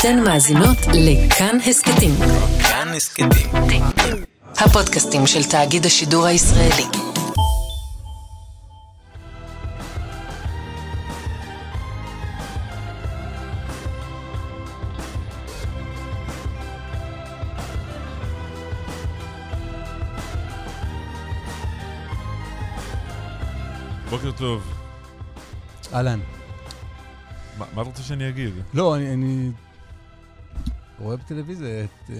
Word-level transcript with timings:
אתן 0.00 0.20
מאזינות 0.24 0.78
לכאן 0.94 1.58
הסכתים. 1.66 2.14
כאן 2.62 2.88
הסכתים. 2.96 3.28
הפודקאסטים 4.58 5.26
של 5.26 5.44
תאגיד 5.44 5.86
השידור 5.86 6.26
הישראלי. 6.26 6.84
בוקר 24.10 24.30
טוב. 24.32 24.62
אהלן. 25.94 26.20
מה 27.58 27.66
מה 27.74 27.82
אתה 27.82 27.90
רוצה 27.90 28.02
שאני 28.02 28.28
אגיד? 28.28 28.52
לא, 28.74 28.96
אני, 28.96 29.12
אני 29.14 29.50
רואה 30.98 31.16
בטלוויזיה 31.16 31.84
את 31.84 31.88
uh, 32.06 32.12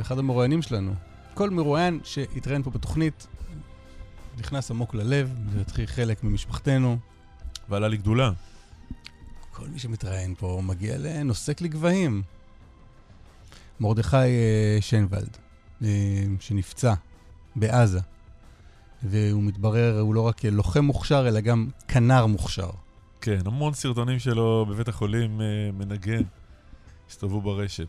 אחד 0.00 0.18
המרואיינים 0.18 0.62
שלנו. 0.62 0.94
כל 1.34 1.50
מרואיין 1.50 2.00
שהתראיין 2.04 2.62
פה 2.62 2.70
בתוכנית 2.70 3.26
נכנס 4.38 4.70
עמוק 4.70 4.94
ללב, 4.94 5.34
זה 5.52 5.60
התחיל 5.60 5.86
חלק 5.86 6.24
ממשפחתנו. 6.24 6.98
ועלה 7.68 7.88
לי 7.88 7.96
גדולה. 7.96 8.30
כל 9.50 9.68
מי 9.68 9.78
שמתראיין 9.78 10.34
פה 10.34 10.60
מגיע 10.64 10.98
לנוסק 10.98 11.60
לגבהים. 11.60 12.22
מרדכי 13.80 14.16
uh, 14.16 14.82
שיינוולד, 14.82 15.36
uh, 15.82 15.84
שנפצע 16.40 16.94
בעזה, 17.56 18.00
והוא 19.02 19.42
מתברר, 19.42 20.00
הוא 20.00 20.14
לא 20.14 20.20
רק 20.20 20.44
לוחם 20.44 20.84
מוכשר, 20.84 21.28
אלא 21.28 21.40
גם 21.40 21.68
כנר 21.88 22.26
מוכשר. 22.26 22.70
כן, 23.20 23.38
המון 23.46 23.74
סרטונים 23.74 24.18
שלו 24.18 24.66
בבית 24.70 24.88
החולים 24.88 25.40
אה, 25.40 25.46
מנגן. 25.72 26.22
הסתובבו 27.12 27.40
ברשת. 27.40 27.88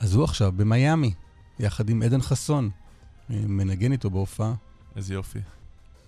אז 0.00 0.14
הוא 0.14 0.24
עכשיו 0.24 0.52
במיאמי, 0.52 1.14
יחד 1.58 1.88
עם 1.88 2.02
עדן 2.02 2.22
חסון. 2.22 2.70
אה, 3.30 3.36
מנגן 3.46 3.92
איתו 3.92 4.10
בהופעה, 4.10 4.54
איזה 4.96 5.14
יופי. 5.14 5.38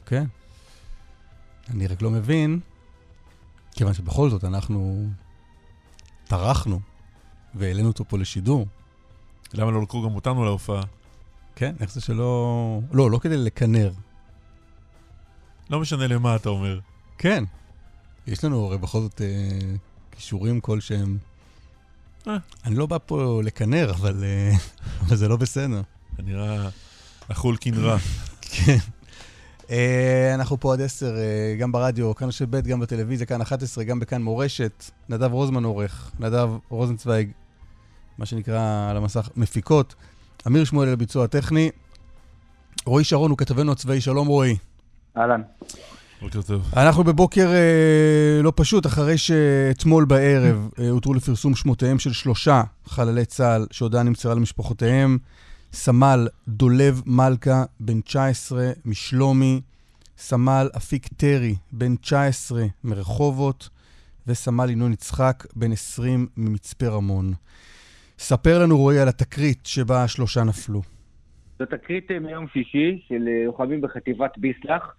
כן. 0.06 0.25
אני 1.71 1.87
רק 1.87 2.03
לא 2.03 2.11
מבין, 2.11 2.61
כיוון 3.73 3.95
שבכל 3.95 4.31
זאת 4.31 4.45
אנחנו 4.45 5.09
טרחנו 6.25 6.81
והעלינו 7.55 7.89
אותו 7.89 8.05
פה 8.09 8.19
לשידור. 8.19 8.67
למה 9.53 9.71
לא 9.71 9.83
לקחו 9.83 10.03
גם 10.09 10.15
אותנו 10.15 10.45
להופעה? 10.45 10.83
כן, 11.56 11.75
איך 11.81 11.93
זה 11.93 12.01
שלא... 12.01 12.81
לא, 12.93 13.11
לא 13.11 13.19
כדי 13.19 13.37
לקנר. 13.37 13.93
לא 15.71 15.81
משנה 15.81 16.06
למה 16.06 16.37
אתה 16.37 16.48
אומר. 16.48 16.81
כן. 17.19 17.45
יש 18.27 18.45
לנו 18.45 18.67
הרי 18.67 18.78
בכל 18.78 19.01
זאת 19.01 19.21
אה, 19.21 19.77
כישורים 20.11 20.61
כלשהם. 20.61 21.19
אה. 22.29 22.37
אני 22.65 22.75
לא 22.75 22.87
בא 22.87 22.99
פה 23.07 23.41
לקנר, 23.45 23.91
אבל, 23.91 24.25
אה, 24.25 24.53
אבל 25.01 25.17
זה 25.17 25.29
לא 25.29 25.37
בסדר. 25.37 25.83
זה 26.17 26.23
נראה 26.23 26.69
אכול 27.29 27.57
כנראה. 27.61 27.97
כן. 28.51 28.77
אה, 29.71 30.35
אנחנו 30.35 30.61
פה 30.61 30.73
עד 30.73 30.81
עשר, 30.81 31.15
גם 31.59 31.73
ברדיו, 31.73 32.15
כאן 32.15 32.29
רשת 32.29 32.49
ב', 32.49 32.61
גם 32.61 32.81
בטלוויזיה, 32.81 33.27
כאן 33.27 33.41
11, 33.41 33.85
גם 33.85 34.01
בכאן 34.01 34.23
מורשת. 34.23 34.85
נדב 35.09 35.33
רוזמן 35.33 35.65
עורך, 35.65 36.11
נדב 36.21 36.49
רוזנצוויג, 36.69 37.31
מה 38.19 38.27
שנקרא 38.27 38.91
על 38.91 38.97
המסך, 38.97 39.29
מפיקות. 39.37 39.95
אמיר 40.47 40.65
שמואל 40.65 40.89
על 40.89 40.93
הביצוע 40.93 41.25
הטכני. 41.25 41.71
רועי 42.87 43.05
שרון 43.05 43.31
הוא 43.31 43.39
כתבנו 43.39 43.73
הצבאי, 43.73 44.01
שלום 44.01 44.29
רועי. 44.29 44.57
אהלן. 45.17 45.43
בוקר 46.23 46.43
טוב. 46.43 46.71
אנחנו 46.77 47.05
בבוקר 47.05 47.47
אה, 47.47 48.43
לא 48.43 48.53
פשוט, 48.57 48.87
אחרי 48.87 49.19
שאתמול 49.19 50.05
בערב 50.05 50.71
אה, 50.79 50.89
הותרו 50.89 51.15
לפרסום 51.15 51.55
שמותיהם 51.55 51.99
של 51.99 52.12
שלושה 52.12 52.62
חללי 52.85 53.25
צה"ל 53.25 53.67
שהודעה 53.71 54.03
נמסרה 54.03 54.35
למשפחותיהם. 54.35 55.19
סמל 55.73 56.29
דולב 56.49 57.03
מלכה, 57.07 57.65
בן 57.81 58.01
19 58.01 58.71
משלומי, 58.85 59.61
סמל 60.17 60.69
אפיק 60.77 61.09
טרי, 61.17 61.55
בן 61.72 61.97
19 61.97 62.62
מרחובות, 62.84 63.69
וסמל 64.27 64.71
ינון 64.71 64.93
יצחק, 64.93 65.47
בן 65.56 65.73
20 65.73 66.27
ממצפה 66.37 66.89
רמון. 66.89 67.33
ספר 68.19 68.62
לנו, 68.62 68.78
רועי, 68.78 68.99
על 68.99 69.09
התקרית 69.09 69.61
שבה 69.65 70.05
השלושה 70.05 70.44
נפלו. 70.44 70.83
זו 71.59 71.67
תקרית 71.67 72.11
אה, 72.11 72.19
מיום 72.19 72.47
שישי 72.53 73.03
של 73.09 73.28
אה, 73.28 73.44
לוחמים 73.47 73.81
בחטיבת 73.81 74.39
ביסלח, 74.39 74.94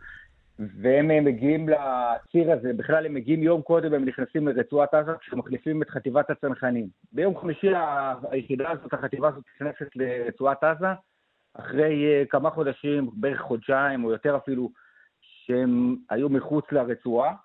והם 0.60 1.12
אה, 1.12 1.22
מגיעים 1.22 1.70
לציר 1.70 2.52
הזה, 2.52 2.74
בכלל 2.74 3.06
הם 3.06 3.14
מגיעים 3.14 3.44
יום 3.44 3.62
קודם, 3.62 3.94
הם 3.94 4.06
נכנסים 4.06 4.48
לרצועת 4.48 4.94
עזה 4.94 5.12
כשמחליפים 5.20 5.82
את 5.82 5.90
חטיבת 5.90 6.30
הצנחנים. 6.30 6.88
ביום 7.12 7.38
חמישי 7.38 7.70
היחידה 8.32 8.72
הזאת, 8.72 8.94
החטיבה 8.94 9.28
הזאת 9.28 9.44
נכנסת 9.56 9.96
לרצועת 9.96 10.64
עזה, 10.64 10.88
אחרי 11.54 12.06
אה, 12.06 12.24
כמה 12.30 12.50
חודשים, 12.50 13.10
בערך 13.14 13.42
חודשיים 13.42 14.04
או 14.04 14.12
יותר 14.12 14.36
אפילו, 14.36 14.70
שהם 15.22 15.96
היו 16.10 16.30
מחוץ 16.30 16.66
לרצועה, 16.72 17.36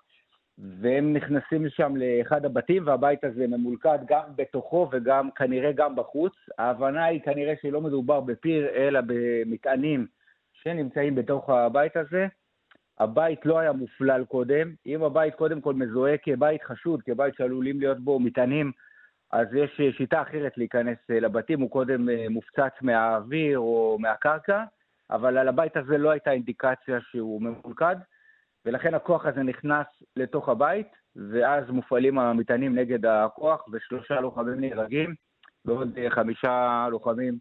והם 0.57 1.13
נכנסים 1.13 1.65
לשם 1.65 1.93
לאחד 1.95 2.45
הבתים, 2.45 2.87
והבית 2.87 3.23
הזה 3.23 3.47
ממולכד 3.47 3.99
גם 4.07 4.23
בתוכו 4.35 4.89
וגם 4.91 5.31
כנראה 5.31 5.71
גם 5.71 5.95
בחוץ. 5.95 6.33
ההבנה 6.57 7.05
היא 7.05 7.21
כנראה 7.21 7.53
שלא 7.61 7.81
מדובר 7.81 8.19
בפיר, 8.19 8.67
אלא 8.75 8.99
במטענים 9.07 10.07
שנמצאים 10.53 11.15
בתוך 11.15 11.49
הבית 11.49 11.97
הזה. 11.97 12.27
הבית 12.99 13.45
לא 13.45 13.59
היה 13.59 13.71
מופלל 13.71 14.25
קודם. 14.25 14.73
אם 14.85 15.03
הבית 15.03 15.35
קודם 15.35 15.61
כל 15.61 15.73
מזוהה 15.73 16.17
כבית 16.17 16.63
חשוד, 16.63 17.01
כבית 17.01 17.35
שעלולים 17.35 17.79
להיות 17.79 17.99
בו 17.99 18.19
מטענים, 18.19 18.71
אז 19.31 19.47
יש 19.53 19.81
שיטה 19.97 20.21
אחרת 20.21 20.57
להיכנס 20.57 20.97
אה, 21.11 21.19
לבתים, 21.19 21.61
הוא 21.61 21.71
קודם 21.71 22.09
אה, 22.09 22.25
מופצץ 22.29 22.81
מהאוויר 22.81 23.59
או 23.59 23.97
מהקרקע, 23.99 24.63
אבל 25.09 25.37
על 25.37 25.47
הבית 25.47 25.77
הזה 25.77 25.97
לא 25.97 26.09
הייתה 26.09 26.31
אינדיקציה 26.31 27.01
שהוא 27.01 27.41
ממולכד, 27.41 27.95
ולכן 28.65 28.93
הכוח 28.93 29.25
הזה 29.25 29.43
נכנס 29.43 29.87
לתוך 30.15 30.49
הבית, 30.49 30.87
ואז 31.15 31.69
מופעלים 31.69 32.19
המטענים 32.19 32.75
נגד 32.75 33.05
הכוח, 33.05 33.65
ושלושה 33.71 34.21
לוחמים 34.21 34.59
נהרגים, 34.61 35.15
ועוד 35.65 35.97
אה, 35.97 36.09
חמישה 36.09 36.87
לוחמים 36.91 37.37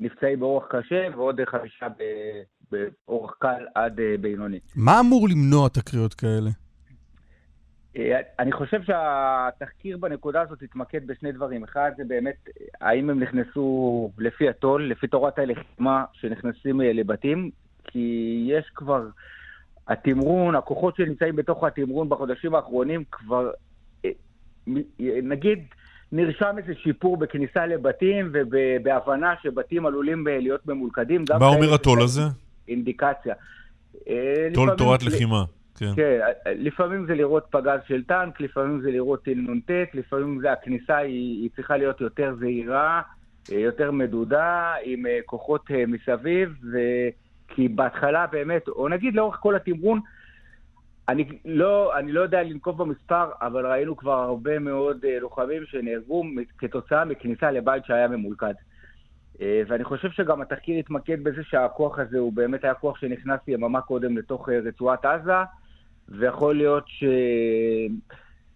נפצעים 0.00 0.40
באורח 0.40 0.66
קשה, 0.70 1.08
ועוד 1.16 1.40
חמישה 1.44 1.88
ב- 1.88 2.42
באורח 2.70 3.34
קל 3.38 3.64
עד 3.74 4.00
אה, 4.00 4.14
בינוני. 4.20 4.58
מה 4.76 5.00
אמור 5.00 5.28
למנוע 5.28 5.68
תקריות 5.68 6.14
כאלה? 6.14 6.50
אה, 7.96 8.20
אני 8.38 8.52
חושב 8.52 8.82
שהתחקיר 8.82 9.96
בנקודה 9.96 10.40
הזאת 10.40 10.62
התמקד 10.62 11.06
בשני 11.06 11.32
דברים. 11.32 11.64
אחד 11.64 11.90
זה 11.96 12.02
באמת, 12.08 12.48
האם 12.80 13.10
הם 13.10 13.20
נכנסו 13.20 14.10
לפי 14.18 14.48
הטול, 14.48 14.90
לפי 14.90 15.06
תורת 15.06 15.38
הלחימה 15.38 16.04
שנכנסים 16.12 16.80
אה, 16.80 16.92
לבתים, 16.92 17.50
כי 17.84 18.46
יש 18.48 18.64
כבר, 18.74 19.06
התמרון, 19.88 20.54
הכוחות 20.54 20.96
שנמצאים 20.96 21.36
בתוך 21.36 21.64
התמרון 21.64 22.08
בחודשים 22.08 22.54
האחרונים 22.54 23.04
כבר, 23.10 23.50
נגיד, 25.22 25.58
נרשם 26.12 26.54
איזה 26.58 26.72
שיפור 26.82 27.16
בכניסה 27.16 27.66
לבתים 27.66 28.32
ובהבנה 28.32 29.34
שבתים 29.42 29.86
עלולים 29.86 30.26
להיות 30.26 30.66
ממולכדים. 30.66 31.24
מה 31.40 31.46
אומר 31.46 31.74
שזה 31.74 32.02
הזה? 32.02 32.22
אינדיקציה. 32.70 33.34
אה, 34.08 34.48
טול 34.54 34.62
לפעמים- 34.64 34.76
תורת 34.78 35.02
לחימה. 35.02 35.44
כן. 35.78 35.92
כן, 35.96 36.18
לפעמים 36.46 37.06
זה 37.06 37.14
לראות 37.14 37.46
פגז 37.50 37.80
של 37.88 38.04
טנק, 38.04 38.40
לפעמים 38.40 38.80
זה 38.80 38.90
לראות 38.90 39.22
טיל 39.24 39.38
נ"ט, 39.50 39.70
לפעמים 39.94 40.40
זה 40.40 40.52
הכניסה 40.52 40.96
היא, 40.96 41.42
היא 41.42 41.50
צריכה 41.56 41.76
להיות 41.76 42.00
יותר 42.00 42.34
זהירה, 42.40 43.02
אה, 43.52 43.58
יותר 43.58 43.90
מדודה, 43.90 44.74
עם 44.84 45.06
אה, 45.06 45.18
כוחות 45.26 45.70
אה, 45.70 45.84
מסביב, 45.86 46.54
ו... 46.72 46.78
כי 47.54 47.68
בהתחלה 47.68 48.26
באמת, 48.26 48.68
או 48.68 48.88
נגיד 48.88 49.14
לאורך 49.14 49.36
כל 49.36 49.56
התמרון, 49.56 50.00
אני 51.08 51.24
לא, 51.44 51.98
אני 51.98 52.12
לא 52.12 52.20
יודע 52.20 52.42
לנקוב 52.42 52.82
במספר, 52.82 53.30
אבל 53.42 53.66
ראינו 53.66 53.96
כבר 53.96 54.18
הרבה 54.18 54.58
מאוד 54.58 55.04
אה, 55.04 55.18
לוחמים 55.20 55.62
שנהרגו 55.66 56.24
כתוצאה 56.58 57.04
מכניסה 57.04 57.50
לבית 57.50 57.84
שהיה 57.84 58.08
ממולכד. 58.08 58.54
אה, 59.40 59.62
ואני 59.68 59.84
חושב 59.84 60.10
שגם 60.10 60.42
התחקיר 60.42 60.78
התמקד 60.78 61.24
בזה 61.24 61.42
שהכוח 61.42 61.98
הזה 61.98 62.18
הוא 62.18 62.32
באמת 62.32 62.64
היה 62.64 62.74
כוח 62.74 62.98
שנכנס 62.98 63.40
יממה 63.48 63.80
קודם 63.80 64.18
לתוך 64.18 64.48
אה, 64.48 64.58
רצועת 64.64 65.04
עזה, 65.04 65.32
ויכול 66.08 66.56
להיות 66.56 66.84
ש... 66.86 67.04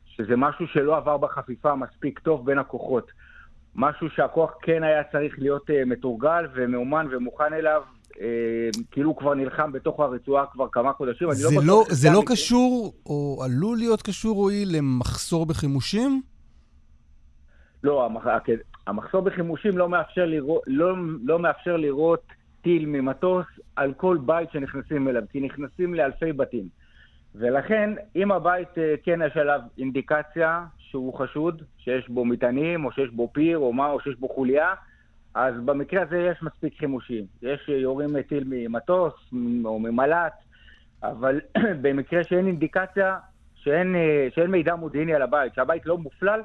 שזה 0.06 0.36
משהו 0.36 0.66
שלא 0.66 0.96
עבר 0.96 1.16
בחפיפה 1.16 1.74
מספיק 1.74 2.18
טוב 2.18 2.46
בין 2.46 2.58
הכוחות. 2.58 3.10
משהו 3.76 4.06
שהכוח 4.16 4.50
כן 4.62 4.82
היה 4.82 5.02
צריך 5.12 5.34
להיות 5.38 5.70
uh, 5.70 5.72
מתורגל 5.86 6.46
ומאומן 6.54 7.06
ומוכן 7.10 7.52
אליו, 7.52 7.82
כאילו 8.90 9.10
הוא 9.10 9.16
כבר 9.16 9.34
נלחם 9.34 9.72
בתוך 9.72 10.00
הרצועה 10.00 10.44
כבר 10.52 10.66
כמה 10.72 10.92
חודשים. 10.92 11.28
אני 11.28 11.36
זה 11.36 11.48
בטוח 11.48 11.64
לא, 11.66 11.84
שזה 11.86 11.94
זה 11.94 12.10
לא. 12.10 12.22
קשור, 12.26 12.94
או 13.06 13.42
עלול 13.44 13.78
להיות 13.78 14.02
קשור, 14.02 14.36
רועי, 14.36 14.64
למחסור 14.66 15.46
בחימושים? 15.46 16.22
לא, 17.84 18.04
המח... 18.04 18.26
המחסור 18.86 19.20
בחימושים 19.20 19.78
לא 19.78 19.88
מאפשר, 19.88 20.24
לראות, 20.24 20.62
לא, 20.66 20.94
לא 21.24 21.38
מאפשר 21.38 21.76
לראות 21.76 22.22
טיל 22.62 22.86
ממטוס 22.86 23.46
על 23.76 23.94
כל 23.94 24.18
בית 24.26 24.50
שנכנסים 24.50 25.08
אליו, 25.08 25.22
כי 25.30 25.40
נכנסים 25.40 25.94
לאלפי 25.94 26.32
בתים. 26.32 26.68
ולכן, 27.34 27.90
אם 28.16 28.32
הבית 28.32 28.78
אה, 28.78 28.94
כן 29.02 29.20
יש 29.26 29.36
עליו 29.36 29.60
אינדיקציה 29.78 30.64
שהוא 30.78 31.14
חשוד, 31.14 31.62
שיש 31.78 32.08
בו 32.08 32.24
מטענים, 32.24 32.84
או 32.84 32.92
שיש 32.92 33.10
בו 33.10 33.30
פיר, 33.32 33.58
או 33.58 33.72
מה, 33.72 33.90
או 33.90 34.00
שיש 34.00 34.14
בו 34.16 34.28
חוליה, 34.28 34.74
אז 35.34 35.54
במקרה 35.64 36.02
הזה 36.02 36.18
יש 36.18 36.42
מספיק 36.42 36.78
חימושים. 36.78 37.24
יש 37.42 37.68
יורים 37.68 38.22
טיל 38.22 38.44
ממטוס 38.46 39.14
או 39.64 39.78
ממל"ט, 39.78 40.32
אבל 41.02 41.40
במקרה 41.82 42.24
שאין 42.24 42.46
אינדיקציה, 42.46 43.16
שאין, 43.54 43.96
אה, 43.96 44.28
שאין 44.34 44.50
מידע 44.50 44.74
מודיעיני 44.74 45.14
על 45.14 45.22
הבית, 45.22 45.54
שהבית 45.54 45.86
לא 45.86 45.98
מופלל, 45.98 46.40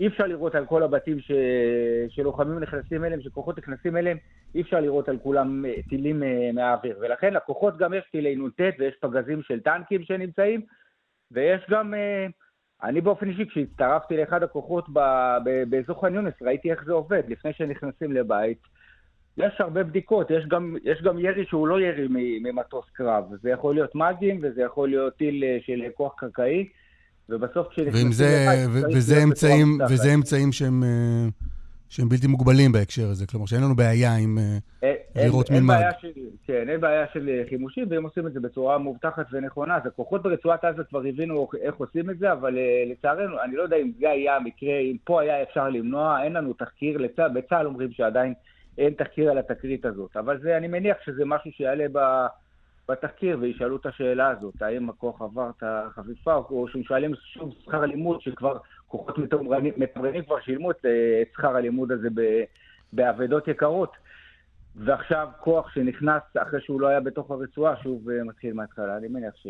אי 0.00 0.06
אפשר 0.06 0.26
לראות 0.26 0.54
על 0.54 0.66
כל 0.66 0.82
הבתים 0.82 1.20
ש... 1.20 1.30
שלוחמים 2.08 2.58
נכנסים 2.58 3.04
אליהם, 3.04 3.20
שכוחות 3.20 3.58
נכנסים 3.58 3.96
אליהם, 3.96 4.16
אי 4.54 4.60
אפשר 4.60 4.80
לראות 4.80 5.08
על 5.08 5.18
כולם 5.18 5.64
אה, 5.64 5.74
טילים 5.88 6.22
אה, 6.22 6.50
מהאוויר. 6.54 6.98
ולכן 7.00 7.34
לכוחות 7.34 7.78
גם 7.78 7.94
יש 7.94 8.04
טילי 8.12 8.36
נ"ט 8.36 8.60
ויש 8.78 8.94
פגזים 9.00 9.42
של 9.42 9.60
טנקים 9.60 10.02
שנמצאים, 10.02 10.60
ויש 11.30 11.62
גם... 11.70 11.94
אני 12.82 13.00
באופן 13.00 13.28
אישי, 13.28 13.48
כשהצטרפתי 13.48 14.16
לאחד 14.16 14.42
הכוחות 14.42 14.84
באזור 15.68 16.00
ח'אן 16.00 16.14
יונס, 16.14 16.34
ראיתי 16.42 16.70
איך 16.70 16.84
זה 16.84 16.92
עובד. 16.92 17.22
לפני 17.28 17.52
שנכנסים 17.52 18.12
לבית, 18.12 18.58
יש 19.36 19.60
הרבה 19.60 19.82
בדיקות, 19.82 20.30
יש 20.30 20.46
גם, 20.46 20.76
יש 20.84 21.02
גם 21.02 21.18
ירי 21.18 21.46
שהוא 21.46 21.68
לא 21.68 21.80
ירי 21.80 22.06
ממטוס 22.42 22.90
קרב. 22.92 23.24
זה 23.42 23.50
יכול 23.50 23.74
להיות 23.74 23.94
מאגים 23.94 24.40
וזה 24.42 24.62
יכול 24.62 24.88
להיות 24.88 25.16
טיל 25.16 25.44
אה, 25.44 25.58
של 25.60 25.82
כוח 25.94 26.14
קרקעי, 26.16 26.68
ובסוף 27.28 27.68
כשנכנסים 27.68 28.08
לבית... 28.68 28.96
וזה 28.96 29.22
אמצעים, 29.22 29.78
וזה 29.90 30.14
אמצעים 30.14 30.52
שהם... 30.52 30.82
אה, 30.82 31.28
שהם 31.88 32.08
בלתי 32.08 32.26
מוגבלים 32.26 32.72
בהקשר 32.72 33.08
הזה, 33.10 33.26
כלומר 33.26 33.46
שאין 33.46 33.62
לנו 33.62 33.76
בעיה 33.76 34.16
עם 34.16 34.38
אה, 34.82 34.94
לירות 35.16 35.50
מלמד. 35.50 35.80
כן, 36.46 36.68
אין 36.68 36.80
בעיה 36.80 37.06
של 37.12 37.28
אה, 37.28 37.42
חימושים, 37.48 37.86
והם 37.90 38.04
עושים 38.04 38.26
את 38.26 38.32
זה 38.32 38.40
בצורה 38.40 38.78
מובטחת 38.78 39.26
ונכונה. 39.32 39.76
אז 39.76 39.86
הכוחות 39.86 40.22
ברצועת 40.22 40.64
עזה 40.64 40.84
כבר 40.84 41.02
הבינו 41.08 41.48
איך 41.62 41.74
עושים 41.74 42.10
את 42.10 42.18
זה, 42.18 42.32
אבל 42.32 42.58
אה, 42.58 42.84
לצערנו, 42.86 43.42
אני 43.44 43.56
לא 43.56 43.62
יודע 43.62 43.76
אם 43.76 43.90
זה 44.00 44.10
היה 44.10 44.36
המקרה, 44.36 44.78
אם 44.78 44.96
פה 45.04 45.22
היה 45.22 45.42
אפשר 45.42 45.68
למנוע, 45.68 46.22
אין 46.22 46.32
לנו 46.32 46.52
תחקיר, 46.52 46.98
לצה, 46.98 47.28
בצה"ל 47.28 47.66
אומרים 47.66 47.92
שעדיין 47.92 48.34
אין 48.78 48.92
תחקיר 48.92 49.30
על 49.30 49.38
התקרית 49.38 49.84
הזאת. 49.84 50.16
אבל 50.16 50.40
זה, 50.40 50.56
אני 50.56 50.68
מניח 50.68 50.96
שזה 51.04 51.24
משהו 51.24 51.50
שיעלה 51.52 51.86
ב... 51.92 52.26
בתחקיר 52.88 53.38
וישאלו 53.40 53.76
את 53.76 53.86
השאלה 53.86 54.28
הזאת, 54.28 54.62
האם 54.62 54.90
הכוח 54.90 55.22
עבר 55.22 55.50
את 55.58 55.62
החפיפה, 55.66 56.34
או 56.34 56.66
שואלים 56.82 57.14
שוב 57.14 57.54
שכר 57.64 57.80
לימוד 57.80 58.20
שכבר 58.20 58.58
כוחות 58.86 59.18
מתמרנים 59.76 60.24
כבר 60.24 60.40
שילמו 60.40 60.70
את, 60.70 60.86
אה, 60.86 61.22
שכר 61.32 61.56
הלימוד 61.56 61.92
הזה 61.92 62.08
באבדות 62.92 63.48
יקרות. 63.48 63.92
ועכשיו 64.76 65.28
כוח 65.40 65.70
שנכנס 65.74 66.22
אחרי 66.38 66.60
שהוא 66.60 66.80
לא 66.80 66.86
היה 66.86 67.00
בתוך 67.00 67.30
הרצועה, 67.30 67.76
שוב 67.82 68.10
אה, 68.10 68.24
מתחיל 68.24 68.52
מההתחלה. 68.52 68.96
אני 68.96 69.08
מניח 69.08 69.36
ש... 69.36 69.46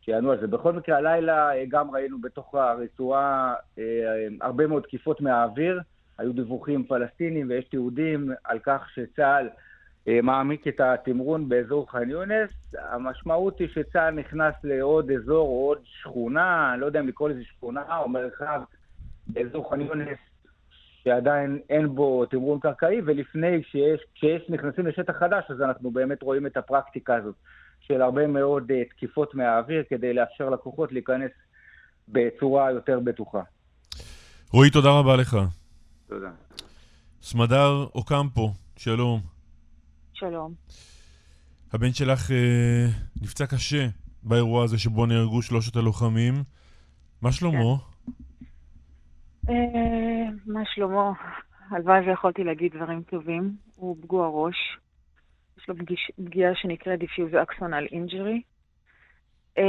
שיענו 0.00 0.30
על 0.30 0.40
זה. 0.40 0.46
בכל 0.46 0.72
מקרה, 0.72 0.96
הלילה 0.96 1.50
אה, 1.54 1.64
גם 1.68 1.90
ראינו 1.90 2.20
בתוך 2.20 2.54
הרצועה 2.54 3.54
הרבה 4.40 4.66
מאוד 4.66 4.82
תקיפות 4.82 5.20
מהאוויר. 5.20 5.80
היו 6.18 6.32
דיווחים 6.32 6.84
פלסטינים 6.84 7.48
ויש 7.48 7.64
תיעודים 7.64 8.30
על 8.44 8.58
כך 8.58 8.88
שצה"ל 8.94 9.48
מעמיק 10.22 10.68
את 10.68 10.80
התמרון 10.80 11.48
באזור 11.48 11.90
ח'אן 11.90 12.10
יונס. 12.10 12.50
המשמעות 12.78 13.58
היא 13.58 13.68
שצה"ל 13.68 14.14
נכנס 14.14 14.54
לעוד 14.64 15.10
אזור 15.10 15.48
או 15.48 15.68
עוד 15.68 15.78
שכונה, 15.84 16.72
אני 16.72 16.80
לא 16.80 16.86
יודע 16.86 17.00
אם 17.00 17.08
לקרוא 17.08 17.28
לזה 17.28 17.44
שכונה 17.44 17.98
או 17.98 18.08
מרחב, 18.08 18.60
באזור 19.26 19.70
ח'אן 19.70 19.80
יונס, 19.80 20.18
שעדיין 21.04 21.58
אין 21.70 21.94
בו 21.94 22.26
תמרון 22.26 22.60
קרקעי, 22.60 23.00
ולפני 23.06 23.62
שיש, 23.62 24.00
כשיש 24.14 24.42
נכנסים 24.48 24.86
לשטח 24.86 25.12
חדש, 25.18 25.44
אז 25.50 25.62
אנחנו 25.62 25.90
באמת 25.90 26.22
רואים 26.22 26.46
את 26.46 26.56
הפרקטיקה 26.56 27.16
הזאת 27.16 27.34
של 27.80 28.02
הרבה 28.02 28.26
מאוד 28.26 28.70
uh, 28.70 28.90
תקיפות 28.90 29.34
מהאוויר 29.34 29.82
כדי 29.90 30.14
לאפשר 30.14 30.50
לכוחות 30.50 30.92
להיכנס 30.92 31.30
בצורה 32.08 32.70
יותר 32.70 33.00
בטוחה. 33.00 33.42
רועי, 34.52 34.70
תודה 34.70 34.88
רבה 34.90 35.16
לך. 35.16 35.36
תודה. 36.08 36.30
סמדר 37.22 37.86
אוקמפו, 37.94 38.52
שלום. 38.76 39.37
שלום. 40.18 40.54
הבן 41.72 41.92
שלך 41.92 42.30
אה, 42.30 42.86
נפצע 43.22 43.46
קשה 43.46 43.86
באירוע 44.22 44.64
הזה 44.64 44.78
שבו 44.78 45.06
נהרגו 45.06 45.42
שלושת 45.42 45.76
הלוחמים. 45.76 46.34
מה 47.22 47.32
שלומו? 47.32 47.52
כן. 49.46 49.52
אה, 49.52 50.28
מה 50.46 50.60
שלומו? 50.74 51.12
הלוואי 51.70 52.00
ויכולתי 52.00 52.44
להגיד 52.44 52.76
דברים 52.76 53.02
טובים. 53.02 53.56
הוא 53.76 53.96
פגוע 54.02 54.28
ראש. 54.32 54.78
יש 55.58 55.68
לו 55.68 55.74
פגיעה 56.24 56.54
שנקראת 56.54 56.98
diffuse 56.98 57.34
axonal 57.42 57.86
injury. 57.92 58.42
אה, 59.58 59.64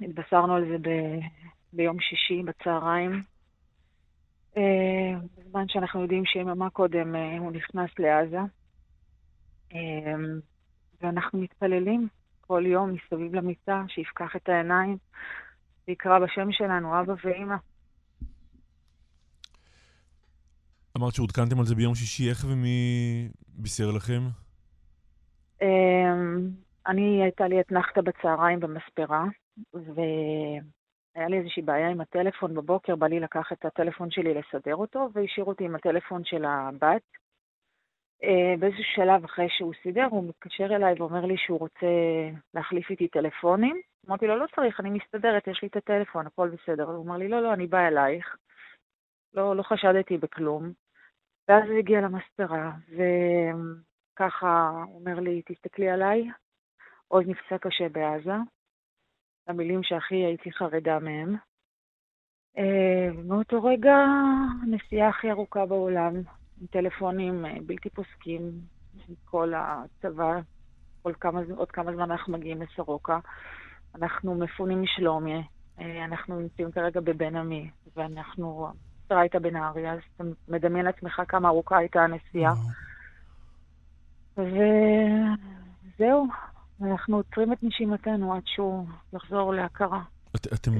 התבשרנו 0.00 0.54
על 0.54 0.64
זה 0.68 0.76
ב... 0.78 0.88
ביום 1.72 2.00
שישי 2.00 2.42
בצהריים. 2.42 3.22
אה, 4.56 5.12
בזמן 5.38 5.68
שאנחנו 5.68 6.02
יודעים 6.02 6.24
שיממה 6.24 6.70
קודם 6.70 7.16
אה, 7.16 7.38
הוא 7.38 7.52
נכנס 7.52 7.90
לעזה. 7.98 8.40
אמ, 9.72 10.40
ואנחנו 11.00 11.38
מתפללים 11.38 12.08
כל 12.40 12.62
יום 12.66 12.92
מסביב 12.92 13.34
למיטה, 13.34 13.84
שיפקח 13.88 14.36
את 14.36 14.48
העיניים 14.48 14.96
ויקרא 15.88 16.18
בשם 16.18 16.52
שלנו, 16.52 17.00
אבא 17.00 17.14
ואימא. 17.24 17.56
אמרת 20.98 21.14
שעודכנתם 21.14 21.58
על 21.58 21.66
זה 21.66 21.74
ביום 21.74 21.94
שישי, 21.94 22.30
איך 22.30 22.44
ומי 22.48 23.28
בישר 23.48 23.90
לכם? 23.90 24.20
אמ, 25.62 26.50
אני, 26.86 27.22
הייתה 27.22 27.48
לי 27.48 27.60
אתנחתא 27.60 28.00
בצהריים 28.00 28.60
במספרה, 28.60 29.24
והיה 29.74 31.28
לי 31.28 31.38
איזושהי 31.38 31.62
בעיה 31.62 31.88
עם 31.88 32.00
הטלפון 32.00 32.54
בבוקר, 32.54 32.96
בא 32.96 33.06
לי 33.06 33.20
לקחת 33.20 33.52
את 33.52 33.64
הטלפון 33.64 34.10
שלי 34.10 34.34
לסדר 34.34 34.76
אותו, 34.76 35.08
והשאיר 35.14 35.44
אותי 35.44 35.64
עם 35.64 35.74
הטלפון 35.74 36.22
של 36.24 36.44
הבת. 36.44 37.19
אה, 38.24 38.54
באיזשהו 38.58 38.84
שלב 38.84 39.24
אחרי 39.24 39.46
שהוא 39.50 39.72
סידר, 39.82 40.06
הוא 40.10 40.28
מתקשר 40.28 40.76
אליי 40.76 40.94
ואומר 40.98 41.24
לי 41.24 41.36
שהוא 41.36 41.58
רוצה 41.58 41.86
להחליף 42.54 42.90
איתי 42.90 43.08
טלפונים. 43.08 43.80
אמרתי 44.08 44.26
לו, 44.26 44.36
לא 44.36 44.46
צריך, 44.56 44.80
אני 44.80 44.90
מסתדרת, 44.90 45.48
יש 45.48 45.62
לי 45.62 45.68
את 45.68 45.76
הטלפון, 45.76 46.26
הכל 46.26 46.48
בסדר. 46.48 46.84
הוא 46.84 47.04
אמר 47.04 47.16
לי, 47.16 47.28
לא, 47.28 47.42
לא, 47.42 47.52
אני 47.52 47.66
באה 47.66 47.88
אלייך. 47.88 48.36
לא, 49.34 49.56
לא 49.56 49.62
חשדתי 49.62 50.18
בכלום. 50.18 50.72
ואז 51.48 51.68
הוא 51.68 51.78
הגיע 51.78 52.00
למספרה, 52.00 52.72
וככה 52.88 54.70
הוא 54.86 55.00
אומר 55.00 55.20
לי, 55.20 55.42
תסתכלי 55.42 55.90
עליי, 55.90 56.28
עוד 57.08 57.24
נפצע 57.28 57.58
קשה 57.58 57.88
בעזה. 57.88 58.34
המילים 59.46 59.82
שהכי 59.82 60.14
הייתי 60.14 60.52
חרדה 60.52 60.98
מהם. 60.98 61.36
אה, 62.58 63.22
מאותו 63.24 63.64
רגע, 63.64 63.96
הנסיעה 64.62 65.08
הכי 65.08 65.30
ארוכה 65.30 65.66
בעולם, 65.66 66.14
טלפונים 66.66 67.46
אה, 67.46 67.56
בלתי 67.66 67.90
פוסקים, 67.90 68.52
כל 69.24 69.52
הצבא, 69.56 70.40
כל 71.02 71.12
כמה, 71.20 71.40
עוד 71.56 71.70
כמה 71.70 71.92
זמן 71.94 72.10
אנחנו 72.10 72.32
מגיעים 72.32 72.62
לסורוקה. 72.62 73.18
אנחנו 73.94 74.34
מפונים 74.34 74.82
משלומי, 74.82 75.42
אה, 75.80 76.04
אנחנו 76.04 76.40
נמצאים 76.40 76.72
כרגע 76.72 77.00
בבן 77.00 77.36
עמי, 77.36 77.70
ואנחנו, 77.96 78.68
המשטרה 79.00 79.20
הייתה 79.20 79.38
בנהריה, 79.38 79.92
אז 79.92 79.98
אתה 80.16 80.24
מדמיין 80.48 80.84
לעצמך 80.84 81.22
כמה 81.28 81.48
ארוכה 81.48 81.76
הייתה 81.78 82.00
הנסיעה. 82.00 82.54
וזהו, 84.36 86.26
אנחנו 86.82 87.16
עוצרים 87.16 87.52
את 87.52 87.58
נשימתנו 87.62 88.34
עד 88.34 88.42
שהוא 88.46 88.86
יחזור 89.12 89.54
להכרה. 89.54 90.02
את, 90.36 90.46
אתם, 90.52 90.70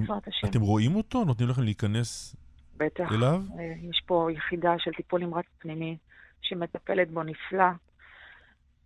אתם 0.45 0.61
רואים 0.61 0.97
אותו? 0.97 1.25
נותנים 1.25 1.49
לכם 1.49 1.63
להיכנס 1.63 2.37
בטח. 2.81 3.13
אליו? 3.13 3.41
אה, 3.59 3.73
יש 3.91 4.03
פה 4.07 4.29
יחידה 4.33 4.75
של 4.79 4.93
טיפול 4.93 5.21
נמרץ 5.21 5.47
פנימי 5.59 5.97
שמטפלת 6.43 7.11
בו 7.11 7.23
נפלא. 7.23 7.65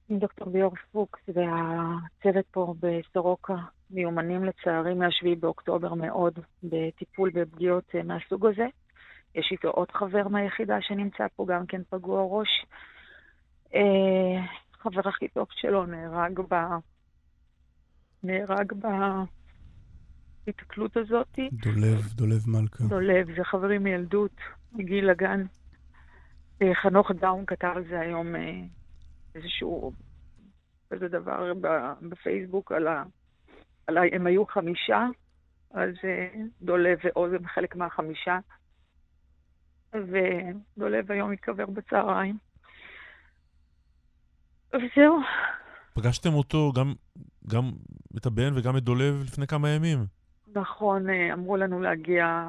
עם 0.08 0.18
דוקטור 0.18 0.50
ביור 0.50 0.74
פוקס 0.92 1.20
והצוות 1.28 2.46
פה 2.50 2.74
בסורוקה 2.80 3.54
מיומנים 3.90 4.44
לצערי 4.44 4.94
מ-7 4.94 5.40
באוקטובר 5.40 5.94
מאוד 5.94 6.38
בטיפול 6.62 7.30
בפגיעות 7.34 7.84
אה, 7.94 8.02
מהסוג 8.02 8.46
הזה. 8.46 8.66
יש 9.34 9.48
איתו 9.52 9.68
עוד 9.68 9.90
חבר 9.90 10.28
מהיחידה 10.28 10.76
שנמצא 10.80 11.26
פה, 11.36 11.46
גם 11.48 11.66
כן 11.66 11.82
פגוע 11.90 12.22
ראש. 12.28 12.66
אה, 13.74 14.46
חבר 14.72 15.08
הכי 15.08 15.28
טוב 15.28 15.46
שלו 15.50 15.86
נהרג 15.86 16.40
ב... 16.48 16.54
נהרג 18.22 18.72
ב... 18.72 18.86
ההתקלות 20.46 20.96
הזאת. 20.96 21.38
דולב, 21.52 22.12
דולב 22.14 22.48
מלכה. 22.48 22.84
דולב, 22.84 23.26
זה 23.36 23.44
חברים 23.44 23.82
מילדות, 23.82 24.36
מגיל 24.72 25.10
הגן. 25.10 25.46
אה, 26.62 26.74
חנוך 26.82 27.10
דאון 27.10 27.44
כתב 27.46 27.72
על 27.76 27.84
זה 27.88 28.00
היום 28.00 28.36
אה, 28.36 28.60
איזשהו, 29.34 29.92
איזה 30.90 31.08
דבר 31.08 31.52
בפייסבוק 32.02 32.72
על 32.72 32.86
ה... 32.86 33.04
על 33.86 33.98
ה... 33.98 34.00
הם 34.12 34.26
היו 34.26 34.46
חמישה, 34.46 35.06
אז 35.70 35.94
אה, 36.04 36.28
דולב 36.62 36.98
ועוז 37.04 37.32
הם 37.32 37.46
חלק 37.46 37.76
מהחמישה. 37.76 38.38
ודולב 39.92 41.12
היום 41.12 41.32
התקבר 41.32 41.66
בצהריים. 41.66 42.38
וזהו. 44.74 45.20
פגשתם 45.94 46.34
אותו, 46.34 46.72
גם, 46.76 46.92
גם 47.46 47.70
את 48.16 48.26
הבן 48.26 48.58
וגם 48.58 48.76
את 48.76 48.82
דולב 48.82 49.22
לפני 49.22 49.46
כמה 49.46 49.68
ימים. 49.68 49.98
נכון, 50.54 51.10
אה, 51.10 51.32
אמרו 51.32 51.56
לנו 51.56 51.80
להגיע 51.80 52.44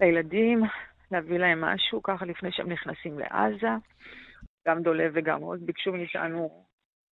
לילדים, 0.00 0.62
להביא 1.10 1.38
להם 1.38 1.60
משהו 1.60 2.02
ככה 2.02 2.24
לפני 2.24 2.52
שהם 2.52 2.72
נכנסים 2.72 3.18
לעזה. 3.18 3.68
גם 4.68 4.82
דולב 4.82 5.12
וגם 5.14 5.40
עוז 5.40 5.62
ביקשו 5.62 5.92
מאיתנו 5.92 6.64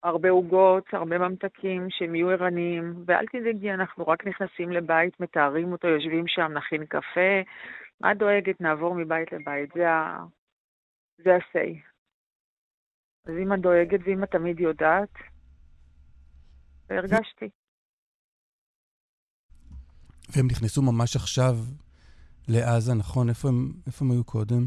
הרבה 0.04 0.30
עוגות, 0.30 0.94
הרבה 0.94 1.18
ממתקים, 1.18 1.88
שהם 1.90 2.16
יהיו 2.16 2.30
ערניים, 2.30 3.04
ואל 3.06 3.26
תדאגי, 3.28 3.72
אנחנו 3.72 4.08
רק 4.08 4.28
נכנסים 4.28 4.72
לבית, 4.72 5.20
מתארים 5.20 5.72
אותו, 5.72 5.88
יושבים 5.88 6.28
שם, 6.28 6.52
נכין 6.54 6.86
קפה. 6.86 7.42
מה 8.02 8.14
דואגת? 8.14 8.62
נעבור 8.62 8.96
מבית 8.96 9.32
לבית. 9.32 9.74
זה 9.74 9.90
ה... 9.90 10.24
זה 11.18 11.36
ה-say. 11.36 11.78
אז 13.26 13.34
אם 13.42 13.54
את 13.54 13.60
דואגת 13.60 14.00
ואם 14.04 14.24
את 14.24 14.32
תמיד 14.32 14.60
יודעת, 14.60 15.14
והרגשתי. 16.90 17.50
והם 20.30 20.48
נכנסו 20.48 20.82
ממש 20.82 21.16
עכשיו 21.16 21.56
לעזה, 22.48 22.94
נכון? 22.94 23.30
איפה 23.30 23.48
הם, 23.48 23.72
איפה 23.88 24.06
הם 24.06 24.12
היו 24.12 24.24
קודם? 24.24 24.66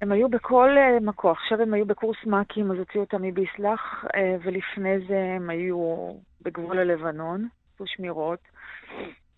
הם 0.00 0.12
היו 0.12 0.28
בכל 0.28 0.70
uh, 0.76 1.04
מקום. 1.04 1.30
עכשיו 1.30 1.62
הם 1.62 1.74
היו 1.74 1.86
בקורס 1.86 2.16
מ"כים, 2.26 2.70
אז 2.70 2.78
הוציאו 2.78 3.04
אותם 3.04 3.22
מביסלח, 3.22 4.04
uh, 4.04 4.08
ולפני 4.44 5.06
זה 5.08 5.34
הם 5.36 5.50
היו 5.50 6.10
בגבול 6.42 6.78
הלבנון, 6.78 7.48
עשו 7.74 7.84
שמירות. 7.86 8.40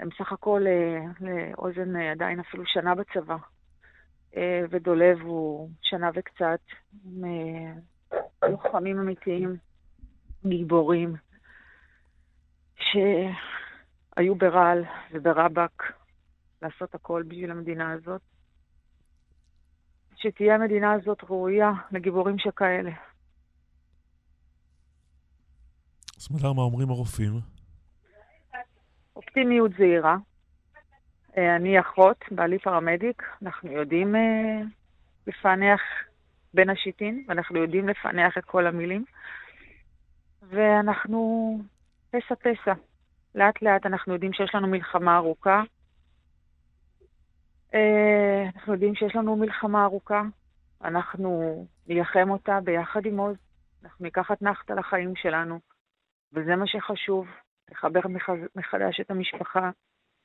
הם 0.00 0.08
סך 0.18 0.32
הכל 0.32 0.62
uh, 0.66 1.24
לאוזן 1.24 1.96
עדיין 1.96 2.40
אפילו 2.40 2.62
שנה 2.66 2.94
בצבא. 2.94 3.36
ודולב 4.70 5.20
הוא 5.20 5.70
שנה 5.82 6.10
וקצת. 6.14 6.60
הם 7.04 7.24
לוחמים 8.50 8.98
אמיתיים, 8.98 9.56
גיבורים, 10.46 11.14
שהיו 14.18 14.34
ברעל 14.34 14.84
וברבק 15.12 15.82
לעשות 16.62 16.94
הכל 16.94 17.22
בשביל 17.28 17.50
המדינה 17.50 17.92
הזאת. 17.92 18.20
שתהיה 20.16 20.54
המדינה 20.54 20.92
הזאת 20.92 21.18
ראויה 21.30 21.72
לגיבורים 21.92 22.38
שכאלה. 22.38 22.90
סמדר, 26.18 26.52
מה 26.52 26.62
אומרים 26.62 26.90
הרופאים? 26.90 27.32
אופטימיות 29.16 29.70
זהירה. 29.78 30.16
אה, 31.36 31.56
אני 31.56 31.80
אחות, 31.80 32.24
בעלי 32.30 32.58
פרמדיק, 32.58 33.22
אנחנו 33.42 33.72
יודעים 33.72 34.16
אה, 34.16 34.60
לפענח 35.26 35.80
בין 36.54 36.70
השיטין, 36.70 37.24
ואנחנו 37.28 37.58
יודעים 37.58 37.88
לפענח 37.88 38.38
את 38.38 38.44
כל 38.44 38.66
המילים, 38.66 39.04
ואנחנו 40.42 41.58
פסע 42.10 42.34
פסע. 42.34 42.72
לאט 43.34 43.62
לאט 43.62 43.86
אנחנו 43.86 44.12
יודעים 44.12 44.32
שיש 44.32 44.54
לנו 44.54 44.68
מלחמה 44.68 45.16
ארוכה, 45.16 45.62
אה, 47.74 48.44
אנחנו 48.54 48.72
יודעים 48.72 48.94
שיש 48.94 49.16
לנו 49.16 49.36
מלחמה 49.36 49.84
ארוכה, 49.84 50.22
אנחנו 50.84 51.66
נילחם 51.86 52.30
אותה 52.30 52.60
ביחד 52.64 53.06
עם 53.06 53.18
עוז, 53.18 53.36
אנחנו 53.84 54.04
ניקח 54.04 54.32
אתנחתא 54.32 54.72
לחיים 54.72 55.16
שלנו, 55.16 55.60
וזה 56.32 56.56
מה 56.56 56.66
שחשוב, 56.66 57.26
לחבר 57.70 58.00
מחדש 58.56 59.00
את 59.00 59.10
המשפחה, 59.10 59.70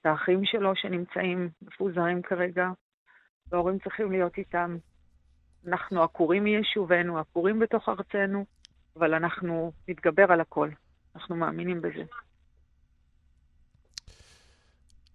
את 0.01 0.05
האחים 0.05 0.45
שלו 0.45 0.75
שנמצאים 0.75 1.49
מפוזרים 1.61 2.21
כרגע, 2.21 2.69
וההורים 3.47 3.79
צריכים 3.79 4.11
להיות 4.11 4.37
איתם. 4.37 4.77
אנחנו 5.67 6.03
עקורים 6.03 6.43
מיישובנו, 6.43 7.19
עקורים 7.19 7.59
בתוך 7.59 7.89
ארצנו, 7.89 8.45
אבל 8.95 9.13
אנחנו 9.13 9.71
נתגבר 9.87 10.31
על 10.31 10.41
הכל. 10.41 10.69
אנחנו 11.15 11.35
מאמינים 11.35 11.81
בזה. 11.81 12.03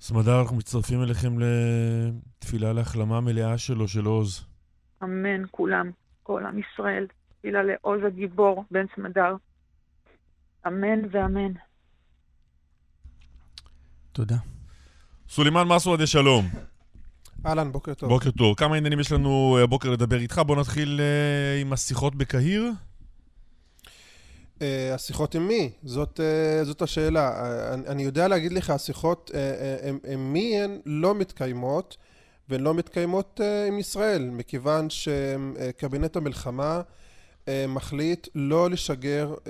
סמדר, 0.00 0.40
אנחנו 0.40 0.56
מצטרפים 0.56 1.02
אליכם 1.02 1.36
לתפילה 1.38 2.72
להחלמה 2.72 3.20
מלאה 3.20 3.58
שלו, 3.58 3.88
של 3.88 4.04
עוז. 4.04 4.46
אמן, 5.02 5.42
כולם, 5.50 5.90
כל 6.22 6.46
עם 6.46 6.58
ישראל. 6.58 7.06
תפילה 7.38 7.62
לעוז 7.62 8.00
הגיבור, 8.06 8.64
בן 8.70 8.84
סמדר. 8.96 9.36
אמן 10.66 11.00
ואמן. 11.10 11.52
תודה. 14.12 14.36
סולימאן 15.28 15.68
מסוודה, 15.68 16.06
שלום. 16.06 16.44
אהלן, 17.46 17.72
בוקר 17.72 17.94
טוב. 17.94 18.08
בוקר 18.08 18.30
טוב. 18.30 18.56
כמה 18.56 18.76
עניינים 18.76 19.00
יש 19.00 19.12
לנו 19.12 19.58
הבוקר 19.64 19.90
לדבר 19.90 20.18
איתך? 20.18 20.40
בוא 20.46 20.56
נתחיל 20.56 21.00
uh, 21.00 21.60
עם 21.60 21.72
השיחות 21.72 22.14
בקהיר. 22.14 22.72
Uh, 24.58 24.60
השיחות 24.94 25.34
עם 25.34 25.48
מי? 25.48 25.70
זאת, 25.82 26.20
uh, 26.20 26.64
זאת 26.64 26.82
השאלה. 26.82 27.32
Uh, 27.32 27.74
אני, 27.74 27.86
אני 27.86 28.02
יודע 28.02 28.28
להגיד 28.28 28.52
לך, 28.52 28.70
השיחות 28.70 29.30
uh, 29.34 30.08
עם 30.12 30.32
מי 30.32 30.60
הן 30.60 30.80
לא 30.86 31.14
מתקיימות, 31.14 31.96
והן 32.48 32.60
לא 32.60 32.74
מתקיימות 32.74 33.40
uh, 33.40 33.68
עם 33.68 33.78
ישראל, 33.78 34.30
מכיוון 34.30 34.90
שקבינט 34.90 36.16
המלחמה 36.16 36.80
uh, 36.80 37.48
מחליט 37.68 38.28
לא 38.34 38.70
לשגר 38.70 39.34
uh, 39.34 39.48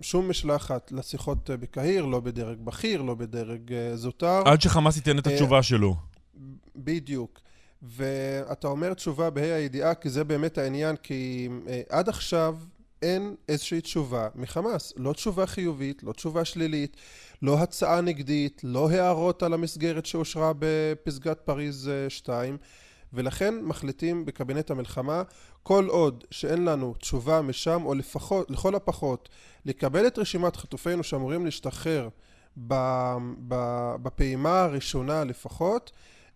שום 0.00 0.30
משלחת 0.30 0.92
לשיחות 0.92 1.50
uh, 1.50 1.56
בקהיר, 1.56 2.04
לא 2.04 2.20
בדרג 2.20 2.58
בכיר, 2.58 3.02
לא 3.02 3.14
בדרג 3.14 3.70
uh, 3.70 3.96
זוטר. 3.96 4.42
עד 4.46 4.60
שחמאס 4.60 4.96
ייתן 4.96 5.18
את 5.18 5.26
התשובה 5.26 5.62
שלו. 5.62 5.96
בדיוק. 6.76 7.40
ואתה 7.82 8.68
אומר 8.68 8.94
תשובה 8.94 9.30
בה"א 9.30 9.54
הידיעה, 9.54 9.94
כי 9.94 10.10
זה 10.10 10.24
באמת 10.24 10.58
העניין, 10.58 10.96
כי 10.96 11.48
עד 11.88 12.08
עכשיו 12.08 12.56
אין 13.02 13.34
איזושהי 13.48 13.80
תשובה 13.80 14.28
מחמאס. 14.34 14.92
לא 14.96 15.12
תשובה 15.12 15.46
חיובית, 15.46 16.02
לא 16.02 16.12
תשובה 16.12 16.44
שלילית, 16.44 16.96
לא 17.42 17.58
הצעה 17.58 18.00
נגדית, 18.00 18.60
לא 18.64 18.90
הערות 18.90 19.42
על 19.42 19.54
המסגרת 19.54 20.06
שאושרה 20.06 20.52
בפסגת 20.58 21.40
פריז 21.40 21.90
2, 22.08 22.56
ולכן 23.12 23.54
מחליטים 23.62 24.24
בקבינט 24.24 24.70
המלחמה, 24.70 25.22
כל 25.62 25.86
עוד 25.88 26.24
שאין 26.30 26.64
לנו 26.64 26.94
תשובה 26.94 27.42
משם, 27.42 27.82
או 27.84 27.94
לפחות, 27.94 28.50
לכל 28.50 28.74
הפחות, 28.74 29.28
לקבל 29.64 30.06
את 30.06 30.18
רשימת 30.18 30.56
חטופינו 30.56 31.02
שאמורים 31.02 31.44
להשתחרר 31.44 32.08
בפעימה 34.02 34.60
הראשונה 34.60 35.24
לפחות, 35.24 35.92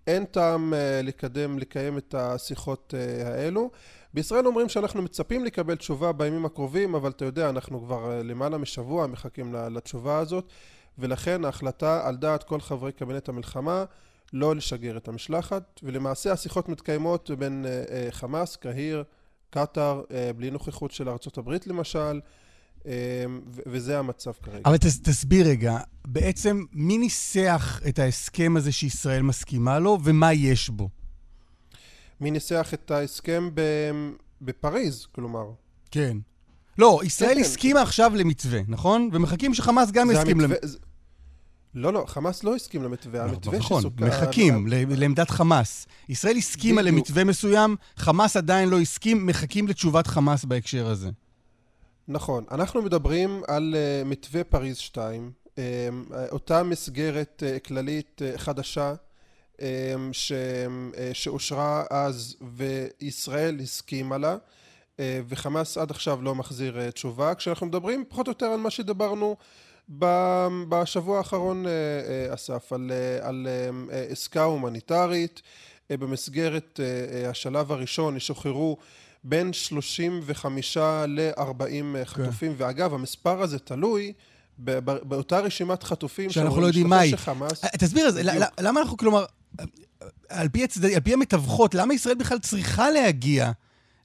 אין 0.06 0.25
טעם 0.25 0.75
לקדם, 1.02 1.59
לקיים 1.59 1.99
את 1.99 2.14
השיחות 2.14 2.94
האלו. 3.25 3.71
בישראל 4.14 4.47
אומרים 4.47 4.68
שאנחנו 4.68 5.02
מצפים 5.02 5.44
לקבל 5.44 5.75
תשובה 5.75 6.12
בימים 6.12 6.44
הקרובים, 6.47 6.94
אבל 6.94 7.11
אתה 7.11 7.25
יודע, 7.25 7.49
אנחנו 7.50 7.80
כבר 7.85 8.21
למעלה 8.25 8.59
משבוע 8.59 9.06
מחכים 9.06 9.54
לתשובה 9.54 10.18
הזאת, 10.18 10.49
ולכן 10.99 11.44
ההחלטה 11.44 12.09
על 12.09 12.16
דעת 12.16 12.42
כל 12.42 12.61
חברי 12.61 12.92
קבינט 12.92 13.28
המלחמה 13.28 13.85
לא 14.33 14.56
לשגר 14.56 14.97
את 14.97 15.09
המשלחת, 15.09 15.80
ולמעשה 15.83 16.33
השיחות 16.33 16.68
מתקיימות 16.68 17.30
בין 17.38 17.66
חמאס, 18.11 18.56
קהיר, 18.56 19.04
קטאר, 19.50 20.02
בלי 20.37 20.50
נוכחות 20.50 20.90
של 20.90 21.09
הברית 21.37 21.66
למשל, 21.66 22.21
וזה 23.66 23.99
המצב 23.99 24.33
כרגע. 24.42 24.61
אבל 24.64 24.76
תס, 24.76 25.00
תסביר 25.00 25.47
רגע, 25.49 25.78
בעצם 26.06 26.64
מי 26.73 26.99
ניסח 26.99 27.80
את 27.88 27.99
ההסכם 27.99 28.56
הזה 28.56 28.73
שישראל 28.73 29.23
מסכימה 29.23 29.78
לו, 29.78 29.99
ומה 30.04 30.33
יש 30.33 30.71
בו? 30.71 30.88
מי 32.21 32.30
ניסח 32.30 32.75
את 32.75 32.90
ההסכם 32.90 33.50
בפריז, 34.40 35.06
כלומר. 35.12 35.50
כן. 35.90 36.16
לא, 36.78 37.00
ישראל 37.04 37.35
כן, 37.35 37.40
הסכימה 37.40 37.80
כן. 37.80 37.87
עכשיו 37.87 38.12
למתווה, 38.16 38.61
נכון? 38.68 39.11
ומחכים 39.12 39.54
שחמאס 39.54 39.90
גם 39.90 40.11
יסכים 40.11 40.40
למתווה. 40.40 40.68
זה... 40.68 40.78
לא, 41.75 41.92
לא, 41.92 42.04
חמאס 42.06 42.44
לא 42.44 42.56
הסכים 42.56 42.83
למתווה, 42.83 43.26
לא, 43.26 43.30
המתווה 43.30 43.59
נכון. 43.59 43.85
נכון, 43.87 44.09
מחכים 44.09 44.66
על... 44.66 44.73
לעמדת 44.88 45.30
חמאס. 45.30 45.87
ישראל 46.09 46.37
הסכימה 46.37 46.83
בדיוק. 46.83 46.97
למתווה 46.97 47.25
מסוים, 47.25 47.76
חמאס 47.97 48.37
עדיין 48.37 48.68
לא 48.68 48.80
הסכים, 48.80 49.26
מחכים 49.26 49.68
לתשובת 49.68 50.06
חמאס 50.06 50.44
בהקשר 50.44 50.87
הזה. 50.87 51.11
נכון. 52.09 52.44
אנחנו 52.50 52.83
מדברים 52.83 53.42
על 53.49 53.75
uh, 53.75 54.09
מתווה 54.09 54.44
פריז 54.44 54.76
2, 54.76 55.30
uh, 55.44 55.59
אותה 56.33 56.62
מסגרת 56.62 57.42
uh, 57.47 57.61
כללית 57.68 58.23
uh, 58.23 58.38
חדשה, 58.38 58.94
ש... 60.12 60.32
אה, 60.32 61.11
שאושרה 61.12 61.84
אז 61.90 62.37
וישראל 62.56 63.61
הסכימה 63.61 64.18
לה 64.18 64.37
אה, 65.00 65.20
וחמאס 65.28 65.78
עד 65.78 65.90
עכשיו 65.90 66.23
לא 66.23 66.34
מחזיר 66.34 66.80
אה, 66.80 66.90
תשובה 66.90 67.34
כשאנחנו 67.34 67.66
מדברים 67.66 68.04
פחות 68.08 68.26
או 68.26 68.30
יותר 68.30 68.46
על 68.46 68.61
מה 68.61 68.70
שדיברנו 68.70 69.37
בשבוע 70.68 71.18
האחרון 71.18 71.64
אסף 72.34 72.73
על, 72.73 72.92
על 73.23 73.46
עסקה 74.11 74.42
הומניטרית 74.42 75.42
במסגרת 75.90 76.80
השלב 77.28 77.73
הראשון 77.73 78.16
ישוחררו 78.16 78.76
בין 79.25 79.52
35 79.52 80.76
ל-40 81.08 82.04
חטופים 82.04 82.56
כן. 82.56 82.64
ואגב 82.64 82.94
המספר 82.94 83.42
הזה 83.42 83.58
תלוי 83.58 84.12
באותה 84.58 85.38
רשימת 85.40 85.82
חטופים 85.82 86.30
שאנחנו 86.30 86.61
לא 86.61 86.66
יודעים 86.66 86.88
מהי. 86.88 87.12
תסביר, 87.78 88.11
למה 88.61 88.80
אנחנו, 88.80 88.96
כלומר, 88.96 89.25
על 90.28 90.49
פי, 90.49 90.64
הצד... 90.64 90.84
על 90.84 91.00
פי 91.00 91.12
המתווכות, 91.12 91.75
למה 91.75 91.94
ישראל 91.94 92.14
בכלל 92.14 92.38
צריכה 92.38 92.90
להגיע 92.90 93.50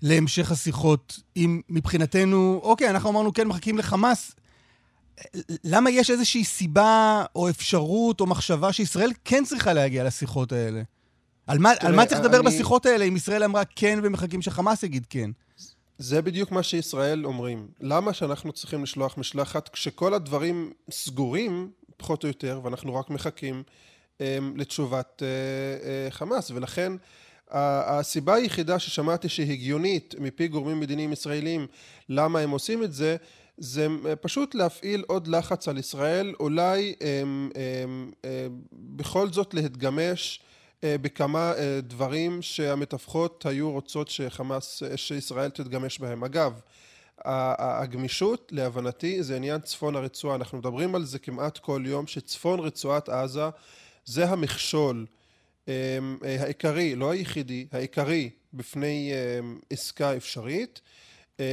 להמשך 0.02 0.52
השיחות 0.52 1.20
אם 1.38 1.62
מבחינתנו, 1.70 2.60
אוקיי, 2.64 2.90
אנחנו 2.90 3.10
אמרנו 3.10 3.34
כן, 3.34 3.48
מחכים 3.48 3.78
לחמאס, 3.78 4.32
למה 5.64 5.90
יש 5.90 6.12
איזושהי 6.12 6.44
סיבה 6.44 7.24
או 7.36 7.50
אפשרות 7.50 8.22
או 8.22 8.26
מחשבה 8.26 8.74
שישראל 8.74 9.12
כן 9.26 9.44
צריכה 9.46 9.74
להגיע 9.74 10.04
לשיחות 10.04 10.52
האלה? 10.52 10.82
על 11.48 11.58
מה, 11.60 11.76
תראה, 11.76 11.90
על 11.90 11.96
מה 11.96 12.06
צריך 12.06 12.22
לדבר 12.22 12.40
אני- 12.40 12.46
בשיחות 12.46 12.86
האלה 12.86 13.06
אם 13.06 13.16
ישראל 13.16 13.44
אמרה 13.44 13.64
כן 13.76 14.00
ומחכים 14.04 14.42
שחמאס 14.42 14.84
יגיד 14.84 15.06
כן? 15.10 15.30
זה 16.00 16.22
בדיוק 16.22 16.52
מה 16.52 16.64
שישראל 16.64 17.26
אומרים. 17.26 17.68
למה 17.82 18.14
שאנחנו 18.14 18.52
צריכים 18.52 18.84
לשלוח 18.84 19.18
משלחת 19.18 19.70
כשכל 19.70 20.14
הדברים 20.14 20.74
סגורים, 20.92 21.72
פחות 21.98 22.24
או 22.24 22.28
יותר, 22.28 22.60
ואנחנו 22.64 22.96
רק 22.96 23.10
מחכים 23.10 23.64
um, 24.18 24.22
לתשובת 24.56 25.22
uh, 25.22 26.12
uh, 26.12 26.14
חמאס, 26.14 26.52
ולכן 26.52 26.94
הסיבה 27.52 28.36
היחידה 28.36 28.80
ששמעתי 28.80 29.30
שהיא 29.30 29.52
הגיונית 29.52 30.16
מפי 30.20 30.48
גורמים 30.48 30.80
מדיניים 30.80 31.14
ישראלים 31.14 31.68
למה 32.10 32.40
הם 32.40 32.50
עושים 32.50 32.84
את 32.84 32.94
זה, 32.94 33.16
זה 33.58 33.88
אה, 34.06 34.16
פשוט 34.16 34.56
להפעיל 34.56 35.04
עוד 35.08 35.28
לחץ 35.28 35.68
על 35.68 35.78
ישראל, 35.78 36.34
אולי 36.40 36.96
um, 37.00 37.04
um, 37.54 37.56
uh, 38.22 38.26
בכל 38.74 39.30
זאת 39.30 39.54
להתגמש 39.54 40.40
בכמה 40.86 41.54
אה, 41.58 41.80
דברים 41.82 42.42
שהמתווכות 42.42 43.46
היו 43.46 43.72
רוצות 43.72 44.08
שחמאס, 44.10 44.84
אה, 44.84 44.98
שישראל 44.98 45.50
תתגמש 45.50 46.00
בהם. 46.00 46.24
אגב, 46.24 46.62
הגמישות 47.26 48.52
להבנתי 48.52 49.24
זה 49.24 49.36
עניין 49.36 49.62
צפון 49.62 49.96
הרצועה, 49.96 50.36
אנחנו 50.36 50.58
מדברים 50.58 50.96
על 50.96 51.06
זה 51.06 51.20
כמעט 51.20 51.58
כל 51.58 51.84
יום 51.86 52.08
שצפון 52.08 52.60
רצועת 52.60 53.10
עזה 53.10 53.50
זה 54.06 54.30
המכשול 54.30 55.06
אה, 55.68 55.74
אה, 56.24 56.44
העיקרי, 56.44 56.96
לא 56.96 57.12
היחידי, 57.12 57.68
העיקרי 57.72 58.30
בפני 58.54 59.12
אה, 59.14 59.40
עסקה 59.70 60.16
אפשרית 60.18 60.82
אה, 61.40 61.46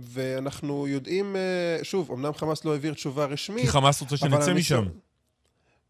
ואנחנו 0.00 0.88
יודעים, 0.88 1.36
אה, 1.36 1.78
שוב, 1.82 2.12
אמנם 2.12 2.34
חמאס 2.34 2.64
לא 2.64 2.72
העביר 2.72 2.94
תשובה 2.94 3.24
רשמית 3.24 3.64
כי 3.64 3.70
חמאס 3.70 4.00
רוצה 4.00 4.16
שנצא 4.16 4.54
משם. 4.54 4.84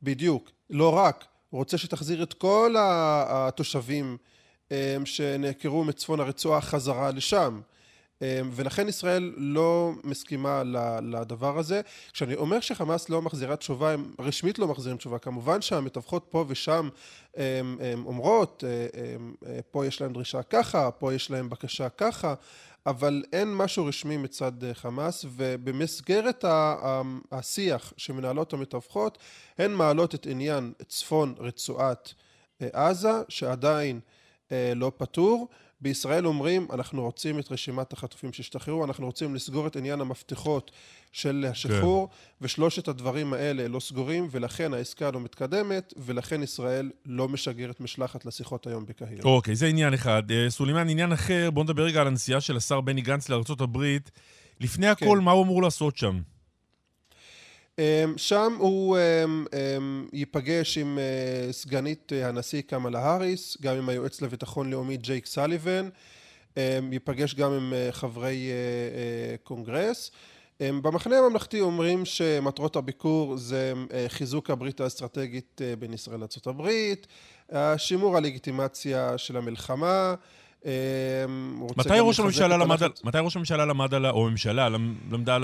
בדיוק, 0.03 0.51
לא 0.71 0.97
רק, 0.97 1.25
רוצה 1.53 1.79
שתחזיר 1.79 2.23
את 2.23 2.33
כל 2.33 2.75
התושבים 2.79 4.17
אמ, 4.71 4.77
שנעקרו 5.07 5.85
מצפון 5.85 6.21
הרצועה 6.21 6.61
חזרה 6.61 7.11
לשם. 7.11 7.61
אמ, 8.23 8.27
ולכן 8.53 8.89
ישראל 8.89 9.33
לא 9.37 9.93
מסכימה 10.05 10.63
לדבר 11.03 11.59
הזה. 11.59 11.81
כשאני 12.13 12.35
אומר 12.35 12.61
שחמאס 12.61 13.09
לא 13.09 13.23
מחזירה 13.23 13.57
תשובה, 13.57 13.93
הם 13.93 14.15
רשמית 14.19 14.59
לא 14.59 14.69
מחזירים 14.69 14.97
תשובה. 14.99 15.19
כמובן 15.19 15.63
שהמתווכות 15.63 16.27
פה 16.31 16.45
ושם 16.49 16.89
אמ, 17.37 17.43
אמ, 17.43 18.07
אומרות, 18.07 18.65
אה, 18.67 18.87
אמ, 19.17 19.35
אה, 19.47 19.59
פה 19.71 19.87
יש 19.87 20.01
להם 20.01 20.13
דרישה 20.13 20.43
ככה, 20.43 20.91
פה 20.91 21.15
יש 21.15 21.31
להם 21.31 21.51
בקשה 21.51 21.89
ככה, 21.89 22.35
אבל 22.87 23.23
אין 23.33 23.57
משהו 23.57 23.87
רשמי 23.87 24.17
מצד 24.17 24.65
אה, 24.65 24.75
חמאס, 24.75 25.25
ובמסגרת 25.29 26.45
השיח 27.33 27.93
שמנהלות 27.97 28.53
המתווכות, 28.53 29.19
הן 29.59 29.73
מעלות 29.73 30.15
את 30.15 30.27
עניין 30.27 30.73
צפון 30.89 31.35
רצועת 31.39 32.15
אה, 32.63 32.69
עזה, 32.73 33.13
שעדיין 33.29 34.01
לא 34.75 34.93
פתור. 34.97 35.49
בישראל 35.81 36.27
אומרים, 36.27 36.67
אנחנו 36.73 37.03
רוצים 37.03 37.39
את 37.39 37.53
רשימת 37.53 37.93
החטופים 37.93 38.33
שהשתחררו, 38.33 38.85
אנחנו 38.85 39.07
רוצים 39.07 39.35
לסגור 39.35 39.67
את 39.67 39.77
עניין 39.77 40.01
המפתחות 40.01 40.71
של 41.13 41.47
השחרור, 41.51 42.09
ושלושת 42.41 42.89
הדברים 42.89 43.33
האלה 43.33 43.69
לא 43.69 43.81
סגורים, 43.81 44.29
ולכן 44.31 44.75
העסקה 44.75 45.11
לא 45.11 45.21
מתקדמת, 45.21 45.95
ולכן 45.97 46.43
ישראל 46.43 46.91
לא 47.07 47.29
משגרת 47.29 47.81
משלחת 47.81 48.25
לשיחות 48.25 48.67
היום 48.67 48.87
בקהיר. 48.87 49.21
אוקיי, 49.25 49.57
זה 49.57 49.67
עניין 49.67 49.95
אחד. 49.95 50.31
אה, 50.31 50.51
סולימאן, 50.51 50.89
עניין 50.89 51.13
אחר, 51.13 51.51
בוא 51.51 51.65
נדבר 51.65 51.83
רגע 51.83 52.01
על 52.01 52.07
הנסיעה 52.07 52.41
של 52.41 52.57
השר 52.57 52.81
בני 52.81 53.01
גנץ 53.01 53.29
לארה"ב. 53.29 53.97
לפני 54.61 54.87
הכל, 54.87 55.17
כן. 55.19 55.25
מה 55.25 55.31
הוא 55.31 55.45
אמור 55.45 55.63
לעשות 55.63 55.97
שם? 55.97 56.21
אמ, 57.81 58.15
שם 58.19 58.53
הוא 58.59 58.99
אמ, 58.99 59.45
אמ, 59.53 60.07
ייפגש 60.13 60.79
עם 60.79 60.99
אה, 60.99 61.53
סגנית 61.53 62.13
אה, 62.13 62.29
הנשיא 62.29 62.61
קמאלה 62.63 62.99
האריס, 62.99 63.57
גם 63.61 63.77
עם 63.77 63.89
היועץ 63.89 64.23
לביטחון 64.23 64.71
לאומי 64.71 64.97
ג'ייק 64.97 65.27
סליבן, 65.27 65.89
ייפגש 66.93 67.35
גם 67.35 67.53
עם 67.53 67.73
אה, 67.73 67.89
חברי 67.93 68.51
קונגרס. 69.43 70.11
במחנה 70.63 71.19
הממלכתי 71.19 71.61
אומרים 71.61 72.05
שמטרות 72.05 72.77
הביקור 72.77 73.37
זה 73.37 73.73
חיזוק 74.09 74.51
הברית 74.51 74.81
האסטרטגית 74.81 75.61
בין 75.79 75.93
ישראל 75.93 76.21
לארה"ב, 76.21 76.71
שימור 77.77 78.17
הלגיטימציה 78.17 79.19
של 79.19 79.37
המלחמה, 79.37 80.15
מתי 81.77 81.89
ראש 82.01 82.21
הממשלה 82.21 82.57
למד 82.57 82.77
מתי 83.05 83.19
ראש 83.19 83.37
הממשלה 83.37 83.67
למד 83.67 83.95
על, 83.95 84.07
או 84.07 84.27
הממשלה 84.27 84.69
למ- 84.69 84.95
למדה 85.13 85.35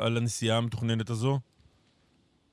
על 0.00 0.16
הנסיעה 0.16 0.56
המתוכננת 0.58 1.10
הזו? 1.10 1.38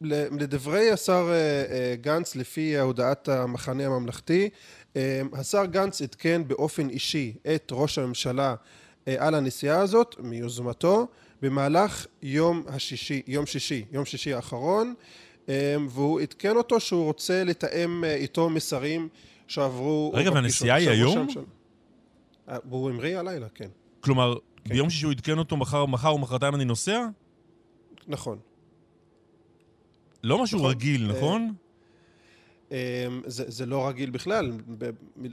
לדברי 0.02 0.92
השר 0.92 1.30
אה, 1.30 1.36
אה, 1.36 1.96
גנץ, 1.96 2.36
לפי 2.36 2.80
הודעת 2.80 3.30
המחנה 3.30 3.86
הממלכתי, 3.86 4.50
אה, 4.96 5.22
השר 5.34 5.66
גנץ 5.66 6.02
עדכן 6.02 6.42
באופן 6.48 6.90
אישי 6.90 7.34
את 7.56 7.68
ראש 7.72 7.98
הממשלה 7.98 8.56
על 9.18 9.36
הנסיעה 9.36 9.80
הזאת, 9.80 10.16
מיוזמתו, 10.20 11.08
במהלך 11.42 12.06
יום 12.22 12.64
השישי, 12.68 13.22
יום 13.28 13.46
שישי, 13.46 13.86
יום 13.92 14.06
שישי 14.06 14.34
האחרון, 14.34 14.94
והוא 15.90 16.20
עדכן 16.20 16.58
אותו 16.58 16.80
שהוא 16.80 17.04
רוצה 17.04 17.44
לתאם 17.44 18.04
איתו 18.04 18.50
מסרים 18.50 19.10
שעברו... 19.48 20.12
רגע. 20.16 20.32
והנסיעה 20.32 20.78
היא 20.78 20.90
היום? 20.90 21.28
והוא 22.66 22.90
המריא 22.90 23.20
הלילה, 23.20 23.48
כן. 23.56 23.70
כלומר, 24.00 24.36
כן. 24.64 24.70
ביום 24.74 24.90
שישי 24.90 25.06
הוא 25.06 25.12
עדכן 25.12 25.38
אותו, 25.38 25.58
מחר, 25.58 25.86
מחר 25.86 26.10
או 26.10 26.18
מחרתיים 26.18 26.56
אני 26.56 26.66
נוסע? 26.66 27.06
נכון. 28.08 28.38
לא 30.24 30.44
משהו 30.44 30.60
נכון. 30.60 30.72
רגיל, 30.72 31.12
אה, 31.12 31.18
נכון? 31.18 31.54
אמ, 32.72 32.76
זה, 33.26 33.44
זה 33.48 33.66
לא 33.66 33.88
רגיל 33.88 34.10
בכלל, 34.10 34.52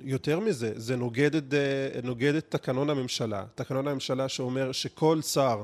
יותר 0.05 0.41
מזה, 0.41 0.73
זה 0.77 0.97
נוגד 0.97 1.35
את, 1.35 1.55
אה, 1.55 2.01
נוגד 2.03 2.35
את 2.35 2.47
תקנון 2.49 2.91
הממשלה. 2.91 3.45
תקנון 3.55 3.89
הממשלה 3.89 4.29
שאומר 4.29 4.73
שכל 4.73 5.23
שר 5.23 5.63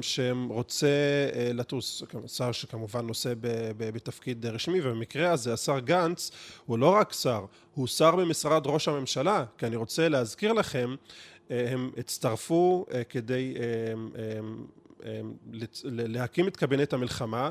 שרוצה 0.00 0.88
אה, 1.34 1.50
לטוס, 1.54 2.02
שר 2.26 2.52
שכמובן 2.52 3.06
נושא 3.06 3.34
ב- 3.34 3.70
ב- 3.76 3.90
בתפקיד 3.90 4.46
רשמי, 4.46 4.80
ובמקרה 4.80 5.30
הזה 5.30 5.52
השר 5.52 5.78
גנץ 5.78 6.30
הוא 6.66 6.78
לא 6.78 6.94
רק 6.94 7.12
שר, 7.12 7.44
הוא 7.74 7.86
שר 7.86 8.16
במשרד 8.16 8.66
ראש 8.66 8.88
הממשלה, 8.88 9.44
כי 9.58 9.66
אני 9.66 9.76
רוצה 9.76 10.08
להזכיר 10.08 10.52
לכם, 10.52 10.94
אה, 11.50 11.72
הם 11.72 11.90
הצטרפו 11.96 12.86
אה, 12.92 13.04
כדי 13.04 13.54
להקים 15.84 16.48
את 16.48 16.56
קבינט 16.56 16.92
המלחמה, 16.92 17.50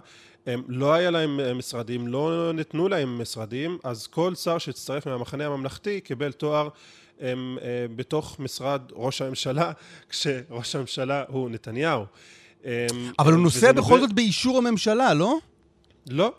הם, 0.49 0.63
לא 0.67 0.93
היה 0.93 1.11
להם 1.11 1.39
אה, 1.39 1.53
משרדים, 1.53 2.07
לא 2.07 2.51
נתנו 2.53 2.87
להם 2.87 3.21
משרדים, 3.21 3.77
אז 3.83 4.07
כל 4.07 4.35
שר 4.35 4.57
שהצטרף 4.57 5.07
מהמחנה 5.07 5.45
הממלכתי 5.45 6.01
קיבל 6.01 6.31
תואר 6.31 6.69
הם, 7.19 7.57
אה, 7.61 7.67
בתוך 7.95 8.39
משרד 8.39 8.81
ראש 8.93 9.21
הממשלה, 9.21 9.71
כשראש 10.09 10.75
הממשלה 10.75 11.23
הוא 11.27 11.49
נתניהו. 11.49 12.05
אמ, 12.65 12.69
אבל 13.19 13.31
הוא 13.31 13.39
אה, 13.39 13.43
נוסע 13.43 13.71
בכל 13.71 13.81
נובע- 13.95 13.99
זאת 13.99 14.13
באישור 14.13 14.57
הממשלה, 14.57 15.13
לא? 15.13 15.35
לא. 16.09 16.33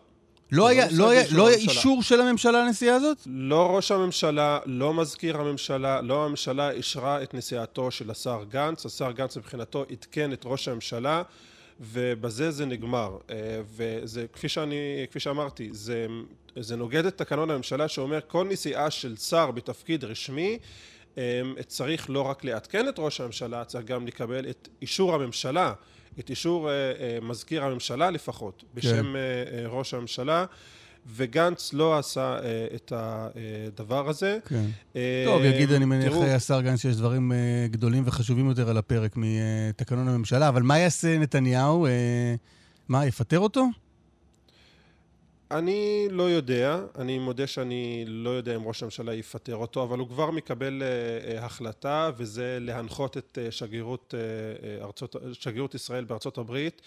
לא 0.53 0.66
היה, 0.68 0.87
לא 0.92 1.11
היה, 1.11 1.23
לא 1.33 1.46
היה. 1.49 1.57
אישור 1.57 2.03
של 2.03 2.20
הממשלה 2.20 2.64
לנסיעה 2.64 2.96
הזאת? 2.96 3.18
לא 3.27 3.77
ראש 3.77 3.90
הממשלה, 3.90 4.59
לא 4.66 4.94
מזכיר 4.94 5.37
הממשלה, 5.40 6.01
לא 6.01 6.25
הממשלה 6.25 6.70
אישרה 6.70 7.23
את 7.23 7.35
נסיעתו 7.35 7.90
של 7.90 8.11
השר 8.11 8.44
גנץ. 8.49 8.87
השר 8.87 9.11
גנץ 9.12 9.37
מבחינתו 9.37 9.85
עדכן 9.90 10.33
את 10.33 10.42
ראש 10.44 10.68
הממשלה 10.68 11.23
ובזה 11.80 12.50
זה 12.50 12.66
נגמר. 12.66 13.18
אה, 13.30 13.36
וזה, 13.64 14.26
כפי 14.32 14.48
שאני, 14.48 15.06
כפי 15.10 15.20
שאמרתי, 15.20 15.68
זה, 15.72 16.06
זה 16.56 16.76
נוגד 16.76 17.06
את 17.06 17.18
תקנון 17.18 17.50
הממשלה 17.50 17.88
שאומר 17.88 18.18
כל 18.26 18.46
נסיעה 18.50 18.90
של 18.90 19.16
שר 19.16 19.50
בתפקיד 19.50 20.04
רשמי 20.04 20.58
אה, 21.18 21.42
צריך 21.66 22.10
לא 22.10 22.20
רק 22.20 22.44
לעדכן 22.44 22.88
את 22.88 22.94
ראש 22.98 23.20
הממשלה, 23.20 23.64
צריך 23.64 23.84
גם 23.84 24.06
לקבל 24.06 24.50
את 24.50 24.68
אישור 24.82 25.14
הממשלה, 25.14 25.72
את 26.18 26.30
אישור 26.30 26.70
אה, 26.70 27.18
מזכיר 27.22 27.64
הממשלה 27.64 28.10
לפחות, 28.10 28.64
בשם 28.74 29.16
אה, 29.16 29.20
ראש 29.66 29.94
הממשלה. 29.94 30.44
וגנץ 31.06 31.72
לא 31.72 31.98
עשה 31.98 32.38
אה, 32.42 32.66
את 32.74 32.92
הדבר 32.96 34.08
הזה. 34.08 34.38
כן. 34.48 34.64
אה, 34.96 35.24
טוב, 35.26 35.42
יגיד, 35.44 35.72
אני 35.72 35.84
מניח, 35.84 36.12
תראו, 36.12 36.24
השר 36.24 36.60
גנץ, 36.60 36.80
שיש 36.80 36.96
דברים 36.96 37.32
אה, 37.32 37.66
גדולים 37.70 38.02
וחשובים 38.06 38.48
יותר 38.48 38.70
על 38.70 38.76
הפרק 38.76 39.12
מתקנון 39.16 40.08
הממשלה, 40.08 40.48
אבל 40.48 40.62
מה 40.62 40.78
יעשה 40.78 41.18
נתניהו? 41.18 41.86
אה, 41.86 42.34
מה, 42.88 43.06
יפטר 43.06 43.38
אותו? 43.38 43.66
אני 45.50 46.08
לא 46.10 46.22
יודע, 46.22 46.80
אני 46.98 47.18
מודה 47.18 47.46
שאני 47.46 48.04
לא 48.06 48.30
יודע 48.30 48.56
אם 48.56 48.64
ראש 48.64 48.82
הממשלה 48.82 49.14
יפטר 49.14 49.56
אותו, 49.56 49.82
אבל 49.82 49.98
הוא 49.98 50.08
כבר 50.08 50.30
מקבל 50.30 50.82
אה, 50.82 51.44
החלטה, 51.44 52.10
וזה 52.16 52.58
להנחות 52.60 53.16
את 53.16 53.38
אה, 53.42 53.50
שגרירות, 53.50 54.14
אה, 54.16 54.84
ארצות, 54.84 55.16
שגרירות 55.32 55.74
ישראל 55.74 56.04
בארצות 56.04 56.38
הברית, 56.38 56.82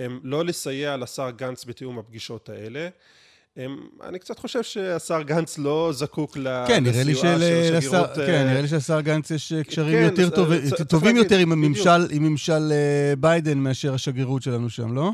אה, 0.00 0.06
לא 0.22 0.44
לסייע 0.44 0.96
לשר 0.96 1.30
גנץ 1.30 1.64
בתיאום 1.64 1.98
הפגישות 1.98 2.48
האלה. 2.48 2.88
אה, 3.58 3.66
אני 4.02 4.18
קצת 4.18 4.38
חושב 4.38 4.62
שהשר 4.62 5.22
גנץ 5.22 5.58
לא 5.58 5.90
זקוק 5.92 6.34
כן, 6.68 6.84
נראה 6.84 7.02
לי 7.04 7.14
של- 7.14 7.20
של 7.20 7.36
לשר- 7.76 7.80
שגרירות... 7.80 8.10
כן, 8.14 8.20
אה, 8.34 8.44
נראה 8.44 8.60
לי 8.62 8.68
שלשר 8.68 9.00
גנץ 9.00 9.30
יש 9.30 9.52
אה, 9.52 9.64
קשרים 9.64 9.98
כן, 9.98 10.02
יותר 10.04 10.30
טוב- 10.36 10.52
אה, 10.52 10.58
צריך 10.70 10.82
טובים 10.88 11.16
להגיד, 11.16 11.22
יותר 11.32 11.42
עם. 11.42 11.52
הממשל- 11.52 12.08
עם 12.10 12.22
ממשל 12.22 12.72
אה, 12.72 13.16
ביידן 13.16 13.58
מאשר 13.58 13.94
השגרירות 13.94 14.42
שלנו 14.42 14.70
שם, 14.70 14.94
לא? 14.94 15.10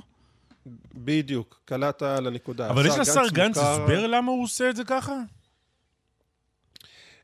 בדיוק, 0.94 1.60
קלעת 1.64 2.02
על 2.02 2.26
הנקודה. 2.26 2.70
אבל 2.70 2.86
יש 2.86 2.98
לשר 2.98 3.28
גנץ 3.32 3.56
מוכר- 3.56 3.70
הסבר 3.82 4.06
למה 4.06 4.30
הוא 4.32 4.44
עושה 4.44 4.70
את 4.70 4.76
זה 4.76 4.84
ככה? 4.84 5.14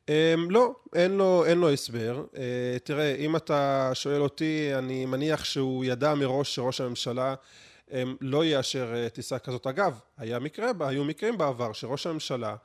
Um, 0.06 0.10
לא, 0.48 0.72
אין 0.94 1.10
לו, 1.12 1.44
אין 1.46 1.58
לו 1.58 1.70
הסבר. 1.70 2.24
Uh, 2.32 2.36
תראה, 2.84 3.14
אם 3.14 3.36
אתה 3.36 3.90
שואל 3.94 4.20
אותי, 4.22 4.70
אני 4.78 5.06
מניח 5.06 5.44
שהוא 5.44 5.84
ידע 5.84 6.14
מראש 6.14 6.54
שראש 6.54 6.80
הממשלה 6.80 7.34
לא 8.20 8.44
יאשר 8.44 8.92
uh, 9.06 9.08
טיסה 9.08 9.38
כזאת. 9.38 9.66
אגב, 9.66 10.00
היה 10.18 10.38
מקרה, 10.38 10.70
היו 10.80 11.04
מקרים 11.04 11.38
בעבר 11.38 11.72
שראש 11.72 12.06
הממשלה 12.06 12.56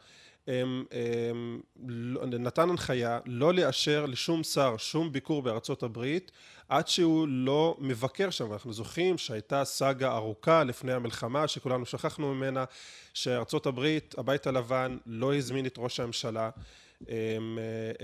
um, 0.45 0.49
um, 0.49 1.85
נתן 2.25 2.69
הנחיה 2.69 3.19
לא 3.25 3.53
לאשר 3.53 4.05
לשום 4.05 4.43
שר 4.43 4.77
שום 4.77 5.11
ביקור 5.11 5.41
בארצות 5.41 5.83
הברית 5.83 6.31
עד 6.69 6.87
שהוא 6.87 7.27
לא 7.27 7.77
מבקר 7.79 8.29
שם. 8.29 8.53
אנחנו 8.53 8.73
זוכרים 8.73 9.17
שהייתה 9.17 9.65
סאגה 9.65 10.15
ארוכה 10.15 10.63
לפני 10.63 10.93
המלחמה 10.93 11.47
שכולנו 11.47 11.85
שכחנו 11.85 12.33
ממנה, 12.33 12.65
שארצות 13.13 13.65
הברית, 13.65 14.15
הבית 14.17 14.47
הלבן, 14.47 14.97
לא 15.05 15.35
הזמין 15.35 15.65
את 15.65 15.75
ראש 15.77 15.99
הממשלה 15.99 16.43
אה, 16.45 16.49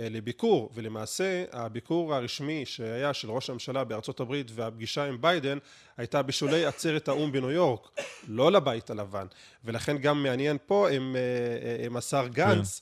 לביקור. 0.10 0.70
ולמעשה 0.74 1.44
הביקור 1.52 2.16
הרשמי 2.16 2.66
שהיה 2.66 3.14
של 3.14 3.32
ראש 3.32 3.50
הממשלה 3.50 3.84
בארצות 3.84 4.20
הברית 4.20 4.52
והפגישה 4.56 5.06
עם 5.06 5.22
ביידן 5.22 5.58
הייתה 5.98 6.22
בשולי 6.22 6.66
עצרת 6.66 7.08
האו"ם 7.08 7.32
בניו 7.32 7.52
יורק 7.52 8.02
לא 8.28 8.52
לבית 8.52 8.90
הלבן. 8.90 9.26
ולכן 9.66 9.98
גם 9.98 10.24
מעניין 10.24 10.58
פה 10.66 10.90
אם, 10.90 11.16
אה, 11.16 11.94
אה, 11.94 11.98
השר 11.98 12.28
גנץ 12.28 12.82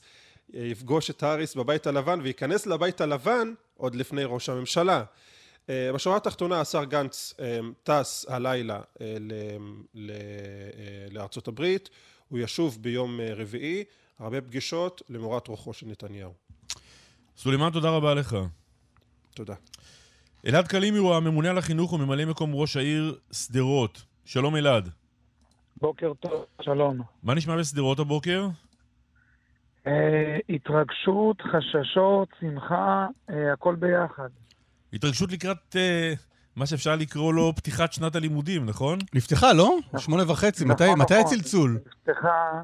כן. 0.52 0.58
יפגוש 0.58 1.10
את 1.10 1.22
האריס 1.22 1.54
בבית 1.54 1.86
הלבן 1.86 2.20
וייכנס 2.22 2.66
לבית 2.66 3.00
הלבן 3.00 3.52
עוד 3.76 3.94
לפני 3.94 4.24
ראש 4.24 4.48
הממשלה. 4.48 5.04
בשורה 5.68 6.16
התחתונה 6.16 6.60
השר 6.60 6.84
גנץ 6.84 7.34
טס 7.82 8.26
הלילה 8.28 8.80
לארצות 11.10 11.48
הברית. 11.48 11.90
הוא 12.28 12.38
ישוב 12.38 12.78
ביום 12.82 13.20
רביעי 13.36 13.84
הרבה 14.20 14.40
פגישות 14.40 15.02
למורת 15.08 15.48
רוחו 15.48 15.72
של 15.72 15.86
נתניהו. 15.86 16.32
סולימאן, 17.36 17.70
תודה 17.70 17.90
רבה 17.90 18.14
לך. 18.14 18.36
תודה. 19.34 19.54
אלעד 20.46 20.68
קלימי 20.68 20.98
הוא 20.98 21.14
הממונה 21.14 21.50
על 21.50 21.58
החינוך 21.58 21.92
וממלא 21.92 22.24
מקום 22.24 22.54
ראש 22.54 22.76
העיר 22.76 23.18
שדרות. 23.32 24.02
שלום 24.24 24.56
אלעד. 24.56 24.88
בוקר 25.76 26.12
טוב, 26.20 26.46
שלום. 26.62 27.00
מה 27.22 27.34
נשמע 27.34 27.56
בשדרות 27.56 27.98
הבוקר? 27.98 28.48
אה, 29.86 30.38
התרגשות, 30.48 31.42
חששות, 31.42 32.28
שמחה, 32.40 33.06
אה, 33.30 33.52
הכל 33.52 33.74
ביחד. 33.74 34.28
התרגשות 34.92 35.32
לקראת 35.32 35.76
אה, 35.76 36.12
מה 36.56 36.66
שאפשר 36.66 36.96
לקרוא 36.96 37.34
לו 37.34 37.52
פתיחת 37.56 37.92
שנת 37.92 38.16
הלימודים, 38.16 38.66
נכון? 38.66 38.98
נפתחה, 39.14 39.52
לא? 39.52 39.76
שמונה 39.98 40.30
וחצי, 40.32 40.64
מתי, 40.64 40.84
נכון, 40.84 41.00
מתי 41.00 41.14
נכון. 41.14 41.26
הצלצול? 41.26 41.78
נפתחה... 41.86 42.62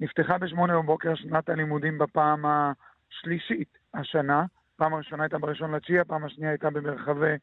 נפתחה 0.00 0.38
בשמונה 0.38 0.76
בבוקר 0.82 1.14
שנת 1.14 1.48
הלימודים 1.48 1.98
בפעם 1.98 2.44
השלישית 2.46 3.78
השנה. 3.94 4.44
פעם 4.76 4.94
הראשונה 4.94 5.22
הייתה 5.22 5.38
בראשון 5.38 5.74
לתשיעי, 5.74 6.00
הפעם 6.00 6.24
השנייה 6.24 6.50
הייתה 6.50 6.70
במרחבי 6.70 7.34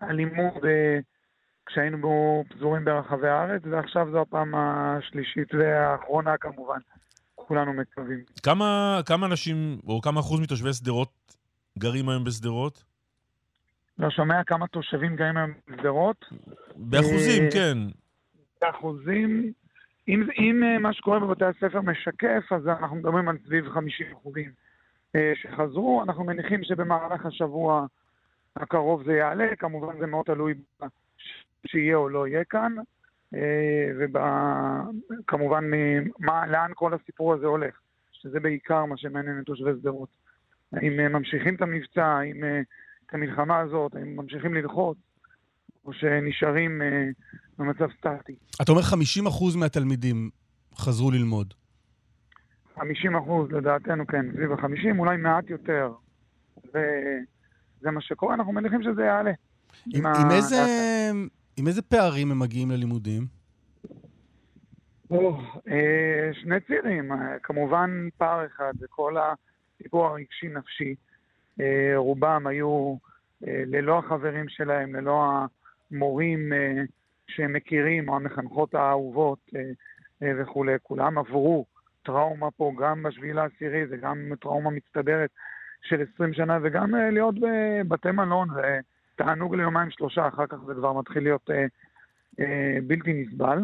הלימוד 0.00 0.64
אה, 0.64 0.98
כשהיינו 1.66 2.44
פזורים 2.48 2.84
ברחבי 2.84 3.28
הארץ, 3.28 3.62
ועכשיו 3.70 4.10
זו 4.10 4.20
הפעם 4.20 4.54
השלישית 4.54 5.54
והאחרונה 5.54 6.36
כמובן. 6.36 6.78
כולנו 7.34 7.72
מקווים. 7.72 8.24
כמה, 8.42 9.00
כמה 9.06 9.26
אנשים, 9.26 9.78
או 9.86 10.00
כמה 10.00 10.20
אחוז 10.20 10.40
מתושבי 10.40 10.72
שדרות 10.72 11.36
גרים 11.78 12.08
היום 12.08 12.24
בשדרות? 12.24 12.84
לא 13.98 14.10
שומע 14.10 14.44
כמה 14.44 14.66
תושבים 14.66 15.16
גרים 15.16 15.36
היום 15.36 15.50
בשדרות. 15.68 16.24
באחוזים, 16.76 17.42
אה, 17.44 17.50
כן. 17.50 17.78
באחוזים, 18.60 19.52
אם, 20.08 20.22
אם 20.38 20.62
אה, 20.64 20.78
מה 20.78 20.92
שקורה 20.92 21.18
בבתי 21.20 21.44
הספר 21.44 21.80
משקף, 21.80 22.44
אז 22.50 22.68
אנחנו 22.68 22.96
מדברים 22.96 23.28
על 23.28 23.36
סביב 23.46 23.68
50 23.68 24.06
אחוזים 24.12 24.50
אה, 25.16 25.32
שחזרו. 25.34 26.02
אנחנו 26.02 26.24
מניחים 26.24 26.64
שבמהלך 26.64 27.26
השבוע 27.26 27.86
הקרוב 28.56 29.04
זה 29.04 29.12
יעלה, 29.12 29.56
כמובן 29.56 29.98
זה 29.98 30.06
מאוד 30.06 30.26
תלוי 30.26 30.54
שיהיה 31.66 31.96
או 31.96 32.08
לא 32.08 32.26
יהיה 32.26 32.44
כאן, 32.44 32.74
אה, 33.34 33.90
וכמובן 33.98 35.70
לאן 36.48 36.70
כל 36.74 36.94
הסיפור 36.94 37.34
הזה 37.34 37.46
הולך, 37.46 37.80
שזה 38.12 38.40
בעיקר 38.40 38.84
מה 38.84 38.96
שמעניין 38.96 39.40
את 39.40 39.46
תושבי 39.46 39.70
שדרות. 39.80 40.08
האם 40.72 41.12
ממשיכים 41.12 41.54
את 41.54 41.62
המבצע, 41.62 42.06
האם 42.06 42.44
את 43.06 43.14
המלחמה 43.14 43.58
הזאת, 43.58 43.94
האם 43.94 44.16
ממשיכים 44.16 44.54
ללחוץ, 44.54 44.98
או 45.84 45.92
שנשארים 45.92 46.82
במצב 47.58 47.86
סטטי. 47.98 48.34
אתה 48.62 48.72
אומר 48.72 48.82
50% 48.82 49.58
מהתלמידים 49.58 50.30
חזרו 50.74 51.10
ללמוד. 51.10 51.54
50% 52.76 52.80
לדעתנו, 53.50 54.06
כן, 54.06 54.26
סביב 54.34 54.52
ה-50, 54.52 54.98
אולי 54.98 55.16
מעט 55.16 55.50
יותר. 55.50 55.92
וזה 56.68 57.90
מה 57.90 58.00
שקורה, 58.00 58.34
אנחנו 58.34 58.52
מניחים 58.52 58.82
שזה 58.82 59.02
יעלה. 59.02 59.32
עם, 59.94 60.06
עם, 60.06 60.12
עם, 60.14 60.30
איזה, 60.30 60.56
עם 61.56 61.66
איזה 61.66 61.82
פערים 61.82 62.30
הם 62.30 62.38
מגיעים 62.38 62.70
ללימודים? 62.70 63.26
או, 65.10 65.40
אה, 65.68 66.30
שני 66.32 66.60
צירים. 66.60 67.10
כמובן, 67.42 68.08
פער 68.16 68.46
אחד 68.46 68.72
זה 68.78 68.86
כל 68.90 69.14
הסיפור 69.16 70.06
הרגשי-נפשי. 70.06 70.94
אה, 71.60 71.92
רובם 71.96 72.46
היו 72.46 72.96
אה, 73.46 73.62
ללא 73.66 73.98
החברים 73.98 74.48
שלהם, 74.48 74.94
ללא 74.94 75.24
המורים 75.92 76.52
שהם 77.28 77.52
מכירים, 77.52 78.08
או 78.08 78.16
המחנכות 78.16 78.74
האהובות 78.74 79.38
אה, 79.56 79.60
אה, 80.22 80.32
וכולי, 80.38 80.72
כולם 80.82 81.18
עברו 81.18 81.66
טראומה 82.02 82.50
פה, 82.50 82.72
גם 82.80 83.02
בשביעי 83.02 83.32
לעשירי, 83.32 83.86
זה 83.86 83.96
גם 83.96 84.32
טראומה 84.40 84.70
מצטברת 84.70 85.30
של 85.82 86.04
20 86.14 86.34
שנה, 86.34 86.58
וגם 86.62 86.94
אה, 86.94 87.10
להיות 87.10 87.34
בבתי 87.40 88.10
מלון, 88.10 88.48
זה 88.54 88.80
תענוג 89.16 89.54
ליומיים 89.54 89.90
שלושה, 89.90 90.28
אחר 90.28 90.46
כך 90.46 90.56
זה 90.66 90.74
כבר 90.74 90.92
מתחיל 90.92 91.22
להיות 91.22 91.50
בלתי 92.86 93.12
נסבל. 93.12 93.58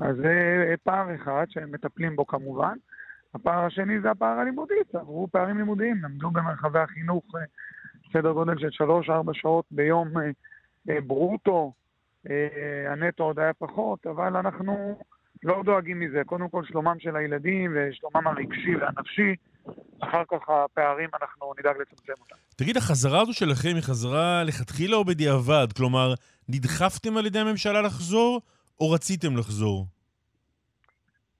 אז 0.00 0.16
זה 0.16 0.74
פער 0.82 1.14
אחד 1.14 1.46
שהם 1.48 1.72
מטפלים 1.72 2.16
בו 2.16 2.26
כמובן. 2.26 2.76
הפער 3.34 3.64
השני 3.64 4.00
זה 4.00 4.10
הפער 4.10 4.38
הלימודי, 4.38 4.74
עברו 4.92 5.28
פערים 5.32 5.58
לימודיים, 5.58 6.04
למדו 6.04 6.30
במרחבי 6.30 6.78
החינוך 6.78 7.24
סדר 8.12 8.32
גודל 8.32 8.58
של 8.58 8.84
3-4 9.08 9.10
שעות 9.32 9.64
ביום 9.70 10.08
ברוטו, 10.86 11.72
אה, 12.30 12.92
הנטו 12.92 13.24
עוד 13.24 13.38
היה 13.38 13.52
פחות, 13.52 14.06
אבל 14.06 14.36
אנחנו 14.36 14.98
לא 15.42 15.62
דואגים 15.64 16.00
מזה. 16.00 16.22
קודם 16.26 16.48
כל 16.48 16.64
שלומם 16.64 16.96
של 16.98 17.16
הילדים 17.16 17.76
ושלומם 17.76 18.26
הרגשי 18.26 18.76
והנפשי, 18.76 19.34
אחר 20.00 20.22
כך 20.30 20.48
הפערים 20.48 21.08
אנחנו 21.20 21.52
נדאג 21.58 21.76
לצמצם 21.80 22.12
אותם. 22.20 22.36
תגיד, 22.56 22.76
החזרה 22.76 23.20
הזו 23.20 23.32
שלכם 23.32 23.68
היא 23.74 23.82
חזרה 23.82 24.42
לכתחילה 24.44 24.96
או 24.96 25.04
בדיעבד? 25.04 25.66
כלומר, 25.76 26.14
נדחפתם 26.48 27.16
על 27.16 27.26
ידי 27.26 27.38
הממשלה 27.38 27.82
לחזור, 27.82 28.40
או 28.80 28.90
רציתם 28.90 29.36
לחזור? 29.36 29.86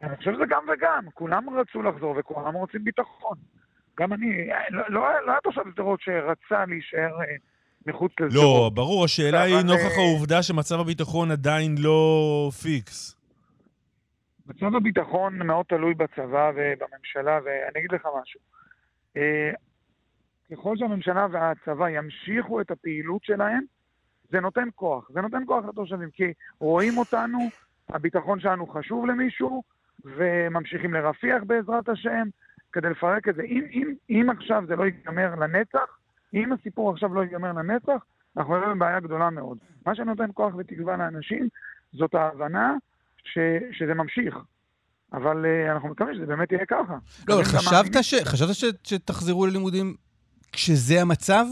אני 0.02 0.16
חושב 0.16 0.34
שזה 0.34 0.44
גם 0.48 0.62
וגם. 0.72 1.04
כולם 1.14 1.58
רצו 1.58 1.82
לחזור 1.82 2.14
וכולם 2.18 2.54
רוצים 2.54 2.84
ביטחון. 2.84 3.36
גם 4.00 4.12
אני, 4.12 4.48
לא, 4.70 4.82
לא, 4.88 5.00
לא 5.26 5.30
היה 5.30 5.40
תושב 5.42 5.62
שדרות 5.72 6.00
שרצה 6.00 6.64
להישאר 6.66 7.20
אה, 7.20 7.36
מחוץ 7.86 8.12
לזה. 8.20 8.36
לא, 8.36 8.70
ברור, 8.74 9.04
השאלה 9.04 9.42
היא 9.42 9.56
נוכח 9.56 9.98
אה, 9.98 10.02
העובדה 10.02 10.42
שמצב 10.42 10.80
הביטחון 10.80 11.30
עדיין 11.30 11.74
לא 11.78 12.50
פיקס. 12.62 13.16
מצב 14.46 14.74
הביטחון 14.76 15.46
מאוד 15.46 15.66
תלוי 15.68 15.94
בצבא 15.94 16.50
ובממשלה, 16.54 17.38
ואני 17.44 17.78
אגיד 17.78 17.92
לך 17.92 18.08
משהו. 18.22 18.40
אה, 19.16 19.50
ככל 20.52 20.76
שהממשלה 20.76 21.26
והצבא 21.32 21.88
ימשיכו 21.88 22.60
את 22.60 22.70
הפעילות 22.70 23.24
שלהם, 23.24 23.60
זה 24.30 24.40
נותן 24.40 24.68
כוח. 24.74 25.10
זה 25.12 25.20
נותן 25.20 25.42
כוח 25.46 25.64
לתושבים, 25.64 26.10
כי 26.10 26.32
רואים 26.60 26.98
אותנו, 26.98 27.38
הביטחון 27.88 28.40
שלנו 28.40 28.66
חשוב 28.66 29.06
למישהו, 29.06 29.62
וממשיכים 30.04 30.94
לרפיח 30.94 31.42
בעזרת 31.46 31.88
השם, 31.88 32.28
כדי 32.72 32.90
לפרק 32.90 33.28
את 33.28 33.34
זה. 33.34 33.42
אם, 33.42 33.64
אם, 33.70 33.94
אם 34.10 34.30
עכשיו 34.30 34.64
זה 34.68 34.76
לא 34.76 34.84
ייגמר 34.84 35.34
לנצח, 35.34 35.98
אם 36.34 36.52
הסיפור 36.52 36.90
עכשיו 36.90 37.14
לא 37.14 37.20
ייגמר 37.20 37.52
לנצח, 37.52 38.04
אנחנו 38.36 38.56
נראה 38.56 38.74
בעיה 38.74 39.00
גדולה 39.00 39.30
מאוד. 39.30 39.58
מה 39.86 39.94
שנותן 39.94 40.30
כוח 40.34 40.54
ותקווה 40.54 40.96
לאנשים 40.96 41.48
זאת 41.92 42.14
ההבנה 42.14 42.74
ש, 43.24 43.38
שזה 43.72 43.94
ממשיך. 43.94 44.36
אבל 45.12 45.44
uh, 45.44 45.72
אנחנו 45.72 45.88
מקווים 45.88 46.14
שזה 46.14 46.26
באמת 46.26 46.52
יהיה 46.52 46.66
ככה. 46.66 46.98
לא, 47.28 47.34
אבל 47.34 47.44
חשבת, 47.44 48.04
ש... 48.04 48.14
חשבת 48.14 48.54
ש... 48.54 48.64
שתחזרו 48.84 49.46
ללימודים 49.46 49.94
כשזה 50.52 51.00
המצב, 51.00 51.46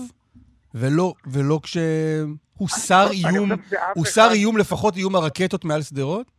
ולא, 0.75 1.15
ולא 1.27 1.61
כשהוסר 1.63 3.07
איום, 3.11 3.49
הוסר. 3.95 4.29
איום, 4.33 4.57
לפחות 4.57 4.97
איום 4.97 5.17
הרקטות 5.17 5.65
מעל 5.65 5.83
שדרות? 5.83 6.31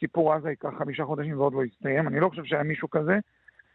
סיפור 0.00 0.34
עזה 0.34 0.50
ייקח 0.50 0.68
חמישה 0.78 1.04
חודשים 1.04 1.38
ועוד 1.38 1.52
לא 1.52 1.64
יסתיים, 1.64 2.08
אני 2.08 2.20
לא 2.20 2.28
חושב 2.28 2.44
שהיה 2.44 2.62
מישהו 2.62 2.90
כזה. 2.90 3.18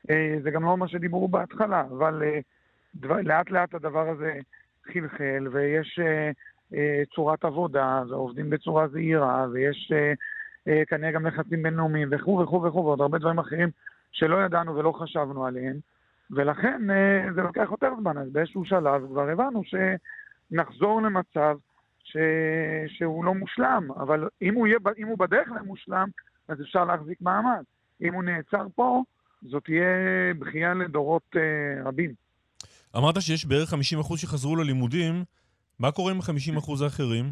אה, 0.09 0.35
זה 0.43 0.51
גם 0.51 0.63
לא 0.63 0.77
מה 0.77 0.87
שדיברו 0.87 1.27
בהתחלה, 1.27 1.81
אבל 1.81 2.23
אה, 2.23 2.39
דבר, 2.95 3.21
לאט 3.21 3.49
לאט 3.51 3.73
הדבר 3.73 4.09
הזה 4.09 4.33
חלחל, 4.93 5.47
ויש 5.51 5.99
אה, 6.73 7.01
צורת 7.15 7.45
עבודה, 7.45 8.03
ועובדים 8.09 8.49
בצורה 8.49 8.87
זהירה, 8.87 9.47
ויש 9.53 9.91
כנראה 10.87 11.11
גם 11.11 11.25
לחצים 11.25 11.63
בינלאומיים, 11.63 12.07
וכו' 12.11 12.39
וכו' 12.39 12.63
וכו', 12.63 12.85
ועוד 12.85 13.01
הרבה 13.01 13.17
דברים 13.17 13.39
אחרים 13.39 13.69
שלא 14.11 14.45
ידענו 14.45 14.75
ולא 14.75 14.91
חשבנו 14.91 15.45
עליהן, 15.45 15.79
ולכן 16.31 16.81
זה 17.35 17.41
לוקח 17.41 17.67
יותר 17.71 17.93
זמן. 17.99 18.17
אז 18.17 18.31
באיזשהו 18.31 18.65
שלב 18.65 19.07
כבר 19.07 19.29
הבנו 19.29 19.61
שנחזור 19.63 21.01
למצב 21.01 21.57
ש... 22.03 22.17
שהוא 22.87 23.25
לא 23.25 23.33
מושלם, 23.33 23.91
אבל 23.91 24.29
אם 24.41 24.55
הוא, 24.55 24.67
יהיה, 24.67 24.79
אם 24.97 25.07
הוא 25.07 25.17
בדרך 25.17 25.47
למושלם, 25.51 26.07
אז 26.47 26.61
אפשר 26.61 26.85
להחזיק 26.85 27.21
מעמד. 27.21 27.63
אם 28.01 28.13
הוא 28.13 28.23
נעצר 28.23 28.67
פה, 28.75 29.03
זאת 29.41 29.63
תהיה 29.63 29.85
בכייה 30.39 30.73
לדורות 30.73 31.35
אה, 31.35 31.83
רבים. 31.85 32.13
אמרת 32.97 33.21
שיש 33.21 33.45
בערך 33.45 33.73
50% 33.73 34.17
שחזרו 34.17 34.55
ללימודים, 34.55 35.23
מה 35.79 35.91
קורה 35.91 36.11
עם 36.11 36.17
ה-50% 36.17 36.83
האחרים? 36.83 37.25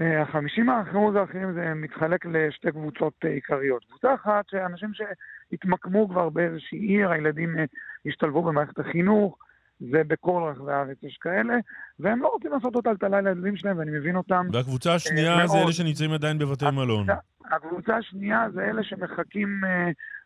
ה-50% 0.00 0.66
אה, 0.66 1.20
האחרים 1.20 1.52
זה 1.54 1.74
מתחלק 1.74 2.26
לשתי 2.26 2.72
קבוצות 2.72 3.14
אה, 3.24 3.30
עיקריות. 3.30 3.84
קבוצה 3.84 4.14
אחת, 4.14 4.44
שאנשים 4.50 4.90
שהתמקמו 4.94 6.08
כבר 6.08 6.28
באיזושהי 6.28 6.78
עיר, 6.78 7.10
הילדים 7.10 7.58
אה, 7.58 7.64
השתלבו 8.06 8.42
במערכת 8.42 8.78
החינוך, 8.78 9.38
ובכל 9.80 10.52
רחבי 10.52 10.72
הארץ 10.72 10.96
יש 11.02 11.18
כאלה, 11.20 11.54
והם 12.00 12.22
לא 12.22 12.28
רוצים 12.28 12.52
לעשות 12.52 12.76
אותה 12.76 12.90
טלטלה 12.90 13.20
לילדים 13.20 13.56
שלהם, 13.56 13.78
ואני 13.78 13.90
מבין 13.90 14.16
אותם. 14.16 14.46
והקבוצה 14.52 14.94
השנייה 14.94 15.46
זה 15.46 15.58
אלה 15.58 15.72
שנמצאים 15.72 16.12
עדיין 16.12 16.38
בבתי 16.38 16.70
מלון. 16.70 17.06
הקבוצה 17.50 17.96
השנייה 17.96 18.46
זה 18.54 18.64
אלה 18.64 18.82
שמחכים, 18.84 19.60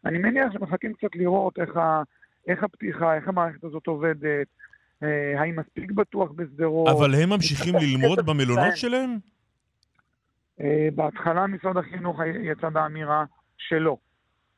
אני 0.06 0.18
מניח 0.18 0.52
שמחכים 0.52 0.92
קצת 0.92 1.14
לראות 1.14 1.58
איך, 1.58 1.76
ה, 1.76 2.02
איך 2.48 2.62
הפתיחה, 2.62 3.16
איך 3.16 3.28
המערכת 3.28 3.64
הזאת 3.64 3.86
עובדת, 3.86 4.46
האם 5.38 5.58
מספיק 5.58 5.90
בטוח 5.90 6.30
בשדרות. 6.30 6.88
אבל 6.88 7.14
הם 7.14 7.28
ממשיכים 7.30 7.74
ללמוד 7.82 8.26
במלונות 8.26 8.76
שלהם? 8.76 9.18
אה, 10.60 10.88
בהתחלה 10.94 11.46
משרד 11.46 11.76
החינוך 11.76 12.20
יצא 12.42 12.68
באמירה 12.68 13.24
שלא. 13.58 13.96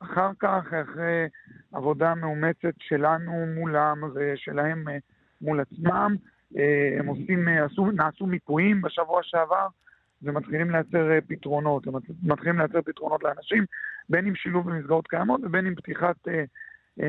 אחר 0.01 0.31
כך, 0.39 0.65
אחרי 0.73 1.27
עבודה 1.73 2.15
מאומצת 2.15 2.75
שלנו 2.79 3.47
מולם 3.55 4.01
ושלהם 4.15 4.89
אה, 4.89 4.97
מול 5.41 5.61
עצמם, 5.61 6.17
אה, 6.57 6.97
הם 6.99 7.07
עושים, 7.07 7.49
עשו, 7.49 7.91
נעשו 7.91 8.27
מיפויים 8.27 8.83
בשבוע 8.83 9.21
שעבר 9.23 9.67
ומתחילים 10.23 10.71
לייצר 10.71 11.09
פתרונות. 11.29 11.87
הם 11.87 11.95
מתחילים 12.23 12.59
לייצר 12.59 12.83
פתרונות 12.83 13.23
לאנשים, 13.23 13.65
בין 14.09 14.27
אם 14.27 14.35
שילוב 14.35 14.71
במסגרות 14.71 15.09
קיימות 15.09 15.41
ובין 15.45 15.67
אם 15.67 15.75
פתיחת 15.75 16.17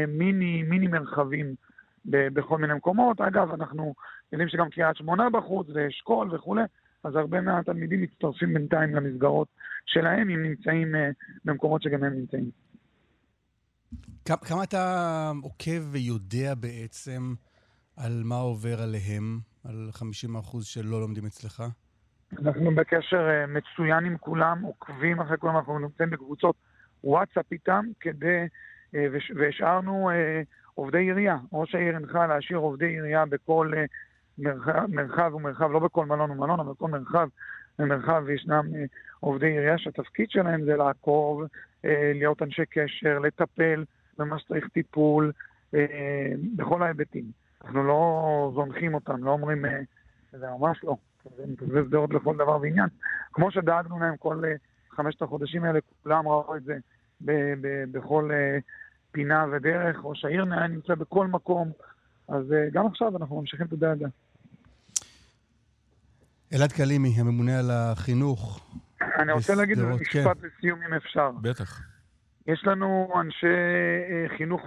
מיני, 0.07 0.63
מיני 0.63 0.87
מרחבים 0.87 1.55
בכל 2.05 2.57
מיני 2.57 2.73
מקומות. 2.73 3.21
אגב, 3.21 3.53
אנחנו 3.53 3.93
יודעים 4.31 4.49
שגם 4.49 4.69
קריית 4.69 4.97
שמונה 4.97 5.29
בחוץ 5.29 5.67
ואשכול 5.73 6.35
וכולי. 6.35 6.63
אז 7.03 7.15
הרבה 7.15 7.41
מהתלמידים 7.41 8.01
מצטרפים 8.01 8.53
בינתיים 8.53 8.95
למסגרות 8.95 9.47
שלהם, 9.85 10.29
אם 10.29 10.43
נמצאים 10.43 10.95
uh, 10.95 10.97
במקומות 11.45 11.81
שגם 11.81 12.03
הם 12.03 12.13
נמצאים. 12.13 12.51
כמה 14.25 14.63
אתה 14.63 15.31
עוקב 15.41 15.81
ויודע 15.91 16.53
בעצם 16.55 17.33
על 17.97 18.21
מה 18.25 18.35
עובר 18.35 18.81
עליהם, 18.81 19.39
על 19.63 19.89
50% 19.93 20.61
שלא 20.61 21.01
לומדים 21.01 21.25
אצלך? 21.25 21.63
אנחנו 22.41 22.75
בקשר 22.75 23.29
uh, 23.29 23.47
מצוין 23.47 24.05
עם 24.05 24.17
כולם, 24.17 24.61
עוקבים 24.61 25.19
אחרי 25.19 25.37
כולם, 25.37 25.57
אנחנו 25.57 25.79
נמצאים 25.79 26.09
בקבוצות 26.09 26.55
וואטסאפ 27.03 27.51
איתם, 27.51 27.85
כדי, 27.99 28.45
uh, 28.93 28.97
והשארנו 29.35 30.09
uh, 30.11 30.13
עובדי 30.75 30.97
עירייה. 30.97 31.37
ראש 31.53 31.75
העיר 31.75 31.95
הנחה 31.95 32.27
להשאיר 32.27 32.57
עובדי 32.57 32.85
עירייה 32.85 33.25
בכל 33.25 33.71
מרחב, 34.37 34.85
מרחב 34.89 35.31
ומרחב, 35.33 35.71
לא 35.71 35.79
בכל 35.79 36.05
מלון 36.05 36.31
ומלון, 36.31 36.59
אבל 36.59 36.71
בכל 36.71 36.87
מרחב 36.87 37.27
ומרחב 37.79 38.29
ישנם 38.29 38.63
אה, 38.75 38.83
עובדי 39.19 39.47
עירייה 39.47 39.77
שהתפקיד 39.77 40.29
שלהם 40.29 40.65
זה 40.65 40.75
לעקוב, 40.75 41.43
אה, 41.85 42.11
להיות 42.15 42.41
אנשי 42.41 42.65
קשר, 42.65 43.19
לטפל 43.19 43.83
במה 44.17 44.39
שצריך 44.39 44.67
טיפול, 44.67 45.31
אה, 45.73 46.31
בכל 46.55 46.83
ההיבטים. 46.83 47.25
אנחנו 47.65 47.83
לא 47.83 48.51
זונחים 48.55 48.93
אותם, 48.93 49.23
לא 49.23 49.31
אומרים, 49.31 49.65
זה 50.31 50.45
ממש 50.59 50.83
לא. 50.83 50.95
זה 51.37 51.43
מתעזב 51.47 51.85
שדרות 51.87 52.13
לכל 52.13 52.35
דבר 52.35 52.61
ועניין. 52.61 52.87
כמו 53.33 53.51
שדאגנו 53.51 53.99
להם 53.99 54.17
כל 54.17 54.43
חמשת 54.91 55.21
החודשים 55.21 55.63
האלה, 55.63 55.79
כולם 56.03 56.27
ראו 56.27 56.55
את 56.55 56.63
זה 56.63 56.77
בכל 57.91 58.29
פינה 59.11 59.45
ודרך. 59.51 59.97
ראש 60.03 60.25
העיר 60.25 60.45
נמצא 60.45 60.95
בכל 60.95 61.27
מקום, 61.27 61.71
אז 62.27 62.43
גם 62.71 62.87
עכשיו 62.87 63.17
אנחנו 63.17 63.41
ממשיכים 63.41 63.65
את 63.65 63.73
הדאגה. 63.73 64.07
אלעד 66.53 66.71
קלימי, 66.71 67.09
הממונה 67.17 67.59
על 67.59 67.71
החינוך. 67.71 68.59
אני 69.01 69.31
רוצה 69.31 69.55
להגיד 69.55 69.79
משפט 69.79 70.37
כן. 70.41 70.47
לסיום, 70.47 70.79
אם 70.87 70.93
אפשר. 70.93 71.31
בטח. 71.41 71.81
יש 72.47 72.63
לנו 72.65 73.13
אנשי 73.21 73.45
אה, 73.45 74.37
חינוך 74.37 74.61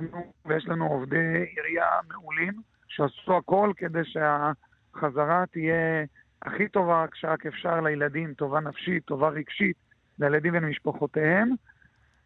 ויש 0.46 0.66
לנו 0.66 0.86
עובדי 0.86 1.44
עירייה 1.56 1.86
מעולים, 2.08 2.62
שעשו 2.88 3.36
הכל 3.36 3.72
כדי 3.76 4.00
שהחזרה 4.04 5.44
תהיה 5.50 6.04
הכי 6.42 6.68
טובה 6.68 7.04
כשרק 7.12 7.46
אפשר 7.46 7.80
לילדים, 7.80 8.34
טובה 8.34 8.60
נפשית, 8.60 9.04
טובה 9.04 9.28
רגשית, 9.28 9.76
לילדים 10.18 10.54
ולמשפחותיהם. 10.54 11.50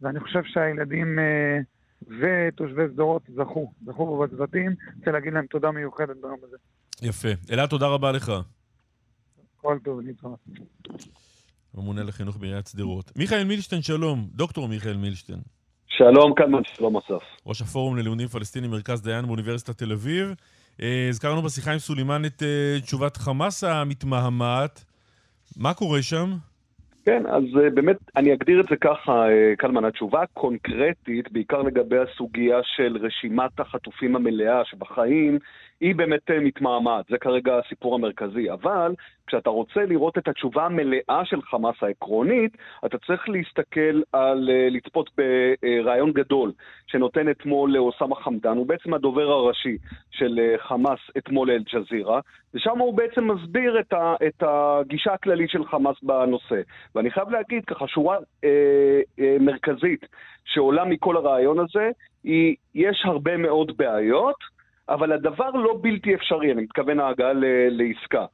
ואני 0.01 0.21
חושב 0.21 0.41
שהילדים 0.45 1.19
אה, 1.19 1.59
ותושבי 2.03 2.83
שדרות 2.93 3.23
זכו, 3.35 3.73
זכו 3.87 4.19
בצוותים. 4.19 4.75
רוצה 4.99 5.11
להגיד 5.11 5.33
להם 5.33 5.47
תודה 5.47 5.71
מיוחדת 5.71 6.17
ביום 6.23 6.39
הזה. 6.43 6.57
יפה. 7.03 7.29
אלעד, 7.53 7.69
תודה 7.69 7.87
רבה 7.87 8.13
לך. 8.13 8.33
כל 9.57 9.79
טוב, 9.85 10.01
להתראות. 10.01 10.39
ממונה 11.75 12.03
לחינוך 12.03 12.37
בעיריית 12.37 12.67
שדרות. 12.67 13.13
מיכאל 13.17 13.45
מילשטיין, 13.45 13.83
שלום. 13.83 14.29
דוקטור 14.33 14.69
מיכאל 14.69 14.97
מילשטיין. 14.97 15.39
שלום, 15.87 16.35
כאן 16.37 16.65
שלום 16.65 16.97
אסף. 16.97 17.23
ראש 17.47 17.63
הפורום 17.63 17.97
ללימודים 17.97 18.29
פלסטינים, 18.29 18.71
מרכז 18.71 19.03
דיין 19.03 19.27
באוניברסיטת 19.27 19.79
תל 19.79 19.93
אביב. 19.93 20.35
אה, 20.83 21.07
הזכרנו 21.09 21.43
בשיחה 21.43 21.73
עם 21.73 21.79
סולימאן 21.79 22.25
את 22.25 22.43
אה, 22.43 22.81
תשובת 22.81 23.17
חמאס 23.17 23.65
המתמהמת. 23.65 24.85
מה 25.57 25.75
קורה 25.75 26.03
שם? 26.03 26.31
כן, 27.05 27.23
אז 27.27 27.43
uh, 27.43 27.75
באמת, 27.75 27.97
אני 28.17 28.35
אגדיר 28.35 28.61
את 28.61 28.67
זה 28.71 28.77
ככה, 28.77 29.27
קלמן, 29.59 29.85
התשובה 29.85 30.23
הקונקרטית, 30.23 31.33
בעיקר 31.33 31.63
לגבי 31.63 31.97
הסוגיה 31.99 32.57
של 32.63 32.97
רשימת 33.01 33.61
החטופים 33.61 34.17
המלאה 34.17 34.65
שבחיים, 34.65 35.39
היא 35.85 35.95
באמת 35.95 36.31
uh, 36.31 36.35
מתמהמת, 36.41 37.05
זה 37.11 37.19
כרגע 37.19 37.59
הסיפור 37.59 37.95
המרכזי. 37.95 38.51
אבל 38.53 38.95
כשאתה 39.27 39.51
רוצה 39.51 39.81
לראות 39.85 40.19
את 40.19 40.29
התשובה 40.29 40.67
המלאה 40.67 41.23
של 41.25 41.43
חמאס 41.43 41.75
העקרונית, 41.83 42.57
אתה 42.87 42.99
צריך 42.99 43.29
להסתכל 43.29 44.03
על, 44.13 44.49
uh, 44.49 44.75
לצפות 44.75 45.11
ברעיון 45.17 46.13
גדול 46.13 46.53
שנותן 46.87 47.31
אתמול 47.31 47.73
לאוסאמה 47.73 48.17
חמדאן, 48.17 48.57
הוא 48.57 48.67
בעצם 48.67 48.95
הדובר 48.95 49.31
הראשי 49.31 49.77
של 50.11 50.41
חמאס 50.59 50.99
אתמול 51.19 51.49
לאל-ג'זירה, 51.49 52.21
ושם 52.55 52.79
הוא 52.79 52.95
בעצם 52.95 53.31
מסביר 53.31 53.81
את, 53.81 53.93
ה, 53.93 54.15
את 54.27 54.43
הגישה 54.47 55.13
הכללית 55.13 55.51
של 55.51 55.65
חמאס 55.65 55.97
בנושא. 56.03 56.61
ואני 56.95 57.11
חייב 57.11 57.31
להגיד 57.31 57.65
ככה, 57.65 57.89
שורה 57.89 58.17
אה, 58.45 59.01
אה, 59.21 59.37
מרכזית 59.41 60.07
שעולה 60.45 60.85
מכל 60.85 61.17
הרעיון 61.17 61.59
הזה, 61.59 61.91
היא, 62.25 62.57
יש 62.75 63.03
הרבה 63.05 63.37
מאוד 63.37 63.77
בעיות, 63.77 64.54
אבל 64.89 65.13
הדבר 65.13 65.51
לא 65.51 65.79
בלתי 65.83 66.15
אפשרי, 66.15 66.53
אני 66.53 66.63
מתכוון 66.63 67.01
ההגעה 67.01 67.33
לעסקה. 67.71 68.27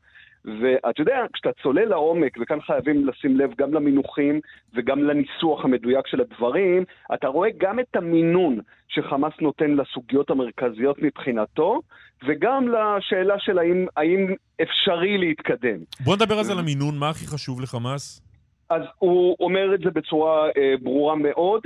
ואתה 0.45 1.01
יודע, 1.01 1.17
כשאתה 1.33 1.51
צולל 1.63 1.85
לעומק, 1.85 2.37
וכאן 2.41 2.61
חייבים 2.61 3.07
לשים 3.07 3.37
לב 3.37 3.51
גם 3.59 3.75
למינוחים 3.75 4.41
וגם 4.75 5.03
לניסוח 5.03 5.65
המדויק 5.65 6.07
של 6.07 6.21
הדברים, 6.21 6.85
אתה 7.15 7.29
רואה 7.29 7.49
גם 7.59 7.81
את 7.81 7.97
המינון 7.97 8.59
שחמאס 8.89 9.33
נותן 9.41 9.71
לסוגיות 9.71 10.31
המרכזיות 10.31 10.97
מבחינתו, 11.03 11.81
וגם 12.27 12.69
לשאלה 12.69 13.35
של 13.39 13.59
האם, 13.59 13.87
האם 13.97 14.35
אפשרי 14.63 15.19
להתקדם. 15.19 15.79
בוא 16.05 16.17
נדבר 16.17 16.41
אז 16.41 16.51
על 16.51 16.59
המינון, 16.59 16.99
מה 16.99 17.09
הכי 17.09 17.27
חשוב 17.27 17.61
לחמאס? 17.61 18.23
אז 18.71 18.83
הוא 18.99 19.37
אומר 19.41 19.75
את 19.75 19.81
זה 19.81 19.91
בצורה 19.91 20.49
אה, 20.49 20.75
ברורה 20.83 21.17
מאוד. 21.17 21.63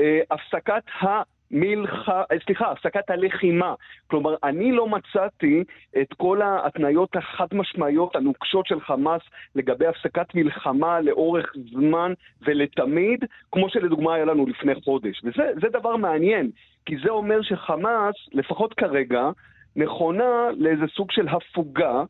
אה, 0.00 0.20
הפסקת 0.30 0.82
ה... 1.02 1.06
מלח... 1.50 2.08
אה, 2.08 2.22
סליחה, 2.44 2.70
הפסקת 2.70 3.10
הלחימה. 3.10 3.74
כלומר, 4.06 4.34
אני 4.44 4.72
לא 4.72 4.88
מצאתי 4.88 5.64
את 6.00 6.12
כל 6.16 6.42
ההתניות 6.42 7.16
החד 7.16 7.46
משמעיות 7.52 8.16
הנוקשות 8.16 8.66
של 8.66 8.80
חמאס 8.80 9.22
לגבי 9.54 9.86
הפסקת 9.86 10.34
מלחמה 10.34 11.00
לאורך 11.00 11.52
זמן 11.72 12.12
ולתמיד, 12.42 13.24
כמו 13.52 13.68
שלדוגמה 13.68 14.14
היה 14.14 14.24
לנו 14.24 14.46
לפני 14.46 14.74
חודש. 14.74 15.20
וזה 15.24 15.68
דבר 15.72 15.96
מעניין, 15.96 16.50
כי 16.86 16.96
זה 17.04 17.10
אומר 17.10 17.42
שחמאס, 17.42 18.14
לפחות 18.32 18.74
כרגע, 18.74 19.30
נכונה 19.76 20.48
לאיזה 20.56 20.84
סוג 20.96 21.10
של 21.10 21.28
הפוגה, 21.28 22.02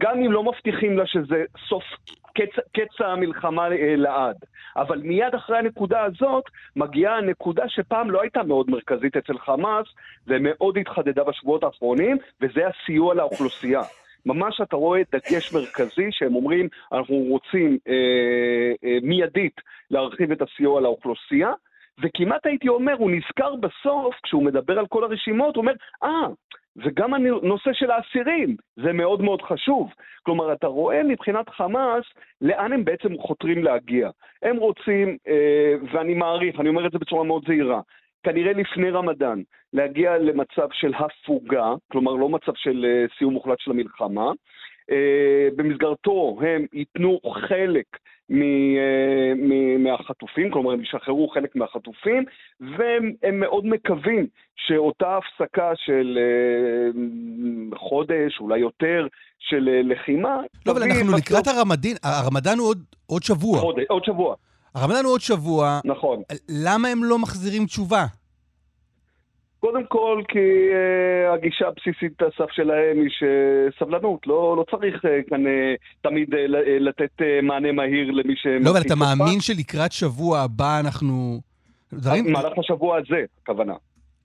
גם 0.00 0.22
אם 0.22 0.32
לא 0.32 0.42
מבטיחים 0.42 0.98
לה 0.98 1.06
שזה 1.06 1.44
סוף 1.68 1.84
קץ, 2.34 2.64
קץ 2.72 3.00
המלחמה 3.00 3.68
אה, 3.72 3.96
לעד. 3.96 4.36
אבל 4.76 4.98
מיד 4.98 5.34
אחרי 5.34 5.58
הנקודה 5.58 6.02
הזאת 6.02 6.44
מגיעה 6.76 7.16
הנקודה 7.16 7.64
שפעם 7.68 8.10
לא 8.10 8.22
הייתה 8.22 8.42
מאוד 8.42 8.70
מרכזית 8.70 9.16
אצל 9.16 9.38
חמאס, 9.38 9.86
ומאוד 10.26 10.78
התחדדה 10.78 11.24
בשבועות 11.24 11.64
האחרונים, 11.64 12.16
וזה 12.40 12.60
הסיוע 12.68 13.14
לאוכלוסייה. 13.14 13.82
ממש 14.26 14.60
אתה 14.60 14.76
רואה 14.76 15.00
דגש 15.12 15.52
מרכזי 15.54 16.08
שהם 16.10 16.34
אומרים, 16.34 16.68
אנחנו 16.92 17.16
רוצים 17.16 17.78
אה, 17.88 17.92
אה, 18.84 18.98
מיידית 19.02 19.60
להרחיב 19.90 20.32
את 20.32 20.42
הסיוע 20.42 20.80
לאוכלוסייה, 20.80 21.52
וכמעט 22.02 22.46
הייתי 22.46 22.68
אומר, 22.68 22.94
הוא 22.98 23.10
נזכר 23.10 23.54
בסוף, 23.54 24.14
כשהוא 24.22 24.44
מדבר 24.44 24.78
על 24.78 24.86
כל 24.86 25.04
הרשימות, 25.04 25.56
הוא 25.56 25.62
אומר, 25.62 25.72
אה, 26.02 26.08
ah, 26.08 26.56
וגם 26.84 27.14
הנושא 27.14 27.72
של 27.72 27.90
האסירים, 27.90 28.56
זה 28.76 28.92
מאוד 28.92 29.22
מאוד 29.22 29.42
חשוב. 29.42 29.90
כלומר, 30.22 30.52
אתה 30.52 30.66
רואה 30.66 31.02
מבחינת 31.02 31.48
חמאס 31.48 32.04
לאן 32.40 32.72
הם 32.72 32.84
בעצם 32.84 33.18
חותרים 33.18 33.64
להגיע. 33.64 34.10
הם 34.42 34.56
רוצים, 34.56 35.16
אה, 35.28 35.74
ואני 35.92 36.14
מעריך, 36.14 36.60
אני 36.60 36.68
אומר 36.68 36.86
את 36.86 36.92
זה 36.92 36.98
בצורה 36.98 37.24
מאוד 37.24 37.42
זהירה, 37.46 37.80
כנראה 38.22 38.52
לפני 38.52 38.90
רמדאן, 38.90 39.42
להגיע 39.72 40.18
למצב 40.18 40.68
של 40.72 40.92
הפוגה, 40.94 41.74
כלומר 41.92 42.12
לא 42.12 42.28
מצב 42.28 42.52
של 42.54 42.84
אה, 42.88 43.04
סיום 43.18 43.34
מוחלט 43.34 43.58
של 43.60 43.70
המלחמה. 43.70 44.32
אה, 44.90 45.48
במסגרתו 45.56 46.38
הם 46.40 46.66
ייתנו 46.72 47.20
חלק 47.48 47.86
מהחטופים, 49.78 50.50
כלומר 50.50 50.72
הם 50.72 50.82
ישחררו 50.82 51.28
חלק 51.28 51.56
מהחטופים, 51.56 52.24
והם 52.60 53.40
מאוד 53.40 53.66
מקווים 53.66 54.26
שאותה 54.56 55.18
הפסקה 55.18 55.70
של 55.74 56.18
חודש, 57.76 58.40
אולי 58.40 58.58
יותר, 58.58 59.06
של 59.38 59.68
לחימה... 59.84 60.36
לא, 60.66 60.72
אבל 60.72 60.82
אנחנו 60.82 61.16
לקראת 61.16 61.46
הרמדאן, 61.46 61.90
הרמדאן 62.02 62.58
הוא 62.58 62.68
עוד, 62.68 62.84
עוד 63.06 63.22
שבוע. 63.22 63.58
חודש, 63.58 63.84
עוד 63.88 64.04
שבוע. 64.04 64.34
הרמדאן 64.74 65.04
הוא 65.04 65.12
עוד 65.12 65.20
שבוע. 65.20 65.80
נכון. 65.84 66.22
למה 66.48 66.88
הם 66.88 67.04
לא 67.04 67.18
מחזירים 67.18 67.66
תשובה? 67.66 68.04
קודם 69.66 69.86
כל, 69.88 70.22
כי 70.28 70.38
uh, 70.38 71.34
הגישה 71.34 71.66
הבסיסית 71.68 72.22
הסף 72.22 72.50
שלהם 72.50 72.96
היא 73.00 73.10
שסבלנות, 73.18 74.26
לא, 74.26 74.56
לא 74.56 74.64
צריך 74.70 75.04
uh, 75.04 75.08
כאן 75.30 75.46
uh, 75.46 75.50
תמיד 76.02 76.34
uh, 76.34 76.36
לתת 76.80 77.10
uh, 77.20 77.42
מענה 77.42 77.72
מהיר 77.72 78.10
למי 78.10 78.36
ש... 78.36 78.46
לא, 78.46 78.70
אבל 78.70 78.80
אתה 78.80 78.94
מאמין 78.94 79.40
שלקראת 79.40 79.92
שבוע 79.92 80.38
הבא 80.38 80.80
אנחנו... 80.80 81.40
דברים... 81.92 82.24
במהלך 82.24 82.58
השבוע 82.58 82.98
הזה, 82.98 83.24
הכוונה. 83.42 83.74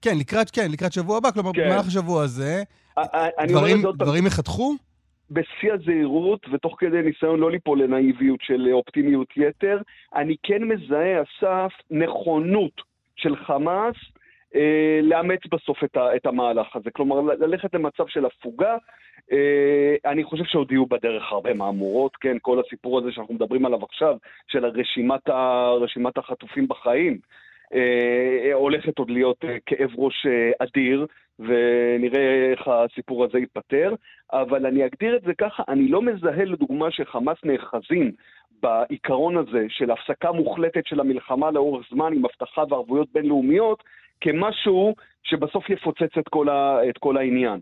כן, 0.02 0.18
לקראת, 0.20 0.50
כן, 0.50 0.72
לקראת 0.72 0.94
שבוע 0.94 1.18
הבא, 1.18 1.32
כלומר, 1.32 1.52
כן. 1.54 1.66
במהלך 1.66 1.88
השבוע 1.88 2.24
הזה, 2.24 2.64
דברים, 3.48 3.82
דברים 3.98 4.28
יחתכו? 4.28 4.76
בשיא 5.32 5.74
הזהירות, 5.74 6.46
ותוך 6.54 6.76
כדי 6.80 7.02
ניסיון 7.02 7.40
לא 7.40 7.52
ליפול 7.52 7.84
לנאיביות 7.84 8.40
של 8.42 8.68
אופטימיות 8.74 9.28
יתר, 9.38 9.82
אני 10.16 10.36
כן 10.44 10.64
מזהה, 10.64 11.22
אסף, 11.22 11.72
נכונות 11.92 12.82
של 13.16 13.36
חמאס 13.36 13.96
אה, 14.56 15.00
לאמץ 15.04 15.40
בסוף 15.52 15.84
את, 15.84 15.98
ה, 15.98 16.16
את 16.16 16.26
המהלך 16.26 16.76
הזה. 16.76 16.92
כלומר, 16.92 17.22
ללכת 17.22 17.74
למצב 17.74 18.08
של 18.08 18.26
הפוגה. 18.26 18.78
אה, 19.32 19.96
אני 20.06 20.24
חושב 20.24 20.44
שעוד 20.44 20.72
יהיו 20.72 20.86
בדרך 20.86 21.32
הרבה 21.32 21.54
מהמורות, 21.54 22.16
כן, 22.16 22.38
כל 22.42 22.60
הסיפור 22.60 23.00
הזה 23.00 23.12
שאנחנו 23.12 23.34
מדברים 23.34 23.66
עליו 23.66 23.84
עכשיו, 23.84 24.18
של 24.48 24.66
רשימת, 24.66 25.30
ה, 25.30 25.70
רשימת 25.82 26.18
החטופים 26.18 26.68
בחיים. 26.68 27.18
אה, 27.74 28.54
הולכת 28.54 29.00
עוד 29.00 29.10
להיות 29.10 29.46
אה, 29.46 29.58
כאב 29.66 29.90
ראש 29.98 30.26
אה, 30.26 30.52
אדיר, 30.60 31.06
ונראה 31.40 32.52
איך 32.52 32.68
הסיפור 32.68 33.24
הזה 33.24 33.40
ייפתר, 33.40 33.96
אבל 34.34 34.66
אני 34.66 34.86
אגדיר 34.86 35.16
את 35.16 35.22
זה 35.22 35.34
ככה, 35.34 35.64
אני 35.68 35.88
לא 35.88 36.02
מזהה 36.02 36.46
לדוגמה 36.46 36.92
שחמאס 36.92 37.38
נאחזים 37.44 38.12
בעיקרון 38.62 39.38
הזה 39.38 39.66
של 39.70 39.92
הפסקה 39.92 40.32
מוחלטת 40.32 40.86
של 40.86 41.00
המלחמה 41.00 41.52
לאורך 41.52 41.88
זמן 41.92 42.14
עם 42.14 42.26
הבטחה 42.26 42.64
וערבויות 42.70 43.08
בינלאומיות, 43.14 43.84
כמשהו 44.22 44.96
שבסוף 45.24 45.70
יפוצץ 45.70 46.18
את 46.20 46.28
כל, 46.30 46.50
ה, 46.50 46.90
את 46.90 46.98
כל 46.98 47.18
העניין. 47.18 47.60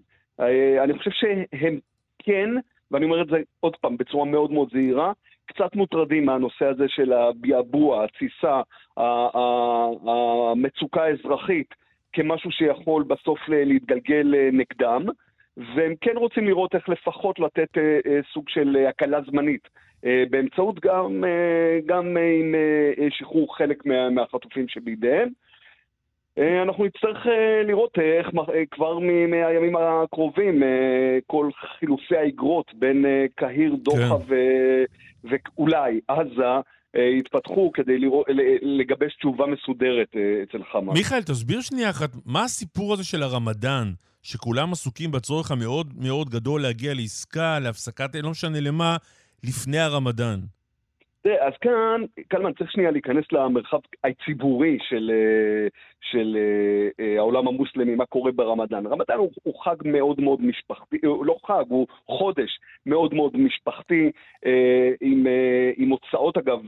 אני 0.83 0.97
חושב 0.97 1.11
שהם 1.11 1.79
כן, 2.19 2.49
ואני 2.91 3.05
אומר 3.05 3.21
את 3.21 3.27
זה 3.27 3.37
עוד 3.59 3.75
פעם 3.75 3.97
בצורה 3.97 4.25
מאוד 4.25 4.51
מאוד 4.51 4.69
זהירה, 4.71 5.11
קצת 5.45 5.75
מוטרדים 5.75 6.25
מהנושא 6.25 6.65
הזה 6.65 6.85
של 6.87 7.13
הביעבוע, 7.13 8.03
התסיסה, 8.03 8.61
המצוקה 10.07 11.03
האזרחית, 11.03 11.73
כמשהו 12.13 12.51
שיכול 12.51 13.03
בסוף 13.03 13.39
להתגלגל 13.49 14.35
אה, 14.35 14.49
נגדם, 14.53 15.05
והם 15.57 15.93
כן 16.01 16.17
רוצים 16.17 16.47
לראות 16.47 16.75
איך 16.75 16.89
לפחות 16.89 17.39
לתת 17.39 17.77
אה, 17.77 17.99
אה, 18.05 18.19
סוג 18.33 18.49
של 18.49 18.85
הקלה 18.89 19.21
זמנית. 19.21 19.67
באמצעות 20.29 20.79
גם, 20.79 21.23
גם 21.85 22.17
עם 22.17 22.55
שחרור 23.09 23.57
חלק 23.57 23.85
מה, 23.85 24.09
מהחטופים 24.09 24.67
שבידיהם. 24.67 25.29
אנחנו 26.63 26.85
נצטרך 26.85 27.25
לראות 27.65 27.97
איך 27.99 28.27
כבר 28.71 28.99
מהימים 28.99 29.75
הקרובים 29.75 30.63
כל 31.27 31.49
חילופי 31.79 32.17
האגרות 32.17 32.71
בין 32.73 33.05
קהיר, 33.35 33.75
דוחה 33.75 34.17
כן. 34.27 34.33
ואולי 35.57 35.99
עזה 36.07 36.43
יתפתחו 36.93 37.71
כדי 37.73 37.97
לראות, 37.97 38.25
לגבש 38.61 39.15
תשובה 39.15 39.45
מסודרת 39.45 40.15
אצל 40.43 40.63
חמאס. 40.71 40.97
מיכאל, 40.97 41.21
תסביר 41.21 41.61
שנייה 41.61 41.89
אחת, 41.89 42.09
מה 42.25 42.43
הסיפור 42.43 42.93
הזה 42.93 43.03
של 43.03 43.23
הרמדאן, 43.23 43.91
שכולם 44.21 44.71
עסוקים 44.71 45.11
בצורך 45.11 45.51
המאוד 45.51 45.93
מאוד 45.97 46.29
גדול 46.29 46.61
להגיע 46.61 46.93
לעסקה, 46.93 47.59
להפסקת, 47.59 48.15
לא 48.23 48.29
משנה 48.29 48.59
למה, 48.59 48.97
לפני 49.43 49.79
הרמדאן? 49.79 50.39
תראה, 51.21 51.47
אז 51.47 51.53
כאן, 51.61 52.01
קלמן, 52.27 52.53
צריך 52.53 52.71
שנייה 52.71 52.91
להיכנס 52.91 53.25
למרחב 53.31 53.77
הציבורי 54.03 54.77
של, 54.89 55.11
אה, 55.13 55.67
של 56.01 56.37
אה, 56.37 57.05
אה, 57.05 57.17
העולם 57.17 57.47
המוסלמי, 57.47 57.95
מה 57.95 58.05
קורה 58.05 58.31
ברמדאן. 58.31 58.87
רמדאן 58.87 59.17
הוא, 59.17 59.29
הוא 59.43 59.63
חג 59.63 59.75
מאוד 59.85 60.21
מאוד 60.21 60.41
משפחתי, 60.41 60.97
הוא 61.05 61.25
לא 61.25 61.35
חג, 61.45 61.63
הוא 61.69 61.87
חודש 62.05 62.59
מאוד 62.85 63.13
מאוד 63.13 63.37
משפחתי, 63.37 64.11
עם, 65.01 65.27
עם 65.77 65.89
הוצאות 65.89 66.37
אגב 66.37 66.59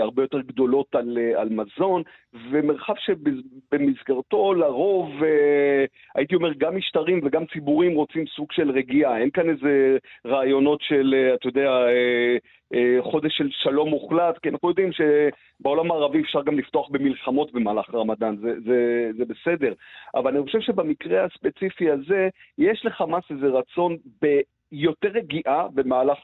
הרבה 0.00 0.22
יותר 0.22 0.40
גדולות 0.40 0.94
על, 0.94 1.18
על 1.36 1.48
מזון, 1.48 2.02
ומרחב 2.50 2.94
שבמסגרתו 2.98 4.54
לרוב, 4.54 5.10
הייתי 6.14 6.34
אומר, 6.34 6.52
גם 6.58 6.76
משטרים 6.76 7.20
וגם 7.24 7.46
ציבורים 7.52 7.94
רוצים 7.94 8.24
סוג 8.26 8.52
של 8.52 8.70
רגיעה. 8.70 9.18
אין 9.18 9.30
כאן 9.30 9.50
איזה 9.50 9.96
רעיונות 10.26 10.80
של, 10.82 11.14
אתה 11.34 11.48
יודע, 11.48 11.70
אה, 12.74 13.02
חודש 13.02 13.36
של 13.36 13.48
שלום 13.50 13.88
מוחלט, 13.88 14.38
כי 14.38 14.48
אנחנו 14.48 14.68
יודעים 14.68 14.90
שבעולם 14.92 15.90
הערבי 15.90 16.20
אפשר 16.20 16.42
גם 16.42 16.58
לפתוח 16.58 16.88
במלחמות 16.88 17.52
במהלך 17.52 17.94
רמדאן, 17.94 18.36
זה, 18.36 18.60
זה, 18.66 19.10
זה 19.18 19.24
בסדר. 19.24 19.72
אבל 20.14 20.36
אני 20.36 20.46
חושב 20.46 20.60
שבמקרה 20.60 21.24
הספציפי 21.24 21.90
הזה, 21.90 22.28
יש 22.58 22.84
לחמאס 22.84 23.24
איזה 23.30 23.46
רצון 23.46 23.96
ב... 24.22 24.40
יותר 24.72 25.08
רגיעה 25.08 25.68
במהלך 25.74 26.18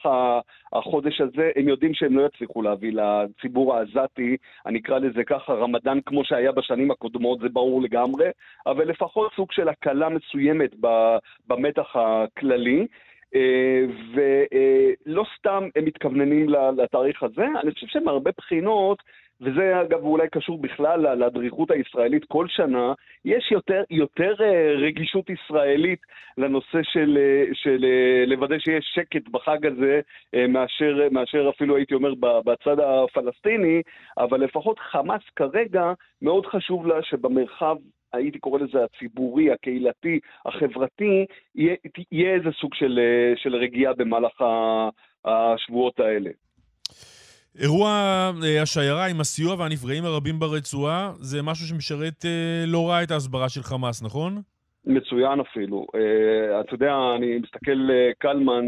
החודש 0.73 1.21
הזה, 1.21 1.51
הם 1.55 1.67
יודעים 1.67 1.93
שהם 1.93 2.17
לא 2.17 2.25
יצליחו 2.25 2.61
להביא 2.61 2.91
לציבור 2.93 3.75
העזתי, 3.75 4.37
אני 4.65 4.79
אקרא 4.79 4.99
לזה 4.99 5.23
ככה, 5.23 5.53
רמדאן 5.53 5.99
כמו 6.05 6.25
שהיה 6.25 6.51
בשנים 6.51 6.91
הקודמות, 6.91 7.39
זה 7.39 7.49
ברור 7.49 7.81
לגמרי, 7.81 8.29
אבל 8.65 8.87
לפחות 8.87 9.31
סוג 9.35 9.51
של 9.51 9.69
הקלה 9.69 10.09
מסוימת 10.09 10.75
במתח 11.47 11.95
הכללי. 11.95 12.87
אה, 13.35 13.85
ולא 14.13 15.25
סתם 15.39 15.63
הם 15.75 15.85
מתכווננים 15.85 16.49
לתאריך 16.49 17.23
הזה, 17.23 17.45
אני 17.63 17.71
חושב 17.71 17.87
שמהרבה 17.87 18.31
בחינות, 18.37 19.03
וזה 19.43 19.81
אגב 19.81 20.03
אולי 20.03 20.27
קשור 20.29 20.61
בכלל 20.61 21.25
לדריכות 21.25 21.71
הישראלית 21.71 22.25
כל 22.25 22.47
שנה, 22.47 22.93
יש 23.25 23.51
יותר, 23.51 23.83
יותר 23.89 24.33
אה, 24.41 24.73
רגישות 24.77 25.29
ישראלית 25.29 25.99
לנושא 26.37 26.79
של, 26.83 27.17
אה, 27.17 27.43
של 27.53 27.85
לוודא 28.27 28.59
שיש 28.59 28.91
שקט 28.95 29.29
בחג 29.29 29.65
הזה, 29.65 30.01
מאשר, 30.49 31.07
מאשר 31.11 31.49
אפילו 31.49 31.75
הייתי 31.75 31.93
אומר 31.93 32.13
בצד 32.45 32.79
הפלסטיני, 32.79 33.81
אבל 34.17 34.43
לפחות 34.43 34.79
חמאס 34.79 35.21
כרגע 35.35 35.93
מאוד 36.21 36.45
חשוב 36.45 36.87
לה 36.87 37.03
שבמרחב 37.03 37.75
הייתי 38.13 38.39
קורא 38.39 38.59
לזה 38.59 38.83
הציבורי, 38.83 39.51
הקהילתי, 39.51 40.19
החברתי, 40.45 41.25
יהיה, 41.55 41.75
יהיה 42.11 42.33
איזה 42.33 42.49
סוג 42.51 42.73
של, 42.73 42.99
אה, 42.99 43.33
של 43.37 43.55
רגיעה 43.55 43.93
במהלך 43.93 44.43
השבועות 45.25 45.99
האלה. 45.99 46.29
אירוע 47.61 47.89
אה, 48.43 48.61
השיירה 48.61 49.05
עם 49.05 49.19
הסיוע 49.19 49.55
והנפגעים 49.59 50.05
הרבים 50.05 50.39
ברצועה, 50.39 51.11
זה 51.19 51.41
משהו 51.43 51.67
שמשרת 51.67 52.25
אה, 52.25 52.63
לא 52.67 52.89
רע 52.89 53.03
את 53.03 53.11
ההסברה 53.11 53.49
של 53.49 53.63
חמאס, 53.63 54.03
נכון? 54.03 54.41
מצוין 54.85 55.39
אפילו. 55.39 55.85
Uh, 55.95 56.61
אתה 56.61 56.73
יודע, 56.75 56.93
אני 57.15 57.37
מסתכל 57.37 57.89
קלמן 58.17 58.65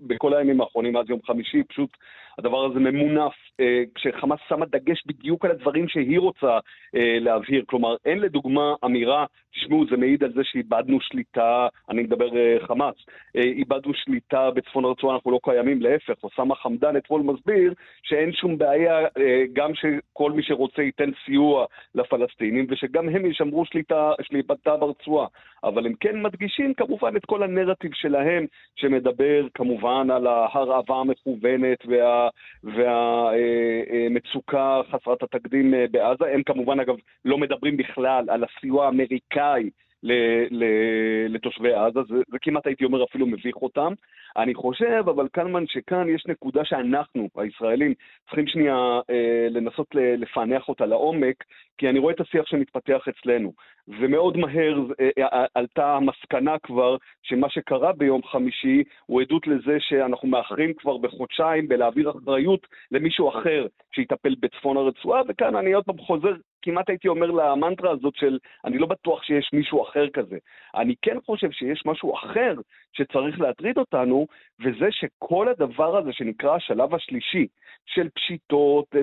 בכל 0.00 0.34
הימים 0.34 0.60
האחרונים, 0.60 0.96
עד 0.96 1.10
יום 1.10 1.20
חמישי, 1.26 1.62
פשוט 1.68 1.90
הדבר 2.38 2.64
הזה 2.64 2.80
ממונף, 2.80 3.32
אה, 3.60 3.82
כשחמאס 3.94 4.38
שמה 4.48 4.66
דגש 4.66 5.02
בדיוק 5.06 5.44
על 5.44 5.50
הדברים 5.50 5.88
שהיא 5.88 6.18
רוצה 6.18 6.58
אה, 6.96 7.18
להבהיר. 7.20 7.64
כלומר, 7.66 7.96
אין 8.04 8.18
לדוגמה 8.18 8.74
אמירה, 8.84 9.24
תשמעו, 9.52 9.86
זה 9.90 9.96
מעיד 9.96 10.24
על 10.24 10.32
זה 10.32 10.40
שאיבדנו 10.44 11.00
שליטה, 11.00 11.68
אני 11.90 12.02
מדבר 12.02 12.36
אה, 12.36 12.56
חמאס, 12.66 12.94
איבדנו 13.34 13.94
שליטה 13.94 14.50
בצפון 14.50 14.84
הרצועה, 14.84 15.14
אנחנו 15.14 15.30
לא 15.30 15.40
קיימים, 15.42 15.82
להפך. 15.82 16.24
אוסאמה 16.24 16.54
חמדן 16.54 16.96
אתמול 16.96 17.22
מסביר 17.22 17.74
שאין 18.02 18.32
שום 18.32 18.58
בעיה, 18.58 19.06
גם 19.52 19.70
שכל 19.74 20.32
מי 20.32 20.42
שרוצה 20.42 20.82
ייתן 20.82 21.10
סיוע 21.24 21.66
לפלסטינים, 21.94 22.66
ושגם 22.68 23.08
הם 23.08 23.26
ישמרו 23.26 23.64
שליטה, 23.64 24.12
שליטה 24.22 24.76
ברצועה. 24.76 25.26
אבל 25.64 25.86
הם 25.86 25.92
כן 26.00 26.22
מדגישים 26.22 26.74
כמובן 26.74 27.16
את 27.16 27.24
כל 27.24 27.42
הנרטיב 27.42 27.90
שלהם, 27.94 28.46
שמדבר 28.76 29.46
כמובן 29.54 30.10
על 30.10 30.26
ההרעבה 30.26 30.94
המכוונת 30.96 31.78
וה... 31.86 32.25
והמצוקה 32.64 34.80
חסרת 34.90 35.22
התקדים 35.22 35.74
בעזה. 35.90 36.24
הם 36.34 36.42
כמובן, 36.42 36.80
אגב, 36.80 36.94
לא 37.24 37.38
מדברים 37.38 37.76
בכלל 37.76 38.30
על 38.30 38.44
הסיוע 38.44 38.86
האמריקאי 38.86 39.70
לתושבי 41.28 41.74
עזה, 41.74 42.00
זה, 42.08 42.14
זה 42.28 42.38
כמעט 42.42 42.66
הייתי 42.66 42.84
אומר 42.84 43.04
אפילו 43.04 43.26
מביך 43.26 43.56
אותם. 43.56 43.92
אני 44.36 44.54
חושב, 44.54 45.04
אבל 45.06 45.28
קלמן, 45.32 45.66
שכאן 45.66 46.08
יש 46.08 46.26
נקודה 46.26 46.64
שאנחנו, 46.64 47.28
הישראלים, 47.36 47.94
צריכים 48.26 48.46
שנייה 48.46 49.00
אה, 49.10 49.46
לנסות 49.50 49.86
לפענח 49.94 50.68
אותה 50.68 50.86
לעומק, 50.86 51.44
כי 51.78 51.88
אני 51.88 51.98
רואה 51.98 52.14
את 52.14 52.20
השיח 52.20 52.46
שמתפתח 52.46 53.08
אצלנו. 53.08 53.52
ומאוד 53.88 54.36
מהר 54.36 54.84
אה, 55.00 55.10
אה, 55.18 55.46
עלתה 55.54 55.96
המסקנה 55.96 56.58
כבר 56.58 56.96
שמה 57.22 57.50
שקרה 57.50 57.92
ביום 57.92 58.22
חמישי 58.22 58.82
הוא 59.06 59.20
עדות 59.20 59.46
לזה 59.46 59.76
שאנחנו 59.80 60.28
מאחרים 60.28 60.72
כבר 60.74 60.96
בחודשיים 60.96 61.68
בלהעביר 61.68 62.10
אחריות 62.10 62.66
למישהו 62.90 63.28
אחר 63.28 63.66
שיטפל 63.94 64.34
בצפון 64.40 64.76
הרצועה, 64.76 65.22
וכאן 65.28 65.56
אני 65.56 65.72
עוד 65.72 65.84
פעם 65.84 65.98
חוזר 65.98 66.34
כמעט 66.66 66.88
הייתי 66.90 67.08
אומר 67.08 67.30
למנטרה 67.30 67.90
הזאת 67.90 68.14
של 68.16 68.38
אני 68.64 68.78
לא 68.78 68.86
בטוח 68.86 69.22
שיש 69.22 69.50
מישהו 69.52 69.82
אחר 69.82 70.08
כזה. 70.12 70.36
אני 70.76 70.94
כן 71.02 71.16
חושב 71.26 71.50
שיש 71.50 71.82
משהו 71.86 72.14
אחר 72.14 72.54
שצריך 72.92 73.40
להטריד 73.40 73.78
אותנו, 73.78 74.26
וזה 74.60 74.86
שכל 74.90 75.48
הדבר 75.48 75.96
הזה 75.96 76.12
שנקרא 76.12 76.54
השלב 76.54 76.94
השלישי, 76.94 77.46
של 77.86 78.08
פשיטות, 78.14 78.84
אה, 78.96 79.00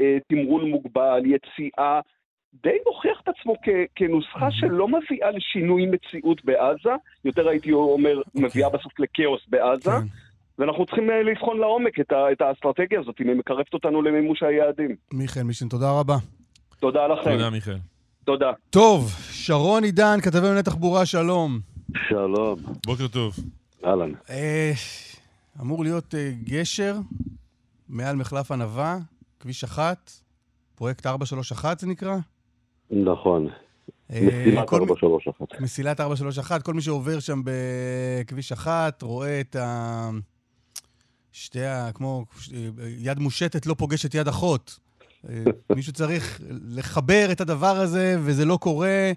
אה, 0.00 0.18
תמרון 0.28 0.70
מוגבל, 0.70 1.22
יציאה, 1.26 2.00
די 2.62 2.76
מוכיח 2.86 3.20
את 3.22 3.28
עצמו 3.28 3.54
כ- 3.64 3.86
כנוסחה 3.94 4.48
שלא 4.50 4.88
מביאה 4.88 5.30
לשינוי 5.30 5.86
מציאות 5.86 6.44
בעזה, 6.44 6.90
יותר 7.24 7.48
הייתי 7.48 7.72
אומר. 7.72 8.18
אוקיי. 8.18 8.42
מביאה 8.44 8.68
בסוף 8.70 8.92
לכאוס 9.00 9.40
בעזה. 9.48 9.90
כן. 9.90 10.06
ואנחנו 10.58 10.86
צריכים 10.86 11.10
אה, 11.10 11.22
לבחון 11.22 11.58
לעומק 11.58 12.00
את, 12.00 12.12
ה- 12.12 12.32
את 12.32 12.40
האסטרטגיה 12.40 13.00
הזאת, 13.00 13.20
אם 13.20 13.28
היא 13.28 13.36
מקרבת 13.36 13.74
אותנו 13.74 14.02
למימוש 14.02 14.42
היעדים. 14.42 14.96
מיכאל 15.12 15.42
מישן, 15.42 15.68
תודה 15.68 15.86
רבה. 16.00 16.14
תודה 16.82 17.06
לכם. 17.06 17.32
תודה, 17.32 17.50
מיכאל. 17.50 17.78
תודה. 18.24 18.52
טוב, 18.70 19.10
שרון 19.30 19.84
עידן, 19.84 20.18
כתבי 20.22 20.38
ענייני 20.38 20.62
תחבורה, 20.62 21.06
שלום. 21.06 21.60
שלום. 22.08 22.58
בוקר 22.86 23.08
טוב. 23.08 23.34
אהלן. 23.84 24.12
אה, 24.30 24.72
אמור 25.60 25.82
להיות 25.82 26.14
אה, 26.14 26.30
גשר 26.44 26.96
מעל 27.88 28.16
מחלף 28.16 28.52
ענווה, 28.52 28.98
כביש 29.40 29.64
אחת, 29.64 30.10
פרויקט 30.74 31.06
431 31.06 31.78
זה 31.78 31.86
נקרא? 31.86 32.16
נכון. 32.90 33.48
אה, 34.10 34.20
מסילת 34.20 34.72
431. 34.72 35.60
מסילת 35.60 36.00
431, 36.00 36.62
כל 36.62 36.74
מי 36.74 36.82
שעובר 36.82 37.20
שם 37.20 37.40
בכביש 37.44 38.52
אחת 38.52 39.02
רואה 39.02 39.40
את 39.40 39.56
ה... 39.56 40.10
שתי 41.32 41.64
ה... 41.64 41.92
כמו 41.94 42.24
יד 42.98 43.18
מושטת 43.18 43.66
לא 43.66 43.74
פוגשת 43.74 44.14
יד 44.14 44.28
אחות. 44.28 44.81
אה, 45.28 45.44
מישהו 45.76 45.92
צריך 45.92 46.40
לחבר 46.76 47.26
את 47.32 47.40
הדבר 47.40 47.76
הזה, 47.76 48.16
וזה 48.18 48.44
לא 48.44 48.58
קורה. 48.60 49.12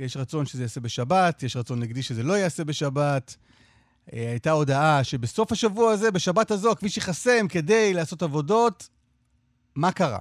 יש 0.00 0.16
רצון 0.16 0.46
שזה 0.46 0.62
ייעשה 0.62 0.80
בשבת, 0.80 1.42
יש 1.42 1.56
רצון 1.56 1.80
נגדי 1.80 2.02
שזה 2.02 2.22
לא 2.22 2.32
ייעשה 2.32 2.64
בשבת. 2.64 3.36
אה, 4.12 4.30
הייתה 4.30 4.50
הודעה 4.50 5.04
שבסוף 5.04 5.52
השבוע 5.52 5.90
הזה, 5.92 6.10
בשבת 6.10 6.50
הזו, 6.50 6.70
הכביש 6.70 6.96
ייחסם 6.96 7.48
כדי 7.48 7.94
לעשות 7.94 8.22
עבודות. 8.22 8.88
מה 9.76 9.92
קרה? 9.92 10.18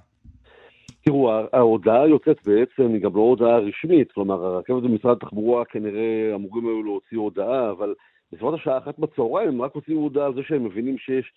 תראו, 1.01 1.32
ההודעה 1.53 2.07
יוצאת 2.07 2.38
בעצם, 2.45 2.93
היא 2.93 3.01
גם 3.01 3.15
לא 3.15 3.21
הודעה 3.21 3.59
רשמית, 3.59 4.11
כלומר, 4.11 4.45
הרכבת 4.45 4.84
במשרד 4.84 5.17
התחבורה 5.17 5.65
כנראה 5.65 6.36
אמורים 6.36 6.65
היו 6.65 6.84
להוציא 6.84 7.17
הודעה, 7.17 7.71
אבל 7.71 7.93
בסביבות 8.32 8.59
השעה 8.59 8.78
אחת 8.78 8.99
בצהריים 8.99 9.49
הם 9.49 9.61
רק 9.61 9.71
הוציאו 9.74 9.97
הודעה 9.97 10.26
על 10.26 10.34
זה 10.34 10.41
שהם 10.47 10.63
מבינים 10.63 10.97
שיש 10.97 11.32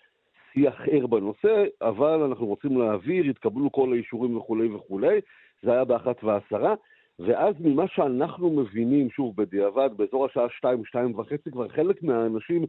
שיח 0.57 0.81
ער 0.91 1.07
בנושא, 1.07 1.65
אבל 1.81 2.23
אנחנו 2.23 2.45
רוצים 2.45 2.77
להעביר, 2.77 3.25
התקבלו 3.25 3.71
כל 3.71 3.93
האישורים 3.93 4.37
וכולי 4.37 4.67
וכולי, 4.67 5.19
זה 5.63 5.71
היה 5.71 5.85
באחת 5.85 6.23
ועשרה, 6.23 6.75
ואז 7.19 7.55
ממה 7.59 7.87
שאנחנו 7.87 8.49
מבינים, 8.49 9.09
שוב, 9.09 9.35
בדיעבד, 9.35 9.89
באזור 9.97 10.25
השעה 10.25 10.49
שתיים, 10.49 10.85
שתיים 10.85 11.19
וחצי, 11.19 11.51
כבר 11.51 11.67
חלק 11.67 12.03
מהאנשים 12.03 12.65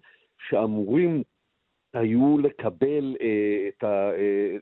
שאמורים 0.48 1.22
היו 1.94 2.38
לקבל, 2.38 3.16
אה, 3.20 3.68
את 3.68 3.84
ה, 3.84 4.10
אה, 4.10 4.56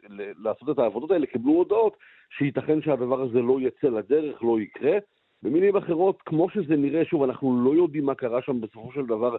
לעשות 0.45 0.70
את 0.70 0.79
העבודות 0.79 1.11
האלה, 1.11 1.27
קיבלו 1.27 1.53
הודעות 1.53 1.97
שייתכן 2.39 2.83
שהדבר 2.83 3.20
הזה 3.20 3.43
לא 3.43 3.59
יצא 3.61 3.89
לדרך, 3.89 4.43
לא 4.43 4.61
יקרה. 4.61 4.99
במילים 5.43 5.77
אחרות, 5.77 6.22
כמו 6.22 6.51
שזה 6.51 6.77
נראה, 6.77 7.05
שוב, 7.05 7.22
אנחנו 7.22 7.64
לא 7.64 7.74
יודעים 7.74 8.05
מה 8.05 8.14
קרה 8.14 8.43
שם 8.43 8.61
בסופו 8.61 8.93
של 8.93 9.07
דבר 9.07 9.37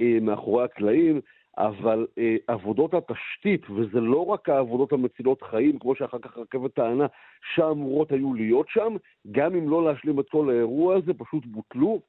אה, 0.00 0.18
מאחורי 0.20 0.64
הקלעים, 0.64 1.20
אבל 1.58 2.06
אה, 2.18 2.36
עבודות 2.46 2.94
התשתית, 2.94 3.70
וזה 3.70 4.00
לא 4.00 4.26
רק 4.26 4.48
העבודות 4.48 4.92
המצילות 4.92 5.42
חיים, 5.42 5.78
כמו 5.78 5.94
שאחר 5.94 6.18
כך 6.18 6.36
הרכבת 6.36 6.74
טענה, 6.74 7.06
שאמורות 7.54 8.12
היו 8.12 8.34
להיות 8.34 8.66
שם, 8.68 8.96
גם 9.32 9.54
אם 9.54 9.70
לא 9.70 9.84
להשלים 9.84 10.20
את 10.20 10.28
כל 10.30 10.50
האירוע 10.50 10.96
הזה, 10.96 11.14
פשוט 11.14 11.46
בוטלו. 11.46 12.00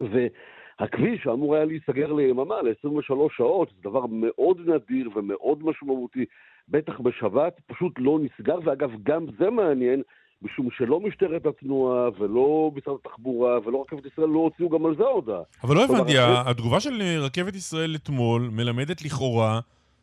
והכביש 0.00 1.22
שאמור 1.22 1.54
היה 1.54 1.64
להיסגר 1.64 2.12
ליממה, 2.12 2.62
ל-23 2.62 3.14
שעות, 3.36 3.70
זה 3.70 3.82
דבר 3.82 4.06
מאוד 4.06 4.60
נדיר 4.68 5.10
ומאוד 5.14 5.64
משמעותי, 5.64 6.24
בטח 6.68 7.00
בשבת, 7.00 7.60
פשוט 7.66 7.92
לא 7.98 8.18
נסגר, 8.18 8.58
ואגב, 8.64 8.90
גם 9.02 9.26
זה 9.38 9.50
מעניין, 9.50 10.02
משום 10.42 10.68
שלא 10.70 11.00
משטרת 11.00 11.46
התנועה 11.46 12.08
ולא 12.18 12.70
משרד 12.74 12.96
התחבורה 13.04 13.58
ולא 13.64 13.82
רכבת 13.82 14.06
ישראל 14.12 14.28
לא 14.28 14.38
הוציאו 14.38 14.68
גם 14.68 14.86
על 14.86 14.96
זה 14.96 15.04
הודעה. 15.04 15.42
אבל 15.64 15.74
לא 15.74 15.84
הבנתי, 15.84 16.12
התגובה 16.18 16.80
של 16.80 17.02
רכבת 17.20 17.54
ישראל 17.54 17.94
אתמול 17.94 18.50
מלמדת 18.52 19.04
לכאורה 19.04 19.60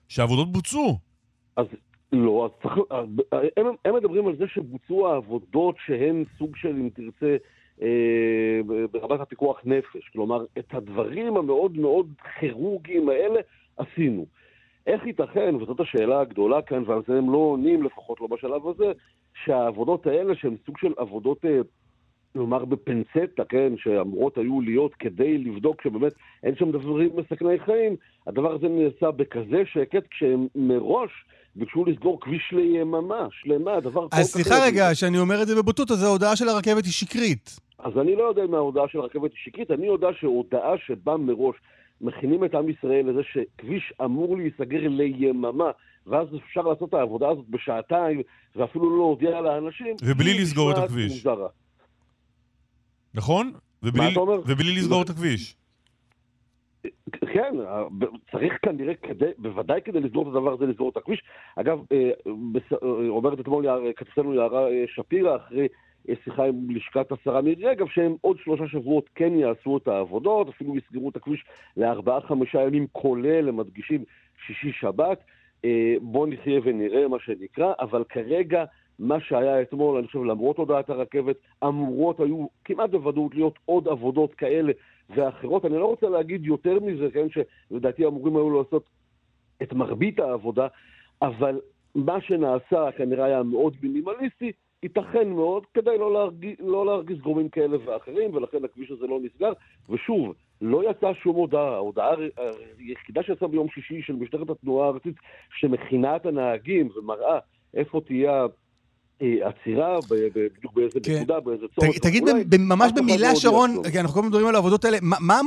שהעבודות 0.08 0.52
בוצעו. 0.52 0.98
אז 1.56 1.66
לא, 2.12 2.46
אז 2.46 2.62
צריך... 2.62 2.74
הם, 3.58 3.66
הם 3.86 3.96
מדברים 3.96 4.28
על 4.28 4.36
זה 4.36 4.46
שבוצעו 4.48 5.08
העבודות 5.08 5.76
שהן 5.86 6.24
סוג 6.38 6.56
של, 6.56 6.70
אם 6.70 6.90
תרצה, 6.94 7.38
אה, 7.82 8.60
ברמת 8.92 9.20
הפיקוח 9.20 9.60
נפש. 9.66 10.10
כלומר, 10.14 10.46
את 10.60 10.74
הדברים 10.74 11.38
המאוד 11.38 11.78
מאוד 11.78 12.08
כירורגיים 12.40 13.10
האלה 13.10 13.40
עשינו. 13.78 14.26
איך 14.88 15.06
ייתכן, 15.06 15.56
וזאת 15.56 15.80
השאלה 15.80 16.20
הגדולה 16.20 16.62
כאן, 16.62 16.84
ועל 16.88 17.02
זה 17.08 17.18
הם 17.18 17.32
לא 17.32 17.38
עונים, 17.38 17.84
לפחות 17.84 18.22
לא 18.22 18.28
בשלב 18.28 18.68
הזה, 18.68 18.92
שהעבודות 19.46 20.08
האלה, 20.08 20.36
שהן 20.36 20.56
סוג 20.66 20.78
של 20.78 20.94
עבודות, 20.98 21.46
אה, 21.46 21.60
נאמר 22.36 22.66
בפנצטה, 22.66 23.44
כן, 23.50 23.74
שאמורות 23.78 24.38
היו 24.38 24.62
להיות 24.62 24.96
כדי 24.96 25.38
לבדוק 25.38 25.82
שבאמת 25.82 26.14
אין 26.44 26.56
שם 26.56 26.72
דברים 26.72 27.10
מסכני 27.16 27.60
חיים, 27.60 27.96
הדבר 28.28 28.54
הזה 28.54 28.68
נעשה 28.68 29.12
בכזה 29.12 29.62
שקט, 29.66 30.04
כשהם 30.12 30.48
מראש 30.56 31.12
ביקשו 31.56 31.86
לסגור 31.86 32.22
כביש 32.22 32.52
ליממה 32.52 33.28
שלמה, 33.32 33.80
דבר 33.80 34.02
כל 34.02 34.08
כך... 34.12 34.20
אז 34.20 34.26
סליחה 34.26 34.56
רגע, 34.66 34.96
שאני 34.96 35.20
אומר 35.20 35.42
את 35.42 35.48
זה 35.48 35.56
בבוטות, 35.56 35.92
אז 35.92 36.04
ההודעה 36.04 36.36
של 36.36 36.50
הרכבת 36.50 36.86
היא 36.86 36.94
שקרית. 36.94 37.60
אז 37.80 37.98
אני 37.98 38.16
לא 38.16 38.24
יודע 38.24 38.44
אם 38.44 38.54
ההודעה 38.54 38.88
של 38.88 39.00
הרכבת 39.00 39.32
היא 39.32 39.40
שקרית, 39.44 39.72
אני 39.72 39.88
יודע 39.88 40.08
שהודעה 40.20 40.78
שבאה 40.78 41.18
מראש 41.18 41.56
מכינים 42.02 42.44
את 42.46 42.56
עם 42.56 42.70
ישראל 42.70 43.10
לזה 43.10 43.22
שכביש 43.24 43.94
אמור 44.04 44.38
להיסגר 44.38 44.88
ליממה, 44.88 45.72
ואז 46.08 46.28
אפשר 46.36 46.62
לעשות 46.62 46.90
את 46.90 46.94
העבודה 46.94 47.30
הזאת 47.30 47.46
בשעתיים, 47.50 48.22
ואפילו 48.56 48.90
לא 48.90 48.98
להודיע 48.98 49.42
לאנשים. 49.42 49.96
ובלי 50.04 50.34
לסגור 50.42 50.72
את 50.72 50.78
הכביש. 50.78 51.26
מוזרה. 51.26 51.48
נכון? 53.14 53.52
ובלי, 53.84 54.04
מה 54.04 54.12
אתה 54.12 54.20
אומר? 54.20 54.40
ובלי 54.48 54.76
לסגור 54.76 55.02
את 55.02 55.10
הכביש. 55.10 55.56
כן, 57.34 57.56
צריך 58.32 58.54
כנראה, 58.62 58.94
כדי, 58.96 59.32
בוודאי 59.38 59.82
כדי 59.86 60.00
לסגור 60.00 60.24
את 60.24 60.28
הדבר 60.28 60.54
הזה, 60.54 60.66
לסגור 60.66 60.90
את 60.90 60.98
הכביש. 60.98 61.24
אגב, 61.56 61.80
אה, 61.92 62.10
אה, 62.84 63.10
אומרת 63.10 63.40
אתמול 63.40 63.66
כתבתנו 63.96 64.34
יערה 64.34 64.70
אה, 64.70 64.84
שפירא, 64.88 65.36
אחרי 65.36 65.68
שיחה 66.24 66.46
עם 66.46 66.70
לשכת 66.70 67.12
השרה 67.12 67.42
מירי 67.42 67.66
רגב, 67.66 67.88
שהם 67.88 68.16
עוד 68.22 68.38
שלושה 68.44 68.68
שבועות 68.68 69.10
כן 69.16 69.34
יעשו 69.34 69.78
את 69.78 69.88
העבודות, 69.88 70.50
אפילו 70.50 70.78
יסגרו 70.78 71.10
את 71.10 71.16
הכביש 71.16 71.46
לארבעה-חמישה 71.78 72.62
ימים, 72.62 72.88
כולל, 72.92 73.50
הם 73.50 73.58
מדגישים, 73.58 74.04
שישי-שבת. 74.48 75.24
אה, 75.66 75.96
בואו 76.02 76.26
נחיה 76.26 76.60
ונראה, 76.64 77.08
מה 77.08 77.18
שנקרא, 77.20 77.74
אבל 77.80 78.04
כרגע, 78.10 78.66
מה 79.00 79.20
שהיה 79.20 79.62
אתמול, 79.62 79.98
אני 79.98 80.08
חושב, 80.08 80.24
למרות 80.24 80.58
הודעת 80.58 80.90
הרכבת, 80.90 81.36
אמורות 81.64 82.20
היו 82.20 82.46
כמעט 82.66 82.90
בוודאות 82.90 83.36
להיות 83.36 83.60
עוד 83.66 83.88
עבודות 83.88 84.34
כאלה 84.34 84.72
ואחרות. 85.10 85.66
אני 85.66 85.78
לא 85.78 85.86
רוצה 85.86 86.10
להגיד 86.10 86.46
יותר 86.46 86.80
מזה, 86.80 87.08
כן, 87.14 87.28
שלדעתי 87.30 88.06
אמורים 88.06 88.36
היו 88.36 88.62
לעשות 88.64 88.90
את 89.62 89.74
מרבית 89.74 90.20
העבודה, 90.20 90.68
אבל 91.22 91.60
מה 91.96 92.22
שנעשה 92.22 92.92
כנראה 92.98 93.26
היה 93.26 93.44
מאוד 93.44 93.76
מינימליסטי, 93.84 94.52
ייתכן 94.84 95.30
מאוד, 95.30 95.66
כדי 95.74 95.98
לא 95.98 96.14
להרגיז, 96.14 96.56
לא 96.60 96.86
להרגיז 96.86 97.18
גורמים 97.18 97.50
כאלה 97.50 97.78
ואחרים, 97.86 98.36
ולכן 98.36 98.66
הכביש 98.66 98.92
הזה 98.92 99.08
לא 99.08 99.20
נסגר. 99.20 99.54
ושוב, 99.90 100.34
לא 100.62 100.90
יצאה 100.90 101.14
שום 101.14 101.36
הודעה. 101.36 101.74
ההודעה 101.74 102.12
היחידה 102.78 103.24
שיצאה 103.24 103.48
ביום 103.48 103.70
שישי 103.70 104.02
של 104.02 104.14
משטרת 104.14 104.50
התנועה 104.50 104.88
הארצית, 104.88 105.16
שמכינה 105.60 106.16
את 106.16 106.26
הנהגים 106.26 106.90
ומראה 106.96 107.40
איפה 107.74 108.02
תהיה 108.06 108.46
עצירה, 109.22 110.00
בדיוק 110.10 110.74
באיזה 110.74 111.00
כן. 111.04 111.16
נקודה, 111.16 111.40
באיזה 111.40 111.66
צורך. 111.76 111.98
תגיד 111.98 112.24
ממש 112.60 112.92
במילה, 112.96 113.30
לא 113.30 113.36
שרון, 113.36 113.70
כי 113.92 114.00
אנחנו 114.00 114.14
כל 114.14 114.20
הזמן 114.20 114.30
מדברים 114.30 114.48
על 114.48 114.56
העבודות 114.56 114.86
האלה, 114.86 114.98
מה, 115.02 115.40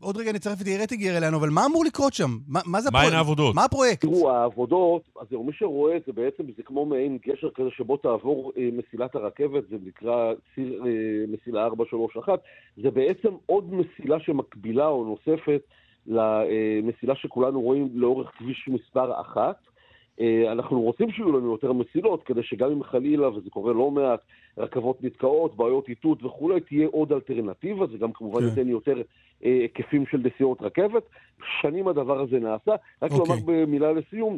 עוד 0.00 0.16
רגע 0.16 0.32
נצרף 0.32 0.62
את 0.62 0.66
יאיר 0.66 0.82
רטיגר 0.82 1.16
אלינו, 1.16 1.36
אבל 1.36 1.48
מה 1.50 1.66
אמור 1.66 1.84
לקרות 1.84 2.12
שם? 2.12 2.30
מה, 2.48 2.60
מה 2.66 2.80
זה 2.80 2.90
מה 2.90 2.98
הן 2.98 3.04
הפרויקט? 3.04 3.16
העבודות? 3.16 3.54
מה 3.54 3.64
הפרויקט? 3.64 4.00
תראו, 4.00 4.30
העבודות, 4.30 5.02
אז 5.20 5.26
מי 5.32 5.52
שרואה 5.52 5.96
את 5.96 6.02
זה 6.06 6.12
בעצם, 6.12 6.42
זה 6.56 6.62
כמו 6.62 6.86
מעין 6.86 7.18
גשר 7.26 7.50
כזה 7.50 7.68
שבו 7.70 7.96
תעבור 7.96 8.52
אה, 8.58 8.68
מסילת 8.72 9.14
הרכבת, 9.14 9.62
זה 9.70 9.76
נקרא 9.86 10.32
ציר 10.54 10.82
אה, 10.86 11.24
מסילה 11.28 11.64
431, 11.64 12.40
זה 12.82 12.90
בעצם 12.90 13.28
עוד 13.46 13.74
מסילה 13.74 14.20
שמקבילה 14.20 14.86
או 14.86 15.04
נוספת 15.04 15.60
למסילה 16.06 17.14
שכולנו 17.16 17.60
רואים 17.60 17.88
לאורך 17.94 18.30
כביש 18.38 18.68
מספר 18.68 19.20
אחת. 19.20 19.56
אה, 20.20 20.52
אנחנו 20.52 20.80
רוצים 20.80 21.10
שיהיו 21.10 21.32
לנו 21.32 21.52
יותר 21.52 21.72
מסילות, 21.72 22.22
כדי 22.22 22.42
שגם 22.42 22.70
אם 22.70 22.82
חלילה, 22.82 23.28
וזה 23.28 23.50
קורה 23.50 23.72
לא 23.72 23.90
מעט, 23.90 24.20
רכבות 24.58 25.04
נתקעות, 25.04 25.56
בעיות 25.56 25.88
איתות 25.88 26.24
וכולי, 26.24 26.60
תהיה 26.60 26.88
עוד 26.88 27.12
אלטרנטיבה, 27.12 27.86
זה 27.86 27.98
גם 27.98 28.12
כמובן 28.12 28.40
כן. 28.40 28.46
ייתן 28.46 28.68
יותר 28.68 29.02
אה, 29.44 29.50
היקפים 29.50 30.06
של 30.06 30.18
נסיעות 30.18 30.62
רכבת. 30.62 31.02
שנים 31.60 31.88
הדבר 31.88 32.20
הזה 32.20 32.38
נעשה. 32.38 32.72
רק 33.02 33.10
אוקיי. 33.10 33.18
לומר 33.18 33.36
במילה 33.46 33.92
לסיום, 33.92 34.36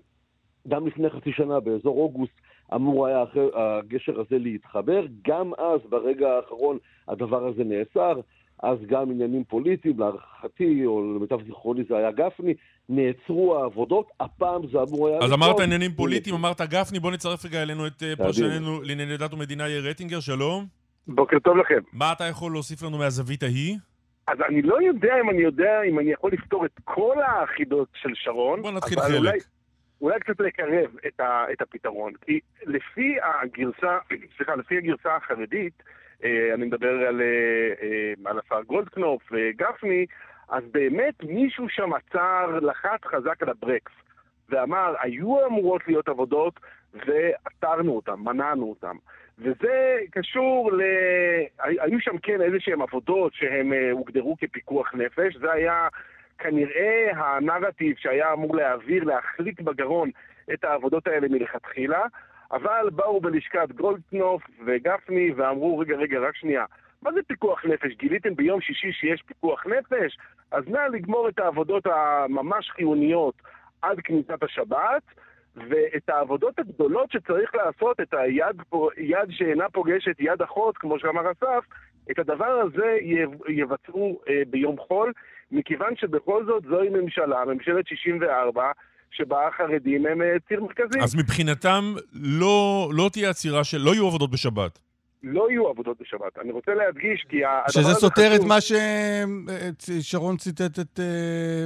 גם 0.69 0.87
לפני 0.87 1.11
חצי 1.11 1.33
שנה, 1.33 1.61
באזור 1.61 1.99
אוגוסט, 1.99 2.41
אמור 2.75 3.07
היה 3.07 3.23
אחרי, 3.23 3.47
הגשר 3.55 4.21
הזה 4.21 4.39
להתחבר. 4.39 5.07
גם 5.29 5.53
אז, 5.59 5.81
ברגע 5.89 6.29
האחרון, 6.29 6.79
הדבר 7.09 7.47
הזה 7.47 7.65
נאסר. 7.65 8.21
אז 8.63 8.79
גם 8.87 9.11
עניינים 9.11 9.45
פוליטיים, 9.45 9.99
להערכתי, 9.99 10.87
או 10.87 11.15
למיטב 11.17 11.43
זיכרוני 11.47 11.83
זה 11.89 11.97
היה 11.97 12.11
גפני, 12.11 12.55
נעצרו 12.89 13.59
העבודות, 13.59 14.07
הפעם 14.21 14.67
זה 14.73 14.79
אמור 14.79 15.09
היה... 15.09 15.19
אז 15.19 15.33
אמרת. 15.33 15.61
עניינים 15.61 15.93
פוליטיים, 15.93 16.37
אמרת 16.37 16.61
גפני, 16.61 16.99
בוא 16.99 17.11
נצרף 17.11 17.45
רגע 17.45 17.63
אלינו 17.63 17.87
את 17.87 18.03
אה, 18.03 18.17
פרשננו 18.17 18.83
לענייני 18.83 19.17
דת 19.17 19.35
ומדינה 19.35 19.69
יאיר 19.69 19.91
רטינגר, 19.91 20.21
שלום. 20.21 20.67
בוקר 21.09 21.39
טוב 21.39 21.57
לכם. 21.57 21.79
מה 21.93 22.13
אתה 22.13 22.25
יכול 22.25 22.53
להוסיף 22.53 22.83
לנו 22.83 22.99
מהזווית 22.99 23.43
ההיא? 23.43 23.77
אז 24.27 24.39
אני 24.49 24.63
לא 24.63 24.83
יודע 24.83 25.15
אם 25.25 25.31
אני 25.31 25.43
יודע 25.43 25.83
אם 25.89 25.99
אני 25.99 26.13
יכול 26.13 26.33
לפתור 26.33 26.65
את 26.65 26.81
כל 26.85 27.17
החידות 27.23 27.89
של 27.95 28.11
שרון. 28.15 28.63
בוא 28.63 28.71
נתחיל 28.71 28.99
אבל 28.99 29.09
חלק. 29.09 29.19
אולי, 29.19 29.39
אולי 30.01 30.21
קצת 30.21 30.41
לקרב 30.41 30.91
את, 31.07 31.21
ה, 31.21 31.45
את 31.53 31.63
הפתרון. 31.63 32.13
כי 32.27 32.41
לפי 32.67 33.17
הגרסה, 33.23 33.99
סליחה, 34.37 34.57
לפי 34.57 34.79
הגרסה 34.79 35.17
החרדית, 35.17 35.83
אה, 35.83 35.93
אני 36.55 36.65
מדבר 36.67 37.07
על, 37.09 37.21
אה, 37.21 37.73
אה, 37.83 38.31
על 38.31 38.39
השר 38.39 38.63
גולדקנופ 38.63 39.23
וגפני, 39.33 40.07
אז 40.49 40.65
באמת 40.73 41.15
מישהו 41.23 41.69
שם 41.69 41.93
עצר, 41.93 42.59
לחץ 42.63 43.05
חזק 43.05 43.43
על 43.43 43.49
הברקס, 43.49 43.93
ואמר, 44.49 44.95
היו 45.01 45.47
אמורות 45.47 45.89
להיות 45.89 46.09
עבודות, 46.09 46.61
ועצרנו 46.95 47.97
אותן, 47.97 48.15
מנענו 48.19 48.71
אותן. 48.71 48.97
וזה 49.39 49.99
קשור 50.11 50.73
ל... 50.73 50.83
היו 51.59 52.01
שם 52.01 52.19
כן 52.19 52.41
איזה 52.41 52.61
שהן 52.61 52.83
עבודות 52.83 53.35
שהן 53.35 53.73
אה, 53.73 53.91
הוגדרו 53.91 54.37
כפיקוח 54.41 54.95
נפש, 54.95 55.37
זה 55.37 55.53
היה 55.53 55.89
כנראה 56.39 57.11
הנרטיב 57.17 57.97
שהיה 57.99 58.33
אמור 58.33 58.57
להעביר, 58.57 59.05
להחליט 59.05 59.61
בגרון 59.61 60.11
את 60.53 60.65
העבודות 60.65 61.07
האלה 61.07 61.29
מלכתחילה, 61.29 62.03
אבל 62.53 62.91
באו 62.93 63.21
בלשכת 63.21 63.73
גולדקנופ 63.73 64.43
וגפני 64.67 65.33
ואמרו, 65.37 65.79
רגע, 65.79 65.97
רגע, 65.97 66.19
רק 66.21 66.37
שנייה, 66.37 66.65
מה 67.03 67.13
זה 67.13 67.21
פיקוח 67.27 67.65
נפש? 67.65 67.93
גיליתם 67.97 68.35
ביום 68.35 68.61
שישי 68.61 68.93
שיש 68.93 69.23
פיקוח 69.27 69.67
נפש? 69.67 70.19
אז 70.51 70.69
נא 70.69 70.81
לגמור 70.93 71.29
את 71.29 71.39
העבודות 71.39 71.87
הממש 71.87 72.71
חיוניות 72.71 73.35
עד 73.83 74.01
כניסת 74.01 74.43
השבת, 74.43 75.03
ואת 75.57 76.09
העבודות 76.09 76.59
הגדולות 76.59 77.11
שצריך 77.11 77.55
לעשות, 77.55 78.01
את 78.01 78.15
היד 78.15 78.63
יד 78.97 79.31
שאינה 79.31 79.69
פוגשת 79.69 80.17
יד 80.19 80.43
אחות, 80.43 80.79
כמו 80.79 80.99
שאמר 80.99 81.31
אסף, 81.31 81.65
את 82.11 82.19
הדבר 82.19 82.61
הזה 82.61 82.97
יב- 83.01 83.49
יבצעו 83.49 84.21
אה, 84.29 84.43
ביום 84.51 84.77
חול, 84.79 85.13
מכיוון 85.51 85.97
שבכל 85.97 86.45
זאת 86.45 86.63
זוהי 86.63 86.89
ממשלה, 86.89 87.45
ממשלת 87.45 87.87
64, 87.87 88.73
שבה 89.13 89.49
החרדים 89.49 90.07
הם 90.07 90.23
אה, 90.23 90.37
ציר 90.49 90.61
מרכזי. 90.61 91.01
אז 91.01 91.15
מבחינתם 91.15 91.95
לא 92.13 92.89
לא 92.93 93.11
תהיה 93.13 93.31
עצירה 93.31 93.65
של... 93.65 93.79
לא 93.79 93.91
יהיו 93.91 94.07
עבודות 94.07 94.31
בשבת. 94.31 94.79
לא 95.23 95.51
יהיו 95.51 95.69
עבודות 95.69 96.01
בשבת. 96.01 96.39
אני 96.39 96.53
רוצה 96.53 96.75
להדגיש 96.75 97.27
כי 97.29 97.45
הדבר 97.45 97.69
שזה 97.69 97.81
הזה 97.81 97.95
סותר 97.95 98.31
את. 98.37 98.41
מה 98.49 98.57
ששרון 98.61 100.37
ציטט 100.37 100.79
את 100.79 101.01
אה, 101.01 101.65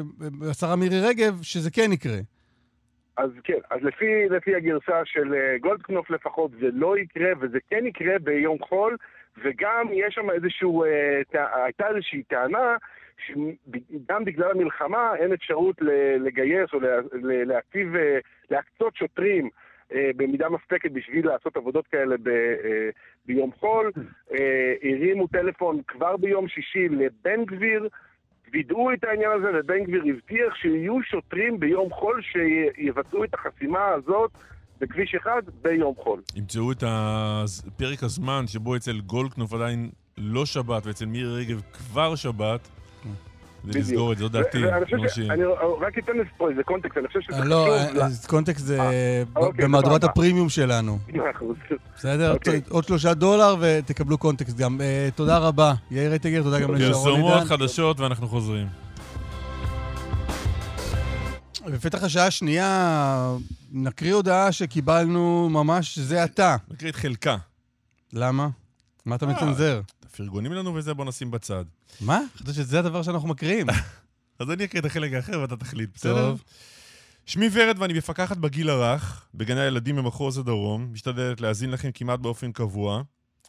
השרה 0.51 0.77
מירי 0.77 1.01
רגב, 1.01 1.43
שזה 1.43 1.71
כן 1.71 1.93
יקרה. 1.93 2.19
אז 3.17 3.31
כן, 3.45 3.59
אז 3.71 3.83
לפי, 3.83 4.29
לפי 4.31 4.55
הגרסה 4.55 5.01
של 5.05 5.35
אה, 5.35 5.59
גולדקנופ 5.59 6.11
לפחות 6.11 6.51
זה 6.61 6.69
לא 6.73 6.99
יקרה, 6.99 7.31
וזה 7.41 7.59
כן 7.71 7.87
יקרה 7.87 8.19
ביום 8.19 8.59
חול, 8.69 8.97
וגם 9.45 9.87
יש 9.93 10.15
שם 10.15 10.31
איזשהו, 10.31 10.85
אה, 10.85 11.43
הייתה 11.65 11.89
איזושהי 11.89 12.23
טענה 12.23 12.77
שגם 13.27 14.25
בגלל 14.25 14.51
המלחמה 14.51 15.17
אין 15.17 15.33
אפשרות 15.33 15.77
לגייס 16.21 16.71
או 16.73 16.79
להציב, 17.23 17.97
אה, 17.97 18.19
להקצות 18.51 18.97
שוטרים 18.97 19.49
אה, 19.93 20.11
במידה 20.17 20.49
מספקת 20.49 20.91
בשביל 20.91 21.27
לעשות 21.27 21.57
עבודות 21.57 21.87
כאלה 21.87 22.15
אה, 22.27 22.89
ביום 23.27 23.51
חול. 23.61 23.93
הרימו 24.83 25.27
טלפון 25.27 25.81
כבר 25.89 26.17
ביום 26.17 26.49
שישי 26.49 26.89
לבן 26.89 27.45
גביר, 27.45 27.89
וידאו 28.53 28.93
את 28.93 29.05
העניין 29.05 29.31
הזה, 29.31 29.47
ובן 29.55 29.85
גביר 29.85 30.03
הבטיח 30.07 30.55
שיהיו 30.55 31.03
שוטרים 31.03 31.61
ביום 31.61 31.91
חול 31.91 32.23
שיבצעו 32.23 33.25
את 33.25 33.35
החסימה 33.35 33.87
הזאת 33.87 34.31
בכביש 34.81 35.15
אחד 35.15 35.43
ביום 35.63 35.95
חול. 35.95 36.21
ימצאו 36.37 36.73
את 36.73 36.83
פרק 37.77 38.03
הזמן 38.03 38.47
שבו 38.47 38.77
אצל 38.77 39.01
גולדקנופ 39.01 39.53
עדיין 39.53 39.91
לא 40.19 40.47
שבת, 40.47 40.87
ואצל 40.87 41.07
מירי 41.07 41.45
רגב 41.45 41.61
כבר 41.73 42.15
שבת, 42.17 42.69
כדי 43.71 43.81
בדיוק. 43.81 43.93
לסגור 43.93 44.13
את 44.13 44.19
זה, 44.19 44.25
זו 44.25 44.29
דעתי. 44.29 44.59
ש... 45.09 45.15
ש- 45.15 45.19
אני 45.19 45.43
רק 45.81 45.99
אתן 45.99 46.13
לזה 46.17 46.29
פה 46.37 46.51
איזה 46.51 46.63
קונטקסט, 46.63 46.97
אני 46.99 47.07
חושב 47.09 47.21
שזה 47.21 47.37
אה, 47.37 47.41
חשוב. 47.41 47.97
לא, 47.97 48.05
קונטקסט 48.27 48.65
זה 48.65 48.79
אוקיי, 49.37 49.65
במהדורת. 49.65 50.05
הפרימיום 50.05 50.49
שלנו. 50.49 50.99
בסדר? 51.97 52.33
אוקיי. 52.33 52.61
עוד 52.69 52.85
שלושה 52.85 53.15
דולר 53.15 53.57
ותקבלו 53.61 54.19
קונטקסט 54.19 54.57
גם. 54.57 54.81
אה, 54.81 55.09
תודה 55.15 55.39
רבה. 55.39 55.75
יאיר 55.91 56.11
רייטגר, 56.11 56.43
תודה 56.43 56.61
גם 56.61 56.75
לשרון 56.75 56.93
פרסומות 56.93 57.35
עידן. 57.35 57.47
חדשות 57.47 58.01
ואנחנו 58.01 58.29
חוזרים. 58.29 58.67
בפתח 61.73 62.03
השעה 62.03 62.27
השנייה 62.27 63.37
נקריא 63.73 64.15
הודעה 64.15 64.53
שקיבלנו 64.53 65.49
ממש 65.51 65.99
זה 65.99 66.23
עתה. 66.23 66.57
נקריא 66.71 66.91
את 66.91 66.97
חלקה. 66.97 67.37
למה? 68.13 68.49
מה 69.07 69.15
אתה 69.17 69.27
אה. 69.27 69.33
מצנזר? 69.33 69.81
פרגונים 70.17 70.53
לנו 70.53 70.75
וזה 70.75 70.95
בוא 70.95 71.05
נשים 71.05 71.31
בצד. 71.31 71.65
מה? 72.01 72.21
חשבתי 72.35 72.53
שזה 72.53 72.79
הדבר 72.79 73.03
שאנחנו 73.03 73.29
מקריאים. 73.29 73.67
אז 74.39 74.51
אני 74.51 74.65
אקריא 74.65 74.81
את 74.81 74.87
החלק 74.87 75.13
האחר 75.13 75.41
ואתה 75.41 75.57
תחליט, 75.57 75.91
בסדר? 75.95 76.31
טוב. 76.31 76.43
שמי 77.27 77.49
ורד 77.53 77.77
ואני 77.79 77.93
מפקחת 77.93 78.37
בגיל 78.37 78.71
הרך, 78.71 79.27
בגני 79.35 79.61
הילדים 79.61 79.97
במחוז 79.97 80.39
הדרום, 80.39 80.93
משתדלת 80.93 81.41
להאזין 81.41 81.71
לכם 81.71 81.91
כמעט 81.95 82.21
באופן 82.21 82.53
קבוע. 82.53 83.03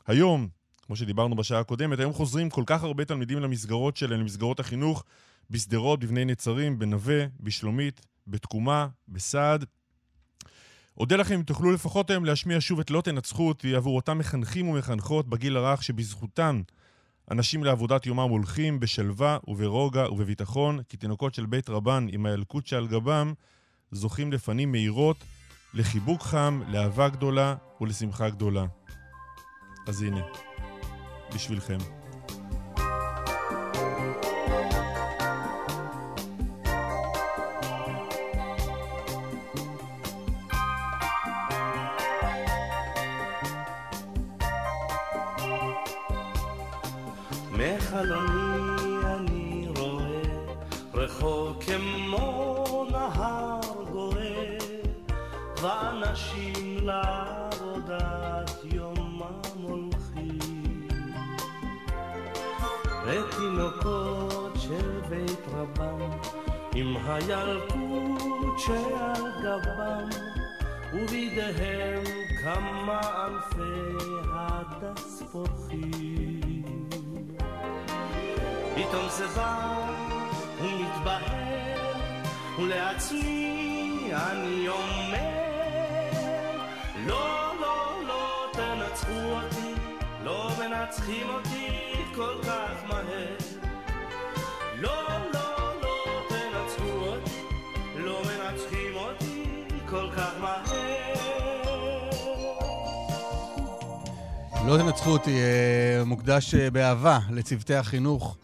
היום, 0.07 0.47
כמו 0.82 0.95
שדיברנו 0.95 1.36
בשעה 1.36 1.59
הקודמת, 1.59 1.99
היום 1.99 2.13
חוזרים 2.13 2.49
כל 2.49 2.63
כך 2.65 2.84
הרבה 2.84 3.05
תלמידים 3.05 3.39
למסגרות 3.39 3.97
שלהם, 3.97 4.20
למסגרות 4.20 4.59
החינוך, 4.59 5.03
בשדרות, 5.49 5.99
בבני 5.99 6.26
נצרים, 6.26 6.80
בנווה, 6.80 7.26
בשלומית, 7.39 8.01
בתקומה, 8.28 8.88
בסעד. 9.07 9.65
אודה 10.98 11.16
לכם 11.16 11.36
אם 11.36 11.41
תוכלו 11.41 11.72
לפחות 11.72 12.10
היום 12.10 12.26
להשמיע 12.26 12.58
שוב 12.60 12.80
את 12.80 12.91
לא 12.91 13.02
תנצחו 13.02 13.48
אותי 13.48 13.76
עבור 13.76 13.95
אותם 13.95 14.18
מחנכים 14.18 14.68
ומחנכות 14.70 15.28
בגיל 15.28 15.58
הרך 15.58 15.84
שבזכותן 15.84 16.62
אנשים 17.32 17.64
לעבודת 17.64 18.06
יומם 18.06 18.30
הולכים 18.30 18.80
בשלווה 18.80 19.38
וברוגע 19.48 20.12
ובביטחון, 20.12 20.84
כי 20.89 20.98
תינוקות 20.98 21.34
של 21.34 21.45
בית 21.45 21.70
רבן 21.70 22.08
עם 22.12 22.26
הילקוט 22.26 22.68
שעל 22.68 22.88
גבם 22.88 23.34
זוכים 23.91 24.34
לפנים 24.34 24.72
מהירות, 24.72 25.18
לחיבוק 25.74 26.22
חם, 26.22 26.62
לאהבה 26.68 27.10
גדולה 27.10 27.56
ולשמחה 27.82 28.30
גדולה. 28.30 28.66
אז 29.88 30.02
הנה, 30.02 30.22
בשבילכם. 31.36 31.97
לא 104.68 104.78
תנצחו 104.78 105.09
אותי, 105.09 105.32
אה, 105.32 106.03
מוקדש 106.05 106.55
אה, 106.55 106.72
באהבה 106.72 107.20
לצוותי 107.32 107.76
החינוך 107.76 108.38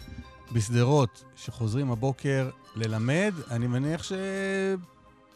בשדרות, 0.52 1.24
שחוזרים 1.36 1.92
הבוקר 1.92 2.50
ללמד. 2.76 3.34
אני 3.52 3.68
מניח 3.68 4.04
ש... 4.04 4.12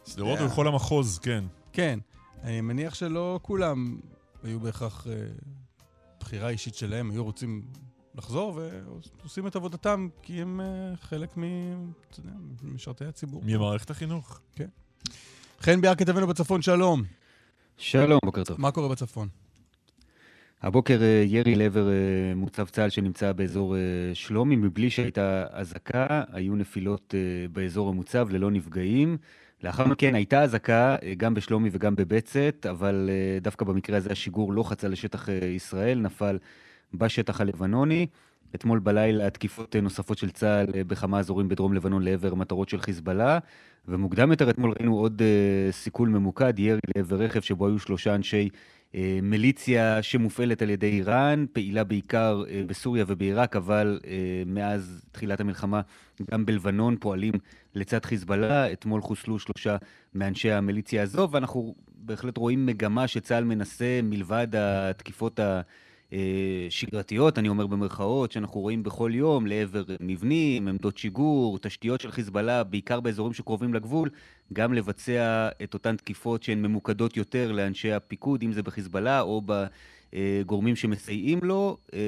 שדרות 0.05 0.39
הוא 0.39 0.47
לכל 0.47 0.67
המחוז, 0.67 1.19
כן. 1.19 1.43
כן. 1.73 1.99
אני 2.43 2.61
מניח 2.61 2.95
שלא 2.95 3.39
כולם 3.41 3.97
היו 4.43 4.59
בהכרח 4.59 5.07
אה, 5.07 5.13
בחירה 6.19 6.49
אישית 6.49 6.75
שלהם, 6.75 7.11
היו 7.11 7.23
רוצים 7.23 7.65
לחזור 8.15 8.59
ועושים 9.21 9.47
את 9.47 9.55
עבודתם 9.55 10.07
כי 10.21 10.41
הם 10.41 10.61
אה, 10.61 10.97
חלק 11.01 11.37
מ... 11.37 11.43
אתה 12.11 12.19
יודע, 12.19 12.31
משרתי 12.63 13.05
הציבור. 13.05 13.41
ממערכת 13.45 13.89
החינוך. 13.89 14.39
כן. 14.55 14.67
חן 15.61 15.81
ביאר 15.81 15.95
כתבנו 15.95 16.27
בצפון, 16.27 16.61
שלום. 16.61 17.03
שלום, 17.77 18.19
בוקר 18.25 18.43
טוב. 18.43 18.61
מה 18.61 18.71
קורה 18.71 18.89
בצפון? 18.89 19.46
הבוקר 20.61 21.01
אה, 21.01 21.23
ירי 21.25 21.55
לעבר 21.55 21.89
אה, 21.89 22.35
מוצב 22.35 22.65
צה"ל 22.65 22.89
שנמצא 22.89 23.31
באזור 23.31 23.75
אה, 23.75 23.81
שלומי, 24.13 24.55
מבלי 24.55 24.89
שהייתה 24.89 25.45
אזעקה, 25.51 26.23
היו 26.31 26.55
נפילות 26.55 27.15
באזור 27.51 27.89
המוצב 27.89 28.27
ללא 28.29 28.51
נפגעים. 28.51 29.17
לאחר 29.63 29.87
מכן 29.87 30.15
הייתה 30.15 30.41
אזעקה 30.41 30.95
גם 31.17 31.33
בשלומי 31.33 31.69
וגם 31.71 31.95
בבצת, 31.95 32.65
אבל 32.69 33.09
דווקא 33.41 33.65
במקרה 33.65 33.97
הזה 33.97 34.11
השיגור 34.11 34.53
לא 34.53 34.63
חצה 34.63 34.87
לשטח 34.87 35.27
ישראל, 35.55 35.99
נפל 35.99 36.37
בשטח 36.93 37.41
הלבנוני. 37.41 38.07
אתמול 38.55 38.79
בלילה 38.79 39.29
תקיפות 39.29 39.75
אה, 39.75 39.81
נוספות 39.81 40.17
של 40.17 40.29
צה"ל 40.29 40.83
בכמה 40.83 41.19
אזורים 41.19 41.49
בדרום 41.49 41.73
לבנון 41.73 42.03
לעבר 42.03 42.35
מטרות 42.35 42.69
של 42.69 42.81
חיזבאללה, 42.81 43.39
ומוקדם 43.87 44.31
יותר 44.31 44.49
אתמול 44.49 44.73
ראינו 44.79 44.97
עוד 44.97 45.21
סיכול 45.71 46.09
ממוקד, 46.09 46.59
ירי 46.59 46.79
לעבר 46.95 47.15
רכב 47.15 47.41
שבו 47.41 47.67
היו 47.67 47.79
שלושה 47.79 48.15
אנשי 48.15 48.49
מיליציה 49.21 50.03
שמופעלת 50.03 50.61
על 50.61 50.69
ידי 50.69 50.87
איראן, 50.87 51.45
פעילה 51.53 51.83
בעיקר 51.83 52.43
אה, 52.49 52.61
בסוריה 52.67 53.05
ובעיראק, 53.07 53.55
אבל 53.55 53.99
אה, 54.07 54.43
מאז 54.45 55.01
תחילת 55.11 55.39
המלחמה 55.39 55.81
גם 56.31 56.45
בלבנון 56.45 56.97
פועלים 56.99 57.33
לצד 57.75 58.05
חיזבאללה. 58.05 58.71
אתמול 58.71 59.01
חוסלו 59.01 59.39
שלושה 59.39 59.77
מאנשי 60.15 60.51
המיליציה 60.51 61.03
הזו, 61.03 61.29
ואנחנו 61.31 61.75
בהחלט 61.95 62.37
רואים 62.37 62.65
מגמה 62.65 63.07
שצה"ל 63.07 63.43
מנסה, 63.43 63.99
מלבד 64.03 64.47
התקיפות 64.55 65.39
ה... 65.39 65.61
אה, 66.13 66.67
שגרתיות, 66.69 67.37
אני 67.37 67.49
אומר 67.49 67.67
במרכאות, 67.67 68.31
שאנחנו 68.31 68.61
רואים 68.61 68.83
בכל 68.83 69.11
יום 69.13 69.47
לעבר 69.47 69.83
מבנים, 69.99 70.67
עמדות 70.67 70.97
שיגור, 70.97 71.59
תשתיות 71.59 72.01
של 72.01 72.11
חיזבאללה, 72.11 72.63
בעיקר 72.63 72.99
באזורים 72.99 73.33
שקרובים 73.33 73.73
לגבול, 73.73 74.09
גם 74.53 74.73
לבצע 74.73 75.49
את 75.63 75.73
אותן 75.73 75.95
תקיפות 75.95 76.43
שהן 76.43 76.61
ממוקדות 76.61 77.17
יותר 77.17 77.51
לאנשי 77.51 77.91
הפיקוד, 77.91 78.41
אם 78.43 78.53
זה 78.53 78.63
בחיזבאללה 78.63 79.21
או 79.21 79.41
בגורמים 79.45 80.75
שמסייעים 80.75 81.39
לו, 81.43 81.77
אה, 81.93 81.99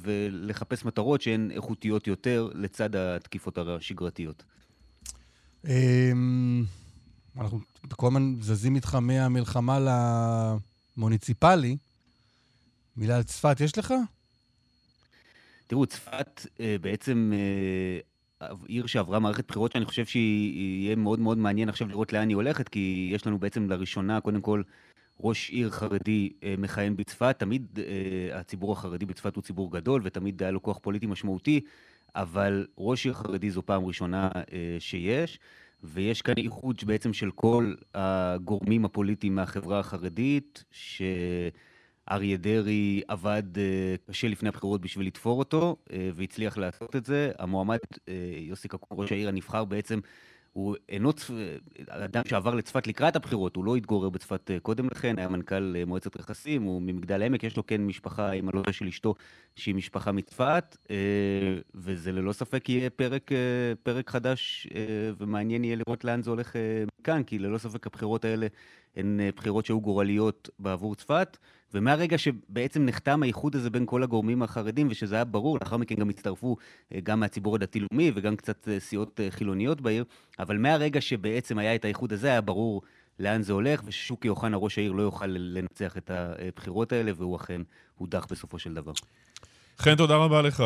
ולחפש 0.00 0.84
מטרות 0.84 1.22
שהן 1.22 1.50
איכותיות 1.50 2.06
יותר 2.06 2.48
לצד 2.54 2.96
התקיפות 2.96 3.58
השגרתיות. 3.58 4.42
אמ, 5.68 6.64
אנחנו 7.38 7.60
כל 7.96 8.06
הזמן 8.06 8.34
זזים 8.40 8.76
איתך 8.76 8.94
מהמלחמה 8.94 9.78
למוניציפלי. 10.96 11.76
מילה 12.96 13.16
על 13.16 13.22
צפת 13.22 13.60
יש 13.60 13.78
לך? 13.78 13.94
תראו, 15.66 15.86
צפת 15.86 16.46
אה, 16.60 16.76
בעצם 16.80 17.32
אה, 18.40 18.48
עיר 18.66 18.86
שעברה 18.86 19.18
מערכת 19.18 19.48
בחירות 19.48 19.72
שאני 19.72 19.84
חושב 19.84 20.06
שיהיה 20.06 20.96
מאוד 20.96 21.20
מאוד 21.20 21.38
מעניין 21.38 21.68
עכשיו 21.68 21.88
לראות 21.88 22.12
לאן 22.12 22.28
היא 22.28 22.36
הולכת, 22.36 22.68
כי 22.68 23.10
יש 23.14 23.26
לנו 23.26 23.38
בעצם 23.38 23.70
לראשונה, 23.70 24.20
קודם 24.20 24.40
כל, 24.40 24.62
ראש 25.20 25.50
עיר 25.50 25.70
חרדי 25.70 26.32
אה, 26.42 26.54
מכהן 26.58 26.96
בצפת. 26.96 27.36
תמיד 27.38 27.78
הציבור 28.32 28.72
החרדי 28.72 29.06
בצפת 29.06 29.36
הוא 29.36 29.42
ציבור 29.42 29.72
גדול, 29.72 30.00
ותמיד 30.04 30.42
היה 30.42 30.50
לו 30.50 30.62
כוח 30.62 30.78
פוליטי 30.78 31.06
משמעותי, 31.06 31.60
אבל 32.14 32.66
ראש 32.78 33.04
עיר 33.04 33.14
חרדי 33.14 33.50
זו 33.50 33.62
פעם 33.62 33.84
ראשונה 33.84 34.30
שיש. 34.78 35.38
ויש 35.82 36.22
כאן 36.22 36.34
איחוד 36.36 36.80
בעצם 36.86 37.12
של 37.12 37.30
כל 37.30 37.74
הגורמים 37.94 38.84
הפוליטיים 38.84 39.34
מהחברה 39.34 39.78
החרדית, 39.78 40.64
ש... 40.70 41.02
אריה 42.10 42.36
דרעי 42.36 43.02
עבד 43.08 43.42
uh, 43.54 44.10
קשה 44.10 44.28
לפני 44.28 44.48
הבחירות 44.48 44.80
בשביל 44.80 45.06
לתפור 45.06 45.38
אותו, 45.38 45.76
uh, 45.84 45.92
והצליח 46.14 46.58
לעשות 46.58 46.96
את 46.96 47.04
זה. 47.04 47.32
המועמד 47.38 47.78
uh, 47.94 48.10
יוסי 48.38 48.68
קקון, 48.68 48.98
ראש 49.00 49.12
העיר 49.12 49.28
הנבחר, 49.28 49.64
בעצם 49.64 50.00
הוא 50.52 50.76
אינו 50.88 51.12
צפ... 51.12 51.30
אדם 51.88 52.22
שעבר 52.28 52.54
לצפת 52.54 52.86
לקראת 52.86 53.16
הבחירות, 53.16 53.56
הוא 53.56 53.64
לא 53.64 53.76
התגורר 53.76 54.08
בצפת 54.08 54.50
קודם 54.62 54.86
לכן, 54.86 55.18
היה 55.18 55.28
מנכ"ל 55.28 55.74
מועצת 55.86 56.16
רכסים, 56.16 56.62
הוא 56.62 56.82
ממגדל 56.82 57.22
העמק, 57.22 57.44
יש 57.44 57.56
לו 57.56 57.66
כן 57.66 57.86
משפחה, 57.86 58.30
עם 58.30 58.48
הלוטה 58.48 58.72
של 58.72 58.86
אשתו, 58.86 59.14
שהיא 59.56 59.74
משפחה 59.74 60.12
מצפת, 60.12 60.76
וזה 61.74 62.12
ללא 62.12 62.32
ספק 62.32 62.68
יהיה 62.68 62.90
פרק, 62.90 63.30
פרק 63.82 64.10
חדש, 64.10 64.66
ומעניין 65.18 65.64
יהיה 65.64 65.76
לראות 65.76 66.04
לאן 66.04 66.22
זה 66.22 66.30
הולך 66.30 66.56
מכאן, 67.00 67.22
כי 67.22 67.38
ללא 67.38 67.58
ספק 67.58 67.86
הבחירות 67.86 68.24
האלה 68.24 68.46
הן 68.96 69.20
בחירות 69.36 69.66
שהיו 69.66 69.80
גורליות 69.80 70.48
בעבור 70.58 70.94
צפת. 70.94 71.36
ומהרגע 71.74 72.18
שבעצם 72.18 72.84
נחתם 72.86 73.22
האיחוד 73.22 73.56
הזה 73.56 73.70
בין 73.70 73.86
כל 73.86 74.02
הגורמים 74.02 74.42
החרדים, 74.42 74.88
ושזה 74.90 75.14
היה 75.14 75.24
ברור, 75.24 75.58
לאחר 75.60 75.76
מכן 75.76 75.94
גם 75.94 76.10
הצטרפו 76.10 76.56
אה, 76.94 77.00
גם 77.00 77.20
מהציבור 77.20 77.54
הדתי-לאומי 77.54 78.12
וגם 78.14 78.36
קצת 78.36 78.68
אה, 78.68 78.80
סיעות 78.80 79.20
אה, 79.20 79.30
חילוניות 79.30 79.80
בעיר, 79.80 80.04
אבל 80.38 80.58
מהרגע 80.58 81.00
שבעצם 81.00 81.58
היה 81.58 81.74
את 81.74 81.84
האיחוד 81.84 82.12
הזה, 82.12 82.28
היה 82.28 82.40
ברור 82.40 82.82
לאן 83.18 83.42
זה 83.42 83.52
הולך, 83.52 83.82
וששוקי 83.84 84.28
אוחנה, 84.28 84.56
ראש 84.56 84.78
העיר, 84.78 84.92
לא 84.92 85.02
יוכל 85.02 85.26
לנצח 85.26 85.96
את 85.96 86.10
הבחירות 86.10 86.92
האלה, 86.92 87.12
והוא 87.16 87.36
אכן 87.36 87.62
הודח 87.98 88.26
בסופו 88.30 88.58
של 88.58 88.74
דבר. 88.74 88.92
חן, 89.78 89.96
תודה 89.96 90.16
רבה 90.16 90.42
לך. 90.42 90.64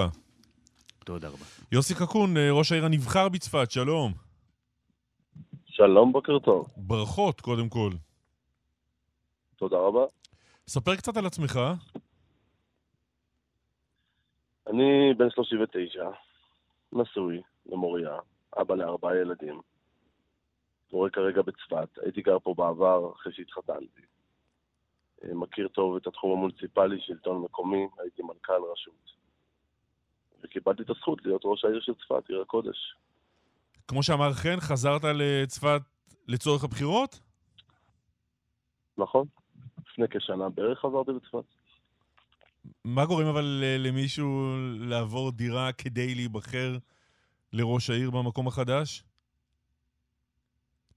תודה 1.04 1.28
רבה. 1.28 1.44
יוסי 1.72 1.94
קקון, 1.94 2.34
ראש 2.50 2.72
העיר 2.72 2.84
הנבחר 2.84 3.28
בצפת, 3.28 3.70
שלום. 3.70 4.12
שלום, 5.66 6.12
בוקר 6.12 6.38
טוב. 6.38 6.66
ברכות, 6.76 7.40
קודם 7.40 7.68
כל. 7.68 7.90
תודה 9.56 9.76
רבה. 9.76 10.04
ספר 10.68 10.96
קצת 10.96 11.16
על 11.16 11.26
עצמך. 11.26 11.60
אני 14.66 15.14
בן 15.16 15.30
39, 15.30 16.10
נשוי 16.92 17.42
למוריה, 17.66 18.18
אבא 18.60 18.74
לארבעה 18.74 19.16
ילדים. 19.16 19.60
קורא 20.90 21.10
כרגע 21.10 21.42
בצפת, 21.42 21.98
הייתי 22.02 22.22
גר 22.22 22.38
פה 22.38 22.54
בעבר 22.56 23.12
אחרי 23.12 23.32
שהתחתנתי. 23.32 24.02
אה, 25.24 25.34
מכיר 25.34 25.68
טוב 25.68 25.96
את 25.96 26.06
התחום 26.06 26.32
המוניציפלי, 26.32 27.00
שלטון 27.00 27.42
מקומי, 27.42 27.88
הייתי 27.98 28.22
מנכ"ל 28.22 28.62
רשות. 28.72 29.12
וקיבלתי 30.44 30.82
את 30.82 30.90
הזכות 30.90 31.24
להיות 31.24 31.42
ראש 31.44 31.64
העיר 31.64 31.80
של 31.80 31.92
צפת, 31.94 32.28
עיר 32.28 32.40
הקודש. 32.40 32.94
כמו 33.88 34.02
שאמר 34.02 34.32
חן, 34.32 34.60
חזרת 34.60 35.02
לצפת 35.04 35.80
לצורך 36.28 36.64
הבחירות? 36.64 37.20
נכון. 38.98 39.26
לפני 39.94 40.08
כשנה 40.08 40.48
בערך 40.48 40.78
חזרתי 40.78 41.10
לצפת. 41.12 41.44
מה 42.84 43.06
גורם 43.06 43.26
אבל 43.26 43.62
למישהו 43.78 44.56
לעבור 44.78 45.32
דירה 45.32 45.72
כדי 45.72 46.14
להיבחר 46.14 46.76
לראש 47.52 47.90
העיר 47.90 48.10
במקום 48.10 48.46
החדש? 48.46 49.04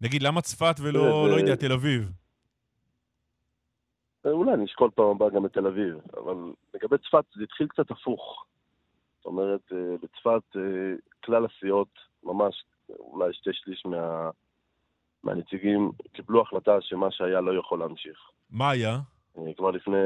נגיד, 0.01 0.21
למה 0.23 0.41
צפת 0.41 0.75
ולא, 0.81 1.29
לא 1.29 1.35
יודע, 1.35 1.55
תל 1.55 1.71
אביב? 1.71 2.11
אה, 4.25 4.31
אולי 4.31 4.57
נשקול 4.57 4.89
פעם 4.95 5.05
הבאה 5.05 5.29
גם 5.29 5.45
את 5.45 5.53
תל 5.53 5.67
אביב, 5.67 5.97
אבל 6.17 6.53
לגבי 6.73 6.95
צפת 6.97 7.25
זה 7.35 7.43
התחיל 7.43 7.67
קצת 7.67 7.91
הפוך. 7.91 8.45
זאת 9.17 9.25
אומרת, 9.25 9.71
אה, 9.71 9.95
בצפת 10.01 10.55
אה, 10.55 10.95
כלל 11.25 11.45
הסיעות, 11.45 11.89
ממש 12.23 12.63
אולי 12.89 13.33
שתי 13.33 13.49
שליש 13.53 13.85
מה, 13.85 14.29
מהנציגים, 15.27 15.91
קיבלו 16.13 16.41
החלטה 16.41 16.81
שמה 16.81 17.11
שהיה 17.11 17.41
לא 17.41 17.59
יכול 17.59 17.79
להמשיך. 17.79 18.19
מה 18.49 18.69
היה? 18.69 18.99
אה, 19.37 19.53
כבר 19.57 19.71
לפני... 19.71 19.97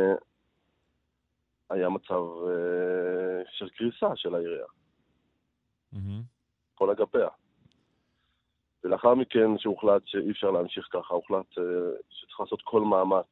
היה 1.69 1.89
מצב 1.89 2.22
אה, 2.47 3.43
של 3.51 3.69
קריסה 3.69 4.15
של 4.15 4.36
העירייה. 4.36 4.65
Mm-hmm. 5.93 6.24
כל 6.76 6.89
אגפיה. 6.89 7.28
ולאחר 8.84 9.15
מכן, 9.15 9.57
שהוחלט 9.57 10.01
שאי 10.05 10.32
אפשר 10.32 10.51
להמשיך 10.51 10.88
ככה, 10.91 11.13
הוחלט 11.13 11.57
אה, 11.57 11.63
שצריך 12.09 12.39
לעשות 12.39 12.61
כל 12.61 12.82
מאמץ 12.82 13.26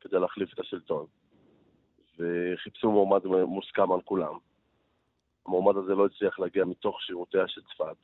כדי 0.00 0.18
להחליף 0.18 0.54
את 0.54 0.58
השלטון. 0.58 1.06
וחיפשו 2.18 2.90
מועמד 2.90 3.26
מוסכם 3.26 3.92
על 3.92 4.00
כולם. 4.04 4.38
המועמד 5.46 5.76
הזה 5.76 5.94
לא 5.94 6.06
הצליח 6.06 6.38
להגיע 6.38 6.64
מתוך 6.64 7.02
שירותיה 7.02 7.48
של 7.48 7.60
צפת. 7.62 7.96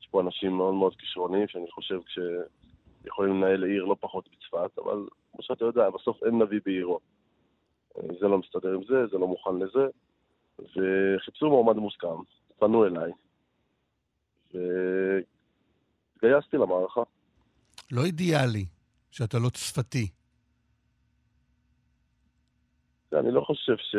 יש 0.00 0.08
פה 0.10 0.20
אנשים 0.20 0.52
מאוד 0.52 0.74
מאוד 0.74 0.96
כישרוניים, 0.96 1.48
שאני 1.48 1.70
חושב 1.70 2.00
שיכולים 2.08 3.42
לנהל 3.42 3.64
עיר 3.64 3.84
לא 3.84 3.96
פחות 4.00 4.28
בצפת, 4.28 4.78
אבל 4.78 5.06
כמו 5.32 5.42
שאתה 5.42 5.64
יודע, 5.64 5.90
בסוף 5.90 6.24
אין 6.24 6.42
נביא 6.42 6.60
בעירו. 6.64 7.00
אה, 7.98 8.02
זה 8.20 8.28
לא 8.28 8.38
מסתדר 8.38 8.74
עם 8.74 8.84
זה, 8.84 9.06
זה 9.06 9.18
לא 9.18 9.26
מוכן 9.26 9.58
לזה, 9.58 9.86
וחיפשו 10.58 11.48
מועמד 11.48 11.76
מוסכם, 11.76 12.22
פנו 12.58 12.86
אליי, 12.86 13.12
והתגייסתי 14.54 16.56
למערכה. 16.56 17.02
לא 17.92 18.04
אידיאלי 18.04 18.66
שאתה 19.10 19.38
לא 19.38 19.48
צפתי. 19.48 20.08
אני 23.12 23.30
לא 23.30 23.40
חושב 23.40 23.76
ש... 23.76 23.96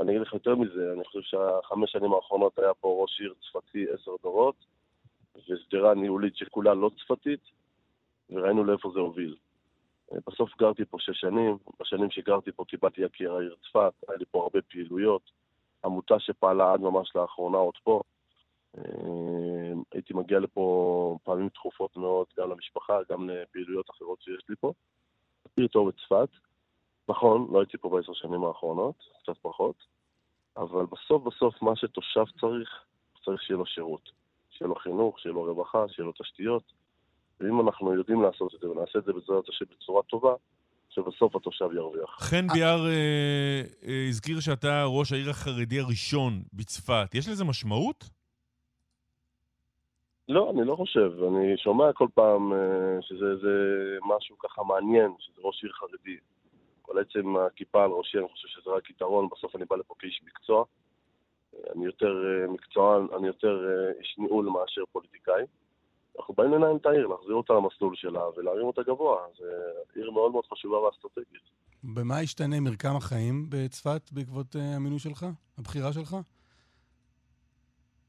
אני 0.00 0.10
אגיד 0.10 0.22
לך 0.22 0.34
יותר 0.34 0.54
מזה, 0.54 0.92
אני 0.96 1.04
חושב 1.04 1.20
שהחמש 1.22 1.92
שנים 1.92 2.12
האחרונות 2.12 2.58
היה 2.58 2.74
פה 2.74 2.98
ראש 3.02 3.20
עיר 3.20 3.34
צפתי 3.42 3.86
עשר 3.94 4.12
דורות, 4.22 4.64
ושדרה 5.36 5.94
ניהולית 5.94 6.36
שכולה 6.36 6.74
לא 6.74 6.90
צפתית, 6.98 7.40
וראינו 8.30 8.64
לאיפה 8.64 8.90
זה 8.94 9.00
הוביל. 9.00 9.36
בסוף 10.26 10.56
גרתי 10.58 10.84
פה 10.84 10.96
שש 11.00 11.20
שנים, 11.20 11.58
בשנים 11.80 12.10
שגרתי 12.10 12.52
פה 12.52 12.64
קיבלתי 12.64 13.00
יקיר 13.00 13.34
העיר 13.34 13.56
צפת, 13.62 13.92
היה 14.08 14.18
לי 14.18 14.24
פה 14.30 14.42
הרבה 14.42 14.62
פעילויות, 14.62 15.30
עמותה 15.84 16.20
שפעלה 16.20 16.72
עד 16.72 16.80
ממש 16.80 17.16
לאחרונה 17.16 17.58
עוד 17.58 17.74
פה. 17.84 18.02
הייתי 19.92 20.14
מגיע 20.14 20.38
לפה 20.38 21.18
פעמים 21.22 21.48
תכופות 21.48 21.96
מאוד, 21.96 22.26
גם 22.38 22.50
למשפחה, 22.50 22.98
גם 23.10 23.30
לפעילויות 23.30 23.90
אחרות 23.90 24.22
שיש 24.22 24.42
לי 24.48 24.56
פה. 24.60 24.72
עיר 25.56 25.68
טוב 25.68 25.88
בצפת. 25.88 26.28
נכון, 27.08 27.48
לא 27.52 27.60
הייתי 27.60 27.78
פה 27.78 27.88
בעשר 27.88 28.12
שנים 28.12 28.44
האחרונות, 28.44 28.94
קצת 29.22 29.38
פחות, 29.42 29.76
אבל 30.56 30.86
בסוף 30.86 31.22
בסוף 31.22 31.62
מה 31.62 31.76
שתושב 31.76 32.24
צריך, 32.40 32.84
צריך 33.24 33.42
שיהיה 33.42 33.58
לו 33.58 33.66
שירות. 33.66 34.10
שיהיה 34.58 34.68
לו 34.68 34.74
חינוך, 34.74 35.20
שיהיה 35.20 35.32
לו 35.32 35.42
רווחה, 35.42 35.84
שיהיה 35.88 36.06
לו 36.06 36.12
תשתיות. 36.12 36.62
ואם 37.40 37.60
אנחנו 37.60 37.94
יודעים 37.94 38.22
לעשות 38.22 38.54
את 38.54 38.60
זה 38.60 38.70
ונעשה 38.70 38.98
את 38.98 39.04
זה 39.04 39.12
בעזרת 39.12 39.48
השם 39.48 39.64
בצורה 39.76 40.02
טובה, 40.02 40.34
שבסוף 40.88 41.36
התושב 41.36 41.68
ירוויח. 41.74 42.16
חן 42.20 42.46
ביאר 42.46 42.86
אה, 42.86 43.62
אה, 43.88 44.06
הזכיר 44.08 44.40
שאתה 44.40 44.84
ראש 44.84 45.12
העיר 45.12 45.30
החרדי 45.30 45.80
הראשון 45.80 46.42
בצפת. 46.52 47.14
יש 47.14 47.28
לזה 47.28 47.44
משמעות? 47.44 48.04
לא, 50.28 50.50
אני 50.50 50.64
לא 50.66 50.76
חושב. 50.76 51.12
אני 51.28 51.56
שומע 51.56 51.92
כל 51.92 52.08
פעם 52.14 52.52
אה, 52.52 53.02
שזה 53.02 53.36
זה 53.36 53.56
משהו 54.16 54.38
ככה 54.38 54.62
מעניין, 54.62 55.12
שזה 55.18 55.42
ראש 55.42 55.62
עיר 55.62 55.72
חרדי. 55.72 56.16
כל 56.82 56.98
עצם 56.98 57.36
הכיפה 57.36 57.84
על 57.84 57.90
ראשי, 57.90 58.18
אני 58.18 58.28
חושב 58.28 58.48
שזה 58.48 58.70
רק 58.70 58.90
יתרון, 58.90 59.28
בסוף 59.32 59.56
אני 59.56 59.64
בא 59.64 59.76
לפה 59.76 59.94
כאיש 59.98 60.20
מקצוע. 60.26 60.64
אני 61.76 61.84
יותר 61.84 62.14
אה, 62.24 62.52
מקצוען, 62.52 63.06
אני 63.18 63.26
יותר 63.26 63.66
אה, 63.68 64.00
איש 64.00 64.14
ניהול 64.18 64.46
מאשר 64.46 64.82
פוליטיקאי. 64.92 65.42
אנחנו 66.18 66.34
באים 66.34 66.52
לנהל 66.52 66.76
את 66.76 66.86
העיר, 66.86 67.06
להחזיר 67.06 67.34
אותה 67.34 67.52
למסלול 67.52 67.96
שלה 67.96 68.22
ולהרים 68.36 68.66
אותה 68.66 68.82
גבוה. 68.82 69.26
זו 69.38 69.44
עיר 69.94 70.10
מאוד 70.10 70.32
מאוד 70.32 70.44
חשובה 70.52 70.78
ואסטרטגית. 70.78 71.42
במה 71.84 72.22
ישתנה 72.22 72.60
מרקם 72.60 72.96
החיים 72.96 73.46
בצפת 73.48 74.10
בעקבות 74.12 74.56
אה, 74.56 74.76
המינוי 74.76 74.98
שלך? 74.98 75.26
הבחירה 75.58 75.92
שלך? 75.92 76.16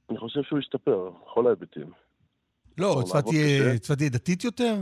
אני 0.10 0.18
חושב 0.18 0.43
שהוא 0.43 0.60
ישתפר, 0.60 1.10
בכל 1.10 1.48
ההיבטים. 1.48 1.91
לא, 2.78 3.02
צפת 3.06 3.98
תהיה 3.98 4.10
דתית 4.10 4.43
יותר? 4.43 4.76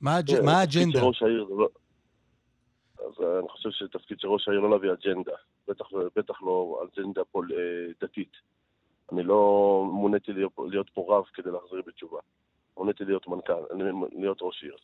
מה 0.00 0.16
האג'נדה? 0.16 1.02
ראש 1.02 1.22
העיר 1.22 1.46
זה 1.48 1.54
לא... 1.54 1.68
אז 2.98 3.24
אני 3.38 3.48
חושב 3.48 3.70
שתפקיד 3.70 4.20
של 4.20 4.28
ראש 4.28 4.48
העיר 4.48 4.60
לא 4.60 4.70
להביא 4.70 4.92
אג'נדה, 4.92 5.32
בטח, 5.70 5.86
בטח 6.16 6.42
לא 6.42 6.84
אג'נדה 6.84 7.24
פול, 7.24 7.50
דתית. 8.00 8.32
אני 9.12 9.22
לא 9.22 9.82
מוניתי 9.92 10.32
להיות, 10.32 10.90
פה 10.94 11.06
רב 11.08 11.24
כדי 11.34 11.50
להחזיר 11.50 11.82
בתשובה. 11.86 12.18
מוניתי 12.76 13.04
להיות 13.04 13.28
מנכ"ל, 13.28 13.62
להיות 14.12 14.38
ראש 14.42 14.62
עיר. 14.62 14.76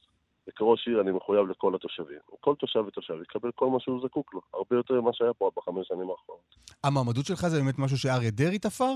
וכראש 0.49 0.89
עיר 0.89 1.01
אני 1.01 1.13
מחויב 1.13 1.47
לכל 1.47 1.75
התושבים. 1.75 2.19
כל 2.41 2.55
תושב 2.55 2.85
ותושב 2.87 3.15
יקבל 3.23 3.51
כל 3.55 3.71
מה 3.71 3.81
שהוא 3.81 4.01
זקוק 4.03 4.35
לו, 4.35 4.41
הרבה 4.55 4.77
יותר 4.77 5.01
ממה 5.01 5.11
שהיה 5.13 5.35
פה 5.35 5.51
בחמש 5.57 5.89
שנים 5.89 6.11
האחרונות. 6.11 6.57
המעמדות 6.85 7.27
שלך 7.27 7.47
זה 7.47 7.61
באמת 7.61 7.79
משהו 7.79 7.99
שאריה 7.99 8.31
דרעי 8.31 8.59
תפר? 8.59 8.93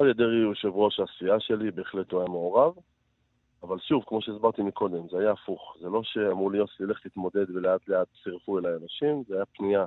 אריה 0.00 0.12
דרעי 0.12 0.42
הוא 0.42 0.52
יושב 0.52 0.68
ראש 0.68 1.00
הסיעה 1.00 1.40
שלי, 1.40 1.70
בהחלט 1.70 2.12
הוא 2.12 2.20
היה 2.20 2.28
מעורב. 2.28 2.72
אבל 3.62 3.78
שוב, 3.78 4.04
כמו 4.06 4.22
שהסברתי 4.22 4.62
מקודם, 4.62 5.08
זה 5.10 5.18
היה 5.18 5.30
הפוך. 5.30 5.76
זה 5.80 5.88
לא 5.88 6.00
שאמרו 6.04 6.50
לי, 6.50 6.58
יוסי, 6.58 6.82
לך 6.82 7.06
תתמודד 7.06 7.50
ולאט 7.50 7.88
לאט 7.88 8.08
צירפו 8.24 8.58
אליי 8.58 8.72
אנשים, 8.82 9.22
זה 9.28 9.34
היה 9.34 9.44
פנייה 9.44 9.84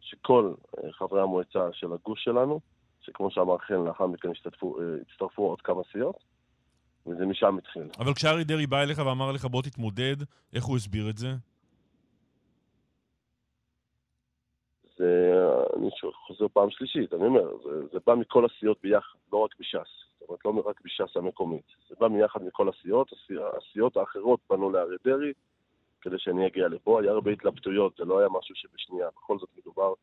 שכל 0.00 0.54
אה, 0.78 0.92
חברי 0.92 1.22
המועצה 1.22 1.68
של 1.72 1.92
הגוש 1.92 2.24
שלנו, 2.24 2.60
שכמו 3.00 3.30
שאמר 3.30 3.58
חן, 3.58 3.84
לאחר 3.86 4.06
מכן 4.06 4.30
השתתפו, 4.30 4.80
אה, 4.80 4.84
הצטרפו 5.00 5.42
עוד 5.42 5.60
כמה 5.60 5.82
סיעות, 5.92 6.16
וזה 7.06 7.26
משם 7.26 7.58
התחיל. 7.58 7.88
אבל 7.98 8.14
כשארי 8.14 8.44
דרעי 8.44 8.66
בא 8.66 8.82
אליך 8.82 8.98
ואמר 8.98 9.32
לך, 9.32 9.44
בוא 9.44 9.62
תתמודד, 9.62 10.16
איך 10.54 10.64
הוא 10.64 10.76
הסביר 10.76 11.10
את 11.10 11.18
זה? 11.18 11.28
זה, 14.96 15.32
אני 15.76 15.88
חוזר 16.26 16.48
פעם 16.52 16.70
שלישית, 16.70 17.14
אני 17.14 17.26
אומר, 17.26 17.56
זה, 17.64 17.86
זה 17.92 17.98
בא 18.06 18.14
מכל 18.14 18.46
הסיעות 18.46 18.78
ביחד, 18.82 19.18
לא 19.32 19.38
רק 19.38 19.50
בש"ס. 19.60 20.07
אומרת, 20.28 20.44
לא 20.44 20.62
רק 20.70 20.80
בש"ס 20.84 21.16
המקומית. 21.16 21.66
זה 21.88 21.94
בא 22.00 22.08
מיחד 22.08 22.42
מכל 22.42 22.68
הסיעות, 22.68 23.12
הסיעות 23.56 23.96
האחרות 23.96 24.40
פנו 24.46 24.70
לאריה 24.70 24.98
דרעי 25.04 25.32
כדי 26.00 26.16
שאני 26.18 26.46
אגיע 26.46 26.68
לפה. 26.68 27.00
היה 27.00 27.12
הרבה 27.12 27.30
התלבטויות, 27.30 27.96
זה 27.98 28.04
לא 28.04 28.18
היה 28.18 28.28
משהו 28.28 28.54
שבשנייה. 28.54 29.08
בכל 29.16 29.38
זאת 29.38 29.48
מדובר 29.58 29.94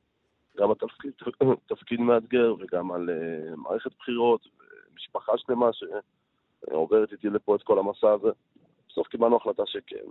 גם 0.57 0.69
על 0.69 0.75
תפקיד, 0.75 1.11
תפקיד 1.75 1.99
מאתגר 1.99 2.53
וגם 2.59 2.91
על 2.91 3.09
uh, 3.09 3.55
מערכת 3.55 3.91
בחירות, 3.99 4.47
ומשפחה 4.91 5.31
שלמה 5.37 5.69
שעוברת 5.73 7.11
איתי 7.11 7.29
לפה 7.29 7.55
את 7.55 7.63
כל 7.63 7.79
המסע 7.79 8.11
הזה. 8.11 8.29
בסוף 8.89 9.07
קיבלנו 9.07 9.37
החלטה 9.37 9.63
שכן. 9.65 10.05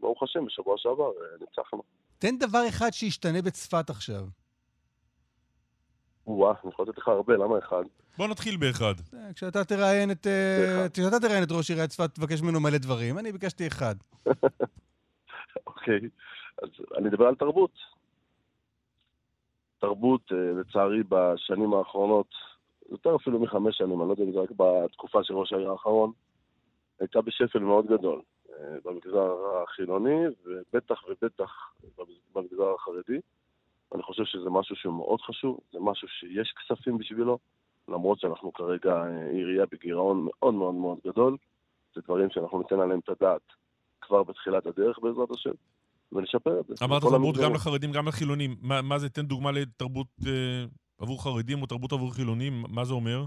ברוך 0.00 0.22
השם, 0.22 0.44
בשבוע 0.44 0.74
שעבר 0.78 1.10
uh, 1.10 1.40
ניצחנו. 1.40 1.82
תן 2.18 2.38
דבר 2.38 2.68
אחד 2.68 2.90
שישתנה 2.90 3.42
בצפת 3.42 3.90
עכשיו. 3.90 4.22
וואה, 6.26 6.54
אני 6.64 6.72
יכול 6.72 6.86
לתת 6.88 6.98
לך 6.98 7.08
הרבה, 7.08 7.36
למה 7.36 7.58
אחד? 7.58 7.82
בוא 8.18 8.28
נתחיל 8.28 8.56
באחד. 8.56 8.94
אה, 9.14 9.32
כשאתה 9.34 9.64
תראיין 9.64 10.10
את, 10.10 10.26
אה, 10.26 10.86
כשאתה 10.92 11.20
תראיין 11.20 11.42
את 11.42 11.52
ראש 11.52 11.70
עיריית 11.70 11.90
צפת, 11.90 12.14
תבקש 12.14 12.42
ממנו 12.42 12.60
מלא 12.60 12.78
דברים. 12.78 13.18
אני 13.18 13.32
ביקשתי 13.32 13.66
אחד. 13.66 13.94
אוקיי, 15.66 16.00
אז 16.62 16.68
אני 16.98 17.08
אדבר 17.08 17.26
על 17.26 17.34
תרבות. 17.34 17.72
תרבות, 19.78 20.32
אה, 20.32 20.60
לצערי, 20.60 21.02
בשנים 21.08 21.74
האחרונות, 21.74 22.34
יותר 22.90 23.16
אפילו 23.16 23.40
מחמש 23.40 23.78
שנים, 23.78 24.00
אני 24.00 24.08
לא 24.08 24.12
יודע 24.12 24.24
אם 24.24 24.32
זה 24.32 24.38
רק 24.40 24.50
בתקופה 24.56 25.24
של 25.24 25.34
ראש 25.34 25.52
העיר 25.52 25.70
האחרון, 25.70 26.12
הייתה 27.00 27.20
בשפל 27.20 27.58
מאוד 27.58 27.86
גדול 27.86 28.22
במגזר 28.84 29.32
החילוני, 29.62 30.26
ובטח 30.44 31.04
ובטח 31.08 31.72
במגזר 32.34 32.74
החרדי. 32.74 33.20
אני 33.94 34.02
חושב 34.02 34.24
שזה 34.24 34.50
משהו 34.50 34.76
שהוא 34.76 34.94
מאוד 34.94 35.20
חשוב, 35.20 35.58
זה 35.72 35.78
משהו 35.80 36.08
שיש 36.08 36.54
כספים 36.58 36.98
בשבילו, 36.98 37.38
למרות 37.88 38.20
שאנחנו 38.20 38.52
כרגע 38.52 38.90
אה, 38.90 39.30
עירייה 39.30 39.64
בגירעון 39.72 40.26
מאוד 40.26 40.54
מאוד 40.54 40.74
מאוד 40.74 40.98
גדול. 41.06 41.36
זה 41.94 42.00
דברים 42.04 42.30
שאנחנו 42.30 42.58
ניתן 42.58 42.80
עליהם 42.80 43.00
את 43.04 43.08
הדעת 43.08 43.42
כבר 44.00 44.22
בתחילת 44.22 44.66
הדרך 44.66 44.98
בעזרת 44.98 45.30
השם, 45.30 45.50
ונשפר 46.12 46.60
את 46.60 46.66
זה. 46.66 46.74
אמרת 46.84 47.02
תרבות 47.02 47.36
גם 47.36 47.54
לחרדים, 47.54 47.92
גם 47.92 48.08
לחילונים. 48.08 48.56
מה, 48.62 48.82
מה 48.82 48.98
זה, 48.98 49.08
תן 49.08 49.26
דוגמה 49.26 49.50
לתרבות 49.52 50.06
אה, 50.26 50.64
עבור 50.98 51.22
חרדים 51.22 51.62
או 51.62 51.66
תרבות 51.66 51.92
עבור 51.92 52.14
חילונים, 52.14 52.64
מה 52.68 52.84
זה 52.84 52.94
אומר? 52.94 53.24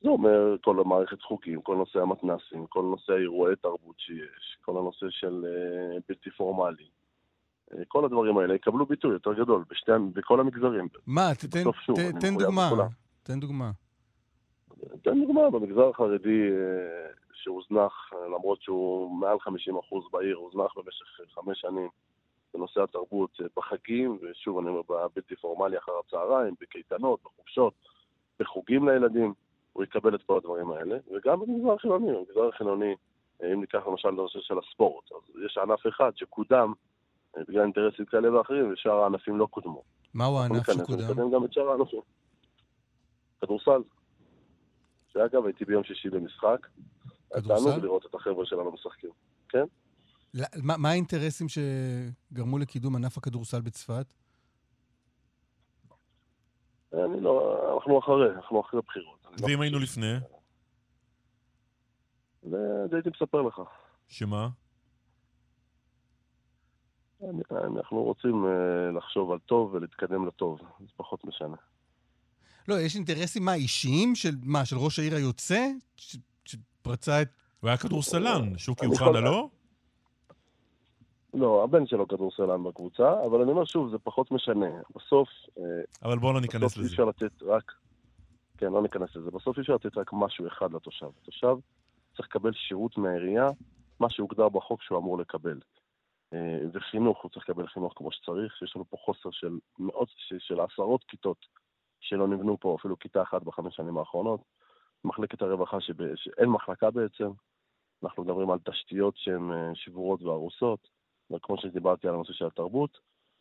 זה 0.00 0.08
אומר 0.08 0.56
כל 0.62 0.80
המערכת 0.80 1.22
חוקים, 1.22 1.62
כל 1.62 1.76
נושא 1.76 1.98
המתנסים, 1.98 2.66
כל 2.66 2.82
נושא 2.82 3.12
האירועי 3.12 3.56
תרבות 3.56 3.96
שיש, 3.98 4.58
כל 4.64 4.78
הנושא 4.78 5.06
של 5.10 5.44
אה, 5.46 5.98
בלתי 6.08 6.30
פורמלי. 6.30 6.88
כל 7.88 8.04
הדברים 8.04 8.38
האלה 8.38 8.54
יקבלו 8.54 8.86
ביטוי 8.86 9.12
יותר 9.12 9.32
גדול 9.32 9.64
בשתי, 9.70 9.92
בכל 10.12 10.40
המגזרים. 10.40 10.88
מה? 11.06 11.34
תתן, 11.34 11.62
שוב, 11.84 11.96
ת, 11.96 12.20
תן 12.20 12.36
דוגמה. 12.38 12.70
תן 13.22 13.40
דוגמה. 13.40 13.70
תן 15.02 15.20
דוגמה, 15.20 15.50
במגזר 15.50 15.88
החרדי 15.88 16.42
אה, 16.50 17.10
שהוזנח, 17.32 18.12
למרות 18.26 18.62
שהוא 18.62 19.16
מעל 19.20 19.36
50% 19.36 19.50
בעיר, 20.12 20.36
הוזנח 20.36 20.72
במשך 20.76 21.34
חמש 21.34 21.60
שנים 21.60 21.88
בנושא 22.54 22.82
התרבות 22.82 23.30
אה, 23.40 23.46
בחגים, 23.56 24.18
ושוב, 24.22 24.58
אני 24.58 24.68
אומר, 24.68 24.80
בבלתי 24.88 25.36
פורמלי 25.36 25.78
אחר 25.78 25.92
הצהריים, 26.06 26.54
בקייטנות, 26.60 27.20
בחופשות, 27.24 27.74
בחוגים 28.40 28.88
לילדים, 28.88 29.34
הוא 29.72 29.84
יקבל 29.84 30.14
את 30.14 30.22
כל 30.22 30.36
הדברים 30.36 30.70
האלה. 30.70 30.98
וגם 31.14 31.40
במגזר 31.40 31.72
החילוני, 31.72 32.12
במגזר 32.12 32.48
החילוני, 32.48 32.94
אה, 33.42 33.52
אם 33.52 33.60
ניקח 33.60 33.86
למשל 33.86 34.08
את 34.08 34.12
הנושא 34.12 34.38
של 34.40 34.54
הספורט, 34.58 35.12
אז 35.12 35.44
יש 35.46 35.58
ענף 35.58 35.86
אחד 35.88 36.10
שקודם 36.16 36.72
בגלל 37.48 37.62
אינטרסים 37.62 38.04
כאלה 38.04 38.38
ואחרים, 38.38 38.72
ושאר 38.72 38.92
הענפים 38.92 39.36
לא 39.36 39.46
קודמו. 39.46 39.82
מהו 40.14 40.38
הענף 40.38 40.72
שקודם? 40.72 41.10
נקדם 41.10 41.30
גם 41.34 41.44
את 41.44 41.52
שאר 41.52 41.68
הענפים. 41.68 42.00
כדורסל. 43.40 43.82
שאגב, 45.12 45.44
הייתי 45.44 45.64
ביום 45.64 45.84
שישי 45.84 46.10
במשחק. 46.10 46.66
כדורסל? 47.34 47.80
לראות 47.82 48.06
את 48.06 48.14
החבר'ה 48.14 48.46
שלנו 48.46 48.72
משחקים. 48.72 49.10
כן. 49.48 49.64
מה, 50.62 50.76
מה 50.76 50.90
האינטרסים 50.90 51.46
שגרמו 51.48 52.58
לקידום 52.58 52.96
ענף 52.96 53.18
הכדורסל 53.18 53.60
בצפת? 53.60 54.14
אני 56.92 57.20
לא, 57.20 57.74
אנחנו 57.74 57.98
אחרי, 57.98 58.30
אנחנו 58.36 58.60
אחרי 58.60 58.80
בחירות. 58.86 59.26
אני 59.26 59.36
לא 59.42 59.46
ואם 59.46 59.52
חושב 59.52 59.62
היינו 59.62 59.78
לפני? 59.78 60.14
זה 62.42 62.86
זה 62.90 62.96
הייתי 62.96 63.10
מספר 63.10 63.42
לך. 63.42 63.60
שמה? 64.08 64.48
אנחנו 67.76 68.02
רוצים 68.02 68.46
אה, 68.46 68.90
לחשוב 68.96 69.32
על 69.32 69.38
טוב 69.38 69.74
ולהתקדם 69.74 70.26
לטוב, 70.26 70.58
זה 70.80 70.86
פחות 70.96 71.24
משנה. 71.24 71.56
לא, 72.68 72.74
יש 72.74 72.96
אינטרסים 72.96 73.44
מה, 73.44 73.54
אישיים 73.54 74.14
של 74.14 74.34
מה, 74.42 74.64
של 74.64 74.76
ראש 74.76 74.98
העיר 74.98 75.14
היוצא? 75.14 75.68
שפרצה 76.44 77.22
את... 77.22 77.28
הוא 77.60 77.68
היה 77.68 77.76
כדורסלן, 77.76 78.58
שוקי 78.58 78.86
אני 78.86 78.92
אוחנה 78.92 79.20
לא? 79.20 79.48
לא, 81.34 81.64
הבן 81.64 81.86
שלו 81.86 82.08
כדורסלן 82.08 82.64
בקבוצה, 82.64 83.24
אבל 83.26 83.42
אני 83.42 83.50
אומר 83.50 83.64
שוב, 83.64 83.90
זה 83.90 83.98
פחות 83.98 84.30
משנה. 84.30 84.70
בסוף... 84.96 85.28
אה, 85.58 85.62
אבל 86.02 86.18
בואו 86.18 86.32
לא 86.32 86.40
ניכנס 86.40 86.62
בסוף 86.62 86.78
אי 86.78 86.82
לזה. 86.82 86.92
אפשר 86.92 87.04
לתת 87.04 87.42
רק... 87.42 87.72
כן, 88.58 88.72
לא 88.72 88.82
ניכנס 88.82 89.16
לזה. 89.16 89.30
בסוף 89.30 89.56
אי 89.56 89.62
אפשר 89.62 89.74
לתת 89.74 89.96
רק 89.96 90.10
משהו 90.12 90.46
אחד 90.46 90.72
לתושב. 90.72 91.06
התושב 91.22 91.56
צריך 92.16 92.28
לקבל 92.28 92.52
שירות 92.52 92.98
מהעירייה, 92.98 93.48
מה 94.00 94.10
שהוגדר 94.10 94.48
בחוק 94.48 94.82
שהוא 94.82 94.98
אמור 94.98 95.18
לקבל. 95.18 95.58
אה, 96.34 96.58
וחינוך, 96.72 97.22
הוא 97.22 97.30
צריך 97.30 97.48
לקבל 97.48 97.66
חינוך 97.66 97.92
כמו 97.96 98.12
שצריך. 98.12 98.62
יש 98.62 98.76
לנו 98.76 98.84
פה 98.90 98.96
חוסר 99.04 99.30
של 99.30 99.58
מאות, 99.78 100.08
של, 100.38 100.60
עשרות 100.60 101.04
כיתות 101.04 101.46
שלא 102.00 102.28
נבנו 102.28 102.60
פה, 102.60 102.76
אפילו 102.80 102.98
כיתה 102.98 103.22
אחת 103.22 103.42
בחמש 103.42 103.76
שנים 103.76 103.98
האחרונות. 103.98 104.40
מחלקת 105.04 105.42
הרווחה 105.42 105.80
שב, 105.80 106.14
שאין 106.16 106.48
מחלקה 106.48 106.90
בעצם. 106.90 107.30
אנחנו 108.04 108.24
מדברים 108.24 108.50
על 108.50 108.58
תשתיות 108.58 109.16
שהן 109.16 109.52
אה, 109.52 109.74
שבורות 109.74 110.22
והרוסות, 110.22 110.88
וכמו 111.30 111.58
שדיברתי 111.58 112.08
על 112.08 112.14
הנושא 112.14 112.32
של 112.32 112.46
התרבות, 112.46 112.98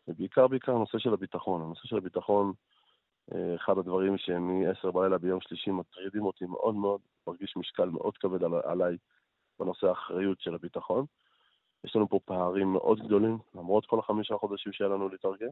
ובעיקר 0.07 0.47
בעיקר 0.47 0.75
הנושא 0.75 0.97
של 0.97 1.13
הביטחון. 1.13 1.61
הנושא 1.61 1.87
של 1.87 1.97
הביטחון, 1.97 2.53
אה, 3.33 3.55
אחד 3.55 3.77
הדברים 3.77 4.17
שמ-10 4.17 4.91
בלילה 4.91 5.17
ביום 5.17 5.41
שלישי 5.41 5.71
מטרידים 5.71 6.25
אותי 6.25 6.45
מאוד 6.45 6.75
מאוד, 6.75 7.01
מרגיש 7.27 7.57
משקל 7.57 7.89
מאוד 7.89 8.17
כבד 8.17 8.43
על, 8.43 8.53
עליי 8.63 8.97
בנושא 9.59 9.87
האחריות 9.87 10.41
של 10.41 10.55
הביטחון. 10.55 11.05
יש 11.85 11.95
לנו 11.95 12.09
פה 12.09 12.19
פערים 12.25 12.73
מאוד 12.73 12.99
גדולים, 13.05 13.37
למרות 13.55 13.85
כל 13.85 13.99
החמישה 13.99 14.35
חודשים 14.39 14.73
שהיה 14.73 14.89
לנו 14.89 15.09
להתארגן, 15.09 15.47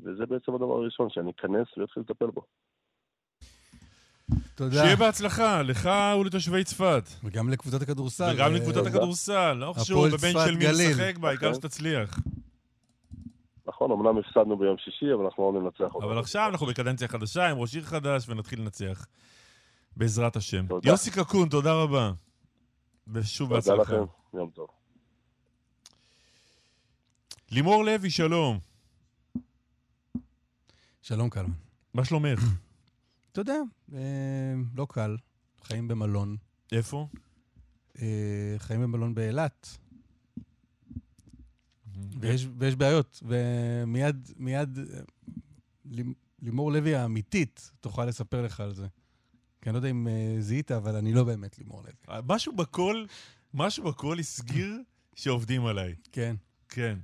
וזה 0.00 0.26
בעצם 0.26 0.54
הדבר 0.54 0.72
הראשון, 0.72 1.10
שאני 1.10 1.30
אכנס 1.30 1.78
ואתחיל 1.78 2.02
לטפל 2.02 2.26
בו. 2.26 2.42
תודה. 4.54 4.76
שיהיה 4.76 4.96
בהצלחה, 4.96 5.62
לך 5.62 5.90
ולתושבי 6.20 6.64
צפת. 6.64 7.02
וגם 7.24 7.48
לקבוצת 7.48 7.82
הכדורסל. 7.82 8.34
וגם 8.34 8.52
אה, 8.52 8.56
לקבוצת 8.56 8.86
הכדורסל, 8.86 9.52
לא 9.52 9.72
חשוב 9.76 10.06
בבן 10.06 10.32
של 10.46 10.56
מי. 10.56 10.64
לשחק 10.64 11.18
בה, 11.18 11.28
העיקר. 11.28 11.54
שתצליח. 11.54 12.18
נכון, 13.66 13.90
אמנם 13.90 14.18
הפסדנו 14.18 14.56
ביום 14.56 14.76
שישי, 14.78 15.14
אבל 15.14 15.24
אנחנו 15.24 15.52
לא 15.52 15.60
ננצח 15.60 15.94
אותו. 15.94 16.06
אבל 16.06 16.18
עכשיו 16.18 16.48
אנחנו 16.50 16.66
בקדנציה 16.66 17.08
חדשה 17.08 17.50
עם 17.50 17.58
ראש 17.58 17.74
עיר 17.74 17.84
חדש 17.84 18.28
ונתחיל 18.28 18.60
לנצח. 18.60 19.06
בעזרת 19.96 20.36
השם. 20.36 20.66
תודה. 20.66 20.90
יוסי 20.90 21.10
קקון, 21.10 21.48
תודה 21.48 21.72
רבה. 21.82 22.10
ושוב 23.12 23.48
תודה 23.48 23.60
בהצלחה. 23.60 23.92
לכם, 23.92 24.04
יום 24.34 24.50
טוב. 24.50 24.77
לימור 27.50 27.84
לוי, 27.84 28.10
שלום. 28.10 28.58
שלום 31.02 31.30
קלמן. 31.30 31.52
מה 31.94 32.04
שלומך? 32.04 32.40
אתה 33.32 33.40
יודע, 33.40 33.58
אה, 33.94 33.98
לא 34.74 34.86
קל. 34.90 35.16
חיים 35.62 35.88
במלון. 35.88 36.36
איפה? 36.72 37.08
אה, 38.02 38.06
חיים 38.58 38.80
במלון 38.82 39.14
באילת. 39.14 39.78
ויש, 42.20 42.46
ויש 42.58 42.76
בעיות, 42.76 43.22
ומיד, 43.26 44.30
מיד, 44.36 44.78
אה, 44.78 45.00
לימ- 45.84 46.14
לימור 46.42 46.72
לוי 46.72 46.94
האמיתית 46.94 47.70
תוכל 47.80 48.04
לספר 48.04 48.42
לך 48.42 48.60
על 48.60 48.74
זה. 48.74 48.86
כי 49.62 49.70
אני 49.70 49.74
לא 49.74 49.78
יודע 49.78 49.90
אם 49.90 50.06
זיהית, 50.40 50.70
אבל 50.72 50.96
אני 50.96 51.12
לא 51.12 51.24
באמת 51.24 51.58
לימור 51.58 51.82
לוי. 51.82 51.92
משהו 52.28 52.56
בקול, 52.56 53.06
משהו 53.54 53.84
בקול 53.84 54.18
הסגיר 54.18 54.78
שעובדים 55.14 55.66
עליי. 55.66 55.94
כן. 56.12 56.36
כן. 56.68 56.98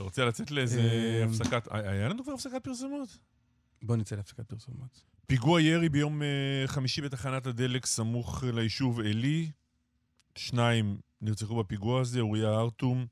אתה 0.00 0.04
רוצה 0.06 0.24
לצאת 0.24 0.50
לאיזה 0.50 0.80
אה, 0.80 1.24
הפסקת... 1.24 1.68
היה 1.70 2.08
לנו 2.08 2.22
כבר 2.22 2.32
הפסקת 2.32 2.64
פרסומות? 2.64 3.18
בוא 3.82 3.96
נצא 3.96 4.16
להפסקת 4.16 4.48
פרסומות. 4.48 5.02
פיגוע 5.26 5.60
ירי 5.60 5.88
ביום 5.88 6.22
אה, 6.22 6.62
חמישי 6.66 7.00
בתחנת 7.00 7.46
הדלק 7.46 7.86
סמוך 7.86 8.44
ליישוב 8.52 9.00
עלי. 9.00 9.50
שניים 10.36 10.96
נרצחו 11.22 11.56
בפיגוע 11.56 12.00
הזה, 12.00 12.20
אוריה 12.20 12.58
ארטום, 12.58 13.06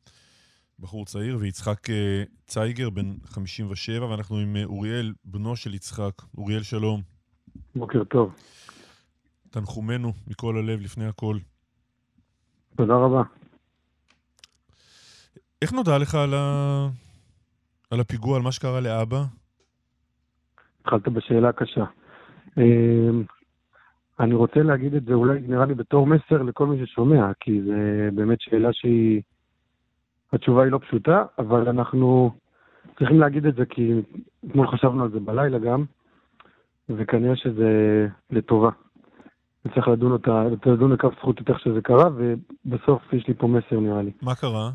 בחור 0.78 1.04
צעיר, 1.04 1.36
ויצחק 1.40 1.90
אה, 1.90 2.22
צייגר, 2.46 2.90
בן 2.90 3.14
57, 3.24 4.06
ואנחנו 4.06 4.36
עם 4.36 4.56
אה, 4.56 4.64
אוריאל, 4.64 5.12
בנו 5.24 5.56
של 5.56 5.74
יצחק. 5.74 6.12
אוריאל, 6.38 6.62
שלום. 6.62 7.02
בוקר 7.76 8.04
טוב. 8.04 8.34
תנחומינו 9.50 10.12
מכל 10.26 10.56
הלב 10.58 10.80
לפני 10.80 11.06
הכל. 11.06 11.38
תודה 12.76 12.94
רבה. 12.94 13.37
איך 15.62 15.72
נודע 15.72 15.98
לך 15.98 16.14
על, 16.14 16.34
ה... 16.34 16.86
על 17.90 18.00
הפיגוע, 18.00 18.36
על 18.36 18.42
מה 18.42 18.52
שקרה 18.52 18.80
לאבא? 18.80 19.22
התחלת 20.80 21.08
בשאלה 21.08 21.52
קשה. 21.52 21.84
אמ, 22.58 23.22
אני 24.20 24.34
רוצה 24.34 24.62
להגיד 24.62 24.94
את 24.94 25.04
זה 25.04 25.14
אולי 25.14 25.40
נראה 25.40 25.66
לי 25.66 25.74
בתור 25.74 26.06
מסר 26.06 26.42
לכל 26.42 26.66
מי 26.66 26.86
ששומע, 26.86 27.32
כי 27.40 27.62
זה 27.62 28.08
באמת 28.14 28.40
שאלה 28.40 28.68
שהיא... 28.72 29.22
התשובה 30.32 30.62
היא 30.62 30.72
לא 30.72 30.78
פשוטה, 30.78 31.24
אבל 31.38 31.68
אנחנו 31.68 32.30
צריכים 32.98 33.20
להגיד 33.20 33.46
את 33.46 33.54
זה 33.54 33.66
כי 33.66 33.92
אתמול 34.46 34.66
חשבנו 34.66 35.02
על 35.02 35.10
זה 35.10 35.20
בלילה 35.20 35.58
גם, 35.58 35.84
וכנראה 36.88 37.36
שזה 37.36 37.70
לטובה. 38.30 38.70
וצריך 39.64 39.88
לדון 39.88 40.12
אותה, 40.12 40.44
לדון 40.66 40.92
לכף 40.92 41.14
זכות 41.18 41.40
את 41.40 41.50
איך 41.50 41.60
שזה 41.60 41.80
קרה, 41.80 42.10
ובסוף 42.16 43.12
יש 43.12 43.28
לי 43.28 43.34
פה 43.34 43.46
מסר 43.46 43.80
נראה 43.80 44.02
לי. 44.02 44.10
מה 44.22 44.34
קרה? 44.34 44.70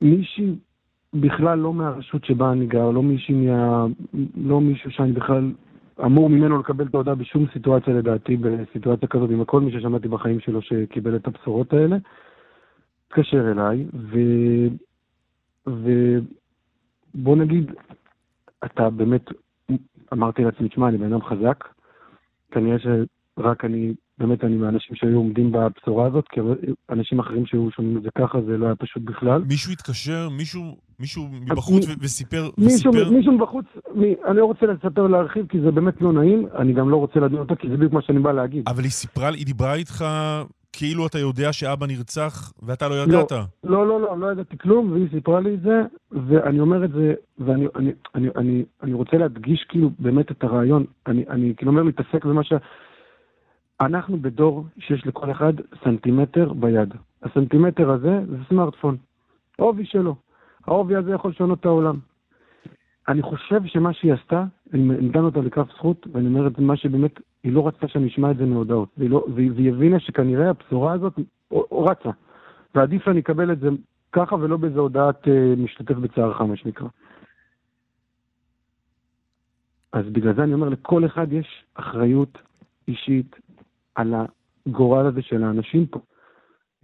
מישהי 0.00 0.54
בכלל 1.14 1.58
לא 1.58 1.72
מהרשות 1.72 2.24
שבה 2.24 2.52
אני 2.52 2.66
גר, 2.66 2.90
לא 2.90 3.02
מישהי 3.02 3.34
מה... 3.34 3.86
לא 4.36 4.60
מישהו 4.60 4.90
שאני 4.90 5.12
בכלל 5.12 5.52
אמור 6.04 6.30
ממנו 6.30 6.58
לקבל 6.58 6.86
את 6.86 6.94
ההודעה 6.94 7.14
בשום 7.14 7.46
סיטואציה 7.52 7.94
לדעתי, 7.94 8.36
בסיטואציה 8.36 9.08
כזאת, 9.08 9.30
עם 9.30 9.44
כל 9.44 9.60
מי 9.60 9.72
ששמעתי 9.72 10.08
בחיים 10.08 10.40
שלו 10.40 10.62
שקיבל 10.62 11.16
את 11.16 11.26
הבשורות 11.26 11.72
האלה, 11.72 11.96
התקשר 13.06 13.50
אליי, 13.50 13.86
ו... 13.94 14.18
ובוא 15.66 17.36
נגיד, 17.36 17.72
אתה 18.64 18.90
באמת, 18.90 19.24
אמרתי 20.12 20.44
לעצמי, 20.44 20.68
תשמע, 20.68 20.88
אני 20.88 20.98
בן 20.98 21.12
אדם 21.12 21.22
חזק, 21.22 21.68
כנראה 22.50 22.76
שרק 22.78 23.64
אני, 23.64 23.94
באמת 24.20 24.44
אני 24.44 24.56
מהאנשים 24.56 24.96
שהיו 24.96 25.16
עומדים 25.16 25.52
בבשורה 25.52 26.06
הזאת, 26.06 26.24
כי 26.28 26.40
אנשים 26.90 27.20
אחרים 27.20 27.46
שהיו 27.46 27.70
שומעים 27.70 27.96
את 27.96 28.02
זה 28.02 28.08
ככה, 28.18 28.38
זה 28.40 28.58
לא 28.58 28.66
היה 28.66 28.76
פשוט 28.76 29.02
בכלל. 29.02 29.42
מישהו 29.48 29.72
התקשר, 29.72 30.28
מישהו, 30.38 30.76
מישהו 31.00 31.28
מבחוץ 31.50 31.88
ו- 31.88 31.92
וסיפר, 32.00 32.50
מישהו, 32.58 32.90
וסיפר... 32.94 33.10
מישהו 33.10 33.32
מבחוץ, 33.32 33.66
מי, 33.94 34.14
אני 34.26 34.36
לא 34.36 34.44
רוצה 34.44 34.66
לספר 34.66 35.06
להרחיב 35.06 35.46
כי 35.48 35.60
זה 35.60 35.70
באמת 35.70 36.00
לא 36.00 36.12
נעים, 36.12 36.46
אני 36.58 36.72
גם 36.72 36.90
לא 36.90 36.96
רוצה 36.96 37.20
לדון 37.20 37.38
אותו 37.38 37.54
כי 37.58 37.68
זה 37.68 37.76
בדיוק 37.76 37.92
מה 37.92 38.02
שאני 38.02 38.18
בא 38.18 38.32
להגיד. 38.32 38.64
אבל 38.68 38.82
היא 38.82 38.90
סיפרה, 38.90 39.28
היא 39.28 39.46
דיברה 39.46 39.74
איתך 39.74 40.04
כאילו 40.72 41.06
אתה 41.06 41.18
יודע 41.18 41.52
שאבא 41.52 41.86
נרצח 41.86 42.52
ואתה 42.62 42.88
לא 42.88 42.94
ידעת. 42.94 43.32
לא, 43.32 43.86
לא, 43.88 44.00
לא, 44.00 44.18
לא 44.18 44.32
ידעתי 44.32 44.58
כלום, 44.58 44.92
והיא 44.92 45.06
סיפרה 45.10 45.40
לי 45.40 45.54
את 45.54 45.60
זה, 45.60 45.82
ואני 46.12 46.60
אומר 46.60 46.84
את 46.84 46.90
זה, 46.90 47.14
ואני 47.38 47.66
אני, 47.76 47.92
אני, 48.14 48.28
אני, 48.36 48.64
אני 48.82 48.92
רוצה 48.92 49.16
להדגיש 49.16 49.66
כאילו 49.68 49.90
באמת 49.98 50.30
את 50.30 50.44
הרעיון, 50.44 50.84
אני, 51.06 51.24
אני 51.28 51.52
כאילו 51.56 51.70
אומר 51.70 51.82
להתעסק 51.82 52.24
במה 52.24 52.44
ש... 52.44 52.52
אנחנו 53.80 54.16
בדור 54.16 54.64
שיש 54.78 55.06
לכל 55.06 55.30
אחד 55.30 55.52
סנטימטר 55.84 56.52
ביד. 56.52 56.94
הסנטימטר 57.22 57.90
הזה 57.90 58.20
זה 58.26 58.36
סמארטפון, 58.48 58.96
עובי 59.56 59.84
שלו. 59.84 60.16
העובי 60.66 60.96
הזה 60.96 61.10
יכול 61.12 61.30
לשנות 61.30 61.60
את 61.60 61.64
העולם. 61.64 61.98
אני 63.08 63.22
חושב 63.22 63.60
שמה 63.66 63.92
שהיא 63.92 64.12
עשתה, 64.12 64.44
אני 64.74 64.82
נתן 64.82 65.24
אותה 65.24 65.40
לכף 65.40 65.72
זכות, 65.72 66.06
ואני 66.12 66.26
אומר 66.26 66.46
את 66.46 66.56
זה 66.56 66.62
מה 66.62 66.76
שבאמת, 66.76 67.20
היא 67.42 67.52
לא 67.52 67.66
רצתה 67.66 67.88
שאני 67.88 68.08
אשמע 68.08 68.30
את 68.30 68.36
זה 68.36 68.46
מהודעות. 68.46 68.88
והיא, 68.98 69.10
לא, 69.10 69.24
והיא, 69.34 69.52
והיא 69.52 69.72
הבינה 69.72 70.00
שכנראה 70.00 70.50
הבשורה 70.50 70.92
הזאת 70.92 71.18
רצה. 71.72 72.10
ועדיף 72.74 73.04
שאני 73.04 73.20
אקבל 73.20 73.52
את 73.52 73.60
זה 73.60 73.68
ככה 74.12 74.34
ולא 74.34 74.56
באיזה 74.56 74.80
הודעת 74.80 75.28
אה, 75.28 75.54
משתתף 75.56 75.94
בצערך, 75.94 76.40
מה 76.40 76.56
שנקרא. 76.56 76.88
אז 79.92 80.04
בגלל 80.12 80.34
זה 80.34 80.42
אני 80.42 80.54
אומר, 80.54 80.68
לכל 80.68 81.06
אחד 81.06 81.32
יש 81.32 81.64
אחריות 81.74 82.38
אישית 82.88 83.36
על 84.00 84.14
הגורל 84.66 85.06
הזה 85.06 85.22
של 85.22 85.44
האנשים 85.44 85.86
פה. 85.86 86.00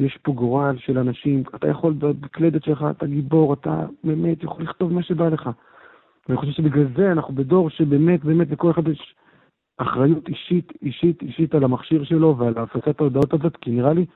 יש 0.00 0.18
פה 0.22 0.32
גורל 0.32 0.76
של 0.78 0.98
אנשים, 0.98 1.42
אתה 1.54 1.68
יכול 1.68 1.94
בקלדת 1.98 2.64
שלך, 2.64 2.84
אתה 2.90 3.06
גיבור, 3.06 3.54
אתה 3.54 3.86
באמת 4.04 4.42
יכול 4.42 4.62
לכתוב 4.62 4.92
מה 4.92 5.02
שבא 5.02 5.28
לך. 5.28 5.50
ואני 6.28 6.40
חושב 6.40 6.52
שבגלל 6.52 6.86
זה 6.96 7.12
אנחנו 7.12 7.34
בדור 7.34 7.70
שבאמת, 7.70 8.24
באמת 8.24 8.50
לכל 8.50 8.70
אחד 8.70 8.88
יש 8.88 9.14
אחריות 9.78 10.28
אישית, 10.28 10.72
אישית, 10.82 11.22
אישית 11.22 11.54
על 11.54 11.64
המכשיר 11.64 12.04
שלו 12.04 12.36
ועל 12.38 12.54
הפצת 12.56 13.00
ההודעות 13.00 13.34
הזאת, 13.34 13.56
כי 13.56 13.70
נראה 13.70 13.92
לי, 13.92 14.06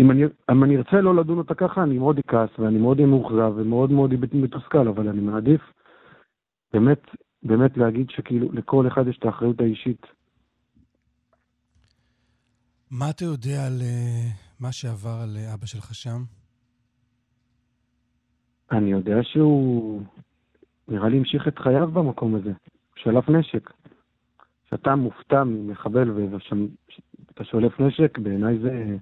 אם 0.00 0.10
אני, 0.10 0.24
אם 0.50 0.64
אני 0.64 0.76
ארצה 0.76 1.00
לא 1.00 1.14
לדון 1.14 1.38
אותה 1.38 1.54
ככה, 1.54 1.82
אני 1.82 1.98
מאוד 1.98 2.18
אכעס 2.18 2.50
ואני 2.58 2.78
מאוד 2.78 2.98
אהיה 2.98 3.10
מאוכזב 3.10 3.52
ומאוד 3.56 3.92
מאוד 3.92 4.14
מתוסכל, 4.32 4.88
אבל 4.88 5.08
אני 5.08 5.20
מעדיף 5.20 5.60
באמת, 6.72 7.02
באמת 7.42 7.76
להגיד 7.76 8.10
שכאילו 8.10 8.48
לכל 8.52 8.86
אחד 8.86 9.08
יש 9.08 9.18
את 9.18 9.24
האחריות 9.24 9.60
האישית. 9.60 10.17
מה 12.90 13.10
אתה 13.10 13.24
יודע 13.24 13.66
על 13.66 13.82
אה, 13.82 14.28
מה 14.60 14.72
שעבר 14.72 15.18
על 15.22 15.36
אה, 15.36 15.54
אבא 15.54 15.66
שלך 15.66 15.94
שם? 15.94 16.22
אני 18.72 18.90
יודע 18.90 19.16
שהוא, 19.22 20.02
נראה 20.88 21.08
לי 21.08 21.18
המשיך 21.18 21.48
את 21.48 21.58
חייו 21.58 21.88
במקום 21.88 22.34
הזה. 22.34 22.52
שלף 22.96 23.28
נשק. 23.28 23.70
כשאתה 24.66 24.94
מופתע 24.94 25.44
ממחבל 25.44 26.10
ואתה 26.10 27.44
שולף 27.44 27.80
נשק, 27.80 28.18
בעיניי 28.18 28.58
זה, 28.58 28.96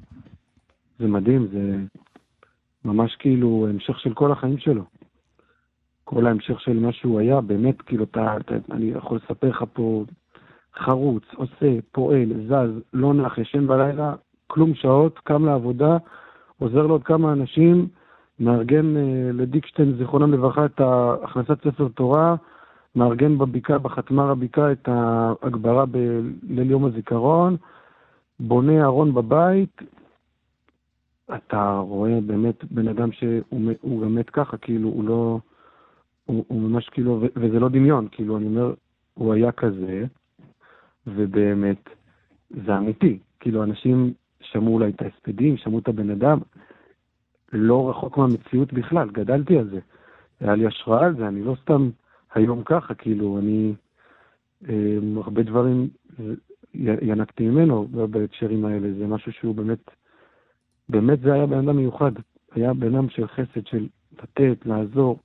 זה 0.99 1.07
מדהים, 1.07 1.47
זה 1.47 1.77
ממש 2.85 3.17
כאילו 3.19 3.67
המשך 3.71 3.99
של 4.01 4.15
כל 4.15 4.33
החיים 4.33 4.59
שלו. 4.59 4.85
כל 6.05 6.27
ההמשך 6.27 6.61
של 6.61 6.79
מה 6.79 6.93
שהוא 6.93 7.21
היה, 7.21 7.41
באמת, 7.41 7.83
כאילו, 7.83 8.05
אתה, 8.05 8.37
אתה, 8.41 8.55
אני 8.71 8.87
יכול 8.87 9.19
לספר 9.25 9.49
לך 9.49 9.65
פה, 9.73 10.05
חרוץ, 10.79 11.23
עושה, 11.35 11.79
פועל, 11.93 12.33
זז, 12.49 12.81
לא 12.93 13.15
נח, 13.15 13.39
ישן 13.39 13.67
בלילה, 13.67 14.15
כלום 14.47 14.75
שעות, 14.75 15.19
קם 15.19 15.45
לעבודה, 15.45 15.97
עוזר 16.59 16.87
לעוד 16.87 17.03
כמה 17.03 17.33
אנשים, 17.33 17.89
מארגן 18.41 18.97
אה, 18.97 19.31
לדיקשטיין, 19.33 19.97
זיכרונם 19.99 20.33
לברכה, 20.33 20.65
את 20.65 20.81
הכנסת 21.25 21.65
ספר 21.65 21.89
תורה, 21.89 22.35
מארגן 22.97 23.39
בבקעה, 23.39 23.79
בחתמר 23.79 24.31
הבקעה, 24.31 24.73
את 24.73 24.89
ההגברה 24.89 25.87
בליל 25.87 26.71
יום 26.71 26.85
הזיכרון, 26.85 27.57
בונה 28.41 28.85
ארון 28.85 29.15
בבית. 29.15 29.83
אתה 31.35 31.79
רואה 31.79 32.21
באמת 32.27 32.65
בן 32.65 32.89
אדם 32.89 33.13
שהוא 33.13 34.03
גם 34.03 34.15
מת 34.15 34.31
ככה, 34.31 34.57
כאילו, 34.57 34.89
הוא 34.89 35.05
לא... 35.05 35.39
הוא, 36.25 36.45
הוא 36.49 36.61
ממש 36.61 36.89
כאילו, 36.89 37.21
וזה 37.37 37.61
לא 37.61 37.69
דמיון, 37.69 38.09
כאילו, 38.11 38.37
אני 38.37 38.47
אומר, 38.47 38.75
הוא 39.15 39.35
היה 39.35 39.53
כזה, 39.53 40.05
ובאמת, 41.07 41.89
זה 42.51 42.77
אמיתי. 42.79 43.19
כאילו, 43.41 43.63
אנשים 43.63 44.13
שמעו 44.41 44.75
אולי 44.75 44.91
את 44.91 45.03
ההספדים, 45.03 45.57
שמעו 45.57 45.79
את 45.79 45.89
הבן 45.89 46.11
אדם, 46.11 46.39
לא 47.53 47.91
רחוק 47.91 48.19
מהמציאות 48.19 48.73
בכלל, 48.73 49.11
גדלתי 49.11 49.59
על 49.59 49.71
זה. 49.71 49.79
היה 50.41 50.55
לי 50.55 50.67
השראה 50.67 51.07
על 51.07 51.17
זה, 51.17 51.29
אני 51.29 51.45
לא 51.45 51.57
סתם 51.63 51.91
היום 52.35 52.63
ככה, 52.65 52.95
כאילו, 52.95 53.39
אני... 53.39 53.75
אה, 54.69 54.99
הרבה 55.25 55.43
דברים 55.43 55.89
ינקתי 56.75 57.49
ממנו 57.49 57.89
בהקשרים 58.11 58.65
האלה, 58.65 58.93
זה 58.99 59.07
משהו 59.07 59.33
שהוא 59.33 59.55
באמת, 59.55 59.91
באמת 60.89 61.21
זה 61.21 61.33
היה 61.33 61.47
בן 61.47 61.59
אדם 61.59 61.77
מיוחד. 61.77 62.13
היה 62.53 62.75
בן 62.75 62.95
אדם 62.95 63.09
של 63.09 63.27
חסד, 63.27 63.67
של 63.67 63.87
לתת, 64.23 64.67
לעזור. 64.67 65.19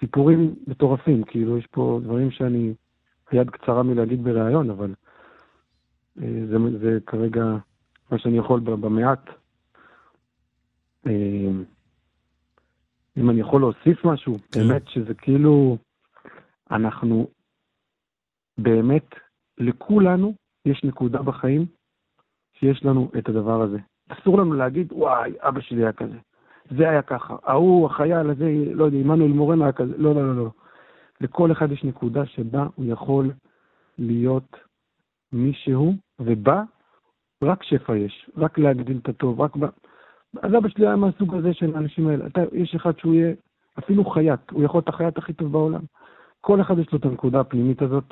סיפורים 0.00 0.54
מטורפים, 0.66 1.22
כאילו, 1.24 1.58
יש 1.58 1.66
פה 1.66 2.00
דברים 2.02 2.30
שאני, 2.30 2.74
היד 3.30 3.50
קצרה 3.50 3.82
מלהגיד 3.82 4.24
בריאיון, 4.24 4.70
אבל 4.70 4.94
זה, 6.16 6.56
זה 6.80 6.98
כרגע 7.06 7.44
מה 8.10 8.18
שאני 8.18 8.38
יכול 8.38 8.60
במעט. 8.60 9.30
אה, 11.06 11.50
אם 13.16 13.30
אני 13.30 13.40
יכול 13.40 13.60
להוסיף 13.60 14.04
משהו, 14.04 14.34
כן. 14.34 14.60
באמת 14.60 14.82
שזה 14.88 15.14
כאילו, 15.14 15.76
אנחנו, 16.70 17.26
באמת, 18.58 19.14
לכולנו 19.58 20.34
יש 20.64 20.84
נקודה 20.84 21.22
בחיים 21.22 21.66
שיש 22.58 22.84
לנו 22.84 23.10
את 23.18 23.28
הדבר 23.28 23.62
הזה. 23.62 23.78
אסור 24.08 24.38
לנו 24.38 24.54
להגיד, 24.54 24.92
וואי, 24.92 25.32
אבא 25.40 25.60
שלי 25.60 25.82
היה 25.82 25.92
כזה. 25.92 26.18
זה 26.70 26.90
היה 26.90 27.02
ככה. 27.02 27.36
ההוא, 27.44 27.86
החייל 27.86 28.30
הזה, 28.30 28.52
לא 28.74 28.84
יודע, 28.84 28.98
עמנואל 28.98 29.30
מורנו 29.30 29.62
היה 29.62 29.72
כזה. 29.72 29.96
לא, 29.96 30.14
לא, 30.14 30.26
לא, 30.26 30.36
לא. 30.36 30.50
לכל 31.20 31.52
אחד 31.52 31.72
יש 31.72 31.84
נקודה 31.84 32.26
שבה 32.26 32.66
הוא 32.74 32.86
יכול 32.86 33.30
להיות 33.98 34.56
מישהו, 35.32 35.94
ובה 36.20 36.62
רק 37.42 37.62
שפע 37.62 37.96
יש, 37.96 38.30
רק 38.36 38.58
להגדיל 38.58 38.98
את 39.02 39.08
הטוב, 39.08 39.40
רק 39.40 39.56
ב... 39.56 39.64
אז 40.42 40.54
אבא 40.58 40.68
שלי 40.68 40.86
היה 40.86 40.96
מהסוג 40.96 41.34
הזה 41.34 41.54
של 41.54 41.74
האנשים 41.74 42.08
האלה. 42.08 42.26
אתה, 42.26 42.40
יש 42.52 42.74
אחד 42.74 42.98
שהוא 42.98 43.14
יהיה 43.14 43.34
אפילו 43.78 44.04
חייט, 44.04 44.50
הוא 44.50 44.64
יכול 44.64 44.78
להיות 44.78 44.88
החייט 44.88 45.18
הכי 45.18 45.32
טוב 45.32 45.52
בעולם. 45.52 45.80
כל 46.40 46.60
אחד 46.60 46.78
יש 46.78 46.92
לו 46.92 46.98
את 46.98 47.04
הנקודה 47.04 47.40
הפנימית 47.40 47.82
הזאת, 47.82 48.04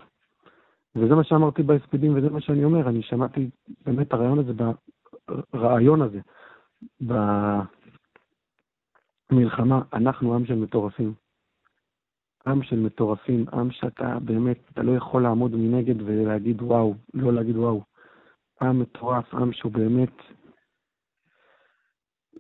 וזה 0.97 1.15
מה 1.15 1.25
שאמרתי 1.25 1.63
בהספדים, 1.63 2.17
וזה 2.17 2.31
מה 2.31 2.41
שאני 2.41 2.65
אומר, 2.65 2.89
אני 2.89 3.03
שמעתי 3.03 3.51
באמת 3.87 4.13
הרעיון 4.13 4.39
הזה, 4.39 4.53
ברעיון 5.53 6.03
הזה, 6.03 6.21
במלחמה, 9.31 9.83
אנחנו 9.93 10.35
עם 10.35 10.47
של 10.47 10.55
מטורפים. 10.55 11.15
עם 12.47 12.63
של 12.63 12.81
מטורפים, 12.81 13.45
עם 13.53 13.71
שאתה 13.71 14.19
באמת, 14.25 14.59
אתה 14.73 14.83
לא 14.83 14.97
יכול 14.97 15.23
לעמוד 15.23 15.55
מנגד 15.55 16.03
ולהגיד 16.03 16.63
וואו, 16.63 16.95
לא 17.15 17.33
להגיד 17.33 17.57
וואו. 17.57 17.83
עם 18.63 18.81
מטורף, 18.81 19.35
עם 19.35 19.53
שהוא 19.53 19.73
באמת 19.73 20.17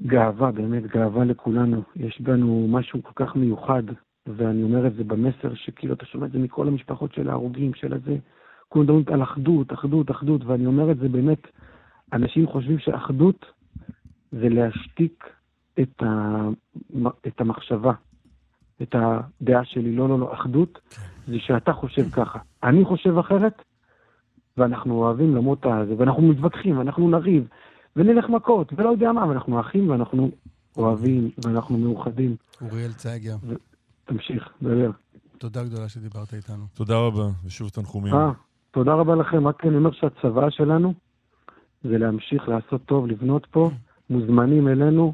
גאווה, 0.03 0.51
באמת 0.53 0.83
גאווה 0.87 1.25
לכולנו. 1.25 1.83
יש 1.97 2.21
בנו 2.21 2.67
משהו 2.71 3.03
כל 3.03 3.25
כך 3.25 3.37
מיוחד, 3.37 3.83
ואני 4.27 4.63
אומר 4.63 4.87
את 4.87 4.95
זה 4.95 5.05
במסר 5.05 5.55
שכאילו 5.55 5.95
אתה 5.95 6.07
שומע 6.07 6.27
את 6.27 6.33
זה 6.33 6.39
מכל 6.39 6.69
המשפחות 6.69 7.15
של 7.15 7.29
ההרוגים, 7.29 7.75
של 7.75 7.95
הזה. 7.95 8.17
כולם 8.69 8.85
מדברים 8.85 9.05
על 9.15 9.23
אחדות, 9.23 9.73
אחדות, 9.73 10.11
אחדות, 10.11 10.45
ואני 10.45 10.67
אומר 10.67 10.91
את 10.91 10.99
זה 10.99 11.09
באמת, 11.09 11.47
אנשים 12.13 12.47
חושבים 12.47 12.79
שאחדות 12.79 13.47
זה 14.33 14.49
להשתיק 14.49 15.25
את, 15.81 16.03
ה... 16.03 16.49
את 17.27 17.41
המחשבה, 17.41 17.93
את 18.83 18.95
הדעה 18.95 19.65
שלי. 19.65 19.97
לא, 19.97 20.09
לא, 20.09 20.19
לא, 20.19 20.35
אחדות 20.35 20.79
זה 21.27 21.39
שאתה 21.39 21.73
חושב 21.73 22.11
ככה. 22.11 22.39
אני 22.63 22.85
חושב 22.85 23.19
אחרת, 23.19 23.63
ואנחנו 24.61 24.95
אוהבים 24.95 25.37
למות 25.37 25.67
הזה, 25.67 25.95
ואנחנו 25.99 26.23
מתווכחים, 26.23 26.79
ואנחנו 26.79 27.11
נריב, 27.11 27.49
ונלך 27.97 28.29
מכות, 28.29 28.73
ולא 28.77 28.89
יודע 28.89 29.13
מה, 29.13 29.27
ואנחנו 29.27 29.61
אחים, 29.61 29.91
ואנחנו 29.91 30.31
אוהבים, 30.77 31.31
ואנחנו 31.45 31.79
מאוחדים. 31.79 32.37
אוריאל 32.61 32.93
צייגר. 32.93 33.37
ו... 33.43 33.55
תמשיך, 34.05 34.49
דבר. 34.63 34.91
תודה 35.39 35.65
גדולה 35.65 35.89
שדיברת 35.89 36.35
איתנו. 36.35 36.65
תודה 36.75 36.99
רבה, 36.99 37.29
ושוב 37.45 37.69
תנחומים. 37.69 38.15
אה, 38.15 38.33
תודה 38.71 38.95
רבה 38.95 39.15
לכם. 39.15 39.49
רק 39.49 39.67
אני 39.67 39.77
אומר 39.77 39.91
שהצבא 39.93 40.51
שלנו 40.51 40.95
זה 41.83 41.99
להמשיך 41.99 42.49
לעשות 42.49 42.85
טוב, 42.85 43.07
לבנות 43.07 43.47
פה. 43.51 43.71
מוזמנים 44.11 44.69
אלינו, 44.69 45.13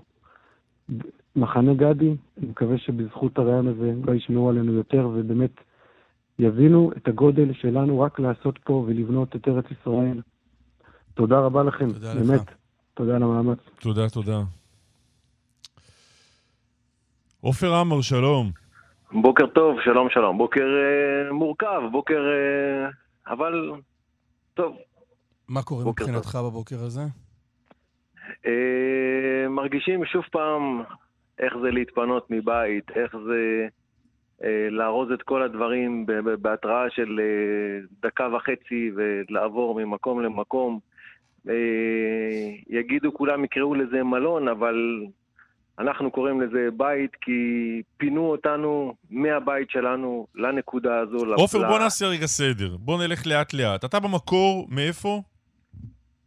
מחנה 1.36 1.74
גדי. 1.74 2.16
אני 2.38 2.46
מקווה 2.48 2.78
שבזכות 2.78 3.38
הרעיון 3.38 3.68
הזה 3.68 3.92
לא 4.04 4.12
ישמעו 4.12 4.48
עלינו 4.48 4.72
יותר, 4.72 5.08
ובאמת 5.14 5.50
יבינו 6.38 6.90
את 6.96 7.08
הגודל 7.08 7.52
שלנו 7.52 8.00
רק 8.00 8.18
לעשות 8.18 8.58
פה 8.58 8.84
ולבנות 8.86 9.36
את 9.36 9.48
ארץ 9.48 9.64
ישראל. 9.70 10.20
תודה 11.14 11.38
רבה 11.38 11.62
לכם, 11.62 11.92
תודה 11.92 12.14
באמת. 12.14 12.40
לך. 12.40 12.54
תודה 12.94 13.16
על 13.16 13.22
המאמץ. 13.22 13.58
תודה, 13.80 14.08
תודה. 14.08 14.38
עופר 17.40 17.74
עמר, 17.74 18.00
שלום. 18.00 18.50
בוקר 19.12 19.46
טוב, 19.46 19.76
שלום 19.84 20.08
שלום. 20.10 20.38
בוקר 20.38 20.60
uh, 20.60 21.32
מורכב, 21.32 21.80
בוקר... 21.92 22.20
Uh, 22.20 23.32
אבל 23.32 23.72
טוב. 24.54 24.76
מה 25.48 25.62
קורה 25.62 25.84
מבחינתך 25.84 26.32
טוב. 26.32 26.50
בבוקר 26.50 26.76
הזה? 26.76 27.00
Uh, 28.44 28.48
מרגישים 29.48 30.04
שוב 30.04 30.24
פעם 30.32 30.82
איך 31.38 31.54
זה 31.62 31.70
להתפנות 31.70 32.26
מבית, 32.30 32.90
איך 32.90 33.16
זה 33.26 33.66
לארוז 34.70 35.10
את 35.10 35.22
כל 35.22 35.42
הדברים 35.42 36.06
בהתראה 36.40 36.90
של 36.90 37.20
uh, 37.20 37.86
דקה 38.02 38.28
וחצי 38.36 38.90
ולעבור 38.96 39.74
ממקום 39.74 40.22
למקום. 40.22 40.78
Uh, 41.46 41.50
יגידו, 42.68 43.14
כולם 43.14 43.44
יקראו 43.44 43.74
לזה 43.74 44.02
מלון, 44.02 44.48
אבל 44.48 45.06
אנחנו 45.78 46.10
קוראים 46.10 46.40
לזה 46.40 46.68
בית 46.76 47.10
כי 47.20 47.32
פינו 47.96 48.30
אותנו 48.30 48.94
מהבית 49.10 49.70
שלנו 49.70 50.26
לנקודה 50.34 50.98
הזו. 50.98 51.34
עופר, 51.34 51.68
בוא 51.68 51.78
נעשה 51.78 52.06
רגע 52.06 52.26
סדר. 52.26 52.76
בוא 52.76 52.98
נלך 52.98 53.26
לאט-לאט. 53.26 53.84
אתה 53.84 54.00
במקור 54.00 54.66
מאיפה? 54.70 55.22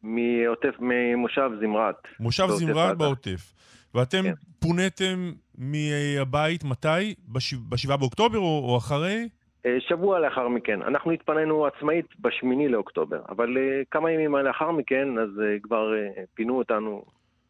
מעוטף, 0.04 0.76
ממושב 0.80 1.50
זמרת. 1.60 1.96
מושב 2.20 2.48
זמרת 2.48 2.98
בעוטף. 2.98 3.54
ואתם 3.96 4.24
כן. 4.24 4.34
פוניתם 4.60 5.32
מהבית 5.58 6.64
מתי? 6.64 7.16
ב-7 7.28 7.98
באוקטובר 7.98 8.38
או, 8.38 8.66
או 8.70 8.78
אחרי? 8.78 9.30
אה, 9.66 9.78
שבוע 9.80 10.20
לאחר 10.20 10.48
מכן. 10.48 10.82
אנחנו 10.82 11.12
התפנינו 11.12 11.66
עצמאית 11.66 12.06
בשמיני 12.20 12.68
לאוקטובר, 12.68 13.22
אבל 13.30 13.58
uh, 13.58 13.86
כמה 13.92 14.12
ימים 14.12 14.36
לאחר 14.36 14.72
מכן, 14.72 15.18
אז 15.18 15.30
uh, 15.30 15.64
כבר 15.64 15.94
פינו 16.34 16.58
אותנו 16.58 17.04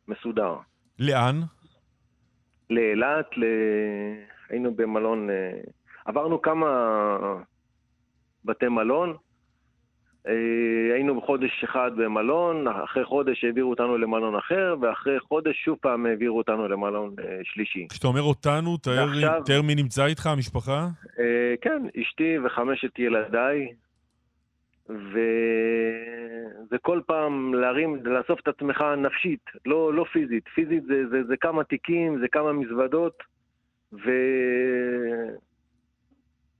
מסודר. 0.07 0.55
לאן? 0.99 1.41
לאילת, 2.69 3.37
ל... 3.37 3.43
היינו 4.49 4.73
במלון, 4.75 5.29
עברנו 6.05 6.41
כמה 6.41 6.67
בתי 8.45 8.67
מלון, 8.67 9.09
אה, 9.09 9.15
היינו 10.93 11.21
בחודש 11.21 11.63
אחד 11.63 11.91
במלון, 11.97 12.67
אחרי 12.67 13.05
חודש 13.05 13.43
העבירו 13.43 13.69
אותנו 13.69 13.97
למלון 13.97 14.35
אחר, 14.35 14.75
ואחרי 14.81 15.19
חודש 15.19 15.55
שוב 15.65 15.77
פעם 15.81 16.05
העבירו 16.05 16.37
אותנו 16.37 16.67
למלון 16.67 17.15
אה, 17.19 17.39
שלישי. 17.43 17.87
כשאתה 17.89 18.07
אומר 18.07 18.21
אותנו, 18.21 18.77
תאר, 18.77 19.05
ועכשיו- 19.07 19.41
תאר 19.45 19.61
מי 19.61 19.75
נמצא 19.75 20.05
איתך, 20.05 20.27
המשפחה? 20.27 20.87
אה, 21.19 21.53
כן, 21.61 21.83
אשתי 22.01 22.39
וחמשת 22.45 22.99
ילדיי, 22.99 23.67
וזה 24.89 26.77
כל 26.81 27.01
פעם 27.05 27.53
להרים, 27.53 27.95
לאסוף 28.05 28.39
את 28.39 28.47
עצמך 28.47 28.83
נפשית, 28.97 29.45
לא, 29.65 29.93
לא 29.93 30.05
פיזית. 30.13 30.47
פיזית 30.55 30.83
זה, 30.83 31.03
זה, 31.11 31.23
זה 31.27 31.37
כמה 31.37 31.63
תיקים, 31.63 32.19
זה 32.19 32.27
כמה 32.31 32.53
מזוודות, 32.53 33.23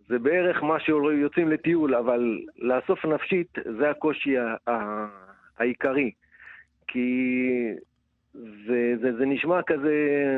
וזה 0.09 0.19
בערך 0.19 0.63
מה 0.63 0.79
שיוצאים 0.79 1.49
לטיול, 1.49 1.95
אבל 1.95 2.39
לאסוף 2.57 3.05
נפשית 3.05 3.47
זה 3.79 3.89
הקושי 3.89 4.35
העיקרי. 5.57 6.11
כי 6.87 7.27
זה, 8.33 8.93
זה, 9.01 9.17
זה 9.17 9.25
נשמע 9.25 9.61
כזה 9.67 9.93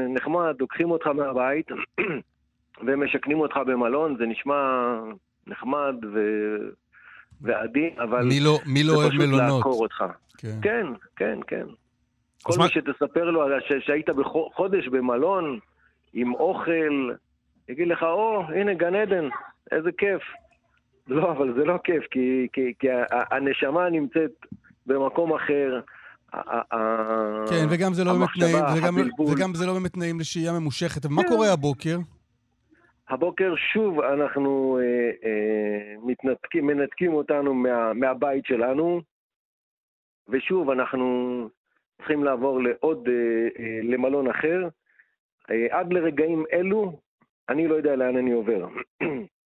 נחמד, 0.09 0.55
לוקחים 0.59 0.91
אותך 0.91 1.07
מהבית 1.07 1.67
ומשכנים 2.87 3.39
אותך 3.39 3.57
במלון, 3.57 4.15
זה 4.17 4.25
נשמע 4.25 4.91
נחמד 5.47 5.95
ו... 6.13 6.19
ועדין, 7.41 7.89
אבל 7.99 8.23
מי 8.25 8.39
לא- 8.39 8.59
מי 8.65 8.83
לא 8.83 8.93
זה 9.03 9.09
פשוט 9.09 9.21
מלונות? 9.21 9.57
לעקור 9.57 9.81
אותך. 9.81 10.03
כן. 10.37 10.57
כן, 10.61 10.85
כן, 11.15 11.39
כן. 11.47 11.65
כל 12.43 12.51
אז 12.53 12.57
מי 12.57 12.63
מה- 12.63 12.69
שתספר 12.69 13.23
לו 13.31 13.41
ש- 13.67 13.85
שהיית 13.85 14.09
בחודש 14.09 14.87
במלון 14.87 15.59
עם 16.13 16.33
אוכל, 16.33 17.11
יגיד 17.69 17.87
לך, 17.87 18.03
או, 18.03 18.43
הנה 18.55 18.73
גן 18.73 18.95
עדן, 18.95 19.27
איזה 19.71 19.89
כיף. 19.97 20.21
לא, 21.07 21.31
אבל 21.31 21.53
זה 21.53 21.65
לא 21.65 21.77
כיף, 21.83 22.03
כי, 22.11 22.47
כי, 22.53 22.73
כי 22.79 22.87
הנשמה 23.31 23.89
נמצאת 23.89 24.31
במקום 24.85 25.33
אחר. 25.33 25.79
כן, 27.49 27.65
וגם 27.69 27.93
זה 27.93 28.03
לא 28.03 28.13
באמת 28.13 28.29
נעים, 28.39 28.55
וגם- 28.77 28.97
הבלבול. 28.97 29.27
וגם 29.35 29.53
זה 29.55 29.65
לא 29.65 29.73
באמת 29.73 29.97
נעים 29.97 30.19
לשהייה 30.19 30.51
ממושכת. 30.59 31.05
מה 31.05 31.21
כן. 31.23 31.27
קורה 31.29 31.53
הבוקר? 31.53 31.97
הבוקר 33.09 33.53
שוב 33.73 34.01
אנחנו 34.01 34.79
אה, 34.81 35.11
אה, 35.29 35.95
מתנתקים, 36.03 36.67
מנתקים 36.67 37.13
אותנו 37.13 37.53
מה, 37.53 37.93
מהבית 37.93 38.45
שלנו, 38.45 39.01
ושוב 40.29 40.69
אנחנו 40.69 41.05
צריכים 41.97 42.23
לעבור 42.23 42.61
לעוד, 42.63 43.07
אה, 43.07 43.13
אה, 43.63 43.79
למלון 43.83 44.29
אחר. 44.29 44.67
אה, 45.51 45.79
עד 45.79 45.93
לרגעים 45.93 46.43
אלו, 46.53 46.99
אני 47.49 47.67
לא 47.67 47.75
יודע 47.75 47.95
לאן 47.95 48.17
אני 48.17 48.31
עובר. 48.31 48.67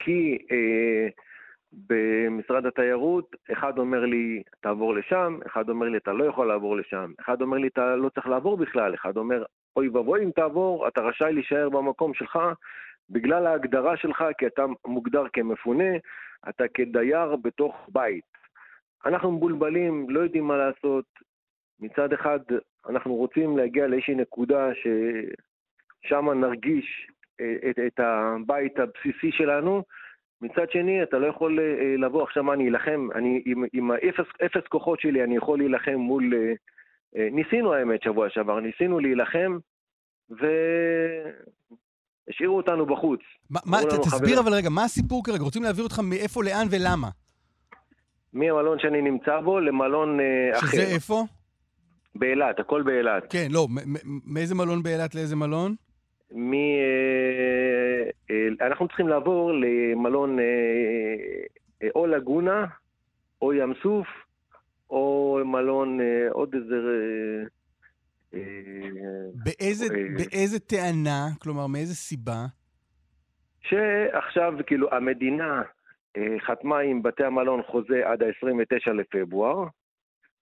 כי 0.00 0.38
אה, 0.50 1.08
במשרד 1.72 2.66
התיירות, 2.66 3.36
אחד 3.52 3.78
אומר 3.78 4.04
לי, 4.04 4.42
תעבור 4.60 4.94
לשם, 4.94 5.38
אחד 5.46 5.68
אומר 5.68 5.88
לי, 5.88 5.98
אתה 5.98 6.12
לא 6.12 6.24
יכול 6.24 6.46
לעבור 6.48 6.76
לשם, 6.76 7.12
אחד 7.20 7.42
אומר 7.42 7.58
לי, 7.58 7.66
אתה 7.68 7.96
לא 7.96 8.08
צריך 8.08 8.26
לעבור 8.26 8.56
בכלל, 8.56 8.94
אחד 8.94 9.16
אומר, 9.16 9.44
אוי 9.76 9.88
ואבוי 9.88 10.24
אם 10.24 10.30
תעבור, 10.30 10.88
אתה 10.88 11.00
רשאי 11.00 11.32
להישאר 11.32 11.68
במקום 11.68 12.14
שלך 12.14 12.38
בגלל 13.10 13.46
ההגדרה 13.46 13.96
שלך, 13.96 14.24
כי 14.38 14.46
אתה 14.46 14.64
מוגדר 14.86 15.24
כמפונה, 15.32 15.96
אתה 16.48 16.64
כדייר 16.74 17.36
בתוך 17.36 17.88
בית. 17.92 18.24
אנחנו 19.06 19.32
מבולבלים, 19.32 20.10
לא 20.10 20.20
יודעים 20.20 20.44
מה 20.44 20.56
לעשות. 20.56 21.04
מצד 21.80 22.12
אחד, 22.12 22.40
אנחנו 22.88 23.14
רוצים 23.14 23.56
להגיע 23.56 23.86
לאיזושהי 23.86 24.14
נקודה 24.14 24.68
ששם 26.04 26.30
נרגיש 26.30 27.10
את, 27.70 27.78
את 27.86 28.00
הבית 28.00 28.78
הבסיסי 28.78 29.32
שלנו. 29.32 29.82
מצד 30.42 30.70
שני, 30.70 31.02
אתה 31.02 31.18
לא 31.18 31.26
יכול 31.26 31.58
אה, 31.60 31.64
לבוא, 31.98 32.22
עכשיו 32.22 32.44
מה, 32.44 32.52
אני 32.52 32.68
אלחם, 32.68 33.08
אני 33.14 33.42
עם, 33.46 33.64
עם 33.72 33.90
האפס 33.90 34.26
אפס 34.46 34.66
כוחות 34.68 35.00
שלי, 35.00 35.24
אני 35.24 35.36
יכול 35.36 35.58
להילחם 35.58 35.94
מול... 35.94 36.34
אה, 36.34 36.52
אה, 37.16 37.28
ניסינו 37.32 37.74
האמת 37.74 38.02
שבוע 38.02 38.30
שעבר, 38.30 38.60
ניסינו 38.60 38.98
להילחם, 38.98 39.58
והשאירו 40.30 40.46
אותנו 42.56 42.86
בחוץ. 42.86 43.20
מה- 43.50 43.60
תסביר 43.82 44.02
"חברים, 44.04 44.38
אבל 44.38 44.54
רגע, 44.54 44.68
מה 44.70 44.84
הסיפור 44.84 45.24
כרגע? 45.24 45.42
רוצים 45.42 45.62
להעביר 45.62 45.84
אותך 45.84 45.98
מאיפה, 45.98 46.44
לאן 46.44 46.66
ולמה? 46.70 47.08
מהמלון 48.32 48.78
שאני 48.78 49.02
נמצא 49.02 49.40
בו 49.40 49.60
למלון 49.60 50.20
אה, 50.20 50.58
אחר. 50.58 50.66
שזה 50.66 50.82
איפה? 50.94 51.24
באילת, 52.14 52.60
הכל 52.60 52.82
באילת. 52.82 53.32
כן, 53.32 53.46
לא, 53.50 53.66
מאיזה 54.26 54.54
מלון 54.54 54.82
באילת 54.82 55.14
לאיזה 55.14 55.36
מלון? 55.36 55.74
מ... 56.32 56.52
אה, 56.54 58.10
אה, 58.30 58.66
אנחנו 58.66 58.88
צריכים 58.88 59.08
לעבור 59.08 59.52
למלון 59.52 60.38
אה, 60.38 61.88
או 61.94 62.06
לגונה, 62.06 62.66
או 63.42 63.52
ים 63.52 63.72
סוף, 63.82 64.06
או 64.90 65.38
מלון 65.44 65.98
עוד 66.30 66.54
איזה... 66.54 66.76
באיזה, 69.44 69.86
באיזה 70.16 70.58
טענה, 70.58 71.28
כלומר, 71.38 71.66
מאיזה 71.66 71.94
סיבה? 71.94 72.46
שעכשיו, 73.62 74.52
כאילו, 74.66 74.88
המדינה 74.92 75.62
חתמה 76.46 76.78
עם 76.78 77.02
בתי 77.02 77.24
המלון 77.24 77.62
חוזה 77.62 78.02
עד 78.04 78.22
ה-29 78.22 78.92
לפברואר, 78.92 79.66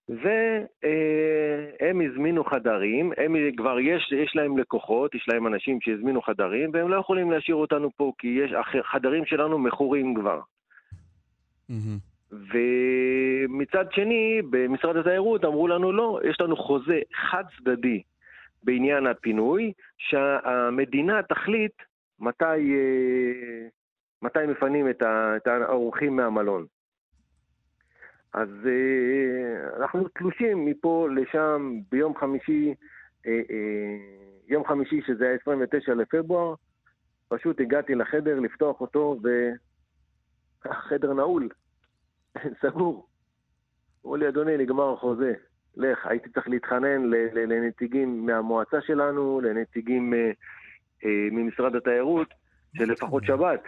והם 0.08 2.00
הזמינו 2.00 2.44
חדרים, 2.44 3.12
הם 3.16 3.36
כבר 3.56 3.80
יש, 3.80 4.12
יש 4.12 4.36
להם 4.36 4.58
לקוחות, 4.58 5.14
יש 5.14 5.28
להם 5.28 5.46
אנשים 5.46 5.78
שהזמינו 5.80 6.22
חדרים, 6.22 6.70
והם 6.72 6.88
לא 6.88 6.96
יכולים 6.96 7.30
להשאיר 7.30 7.56
אותנו 7.56 7.90
פה, 7.96 8.12
כי 8.18 8.26
יש, 8.26 8.52
החדרים 8.80 9.24
שלנו 9.24 9.58
מכורים 9.58 10.14
כבר. 10.14 10.40
ומצד 12.30 13.92
שני, 13.92 14.42
במשרד 14.50 14.96
התיירות 14.96 15.44
אמרו 15.44 15.68
לנו 15.68 15.92
לא, 15.92 16.20
יש 16.28 16.40
לנו 16.40 16.56
חוזה 16.56 17.00
חד 17.14 17.44
צדדי 17.56 18.02
בעניין 18.62 19.06
הפינוי, 19.06 19.72
שהמדינה 19.98 21.22
תחליט 21.22 21.72
מתי, 22.20 22.44
אה, 22.44 23.68
מתי 24.22 24.46
מפנים 24.48 24.88
את 24.90 25.46
האורחים 25.46 26.16
מהמלון. 26.16 26.66
אז 28.38 28.48
אה, 28.66 29.76
אנחנו 29.76 30.08
תלושים 30.08 30.64
מפה 30.64 31.08
לשם 31.16 31.80
ביום 31.90 32.16
חמישי, 32.16 32.74
אה, 33.26 33.32
אה, 33.32 33.96
יום 34.48 34.64
חמישי 34.66 35.00
שזה 35.06 35.24
היה 35.24 35.34
29 35.34 35.94
לפברואר, 35.94 36.54
פשוט 37.28 37.60
הגעתי 37.60 37.94
לחדר 37.94 38.40
לפתוח 38.40 38.80
אותו 38.80 39.20
והחדר 40.64 41.12
נעול, 41.12 41.48
סגור. 42.62 43.06
אמרו 44.04 44.16
לי, 44.16 44.28
אדוני, 44.28 44.56
נגמר 44.56 44.92
החוזה, 44.92 45.32
לך. 45.76 46.06
הייתי 46.06 46.30
צריך 46.30 46.48
להתחנן 46.48 47.02
לנציגים 47.34 48.26
מהמועצה 48.26 48.80
שלנו, 48.80 49.40
לנציגים 49.40 50.14
אה, 50.14 50.30
אה, 51.04 51.28
ממשרד 51.32 51.76
התיירות, 51.76 52.28
שלפחות 52.76 53.24
שבת. 53.24 53.62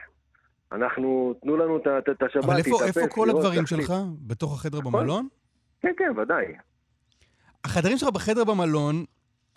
אנחנו, 0.72 1.34
תנו 1.42 1.56
לנו 1.56 1.76
את 1.76 2.22
השבת, 2.22 2.44
אבל 2.44 2.56
איפה, 2.56 2.70
להתאפס, 2.70 2.98
איפה 2.98 3.14
כל 3.14 3.30
הדברים 3.30 3.60
להחליט. 3.60 3.80
שלך? 3.86 3.94
בתוך 4.26 4.52
החדר 4.52 4.80
במלון? 4.80 5.28
כן, 5.80 5.92
כן, 5.98 6.18
ודאי. 6.18 6.44
החדרים 7.64 7.98
שלך 7.98 8.08
בחדר 8.08 8.44
במלון, 8.44 9.04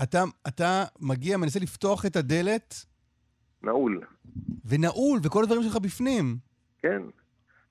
אתה, 0.03 0.23
אתה 0.47 0.83
מגיע, 0.99 1.37
מנסה 1.37 1.59
לפתוח 1.59 2.05
את 2.05 2.15
הדלת, 2.15 2.85
נעול. 3.63 4.01
ונעול, 4.65 5.19
וכל 5.23 5.43
הדברים 5.43 5.63
שלך 5.63 5.77
בפנים. 5.77 6.37
כן. 6.81 7.01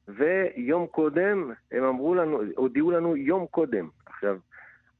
ויום 0.09 0.86
קודם, 0.86 1.51
הם 1.73 1.85
אמרו 1.85 2.14
לנו, 2.14 2.40
הודיעו 2.56 2.90
לנו 2.90 3.16
יום 3.16 3.47
קודם. 3.47 3.89
עכשיו, 4.06 4.36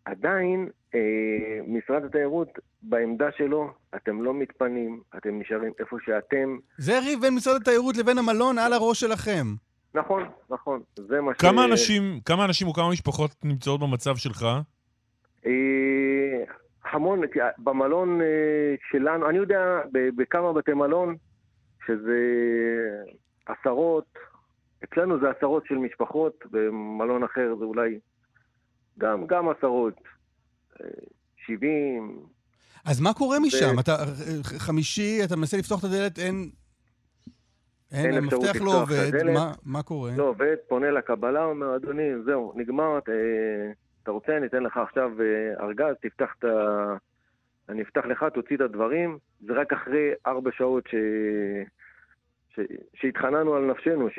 עדיין 0.05 0.69
משרד 1.69 2.05
התיירות, 2.05 2.49
בעמדה 2.83 3.33
שלו, 3.37 3.71
אתם 3.97 4.23
לא 4.23 4.35
מתפנים, 4.35 5.01
אתם 5.17 5.39
נשארים 5.41 5.73
איפה 5.79 5.97
שאתם. 6.05 6.57
זה 6.79 6.99
ריב 6.99 7.21
בין 7.21 7.35
משרד 7.35 7.57
התיירות 7.61 7.97
לבין 7.97 8.19
המלון 8.19 8.59
על 8.59 8.73
הראש 8.73 9.01
שלכם. 9.01 9.47
נכון, 9.95 10.23
נכון, 10.51 10.81
זה 10.97 11.21
מה 11.21 11.33
ש... 11.35 11.41
כמה 11.41 11.65
אנשים, 11.65 12.21
כמה 12.25 12.45
אנשים 12.45 12.69
או 12.69 12.73
כמה 12.73 12.91
משפחות 12.91 13.31
נמצאות 13.45 13.81
במצב 13.81 14.17
שלך? 14.17 14.47
אה, 15.47 16.45
המון, 16.93 17.21
במלון 17.59 18.21
אה, 18.21 18.75
שלנו, 18.91 19.29
אני 19.29 19.39
יודע 19.39 19.81
ב- 19.93 20.17
בכמה 20.17 20.53
בתי 20.53 20.73
מלון, 20.73 21.17
שזה 21.87 22.21
עשרות, 23.47 24.19
אצלנו 24.85 25.21
זה 25.21 25.31
עשרות 25.31 25.67
של 25.67 25.75
משפחות, 25.75 26.45
במלון 26.51 27.25
אחר 27.25 27.55
זה 27.59 27.65
אולי 27.65 27.99
גם, 28.99 29.27
גם 29.27 29.49
עשרות, 29.49 29.95
אה, 29.97 30.12
70. 31.47 32.19
אז 32.85 33.01
מה 33.01 33.15
קורה 33.15 33.39
ו- 33.39 33.41
משם? 33.41 33.79
אתה 33.81 33.97
ח- 34.43 34.57
חמישי, 34.59 35.25
אתה 35.25 35.37
מנסה 35.37 35.57
לפתוח 35.57 35.79
את 35.81 35.85
הדלת, 35.85 36.19
אין... 36.19 36.51
אין, 37.93 38.07
אין 38.07 38.15
המפתח 38.15 38.57
לא 38.61 38.83
עובד, 38.83 38.97
הדלת. 39.15 39.35
מה, 39.35 39.53
מה 39.65 39.83
קורה? 39.83 40.11
לא 40.17 40.25
עובד, 40.25 40.57
פונה 40.69 40.91
לקבלה, 40.91 41.45
אומר, 41.45 41.77
אדוני, 41.77 42.09
זהו, 42.25 42.53
נגמר, 42.57 42.95
אה, 42.95 43.73
אתה 44.03 44.11
רוצה, 44.11 44.37
אני 44.37 44.47
אתן 44.47 44.63
לך 44.63 44.77
עכשיו 44.77 45.11
אה, 45.21 45.65
ארגז, 45.65 45.95
תפתח 46.03 46.35
את 46.39 46.45
ה... 46.45 46.49
אני 47.69 47.83
אפתח 47.83 48.01
לך, 48.05 48.25
תוציא 48.35 48.57
את 48.57 48.61
הדברים. 48.61 49.19
זה 49.41 49.53
רק 49.53 49.73
אחרי 49.73 50.11
ארבע 50.27 50.51
שעות 50.57 50.85
ש... 50.87 50.95
ש... 52.55 52.61
שהתחננו 52.95 53.55
על 53.55 53.71
נפשנו, 53.71 54.09
ש... 54.11 54.19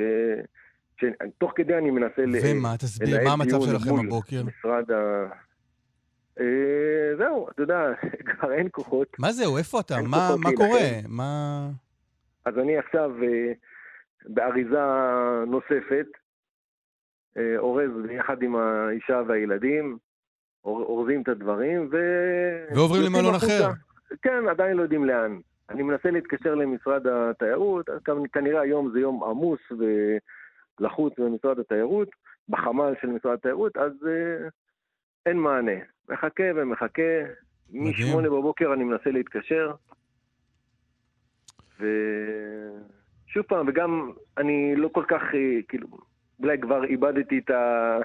שתוך 0.99 1.51
כדי 1.55 1.77
אני 1.77 1.91
מנסה 1.91 2.21
ל- 2.25 2.35
ומה, 2.45 2.77
תסביר, 2.77 3.23
מה 3.23 3.33
המצב 3.33 3.61
שלכם 3.61 3.99
הבוקר? 4.05 4.43
משרד 4.43 4.91
ה... 4.91 5.25
אה, 6.39 6.45
זהו, 7.17 7.49
אתה 7.49 7.61
יודע, 7.61 7.85
כבר 8.29 8.51
אין 8.53 8.67
כוחות. 8.71 9.07
מה 9.19 9.31
זהו, 9.31 9.57
איפה 9.57 9.79
אתה? 9.79 9.95
מה 10.09 10.29
מה. 10.43 10.49
קורה? 10.55 10.79
מה... 11.07 11.67
אז 12.45 12.57
אני 12.57 12.77
עכשיו 12.77 13.11
אה, 13.23 13.51
באריזה 14.25 14.79
נוספת, 15.47 16.05
אה, 17.37 17.57
אורז 17.57 17.91
ביחד 18.07 18.41
עם 18.43 18.55
האישה 18.55 19.21
והילדים, 19.27 19.97
אור- 20.65 20.83
אורזים 20.83 21.21
את 21.21 21.27
הדברים, 21.27 21.89
ו... 21.91 21.97
ועוברים 22.75 23.01
למלון. 23.05 23.35
אחר. 23.35 23.69
כן, 24.21 24.47
עדיין 24.49 24.77
לא 24.77 24.81
יודעים 24.81 25.05
לאן. 25.05 25.39
אני 25.69 25.83
מנסה 25.83 26.11
להתקשר 26.11 26.55
למשרד 26.55 27.07
התיירות, 27.07 27.85
כנראה 28.33 28.61
היום 28.61 28.91
זה 28.93 28.99
יום 28.99 29.23
עמוס 29.23 29.59
ולחוץ 30.79 31.13
במשרד 31.19 31.59
התיירות, 31.59 32.09
בחמ"ל 32.49 32.93
של 33.01 33.07
משרד 33.07 33.33
התיירות, 33.33 33.77
אז 33.77 33.91
אין 35.25 35.37
מענה. 35.37 35.71
מחכה 36.09 36.43
ומחכה, 36.55 37.11
משמונה 37.73 38.29
בבוקר 38.29 38.73
אני 38.73 38.83
מנסה 38.83 39.11
להתקשר, 39.11 39.73
ושוב 41.79 43.43
פעם, 43.47 43.67
וגם 43.67 44.11
אני 44.37 44.75
לא 44.75 44.87
כל 44.87 45.03
כך, 45.07 45.21
אה, 45.33 45.61
כאילו, 45.67 45.87
אולי 46.39 46.57
כבר 46.61 46.83
איבדתי 46.83 47.37
את, 47.37 47.49
ה... 47.49 47.97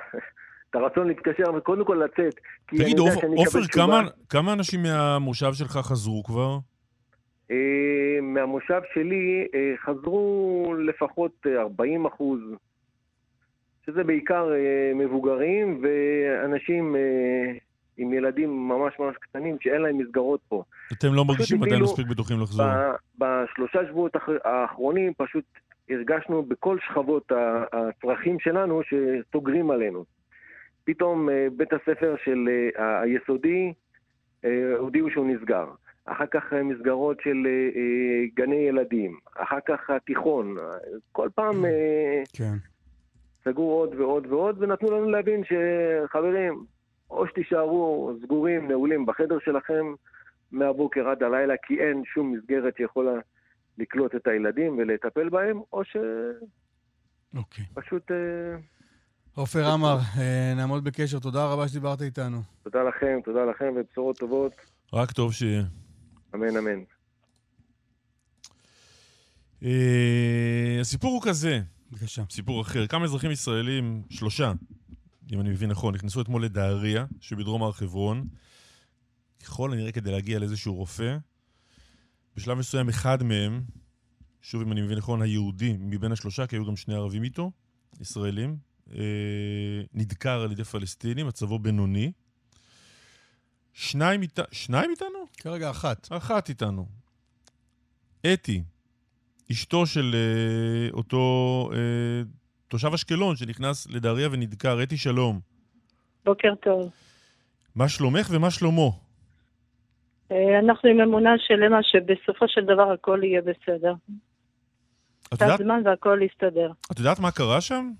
את 0.71 0.75
הרצון 0.75 1.09
להתקשר, 1.09 1.55
וקודם 1.57 1.85
כל 1.85 2.03
לצאת. 2.05 2.35
תגיד, 2.67 2.99
עופר. 2.99 3.61
כמה, 3.73 4.03
כמה 4.29 4.53
אנשים 4.53 4.83
מהמושב 4.83 5.53
שלך 5.53 5.71
חזרו 5.71 6.23
כבר? 6.25 6.59
אה, 7.51 8.21
מהמושב 8.23 8.81
שלי 8.95 9.47
אה, 9.55 9.75
חזרו 9.85 10.75
לפחות 10.87 11.33
אה, 11.47 11.61
40 11.61 12.07
אחוז, 12.07 12.41
שזה 13.91 14.05
בעיקר 14.05 14.53
אה, 14.53 14.93
מבוגרים 14.95 15.83
ואנשים 15.83 16.97
אה, 16.97 17.53
עם 17.97 18.13
ילדים 18.13 18.69
ממש 18.69 18.95
ממש 18.99 19.17
קטנים 19.21 19.57
שאין 19.61 19.83
להם 19.83 19.99
מסגרות 19.99 20.41
פה. 20.49 20.63
אתם 20.93 21.15
לא 21.15 21.25
מרגישים 21.25 21.63
עדיין 21.63 21.83
מספיק 21.83 22.07
בטוחים 22.07 22.41
לחזור. 22.41 22.67
בשלושה 23.19 23.79
שבועות 23.89 24.17
האח- 24.17 24.29
האחרונים 24.45 25.13
פשוט 25.17 25.45
הרגשנו 25.91 26.43
בכל 26.43 26.79
שכבות 26.87 27.33
הצרכים 27.73 28.41
שלנו 28.41 28.81
שסוגרים 28.83 29.71
עלינו. 29.71 30.05
פתאום 30.85 31.31
אה, 31.31 31.47
בית 31.57 31.73
הספר 31.73 32.15
של 32.25 32.49
היסודי 32.77 33.73
הודיעו 34.79 35.11
שהוא 35.11 35.27
נסגר. 35.27 35.67
אחר 36.05 36.27
כך 36.31 36.53
מסגרות 36.65 37.21
של 37.21 37.47
גני 38.35 38.57
ילדים, 38.57 39.17
אחר 39.37 39.59
כך 39.69 39.91
התיכון. 39.91 40.57
כל 41.13 41.29
פעם 41.35 41.65
כן. 42.37 42.55
סגרו 43.51 43.73
עוד 43.73 43.95
ועוד 43.95 44.27
ועוד, 44.27 44.63
ונתנו 44.63 44.91
לנו 44.91 45.11
להבין 45.11 45.43
שחברים, 45.45 46.65
או 47.11 47.27
שתישארו 47.29 48.13
סגורים, 48.23 48.69
נעולים 48.69 49.07
בחדר 49.07 49.39
שלכם 49.45 49.95
מהבוקר 50.53 51.09
עד 51.09 51.23
הלילה, 51.23 51.55
כי 51.67 51.81
אין 51.81 52.03
שום 52.15 52.33
מסגרת 52.33 52.77
שיכולה 52.77 53.13
לקלוט 53.79 54.15
את 54.15 54.27
הילדים 54.27 54.79
ולטפל 54.79 55.29
בהם, 55.29 55.61
או 55.73 55.83
אוקיי. 57.37 57.65
שפשוט... 57.65 58.11
אה, 58.11 58.57
עופר 59.35 59.67
עמר, 59.73 59.99
אה, 60.19 60.53
נעמוד 60.57 60.85
בקשר, 60.85 61.19
תודה 61.19 61.53
רבה 61.53 61.69
שדיברת 61.69 62.03
איתנו. 62.03 62.39
תודה 62.63 62.83
לכם, 62.83 63.21
תודה 63.25 63.45
לכם, 63.45 63.73
ובשורות 63.77 64.19
טובות. 64.19 64.53
רק 64.93 65.13
טוב 65.13 65.33
שיהיה. 65.33 65.63
אמן, 66.35 66.57
אמן. 66.57 66.83
אה, 69.65 70.79
הסיפור 70.81 71.13
הוא 71.13 71.23
כזה. 71.23 71.61
בבקשה. 71.91 72.23
סיפור 72.31 72.63
אחר. 72.63 72.87
כמה 72.87 73.05
אזרחים 73.05 73.31
ישראלים, 73.31 74.03
שלושה, 74.11 74.53
אם 75.33 75.41
אני 75.41 75.51
מבין 75.51 75.71
נכון, 75.71 75.95
נכנסו 75.95 76.21
אתמול 76.21 76.45
לדהריה 76.45 77.07
שבדרום 77.21 77.63
הר 77.63 77.73
חברון, 77.73 78.29
ככל 79.45 79.73
הנראה 79.73 79.93
כדי 79.93 80.11
להגיע 80.11 80.39
לאיזשהו 80.39 80.75
רופא. 80.75 81.17
בשלב 82.37 82.59
מסוים 82.59 82.89
אחד 82.89 83.23
מהם, 83.23 83.63
שוב 84.43 84.63
אם 84.63 84.73
אני 84.73 84.83
מבין 84.83 84.99
נכון, 84.99 85.23
היהודי 85.23 85.77
מבין 85.79 86.13
השלושה, 86.13 86.47
כי 86.47 86.57
היו 86.57 86.67
גם 86.67 86.77
שני 86.77 86.95
ערבים 86.95 87.23
איתו, 87.23 87.51
ישראלים, 88.01 88.57
אה, 88.93 89.83
נדקר 89.95 90.41
על 90.41 90.53
ידי 90.53 90.65
פלסטינים, 90.65 91.27
מצבו 91.27 91.59
בינוני. 91.59 92.13
שניים, 93.73 94.23
אית... 94.23 94.39
שניים 94.53 94.91
איתנו? 94.91 95.19
כרגע 95.37 95.71
אחת. 95.71 96.09
אחת 96.13 96.49
איתנו. 96.49 96.89
אתי, 98.33 98.63
אשתו 99.53 99.87
של 99.87 100.15
אה, 100.15 100.89
אותו 100.93 101.19
אה, 101.73 102.23
תושב 102.69 102.93
אשקלון 102.95 103.37
שנכנס 103.37 103.91
לדהריה 103.91 104.29
ונדקר. 104.33 104.83
אתי, 104.83 104.97
שלום. 104.97 105.41
בוקר 106.25 106.55
טוב. 106.55 106.91
מה 107.75 107.89
שלומך 107.89 108.29
ומה 108.31 108.51
שלומו? 108.51 108.93
אה, 110.33 110.59
אנחנו 110.59 110.89
עם 110.89 111.01
אמונה 111.01 111.35
שלמה 111.39 111.83
שבסופו 111.83 112.49
של 112.49 112.65
דבר 112.65 112.93
הכל 112.93 113.21
יהיה 113.23 113.41
בסדר. 113.43 113.95
את 115.35 115.41
יודעת, 115.41 115.59
זמן 115.59 115.83
והכל 115.85 116.21
יסתדר. 116.23 116.71
את 116.93 116.99
יודעת 116.99 117.19
מה 117.21 117.31
קרה 117.31 117.61
שם? 117.61 117.91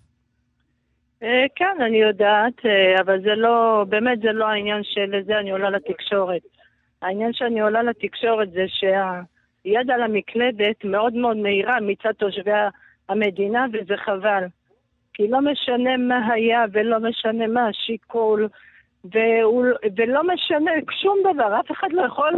אה, 1.23 1.47
כן, 1.57 1.77
אני 1.87 1.97
יודעת, 1.97 2.67
אה, 2.67 3.01
אבל 3.01 3.23
זה 3.23 3.35
לא, 3.35 3.85
באמת 3.89 4.21
זה 4.21 4.33
לא 4.33 4.49
העניין 4.49 4.83
של 4.85 5.23
זה 5.27 5.39
אני 5.39 5.51
עולה 5.51 5.71
לתקשורת. 5.71 6.43
העניין 7.03 7.33
שאני 7.33 7.61
עולה 7.61 7.83
לתקשורת 7.83 8.51
זה 8.51 8.65
שהיד 9.69 9.91
על 9.91 10.03
המקלדת 10.03 10.85
מאוד 10.85 11.15
מאוד 11.15 11.37
מהירה 11.37 11.77
מצד 11.81 12.13
תושבי 12.13 12.51
המדינה, 13.09 13.67
וזה 13.73 13.95
חבל. 14.05 14.45
כי 15.15 15.29
לא 15.29 15.39
משנה 15.41 15.97
מה 15.97 16.33
היה 16.33 16.65
ולא 16.73 16.97
משנה 17.01 17.47
מה 17.47 17.69
השיקול, 17.69 18.49
והוא, 19.05 19.65
ולא 19.97 20.23
משנה 20.35 20.71
שום 21.03 21.19
דבר, 21.35 21.61
אף 21.61 21.71
אחד 21.73 21.89
לא 21.93 22.03
יכול 22.03 22.33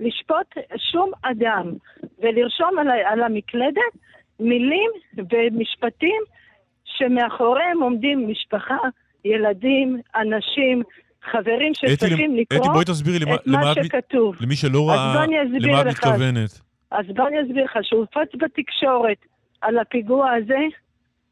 לשפוט 0.00 0.46
שום 0.92 1.10
אדם 1.22 1.72
ולרשום 2.18 2.78
על, 2.78 2.88
על 3.06 3.22
המקלדת 3.22 3.92
מילים 4.40 4.90
ומשפטים 5.30 6.22
שמאחוריהם 6.84 7.82
עומדים 7.82 8.28
משפחה, 8.30 8.76
ילדים, 9.24 10.00
אנשים, 10.16 10.82
חברים 11.30 11.74
שצריכים 11.74 12.36
לקרוא 12.36 12.60
אתי, 12.60 12.68
בואי 12.68 12.84
תסבירי 12.84 13.24
מה- 13.24 13.34
את 13.34 13.40
למה 13.46 13.60
מה 13.64 13.72
את 13.72 13.78
מת- 13.78 13.84
שכתוב. 13.84 14.36
למי 14.40 14.56
שלא 14.56 14.88
ראה, 14.88 15.14
למה 15.56 15.80
את. 15.80 15.86
מתכוונת? 15.86 16.67
אז 16.90 17.06
בוא 17.16 17.28
אני 17.28 17.36
אסביר 17.42 17.64
לך, 17.64 17.78
שהופץ 17.82 18.30
בתקשורת 18.38 19.18
על 19.60 19.78
הפיגוע 19.78 20.30
הזה, 20.32 20.58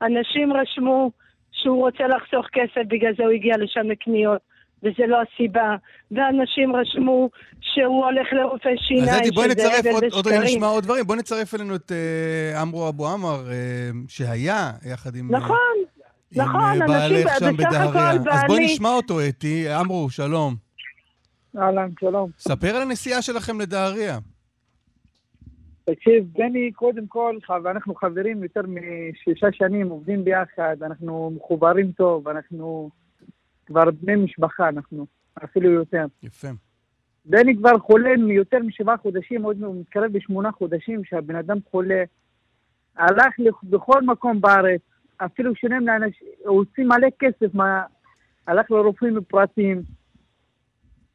אנשים 0.02 0.52
רשמו 0.52 1.10
שהוא 1.52 1.84
רוצה 1.84 2.04
לחסוך 2.06 2.46
כסף, 2.52 2.86
בגלל 2.88 3.12
זה 3.18 3.22
הוא 3.24 3.32
הגיע 3.32 3.54
לשם 3.58 3.90
לקניות, 3.90 4.40
וזה 4.82 5.06
לא 5.08 5.18
הסיבה. 5.22 5.76
ואנשים 6.10 6.76
רשמו 6.76 7.30
שהוא 7.60 8.04
הולך 8.04 8.26
לרופא 8.32 8.68
שיניים, 8.88 9.22
אז 9.24 9.30
בואי 9.34 9.46
שזה 9.50 9.54
נצרף 9.54 9.86
עוד, 9.94 10.04
עוד 10.12 10.26
רגע. 10.26 10.40
נשמע 10.40 10.66
עוד 10.66 10.84
דברים. 10.84 11.04
בואי 11.04 11.18
נצרף 11.18 11.54
אלינו 11.54 11.74
את 11.74 11.92
אה, 11.92 12.60
עמרו 12.60 12.88
אבו 12.88 13.08
עמר, 13.08 13.50
אה, 13.50 13.54
שהיה 14.08 14.70
יחד 14.92 15.16
עם... 15.16 15.34
אה, 15.34 15.40
נכון, 15.40 15.56
עם 16.36 16.42
נכון, 16.42 16.82
אה, 16.82 17.06
אנשים 17.06 17.26
בסך 17.26 17.42
הכל 17.42 17.52
בדהריה. 17.56 18.10
אז 18.10 18.20
בואי 18.46 18.58
בעלי- 18.58 18.64
נשמע 18.64 18.88
אותו, 18.88 19.20
אתי. 19.28 19.68
עמרו, 19.68 20.10
שלום. 20.10 20.54
אהלן, 21.58 21.88
שלום. 22.00 22.30
ספר 22.38 22.76
על 22.76 22.82
הנסיעה 22.82 23.22
שלכם 23.22 23.60
לדהריה. 23.60 24.18
תקשיב, 25.90 26.24
בני, 26.32 26.72
קודם 26.72 27.06
כל, 27.06 27.38
ואנחנו 27.62 27.94
חברים 27.94 28.42
יותר 28.42 28.60
משישה 28.62 29.46
שנים, 29.52 29.88
עובדים 29.88 30.24
ביחד, 30.24 30.76
אנחנו 30.82 31.32
מחוברים 31.36 31.92
טוב, 31.92 32.28
אנחנו 32.28 32.90
כבר 33.66 33.84
בני 34.00 34.16
משפחה, 34.16 34.68
אנחנו, 34.68 35.06
אפילו 35.44 35.70
יותר. 35.70 36.06
יפה. 36.22 36.48
בני 37.24 37.56
כבר 37.56 37.78
חולה 37.78 38.16
מיותר 38.16 38.58
משבעה 38.58 38.96
חודשים, 38.96 39.42
עוד 39.42 39.56
מתקרב 39.60 40.12
בשמונה 40.12 40.52
חודשים 40.52 41.04
שהבן 41.04 41.36
אדם 41.36 41.56
חולה. 41.70 42.04
הלך 42.96 43.34
בכל 43.62 44.02
מקום 44.02 44.40
בארץ, 44.40 44.80
אפילו 45.16 45.54
שילם 45.54 45.86
לאנשים, 45.86 46.28
הוציא 46.46 46.84
מלא 46.84 47.08
כסף, 47.18 47.54
מה, 47.54 47.82
הלך 48.46 48.70
לרופאים 48.70 49.24
פרטיים, 49.28 49.82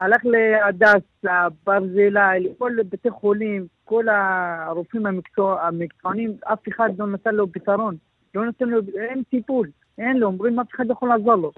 הלך 0.02 0.22
להדס, 0.26 1.04
לברזילי, 1.24 2.20
לכל 2.40 2.72
בתי 2.90 3.10
חולים, 3.10 3.66
כל 3.86 4.06
הרופאים 4.10 5.06
המקצוע, 5.06 5.62
המקצוענים, 5.62 6.32
אף 6.54 6.60
אחד 6.68 6.90
לא 7.00 7.08
נתן 7.08 7.36
לו 7.36 7.52
פתרון. 7.52 7.96
לא 8.36 8.46
נתן 8.46 8.66
לו, 8.70 8.80
אין 8.98 9.24
טיפול, 9.30 9.68
אין 9.98 10.18
לו, 10.18 10.28
אומרים 10.28 10.60
אף 10.60 10.68
אחד 10.76 10.88
לא 10.88 10.92
יכול 10.92 11.10
לעזור 11.10 11.36
לו. 11.36 11.52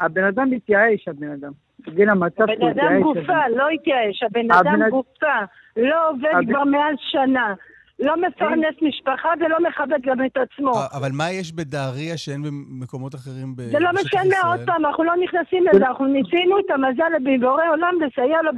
הבן 0.00 0.24
אדם 0.24 0.50
מתייאש, 0.50 1.08
הבן 1.08 1.30
אדם. 1.30 1.52
הגיע 1.86 2.06
למצב 2.06 2.42
הבן 2.42 2.52
אדם 2.68 2.70
התייאש. 2.86 3.02
גופה, 3.02 3.48
לא 3.56 3.68
התייאש, 3.68 4.22
הבן 4.22 4.50
אדם 4.50 4.82
אד- 4.82 4.90
גופה, 4.90 5.38
לא 5.76 6.08
עובד 6.10 6.30
כבר 6.48 6.64
מעל 6.64 6.94
שנה, 6.98 7.54
לא 8.02 8.14
מפרנס 8.16 8.74
משפחה 8.82 9.28
ולא 9.40 9.56
מכבד 9.68 9.98
גם 10.02 10.24
את 10.24 10.36
עצמו. 10.36 10.72
אבל 10.98 11.08
מה 11.12 11.30
יש 11.30 11.52
בדהריה 11.52 12.16
שאין 12.16 12.42
במקומות 12.42 13.14
אחרים 13.14 13.56
ב- 13.56 13.62
זה 13.62 13.78
לא 13.78 13.92
בשטח 13.92 14.06
משנה, 14.20 14.22
ישראל? 14.36 14.46
עוד 14.52 14.60
פעם, 14.66 14.86
אנחנו 14.86 15.04
לא 15.04 15.12
נכנסים 15.24 15.64
לזה, 15.72 15.86
אנחנו 15.86 16.06
ניסינו 16.06 16.58
את 16.58 16.70
המזל 16.70 17.12
בבורא 17.24 17.62
עולם 17.68 17.94
לסייע 18.06 18.42
לו 18.42 18.50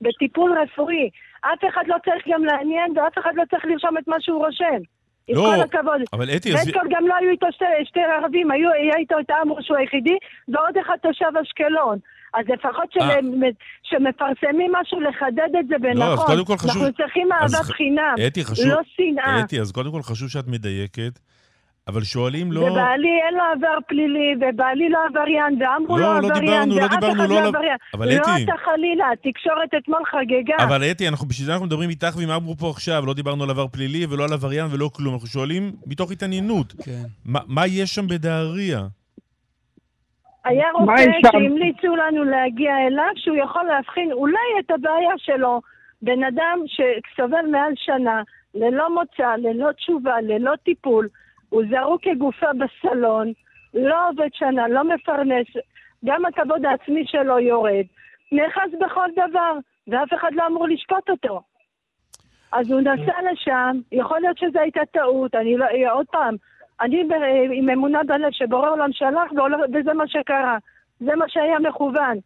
בטיפול 0.00 0.58
רפואי. 0.62 1.10
אף 1.40 1.58
אחד 1.68 1.82
לא 1.86 1.96
צריך 2.04 2.24
גם 2.28 2.44
לעניין 2.44 2.98
ואף 2.98 3.18
אחד 3.18 3.30
לא 3.34 3.42
צריך 3.50 3.64
לרשום 3.64 3.98
את 3.98 4.08
מה 4.08 4.16
שהוא 4.20 4.46
רושם. 4.46 4.80
עם 5.28 5.36
לא, 5.36 5.42
כל 5.56 5.62
הכבוד. 5.62 6.00
אבל 6.12 6.30
אתי, 6.36 6.52
עזבי- 6.54 6.72
בטקול 6.72 6.88
גם 6.90 7.06
לא 7.06 7.14
היו 7.16 7.30
איתו 7.30 7.46
שתי, 7.50 7.64
שתי 7.84 8.00
ערבים, 8.00 8.50
היו, 8.50 8.70
היה 8.70 8.96
איתו 8.96 9.18
את 9.20 9.30
עמרו 9.30 9.62
שהוא 9.62 9.76
היחידי, 9.76 10.16
ועוד 10.48 10.76
אחד 10.86 10.94
תושב 11.02 11.36
אשקלון. 11.42 11.98
אז 12.34 12.44
לפחות 12.48 12.88
אה. 13.00 13.16
שמפרסמים 13.82 14.72
משהו, 14.80 15.00
לחדד 15.00 15.56
את 15.60 15.66
זה 15.68 15.74
לא, 15.94 16.12
אז. 16.12 16.18
קודם 16.26 16.44
כל 16.44 16.56
חשוב... 16.56 16.70
אנחנו 16.82 16.92
צריכים 16.96 17.28
אז 17.40 17.54
אהבת 17.54 17.66
ח- 17.66 17.70
חינם, 17.76 18.14
אתי, 18.26 18.44
חשוב... 18.44 18.66
לא 18.66 18.80
שנאה. 18.96 19.40
אתי, 19.40 19.60
אז 19.60 19.72
קודם 19.72 19.90
כל 19.92 20.02
חשוב 20.02 20.28
שאת 20.28 20.46
מדייקת, 20.48 21.18
אבל 21.88 22.02
שואלים 22.04 22.52
לא... 22.52 22.60
ובעלי 22.60 23.08
אין 23.26 23.34
לו 23.34 23.44
עבר 23.56 23.78
פלילי, 23.88 24.34
ובעלי 24.40 24.88
לא 24.88 24.98
עבריין, 25.10 25.58
ואמרו 25.62 25.98
לא, 25.98 26.04
לא 26.14 26.20
לא 26.22 26.28
עבריין, 26.28 26.40
דיברנו, 26.44 26.76
לא 26.76 26.82
ואף 26.82 26.90
דיברנו, 26.90 27.12
אחד 27.22 27.28
לא 27.30 27.40
לא 27.42 27.48
עבריין. 27.48 27.76
אבל 27.94 28.08
לא 28.08 28.12
אתי- 28.22 28.44
אתה 28.44 28.52
חלילה, 28.64 29.04
התקשורת 29.12 29.68
אתמול 29.82 30.00
חגגה. 30.10 30.64
אבל 30.64 30.84
אתי, 30.90 31.08
אנחנו, 31.08 31.28
בשביל 31.28 31.46
זה 31.46 31.52
אנחנו 31.52 31.66
מדברים 31.66 31.90
איתך 31.90 32.14
ועם 32.16 32.30
אברו 32.30 32.56
פה 32.56 32.70
עכשיו, 32.70 33.06
לא 33.06 33.14
דיברנו 33.14 33.44
על 33.44 33.50
עבר 33.50 33.66
פלילי 33.68 34.06
ולא 34.10 34.24
על 34.24 34.32
עבריין 34.32 34.66
ולא 34.70 34.90
כלום, 34.94 35.14
אנחנו 35.14 35.28
שואלים 35.28 35.72
מתוך 35.86 36.12
התעניינות. 36.12 36.72
כן. 36.84 37.02
מה, 37.24 37.40
מה 37.46 37.66
יש 37.66 37.94
שם 37.94 38.06
בדהריה? 38.06 38.86
היה 40.44 40.70
רופא? 40.74 40.92
שהמליצו 41.32 41.96
לנו 41.96 42.24
להגיע 42.24 42.86
אליו, 42.86 43.10
שהוא 43.16 43.36
יכול 43.36 43.62
להבחין 43.62 44.12
אולי 44.12 44.48
את 44.60 44.70
הבעיה 44.70 45.12
שלו. 45.16 45.60
בן 46.02 46.24
אדם 46.24 46.58
שסובל 46.66 47.46
מעל 47.46 47.72
שנה, 47.76 48.22
ללא 48.54 48.94
מוצא, 48.94 49.36
ללא 49.38 49.72
תשובה, 49.72 50.20
ללא 50.20 50.56
טיפול, 50.56 51.08
הוא 51.48 51.62
זרוק 51.70 52.02
כגופה 52.02 52.46
בסלון, 52.52 53.32
לא 53.74 54.08
עובד 54.08 54.28
שנה, 54.32 54.68
לא 54.68 54.84
מפרנס, 54.84 55.46
גם 56.04 56.26
הכבוד 56.26 56.64
העצמי 56.64 57.06
שלו 57.06 57.38
יורד, 57.38 57.84
נאחז 58.32 58.70
בכל 58.80 59.08
דבר, 59.12 59.52
ואף 59.88 60.14
אחד 60.14 60.30
לא 60.32 60.46
אמור 60.46 60.68
לשפוט 60.68 61.10
אותו. 61.10 61.40
אז 62.52 62.70
הוא 62.70 62.80
נסע 62.80 63.18
לשם, 63.32 63.80
יכול 63.92 64.20
להיות 64.20 64.38
שזו 64.38 64.58
הייתה 64.58 64.80
טעות, 64.92 65.34
אני 65.34 65.56
לא, 65.56 65.66
עוד 65.92 66.06
פעם, 66.06 66.36
אני 66.80 67.04
עם 67.52 67.70
אמונה 67.70 68.00
בלב 68.06 68.30
שבורא 68.32 68.70
עולם 68.70 68.92
שלח 68.92 69.32
וזה 69.72 69.92
מה 69.92 70.08
שקרה. 70.08 70.58
זה 71.00 71.16
מה 71.16 71.24
שהיה 71.28 71.58
מכוון. 71.58 72.18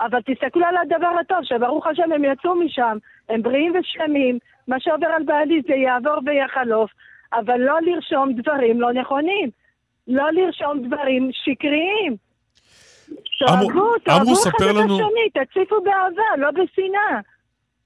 אבל 0.00 0.18
תסתכלו 0.22 0.66
על 0.66 0.76
הדבר 0.76 1.12
הטוב, 1.20 1.38
שברוך 1.42 1.86
השם 1.86 2.12
הם 2.12 2.24
יצאו 2.24 2.54
משם, 2.54 2.98
הם 3.28 3.42
בריאים 3.42 3.72
ושלמים, 3.80 4.38
מה 4.68 4.80
שעובר 4.80 5.06
על 5.06 5.22
בעלי 5.22 5.62
זה 5.68 5.74
יעבור 5.74 6.16
ויחלוף, 6.26 6.90
אבל 7.32 7.60
לא 7.60 7.78
לרשום 7.80 8.32
דברים 8.32 8.80
לא 8.80 8.92
נכונים. 8.92 9.50
לא 10.08 10.30
לרשום 10.32 10.86
דברים 10.86 11.30
שקריים. 11.32 12.16
תאהבו, 13.38 13.98
תאהבו 14.04 14.32
אחד 14.32 14.64
את 14.64 14.76
השני, 14.76 15.44
תציפו 15.44 15.80
באהבה, 15.80 16.36
לא 16.38 16.50
בשנאה. 16.50 17.20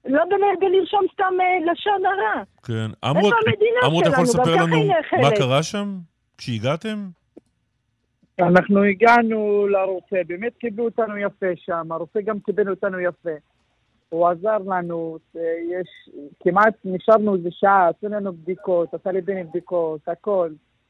לא 0.05 0.23
בלרשום 0.59 1.05
סתם 1.13 1.33
אה, 1.41 1.71
לשון 1.71 2.05
הרע. 2.05 2.43
כן. 2.63 2.91
המדינה 3.03 3.79
אמרו, 3.85 4.01
אתה 4.01 4.09
יכול 4.09 4.23
לספר 4.23 4.55
לנו 4.55 4.77
מה. 5.21 5.31
קרה 5.37 5.63
שם 5.63 5.97
כשהגעתם? 6.37 6.97
אנחנו 8.39 8.83
הגענו 8.83 9.67
לרופא, 9.67 10.21
באמת 10.27 10.53
קיבלו 10.57 10.85
אותנו 10.85 11.17
יפה 11.17 11.47
שם, 11.55 11.91
הרופא 11.91 12.21
גם 12.21 12.39
קיבל 12.39 12.69
אותנו 12.69 12.99
יפה. 12.99 13.29
הוא 14.09 14.27
עזר 14.27 14.57
לנו, 14.57 15.17
אה, 15.37 15.41
יש, 15.71 16.09
כמעט 16.39 16.73
נשארנו 16.85 17.35
איזה 17.35 17.49
שעה, 17.51 17.89
עשו 17.89 18.07
לנו 18.07 18.33
בדיקות, 18.33 18.93
עשה 18.93 19.11
לי 19.11 19.21
בני 19.21 19.43
בדיקות, 19.43 20.01
הכל. 20.07 20.49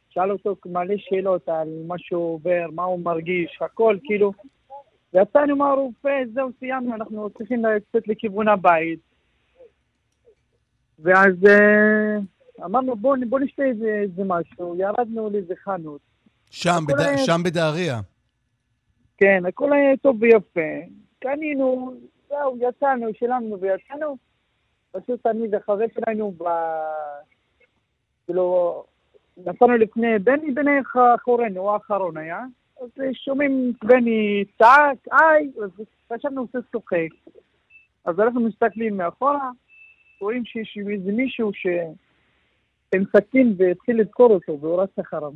שאל 0.09 0.31
אותו 0.31 0.55
מלא 0.65 0.95
שאלות 0.97 1.49
על 1.49 1.67
מה 1.87 1.95
שהוא 1.97 2.33
עובר, 2.33 2.65
מה 2.71 2.83
הוא 2.83 2.99
מרגיש, 2.99 3.59
הכל, 3.61 3.97
כאילו. 4.03 4.31
ויצאנו 5.13 5.55
מהרופא, 5.55 6.21
זהו, 6.33 6.49
סיימנו, 6.59 6.95
אנחנו 6.95 7.29
צריכים 7.29 7.65
לצאת 7.65 8.07
לכיוון 8.07 8.47
הבית. 8.47 8.99
ואז 10.99 11.33
אה, 11.47 12.17
אמרנו, 12.65 12.95
בואו 12.95 13.21
בוא 13.29 13.39
נשתה 13.39 13.63
איזה, 13.63 13.87
איזה 14.01 14.23
משהו, 14.25 14.75
ירדנו 14.75 15.29
לאיזה 15.29 15.53
חנות. 15.63 16.01
שם, 16.51 16.79
בד... 16.87 16.99
היה- 16.99 17.17
שם 17.17 17.41
בדהריה. 17.43 17.99
כן, 19.17 19.43
הכל 19.47 19.73
היה 19.73 19.97
טוב 19.97 20.17
ויפה. 20.21 20.85
קנינו, 21.19 21.93
זהו, 22.29 22.57
יצאנו, 22.69 23.07
שילמנו 23.19 23.59
ויצאנו. 23.59 24.17
פשוט 24.91 25.25
אני 25.25 25.47
וחבר 25.51 25.85
שלנו 25.93 26.31
ב... 26.37 26.43
כאילו, 28.25 28.83
נסענו 29.37 29.73
לפני 29.77 30.19
בני, 30.19 30.51
בני 30.51 30.71
אחורינו, 31.15 31.61
הוא 31.61 31.71
האחרון 31.71 32.17
היה. 32.17 32.41
אז 32.81 32.89
שומעים 33.13 33.73
את 33.75 33.85
בני 33.85 34.43
צעק, 34.57 34.97
היי, 35.11 35.51
אז 35.63 35.85
חשבנו 36.13 36.47
שהוא 36.51 36.63
צוחק. 36.71 37.31
אז 38.05 38.19
אנחנו 38.19 38.41
מסתכלים 38.41 38.97
מאחורה, 38.97 39.49
רואים 40.21 40.45
שיש 40.45 40.77
איזה 40.91 41.11
מישהו 41.11 41.51
ש... 41.53 41.67
עם 42.95 43.03
סכין 43.17 43.55
והתחיל 43.57 43.99
לדקור 43.99 44.31
אותו, 44.33 44.59
והוא 44.61 44.81
רץ 44.81 44.99
אחריו. 44.99 45.31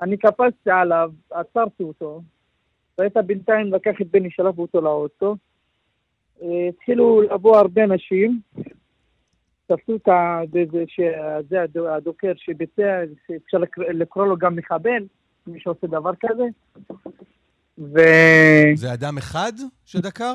אני 0.00 0.16
קפצתי 0.16 0.70
עליו, 0.70 1.12
עצרתי 1.30 1.82
אותו, 1.82 2.22
ראית 2.98 3.16
בינתיים 3.16 3.72
לקח 3.72 4.00
את 4.00 4.06
בני, 4.10 4.30
שלף 4.30 4.58
אותו 4.58 4.80
לאוטו. 4.80 5.36
אה, 6.42 6.68
התחילו 6.68 7.22
לבוא 7.22 7.56
הרבה 7.56 7.84
אנשים, 7.84 8.40
תפסו 9.66 9.96
את 9.96 10.08
הדוקר 11.88 12.32
שביצע, 12.36 13.02
לקרוא- 13.52 13.86
לקרוא 13.86 14.26
לו 14.26 14.36
גם 14.36 14.56
מחבל, 14.56 15.06
מי 15.46 15.60
שעושה 15.60 15.86
דבר 15.86 16.10
כזה. 16.20 16.44
ו... 17.78 17.98
זה 18.74 18.92
אדם 18.92 19.18
אחד 19.18 19.52
שדקר? 19.84 20.34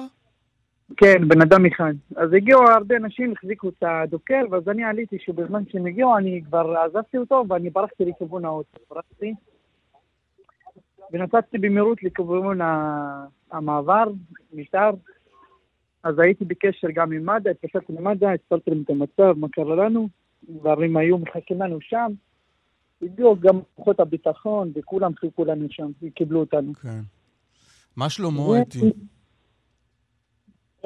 כן, 0.97 1.27
בן 1.27 1.41
אדם 1.41 1.65
אחד. 1.65 1.93
אז 2.15 2.33
הגיעו 2.33 2.61
הרבה 2.61 2.97
אנשים, 2.97 3.31
החזיקו 3.31 3.69
את 3.69 3.83
הדוקר, 3.83 4.41
ואז 4.51 4.69
אני 4.69 4.83
עליתי 4.83 5.17
שבזמן 5.19 5.63
שהם 5.69 5.85
הגיעו 5.85 6.17
אני 6.17 6.41
כבר 6.45 6.77
עזבתי 6.77 7.17
אותו 7.17 7.43
ואני 7.49 7.69
ברחתי 7.69 8.05
לכיוון 8.05 8.45
האוטו. 8.45 8.79
ברחתי, 8.89 9.33
ונסעתי 11.11 11.57
במהירות 11.57 12.03
לכיוון 12.03 12.59
המעבר, 13.51 14.03
מיתר. 14.53 14.89
אז 16.03 16.19
הייתי 16.19 16.45
בקשר 16.45 16.87
גם 16.93 17.11
עם 17.11 17.25
מד"א, 17.25 17.49
התקשרתי 17.49 17.93
למד"א, 17.93 18.25
הסברתי 18.25 18.71
להם 18.71 18.81
את 18.85 18.89
המצב, 18.89 19.39
מה 19.39 19.47
קרה 19.51 19.75
לנו, 19.75 20.09
דברים 20.49 20.97
היו 20.97 21.17
מחכים 21.17 21.61
לנו 21.61 21.77
שם. 21.81 22.11
הגיעו 23.01 23.39
גם 23.39 23.59
כוחות 23.75 23.99
הביטחון, 23.99 24.71
וכולם 24.75 25.11
חיכו 25.15 25.45
לנו 25.45 25.67
שם, 25.69 25.91
וקיבלו 26.01 26.39
אותנו. 26.39 26.73
כן. 26.73 27.01
מה 27.95 28.09
שלמה, 28.09 28.61
אתי? 28.61 28.79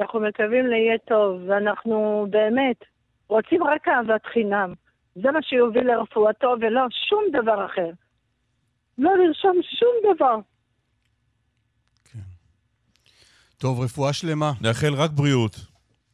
אנחנו 0.00 0.20
מקווים 0.20 0.66
ליהיה 0.66 0.98
טוב, 1.08 1.40
ואנחנו 1.48 2.26
באמת 2.30 2.76
רוצים 3.28 3.64
רק 3.64 3.88
אהבת 3.88 4.26
חינם. 4.32 4.74
זה 5.14 5.30
מה 5.30 5.42
שיוביל 5.42 5.86
לרפואתו 5.86 6.54
ולא 6.60 6.80
שום 7.08 7.24
דבר 7.32 7.66
אחר. 7.66 7.90
לא 8.98 9.10
לרשום 9.18 9.60
שום 9.78 10.14
דבר. 10.14 10.36
טוב, 13.58 13.80
רפואה 13.80 14.12
שלמה. 14.12 14.52
נאחל 14.60 14.94
רק 14.94 15.10
בריאות. 15.10 15.56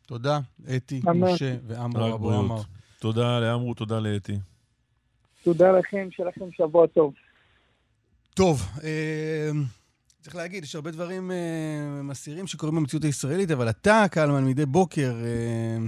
תודה, 0.06 0.39
אתי. 0.77 1.01
משה 1.14 1.56
ועמרו 1.66 2.14
אבו. 2.14 2.32
עמר. 2.32 2.60
תודה 2.98 3.40
לעמרו, 3.40 3.74
תודה 3.74 3.98
לאתי. 4.01 4.39
תודה 5.45 5.73
לכם, 5.73 6.09
שיהיה 6.11 6.29
לכם 6.29 6.45
שבוע 6.57 6.87
טוב. 6.87 7.12
טוב, 8.35 8.62
אה, 8.85 9.51
צריך 10.21 10.37
להגיד, 10.37 10.65
יש 10.65 10.75
הרבה 10.75 10.91
דברים 10.91 11.31
אה, 11.31 11.37
מסעירים 12.03 12.47
שקורים 12.47 12.75
במציאות 12.77 13.05
הישראלית, 13.05 13.51
אבל 13.51 13.69
אתה, 13.71 14.05
קלמן, 14.11 14.45
מדי 14.45 14.67
בוקר, 14.67 15.15
אה, 15.25 15.87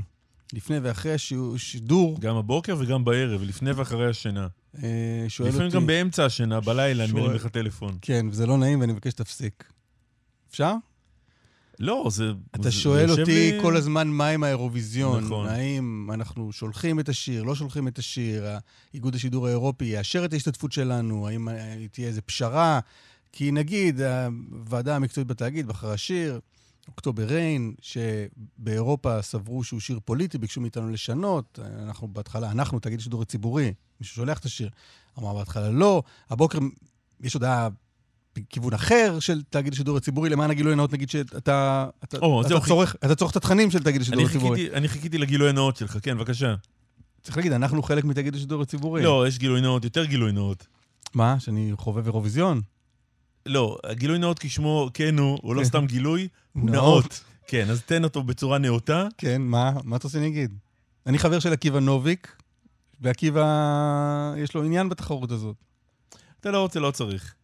לפני 0.52 0.78
ואחרי 0.82 1.12
השידור, 1.54 2.20
גם 2.20 2.36
הבוקר 2.36 2.76
וגם 2.78 3.04
בערב, 3.04 3.42
לפני 3.42 3.72
ואחרי 3.72 4.08
השינה. 4.10 4.46
אה, 4.82 5.24
שואל 5.28 5.48
אותי... 5.48 5.56
לפעמים 5.58 5.72
גם 5.74 5.86
באמצע 5.86 6.24
השינה, 6.24 6.60
בלילה, 6.60 7.04
אני 7.04 7.10
שואל- 7.12 7.22
מרים 7.22 7.34
לך 7.36 7.46
טלפון. 7.46 7.98
כן, 8.02 8.26
וזה 8.30 8.46
לא 8.46 8.56
נעים 8.58 8.80
ואני 8.80 8.92
מבקש 8.92 9.10
שתפסיק. 9.12 9.64
אפשר? 10.50 10.74
לא, 11.82 12.08
זה... 12.10 12.30
אתה 12.54 12.62
זה- 12.62 12.72
שואל 12.72 13.14
זה 13.14 13.20
אותי 13.20 13.52
לי- 13.52 13.58
כל 13.62 13.76
הזמן 13.76 14.08
מה 14.08 14.28
עם 14.28 14.44
האירוויזיון. 14.44 15.24
נכון. 15.24 15.48
האם 15.48 16.08
אנחנו 16.14 16.52
שולחים 16.52 17.00
את 17.00 17.08
השיר, 17.08 17.42
לא 17.42 17.54
שולחים 17.54 17.88
את 17.88 17.98
השיר, 17.98 18.44
איגוד 18.94 19.14
השידור 19.14 19.46
האירופי 19.46 19.84
יאשר 19.84 20.24
את 20.24 20.32
ההשתתפות 20.32 20.72
שלנו, 20.72 21.28
האם 21.28 21.48
אה, 21.48 21.54
תהיה 21.92 22.08
איזו 22.08 22.20
פשרה? 22.26 22.80
כי 23.32 23.50
נגיד, 23.52 24.00
הוועדה 24.00 24.96
המקצועית 24.96 25.28
בתאגיד 25.28 25.66
בחרה 25.66 25.96
שיר, 25.96 26.40
אוקטובר 26.88 27.24
ריין, 27.24 27.74
שבאירופה 27.80 29.22
סברו 29.22 29.64
שהוא 29.64 29.80
שיר 29.80 30.00
פוליטי, 30.04 30.38
ביקשו 30.38 30.60
מאיתנו 30.60 30.90
לשנות. 30.90 31.58
אנחנו 31.82 32.08
בהתחלה, 32.08 32.50
אנחנו, 32.50 32.78
תאגיד 32.78 32.98
השידור 32.98 33.22
הציבורי, 33.22 33.72
מי 34.00 34.06
ששולח 34.06 34.38
את 34.38 34.44
השיר, 34.44 34.70
אמר 35.18 35.34
בהתחלה 35.34 35.70
לא. 35.70 36.02
הבוקר 36.30 36.58
יש 37.20 37.34
הודעה 37.34 37.68
בכיוון 38.36 38.72
אחר 38.74 39.16
של 39.20 39.42
תאגיד 39.50 39.72
השידור 39.72 39.96
הציבורי, 39.96 40.30
למען 40.30 40.50
הגילוי 40.50 40.72
הנאות, 40.72 40.92
נגיד 40.92 41.10
שאתה 41.10 41.36
אתה, 42.04 42.18
או, 42.18 42.40
אתה, 42.40 42.48
זהו, 42.48 42.60
צורך, 42.66 42.96
אתה 43.04 43.14
צורך 43.14 43.30
את 43.30 43.36
התכנים 43.36 43.70
של 43.70 43.82
תאגיד 43.82 44.00
השידור 44.00 44.20
אני 44.20 44.28
הציבורי. 44.28 44.56
חיכיתי- 44.58 44.76
אני 44.76 44.88
חיכיתי 44.88 45.18
לגילוי 45.18 45.48
הנאות 45.48 45.76
שלך, 45.76 45.96
כן, 46.02 46.18
בבקשה. 46.18 46.54
צריך 47.22 47.36
להגיד, 47.36 47.52
אנחנו 47.52 47.82
חלק 47.82 48.04
מתאגיד 48.04 48.34
השידור 48.34 48.62
הציבורי. 48.62 49.02
לא, 49.02 49.24
יש 49.28 49.38
גילוי 49.38 49.60
נאות, 49.60 49.84
יותר 49.84 50.04
גילוי 50.04 50.32
נאות. 50.32 50.66
מה, 51.14 51.40
שאני 51.40 51.72
חובב 51.76 52.04
אירוויזיון? 52.06 52.60
לא, 53.46 53.78
הגילוי 53.84 54.18
נאות 54.18 54.38
כשמו 54.38 54.90
כן 54.94 55.18
הוא, 55.18 55.38
הוא 55.42 55.54
לא 55.54 55.60
כן. 55.60 55.66
סתם 55.66 55.86
גילוי, 55.86 56.28
הוא 56.52 56.64
נאות. 56.70 56.74
נאות. 56.74 57.24
כן, 57.46 57.70
אז 57.70 57.82
תן 57.82 58.04
אותו 58.04 58.22
בצורה 58.22 58.58
נאותה. 58.58 59.06
כן, 59.18 59.42
מה, 59.42 59.70
מה 59.84 59.96
אתה 59.96 60.06
רוצה 60.06 60.18
שאני 60.18 60.26
אגיד? 60.28 60.54
אני 61.06 61.18
חבר 61.18 61.38
של 61.38 61.52
עקיבא 61.52 61.80
נוביק, 61.80 62.36
ועקיבא, 63.00 63.44
יש 64.38 64.54
לו 64.54 64.62
עניין 64.64 64.88
בתחרות 64.88 65.30
הזאת. 65.30 65.56
אתה 66.40 66.50
לא 66.50 66.58
רוצה, 66.62 66.80
לא 66.80 66.90
צריך. 66.90 67.34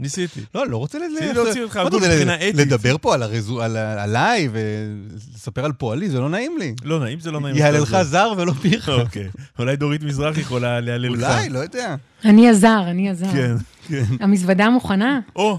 ניסיתי. 0.00 0.40
לא, 0.54 0.66
לא 0.68 0.76
רוצה 0.76 0.98
ניסיתי 0.98 1.32
להוציא 1.34 1.62
אותך 1.62 1.76
הגון 1.76 2.02
מבחינה 2.02 2.36
אתית. 2.36 2.54
לדבר 2.54 2.96
פה 3.00 3.14
על 3.14 3.22
הרזו- 3.22 3.60
על 3.62 3.76
עליי 3.76 4.48
ולספר 4.52 5.64
על 5.64 5.72
פועלי, 5.72 6.08
זה 6.08 6.20
לא 6.20 6.28
נעים 6.28 6.58
לי. 6.58 6.74
לא 6.84 7.00
נעים, 7.00 7.20
זה 7.20 7.30
לא 7.30 7.40
נעים. 7.40 7.56
יהללך 7.56 8.02
זר 8.02 8.32
ולא 8.36 8.52
פיך. 8.52 8.88
אוקיי. 8.88 9.28
אולי 9.58 9.76
דורית 9.76 10.02
מזרח 10.02 10.38
יכולה 10.38 10.80
להלל 10.80 11.12
לך. 11.12 11.30
אולי, 11.30 11.48
לא 11.48 11.58
יודע. 11.58 11.94
אני 12.24 12.48
הזר, 12.48 12.82
אני 12.86 13.10
הזר. 13.10 13.32
כן, 13.32 13.54
כן. 13.88 14.04
המזוודה 14.20 14.70
מוכנה? 14.70 15.20
או, 15.36 15.58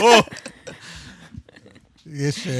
או. 0.00 0.08
יש, 2.06 2.46
אה, 2.46 2.52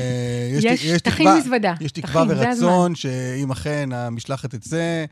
יש- 0.52 0.64
יש 0.85 1.01
תכין 1.01 1.27
תקווה, 1.27 1.39
מזוודה. 1.39 1.72
יש 1.81 1.93
תקווה 1.93 2.24
ורצון 2.28 2.94
שאם 2.94 3.51
אכן 3.51 3.89
המשלחת 3.93 4.55
תצא, 4.55 5.05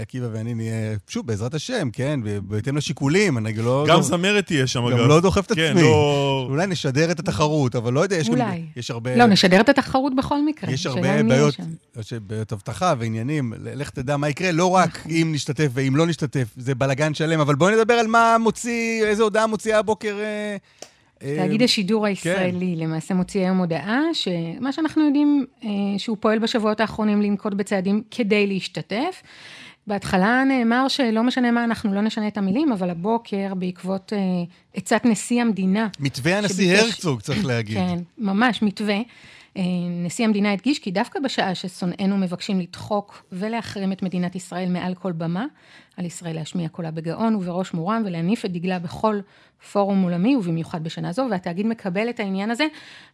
עקיבא 0.00 0.26
ואני 0.32 0.54
נהיה, 0.54 0.74
שוב, 1.08 1.26
בעזרת 1.26 1.54
השם, 1.54 1.88
כן, 1.92 2.20
בהתאם 2.42 2.76
לשיקולים, 2.76 3.38
אני 3.38 3.52
לא... 3.52 3.84
גם 3.88 3.96
לא- 3.96 4.02
זמרת 4.02 4.46
תהיה 4.46 4.66
שם, 4.66 4.84
אגב. 4.84 4.98
גם 4.98 5.08
לא 5.08 5.20
דוחף 5.20 5.46
את 5.46 5.52
כן, 5.52 5.70
עצמי. 5.70 5.82
לא- 5.82 6.46
אולי 6.48 6.66
נשדר 6.66 7.10
את 7.10 7.18
התחרות, 7.18 7.76
אבל 7.76 7.92
לא 7.92 8.00
יודע, 8.00 8.16
יש 8.16 8.28
גם... 8.28 8.34
אולי. 8.34 8.62
יש 8.76 8.90
הרבה... 8.90 9.16
לא, 9.16 9.26
נשדר 9.26 9.60
את 9.60 9.68
התחרות 9.68 10.16
בכל 10.16 10.44
מקרה. 10.46 10.70
יש 10.70 10.86
הרבה 10.86 11.22
בעיות. 11.22 11.56
יש 12.00 12.12
בעיות 12.12 12.52
אבטחה 12.52 12.94
ועניינים, 12.98 13.52
לך 13.62 13.90
תדע 13.90 14.16
מה 14.16 14.28
יקרה, 14.28 14.52
לא 14.52 14.66
רק 14.70 15.06
אם 15.10 15.30
נשתתף 15.34 15.68
ואם 15.74 15.96
לא 15.96 16.06
נשתתף, 16.06 16.48
זה 16.56 16.74
בלאגן 16.74 17.14
שלם, 17.14 17.40
אבל 17.40 17.54
בואי 17.54 17.74
נדבר 17.76 17.94
על 17.94 18.06
מה 18.06 18.36
מוציא, 18.40 19.04
איזה 19.04 19.22
הודעה 19.22 19.46
מוציאה 19.46 19.78
הבוקר... 19.78 20.16
אה, 21.22 21.30
אה, 21.30 21.36
תאגיד 21.36 21.62
השידור 21.62 22.02
כן. 22.02 22.08
הישראלי 22.08 22.76
למעשה 22.76 23.14
מוציא 23.14 23.40
היום 23.40 23.58
הודעה, 23.58 24.00
שמה 24.12 24.72
שאנחנו 24.72 25.06
יודעים, 25.06 25.46
אה, 25.64 25.68
שהוא 25.98 26.16
פועל 26.20 26.38
בשבועות 26.38 26.80
האחרונים 26.80 27.22
לנקוט 27.22 27.54
בצעדים 27.54 28.02
כדי 28.10 28.46
להשתתף. 28.46 29.22
בהתחלה 29.86 30.44
נאמר 30.48 30.88
שלא 30.88 31.22
משנה 31.22 31.50
מה, 31.50 31.64
אנחנו 31.64 31.94
לא 31.94 32.00
נשנה 32.00 32.28
את 32.28 32.38
המילים, 32.38 32.72
אבל 32.72 32.90
הבוקר, 32.90 33.54
בעקבות 33.54 34.12
אה, 34.12 34.18
עצת 34.74 35.00
נשיא 35.04 35.40
המדינה... 35.40 35.88
מתווה 36.00 36.38
הנשיא 36.38 36.76
שביקש- 36.76 36.84
הרצוג, 36.84 37.20
צריך 37.20 37.44
להגיד. 37.44 37.76
כן, 37.76 37.98
ממש 38.18 38.62
מתווה. 38.62 38.96
נשיא 40.04 40.24
המדינה 40.24 40.52
הדגיש 40.52 40.78
כי 40.78 40.90
דווקא 40.90 41.20
בשעה 41.20 41.54
ששונאינו 41.54 42.18
מבקשים 42.18 42.60
לדחוק 42.60 43.22
ולהחרים 43.32 43.92
את 43.92 44.02
מדינת 44.02 44.34
ישראל 44.34 44.68
מעל 44.68 44.94
כל 44.94 45.12
במה, 45.12 45.46
על 45.96 46.04
ישראל 46.04 46.34
להשמיע 46.36 46.68
קולה 46.68 46.90
בגאון 46.90 47.34
ובראש 47.34 47.74
מורם 47.74 48.02
ולהניף 48.06 48.44
את 48.44 48.52
דגלה 48.52 48.78
בכל 48.78 49.20
פורום 49.72 50.02
עולמי, 50.02 50.36
ובמיוחד 50.36 50.84
בשנה 50.84 51.12
זו, 51.12 51.26
והתאגיד 51.30 51.66
מקבל 51.66 52.10
את 52.10 52.20
העניין 52.20 52.50
הזה, 52.50 52.66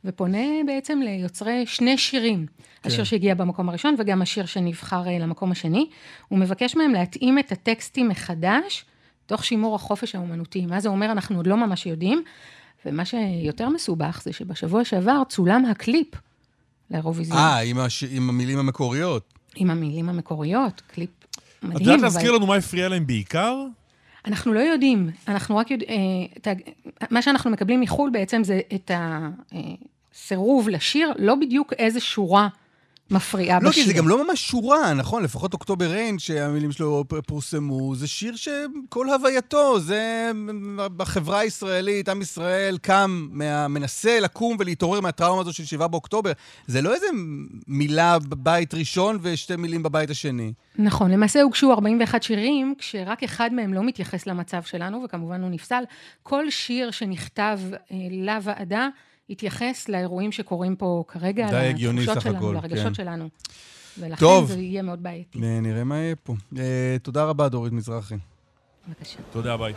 ופונה 0.04 0.38
בעצם 0.66 1.00
ליוצרי 1.04 1.66
שני 1.66 1.98
שירים. 1.98 2.46
כן. 2.82 2.88
השיר 2.88 3.04
שהגיע 3.04 3.34
במקום 3.34 3.68
הראשון 3.68 3.94
וגם 3.98 4.22
השיר 4.22 4.46
שנבחר 4.46 5.08
אה, 5.08 5.18
למקום 5.18 5.50
השני. 5.52 5.86
הוא 6.28 6.38
מבקש 6.38 6.76
מהם 6.76 6.92
להתאים 6.92 7.38
את 7.38 7.52
הטקסטים 7.52 8.08
מחדש, 8.08 8.84
תוך 9.26 9.44
שימור 9.44 9.74
החופש 9.74 10.14
האומנותי. 10.14 10.66
מה 10.66 10.80
זה 10.80 10.88
אומר, 10.88 11.12
אנחנו 11.12 11.36
עוד 11.36 11.46
לא 11.46 11.56
ממש 11.56 11.86
יודעים. 11.86 12.22
ומה 12.86 13.04
שיותר 13.04 13.68
מסובך 13.68 14.20
זה 14.24 14.32
שבשבוע 14.32 14.84
שעבר 14.84 15.22
צולם 15.28 15.64
הקליפ 15.64 16.08
לאירוויזיון. 16.90 17.38
אה, 17.38 17.58
עם 17.58 17.78
הש- 17.78 18.04
עם 18.04 18.28
המילים 18.28 18.58
המקוריות. 18.58 19.34
עם 19.56 19.70
המילים 19.70 20.08
המקוריות, 20.08 20.82
קליפ 20.86 21.10
את 21.58 21.64
מדהים. 21.64 21.82
יודעת 21.86 22.00
להזכיר 22.00 22.28
אבל- 22.30 22.36
לנו 22.36 22.46
מה 22.46 22.54
הפריע 22.54 22.88
להם 22.88 23.06
בעיקר? 23.06 23.56
אנחנו 24.26 24.52
לא 24.52 24.60
יודעים, 24.60 25.10
אנחנו 25.28 25.56
רק 25.56 25.70
יודעים, 25.70 25.90
מה 27.10 27.22
שאנחנו 27.22 27.50
מקבלים 27.50 27.80
מחו"ל 27.80 28.10
בעצם 28.10 28.44
זה 28.44 28.60
את 28.74 28.90
הסירוב 30.14 30.68
לשיר, 30.68 31.12
לא 31.18 31.34
בדיוק 31.34 31.72
איזה 31.72 32.00
שורה 32.00 32.48
מפריעה 33.10 33.58
לא, 33.62 33.70
בשיר. 33.70 33.84
כי 33.84 33.88
זה 33.88 33.94
גם 33.94 34.08
לא 34.08 34.24
ממש 34.24 34.48
שורה, 34.48 34.94
נכון? 34.94 35.22
לפחות 35.22 35.54
אוקטובר 35.54 35.90
ריין, 35.90 36.18
שהמילים 36.18 36.72
שלו 36.72 37.04
פורסמו, 37.26 37.94
זה 37.96 38.06
שיר 38.06 38.36
שכל 38.36 39.10
הווייתו, 39.10 39.80
זה 39.80 40.30
בחברה 40.96 41.38
הישראלית, 41.38 42.08
עם 42.08 42.22
ישראל 42.22 42.78
קם, 42.82 43.28
מה, 43.30 43.68
מנסה 43.68 44.20
לקום 44.20 44.56
ולהתעורר 44.60 45.00
מהטראומה 45.00 45.40
הזו 45.40 45.52
של 45.52 45.64
7 45.64 45.86
באוקטובר. 45.86 46.32
זה 46.66 46.82
לא 46.82 46.94
איזה 46.94 47.06
מילה 47.66 48.18
בבית 48.18 48.74
ראשון 48.74 49.18
ושתי 49.22 49.56
מילים 49.56 49.82
בבית 49.82 50.10
השני. 50.10 50.52
נכון, 50.78 51.10
למעשה 51.10 51.42
הוגשו 51.42 51.72
41 51.72 52.22
שירים, 52.22 52.74
כשרק 52.78 53.22
אחד 53.22 53.52
מהם 53.52 53.74
לא 53.74 53.82
מתייחס 53.82 54.26
למצב 54.26 54.62
שלנו, 54.62 55.02
וכמובן 55.04 55.42
הוא 55.42 55.50
נפסל. 55.50 55.82
כל 56.22 56.50
שיר 56.50 56.90
שנכתב 56.90 57.58
אה, 57.72 57.96
לוועדה 58.10 58.88
התייחס 59.30 59.88
לאירועים 59.88 60.32
שקורים 60.32 60.76
פה 60.76 61.04
כרגע, 61.08 61.50
די 61.50 61.56
הגיוני 61.56 62.00
לתחושות 62.00 62.22
סך 62.22 62.28
שלנו, 62.30 62.38
הכל, 62.38 62.54
לרגשות 62.54 62.86
כן. 62.86 62.94
שלנו. 62.94 63.28
ולכן 63.98 64.20
טוב. 64.20 64.46
זה 64.46 64.60
יהיה 64.60 64.82
מאוד 64.82 65.02
בעייתי. 65.02 65.38
אה, 65.42 65.60
נראה 65.60 65.84
מה 65.84 65.96
יהיה 65.96 66.16
פה. 66.16 66.34
אה, 66.58 66.96
תודה 67.02 67.24
רבה, 67.24 67.48
דורית 67.48 67.72
מזרחי. 67.72 68.14
בבקשה. 68.88 69.18
תודה, 69.30 69.56
ביי. 69.56 69.74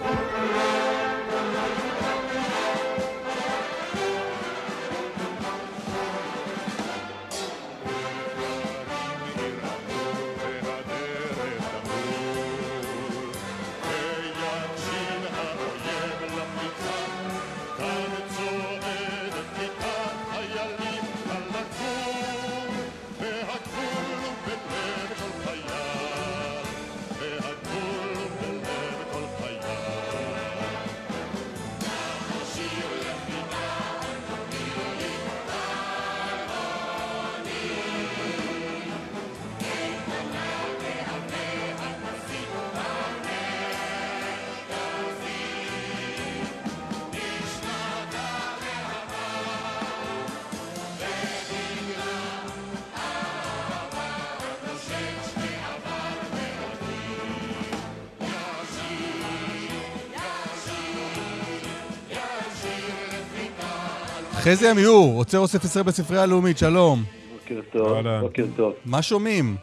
חזי 64.43 64.69
עמיור, 64.69 65.17
אוצר 65.17 65.37
אוסף 65.37 65.63
ישראל 65.63 65.85
בספרייה 65.85 66.23
הלאומית, 66.23 66.57
שלום. 66.57 66.99
בוקר 67.33 67.61
טוב, 67.71 68.07
בוקר 68.21 68.45
טוב. 68.55 68.73
מה 68.85 69.01
שומעים? 69.01 69.55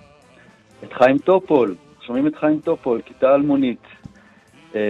את 0.84 0.92
חיים 0.92 1.18
טופול, 1.18 1.74
שומעים 2.06 2.26
את 2.26 2.36
חיים 2.36 2.60
טופול, 2.60 3.00
כיתה 3.04 3.34
אלמונית. 3.34 3.82
אה, 4.74 4.80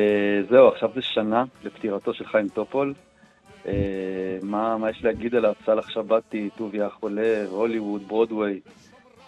זהו, 0.51 0.69
עכשיו 0.69 0.91
זה 0.95 1.03
שנה 1.03 1.45
לפטירתו 1.65 2.15
של 2.15 2.27
חיים 2.27 2.49
טופול. 2.49 2.95
אה, 3.67 3.73
מה, 4.43 4.77
מה 4.77 4.91
יש 4.91 5.05
להגיד 5.05 5.35
עליו? 5.35 5.53
סאלח 5.67 5.91
שבתי, 5.91 6.49
טוביה 6.57 6.87
החולב, 6.87 7.45
הוליווד, 7.51 8.03
ברודוויי. 8.09 8.61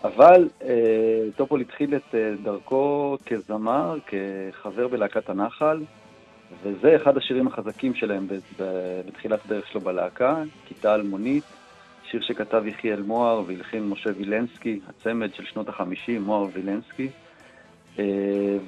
אבל 0.04 0.48
אה, 0.62 1.24
טופול 1.36 1.60
התחיל 1.60 1.96
את 1.96 2.14
אה, 2.14 2.32
דרכו 2.42 3.16
כזמר, 3.26 3.98
כחבר 4.06 4.88
בלהקת 4.88 5.30
הנחל, 5.30 5.82
וזה 6.62 6.97
אחד 6.97 7.16
השירים 7.16 7.47
החזקים 7.47 7.94
שלהם 7.94 8.27
בתחילת 9.06 9.40
הדרך 9.47 9.66
שלו 9.66 9.81
בלהקה, 9.81 10.43
כיתה 10.66 10.94
אלמונית, 10.94 11.44
שיר 12.10 12.20
שכתב 12.22 12.66
יחיאל 12.66 13.02
מוהר 13.02 13.43
והלחין 13.47 13.89
משה 13.89 14.10
וילנסקי, 14.16 14.81
הצמד 14.89 15.35
של 15.35 15.44
שנות 15.44 15.68
החמישים, 15.68 16.22
מוהר 16.22 16.47
וילנסקי. 16.52 17.09
אה, 17.98 18.05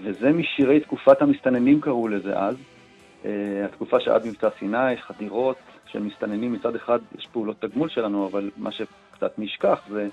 וזה 0.03 0.33
משירי 0.33 0.81
תקופת 0.81 1.23
המסתננים 1.23 1.81
קראו 1.81 2.09
לזה 2.09 2.39
אז. 2.39 2.57
אה, 3.25 3.31
התקופה 3.65 4.01
שעד 4.01 4.27
מבצע 4.27 4.49
סיני, 4.59 4.97
חדירות 4.97 5.57
של 5.87 6.03
מסתננים 6.03 6.53
מצד 6.53 6.75
אחד, 6.75 6.99
יש 7.19 7.29
פעולות 7.33 7.61
תגמול 7.61 7.89
שלנו, 7.89 8.27
אבל 8.27 8.51
מה 8.57 8.71
שקצת 8.73 9.39
נשכח 9.39 9.81
זה 9.89 10.09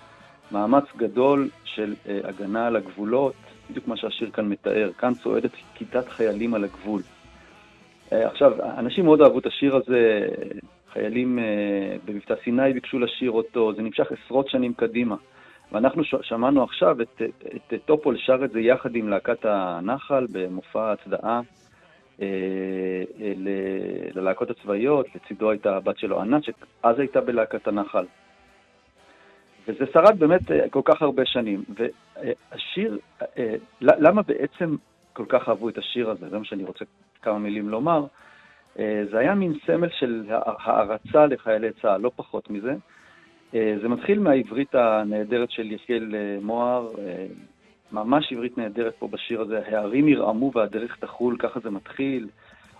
מאמץ 0.51 0.83
גדול 0.97 1.49
של 1.63 1.95
אה, 2.07 2.19
הגנה 2.23 2.67
על 2.67 2.75
הגבולות, 2.75 3.33
בדיוק 3.69 3.87
מה 3.87 3.97
שהשיר 3.97 4.29
כאן 4.31 4.49
מתאר. 4.49 4.91
כאן 4.97 5.13
צועדת 5.13 5.51
כיתת 5.75 6.09
חיילים 6.09 6.53
על 6.53 6.63
הגבול. 6.63 7.01
אה, 8.13 8.27
עכשיו, 8.27 8.51
אנשים 8.77 9.05
מאוד 9.05 9.21
אהבו 9.21 9.39
את 9.39 9.45
השיר 9.45 9.75
הזה, 9.75 10.27
חיילים 10.93 11.39
אה, 11.39 11.43
במבצע 12.05 12.33
סיני 12.43 12.73
ביקשו 12.73 12.99
לשיר 12.99 13.31
אותו, 13.31 13.73
זה 13.73 13.81
נמשך 13.81 14.11
עשרות 14.11 14.49
שנים 14.49 14.73
קדימה. 14.73 15.15
ואנחנו 15.71 16.03
שמענו 16.21 16.63
עכשיו 16.63 17.01
את, 17.01 17.21
את, 17.55 17.73
את 17.73 17.81
טופול 17.85 18.17
שר 18.17 18.45
את 18.45 18.51
זה 18.51 18.59
יחד 18.59 18.95
עם 18.95 19.09
להקת 19.09 19.45
הנחל 19.45 20.27
במופע 20.31 20.91
הצדעה 20.91 21.41
אה, 22.21 23.03
ללהקות 24.15 24.49
הצבאיות, 24.49 25.05
לצידו 25.15 25.51
הייתה 25.51 25.75
הבת 25.75 25.97
שלו 25.97 26.21
ענת, 26.21 26.43
שאז 26.43 26.99
הייתה 26.99 27.21
בלהקת 27.21 27.67
הנחל. 27.67 28.05
וזה 29.67 29.85
שרד 29.93 30.19
באמת 30.19 30.41
כל 30.69 30.81
כך 30.85 31.01
הרבה 31.01 31.25
שנים. 31.25 31.63
והשיר, 31.69 32.99
למה 33.81 34.21
בעצם 34.21 34.75
כל 35.13 35.25
כך 35.29 35.49
אהבו 35.49 35.69
את 35.69 35.77
השיר 35.77 36.09
הזה? 36.09 36.29
זה 36.29 36.37
מה 36.37 36.45
שאני 36.45 36.63
רוצה 36.63 36.85
כמה 37.21 37.39
מילים 37.39 37.69
לומר. 37.69 38.05
אה, 38.79 39.03
זה 39.11 39.17
היה 39.17 39.35
מין 39.35 39.53
סמל 39.65 39.89
של 39.89 40.25
הערצה 40.29 41.25
לחיילי 41.25 41.71
צה"ל, 41.81 42.01
לא 42.01 42.11
פחות 42.15 42.49
מזה. 42.49 42.75
זה 43.51 43.87
מתחיל 43.87 44.19
מהעברית 44.19 44.75
הנהדרת 44.75 45.51
של 45.51 45.71
יחיאל 45.71 46.15
מוהר, 46.41 46.87
ממש 47.91 48.33
עברית 48.33 48.57
נהדרת 48.57 48.93
פה 48.99 49.07
בשיר 49.07 49.41
הזה, 49.41 49.61
הערים 49.65 50.07
ירעמו 50.07 50.51
והדרך 50.55 50.95
תחול, 50.95 51.35
ככה 51.39 51.59
זה 51.59 51.69
מתחיל. 51.69 52.27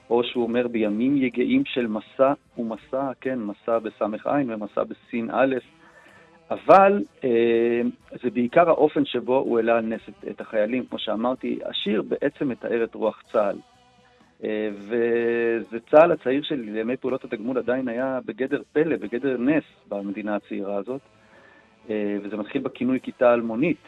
או 0.10 0.23
שהוא 0.23 0.43
אומר 0.43 0.68
בימים 0.68 1.18
יגעים 1.18 1.65
של 1.65 1.88
מסע 1.88 2.34
ומסע, 2.57 3.11
כן, 3.22 3.39
מסע 3.39 3.80
בסמ"ך 3.80 4.27
עין 4.27 4.53
ומסע 4.53 4.84
בסין 4.84 5.30
א', 5.31 5.56
אבל 6.51 7.03
אה, 7.23 7.81
זה 8.23 8.30
בעיקר 8.30 8.69
האופן 8.69 9.05
שבו 9.05 9.38
הוא 9.38 9.57
העלה 9.57 9.77
על 9.77 9.85
נס 9.85 10.01
את, 10.31 10.41
החיילים. 10.41 10.85
כמו 10.85 10.99
שאמרתי, 10.99 11.59
השיר 11.65 12.01
בעצם 12.01 12.49
מתאר 12.49 12.84
את 12.84 12.95
רוח 12.95 13.23
צה"ל. 13.31 13.57
אה, 14.43 14.69
וזה 14.73 15.80
צה"ל 15.91 16.11
הצעיר 16.11 16.43
של 16.43 16.77
ימי 16.77 16.97
פעולות 16.97 17.23
התגמול 17.23 17.57
עדיין 17.57 17.88
היה 17.88 18.19
בגדר 18.26 18.61
פלא, 18.73 18.97
בגדר 18.97 19.38
נס 19.38 19.63
במדינה 19.89 20.35
הצעירה 20.35 20.76
הזאת. 20.76 21.01
אה, 21.89 22.17
וזה 22.23 22.38
מתחיל 22.38 22.61
בכינוי 22.61 22.99
כיתה 22.99 23.34
אלמונית. 23.34 23.84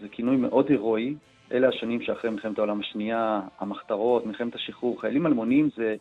זה 0.00 0.08
כינוי 0.08 0.36
מאוד 0.36 0.66
הירואי. 0.68 1.14
אלה 1.52 1.68
השנים 1.68 2.02
שאחרי 2.02 2.30
מלחמת 2.30 2.58
העולם 2.58 2.80
השנייה, 2.80 3.40
המחתרות, 3.58 4.26
מלחמת 4.26 4.54
השחרור. 4.54 5.00
חיילים 5.00 5.26
אלמונים 5.26 5.68
זה 5.76 5.96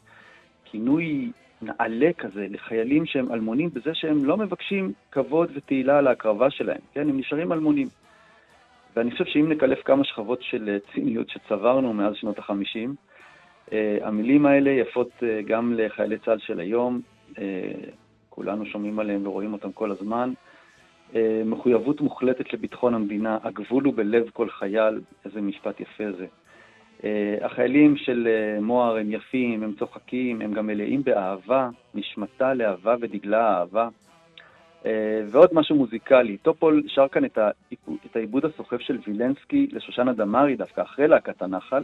כינוי 0.65 1.31
נעלה 1.65 2.13
כזה 2.17 2.47
לחיילים 2.49 3.05
שהם 3.05 3.33
אלמונים 3.33 3.69
בזה 3.73 3.93
שהם 3.93 4.25
לא 4.25 4.37
מבקשים 4.37 4.93
כבוד 5.11 5.51
ותהילה 5.53 5.97
על 5.97 6.07
ההקרבה 6.07 6.49
שלהם, 6.49 6.81
כן? 6.93 7.09
הם 7.09 7.19
נשארים 7.19 7.51
אלמונים. 7.51 7.87
ואני 8.95 9.11
חושב 9.11 9.25
שאם 9.25 9.49
נקלף 9.49 9.83
כמה 9.85 10.03
שכבות 10.03 10.41
של 10.41 10.69
אה, 10.69 10.77
ציניות 10.93 11.29
שצברנו 11.29 11.93
מאז 11.93 12.15
שנות 12.15 12.39
החמישים, 12.39 12.95
אה, 13.73 13.97
המילים 14.01 14.45
האלה 14.45 14.69
יפות 14.69 15.11
אה, 15.23 15.41
גם 15.47 15.73
לחיילי 15.77 16.17
צה"ל 16.17 16.39
של 16.39 16.59
היום, 16.59 17.01
כולנו 18.29 18.65
שומעים 18.65 18.99
עליהם 18.99 19.27
ורואים 19.27 19.53
אותם 19.53 19.71
כל 19.71 19.91
הזמן. 19.91 20.33
מחויבות 21.45 22.01
מוחלטת 22.01 22.53
לביטחון 22.53 22.93
המדינה, 22.93 23.37
הגבול 23.43 23.83
הוא 23.83 23.93
בלב 23.93 24.29
כל 24.33 24.49
חייל, 24.49 25.01
איזה 25.25 25.41
משפט 25.41 25.79
יפה 25.79 26.03
זה. 26.17 26.25
אה, 27.03 27.37
החיילים 27.41 27.97
של 27.97 28.27
אה, 28.27 28.61
מוהר 28.61 28.97
הם 28.97 29.11
יפים, 29.11 29.63
הם 29.63 29.73
צוחקים, 29.79 30.41
הם 30.41 30.53
גם 30.53 30.67
מלאים 30.67 31.03
באהבה, 31.03 31.69
נשמתה 31.95 32.53
לאהבה 32.53 32.95
ודגלה 33.01 33.57
אהבה. 33.57 33.87
אה, 34.85 35.21
ועוד 35.31 35.49
משהו 35.53 35.75
מוזיקלי, 35.75 36.37
טופול 36.37 36.83
שר 36.87 37.07
כאן 37.07 37.25
את, 37.25 37.37
את 38.05 38.15
העיבוד 38.15 38.45
הסוחף 38.45 38.79
של 38.79 38.97
וילנסקי 39.07 39.67
לשושנה 39.71 40.13
דמארי 40.13 40.55
דווקא 40.55 40.81
אחרי 40.81 41.07
להקת 41.07 41.41
הנחל, 41.41 41.83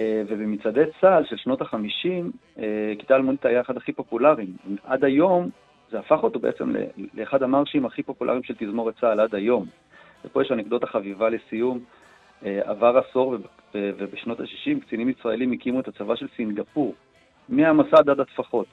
ובמצעדי 0.00 0.80
צה"ל 1.00 1.24
של 1.24 1.36
שנות 1.36 1.60
החמישים, 1.60 2.30
כיתה 2.98 3.16
אלמונית 3.16 3.44
היה 3.44 3.60
אחד 3.60 3.76
הכי 3.76 3.92
פופולריים. 3.92 4.56
עד 4.84 5.04
היום 5.04 5.50
זה 5.90 5.98
הפך 5.98 6.22
אותו 6.22 6.38
בעצם 6.38 6.72
לאחד 7.14 7.42
המרשים 7.42 7.86
הכי 7.86 8.02
פופולריים 8.02 8.42
של 8.42 8.54
תזמורת 8.58 8.94
צה"ל 9.00 9.20
עד 9.20 9.34
היום. 9.34 9.66
ופה 10.24 10.42
יש 10.42 10.52
אנקדוטה 10.52 10.86
חביבה 10.86 11.28
לסיום. 11.28 11.78
עבר 12.42 12.98
עשור 12.98 13.36
ובשנות 13.74 14.40
ה-60 14.40 14.80
קצינים 14.80 15.08
ישראלים 15.08 15.52
הקימו 15.52 15.80
את 15.80 15.88
הצבא 15.88 16.16
של 16.16 16.26
סינגפור, 16.36 16.94
מהמסד 17.48 18.10
עד 18.10 18.20
הטפחות. 18.20 18.66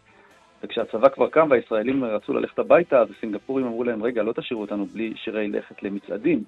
וכשהצבא 0.64 1.10
כבר 1.10 1.30
קם 1.30 1.48
והישראלים 1.50 2.04
רצו 2.04 2.34
ללכת 2.34 2.60
הביתה, 2.60 3.00
אז 3.02 3.08
הסינגפורים 3.18 3.66
אמרו 3.66 3.84
להם, 3.84 4.04
רגע, 4.04 4.24
לא 4.24 4.34
תשאירו 4.34 4.62
אותנו 4.62 4.86
בלי 4.86 5.14
שירי 5.16 5.48
לכת 5.48 5.84
למצעדים. 5.84 6.44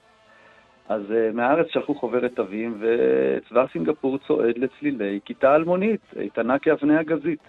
אז 0.89 1.01
uh, 1.09 1.35
מהארץ 1.35 1.67
שלחו 1.69 1.95
חוברת 1.95 2.35
תווים, 2.35 2.77
וצבא 2.79 3.65
סינגפור 3.73 4.17
צועד 4.17 4.57
לצלילי 4.57 5.19
כיתה 5.25 5.55
אלמונית, 5.55 6.01
איתנה 6.19 6.59
כאבני 6.59 6.97
הגזית. 6.97 7.43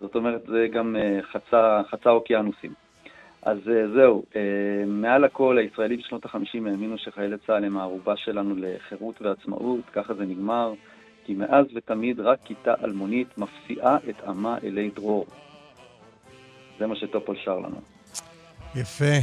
זאת 0.00 0.14
אומרת, 0.14 0.42
זה 0.46 0.66
גם 0.72 0.96
uh, 0.96 1.22
חצה, 1.22 1.80
חצה 1.90 2.10
אוקיינוסים. 2.10 2.83
אז 3.44 3.58
אה, 3.68 3.88
זהו, 3.94 4.24
אה, 4.36 4.40
מעל 4.86 5.24
הכל 5.24 5.58
הישראלים 5.58 5.98
בשנות 5.98 6.26
ה-50 6.26 6.68
האמינו 6.70 6.98
שחיילי 6.98 7.36
צה"ל 7.46 7.64
הם 7.64 7.76
הערובה 7.76 8.16
שלנו 8.16 8.54
לחירות 8.58 9.22
ועצמאות, 9.22 9.80
ככה 9.92 10.14
זה 10.14 10.24
נגמר, 10.24 10.72
כי 11.24 11.34
מאז 11.34 11.66
ותמיד 11.74 12.20
רק 12.20 12.38
כיתה 12.44 12.74
אלמונית 12.84 13.38
מפסיעה 13.38 13.96
את 14.10 14.24
עמה 14.26 14.58
אלי 14.64 14.90
דרור. 14.90 15.26
זה 16.78 16.86
מה 16.86 16.96
שטופול 16.96 17.36
שר 17.44 17.58
לנו. 17.58 17.80
יפה. 18.74 19.14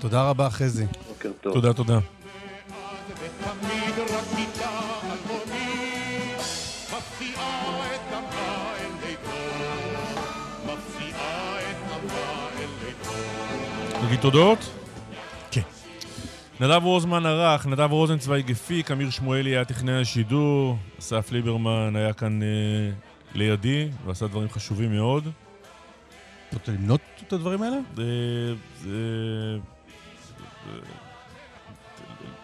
תודה 0.00 0.30
רבה, 0.30 0.50
חזי. 0.50 0.86
בוקר 1.08 1.30
טוב. 1.40 1.52
תודה, 1.52 1.72
תודה. 1.72 1.98
נגיד 14.08 14.20
תודות? 14.20 14.58
כן. 15.50 15.60
נדב 16.60 16.80
רוזמן 16.84 17.26
ערך, 17.26 17.66
נדב 17.66 17.92
רוזנצוויג 17.92 18.50
הפיק, 18.50 18.90
אמיר 18.90 19.10
שמואלי 19.10 19.50
היה 19.50 19.64
טכנאי 19.64 20.00
השידור, 20.00 20.76
אסף 20.98 21.32
ליברמן 21.32 21.96
היה 21.96 22.12
כאן 22.12 22.42
אה, 22.42 22.48
לידי 23.34 23.88
ועשה 24.06 24.26
דברים 24.26 24.48
חשובים 24.50 24.92
מאוד. 24.92 25.28
אתה 26.48 26.56
רוצה 26.56 26.72
למנות 26.72 27.00
את 27.26 27.32
הדברים 27.32 27.62
האלה? 27.62 27.76
אה, 27.76 28.04
זה... 28.82 28.98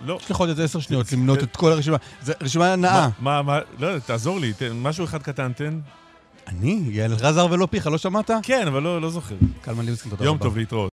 לא. 0.01 0.19
יש 0.21 0.31
לך 0.31 0.37
עוד 0.37 0.49
איזה 0.49 0.65
עשר 0.65 0.81
שניות 0.81 1.13
למנות 1.13 1.43
את 1.43 1.57
כל 1.57 1.73
הרשימה. 1.73 1.97
זו 2.23 2.33
רשימה 2.41 2.77
נאה. 2.77 3.09
מה, 3.19 3.43
מה, 3.43 3.59
לא, 3.79 3.99
תעזור 3.99 4.41
לי, 4.41 4.53
משהו 4.75 5.05
אחד 5.05 5.23
קטן 5.23 5.53
תן. 5.53 5.81
אני? 6.49 6.83
יעל 6.89 7.13
רזר 7.13 7.47
ולא 7.51 7.69
פיך, 7.71 7.87
לא 7.87 7.99
שמעת? 7.99 8.31
כן, 8.43 8.67
אבל 8.67 8.83
לא, 8.83 9.01
לא 9.01 9.11
זוכר. 9.11 9.35
קלמן 9.61 9.85
ליבסקין, 9.85 10.11
תודה 10.11 10.21
רבה. 10.23 10.31
יום 10.31 10.39
טוב, 10.39 10.57
להתראות. 10.57 10.83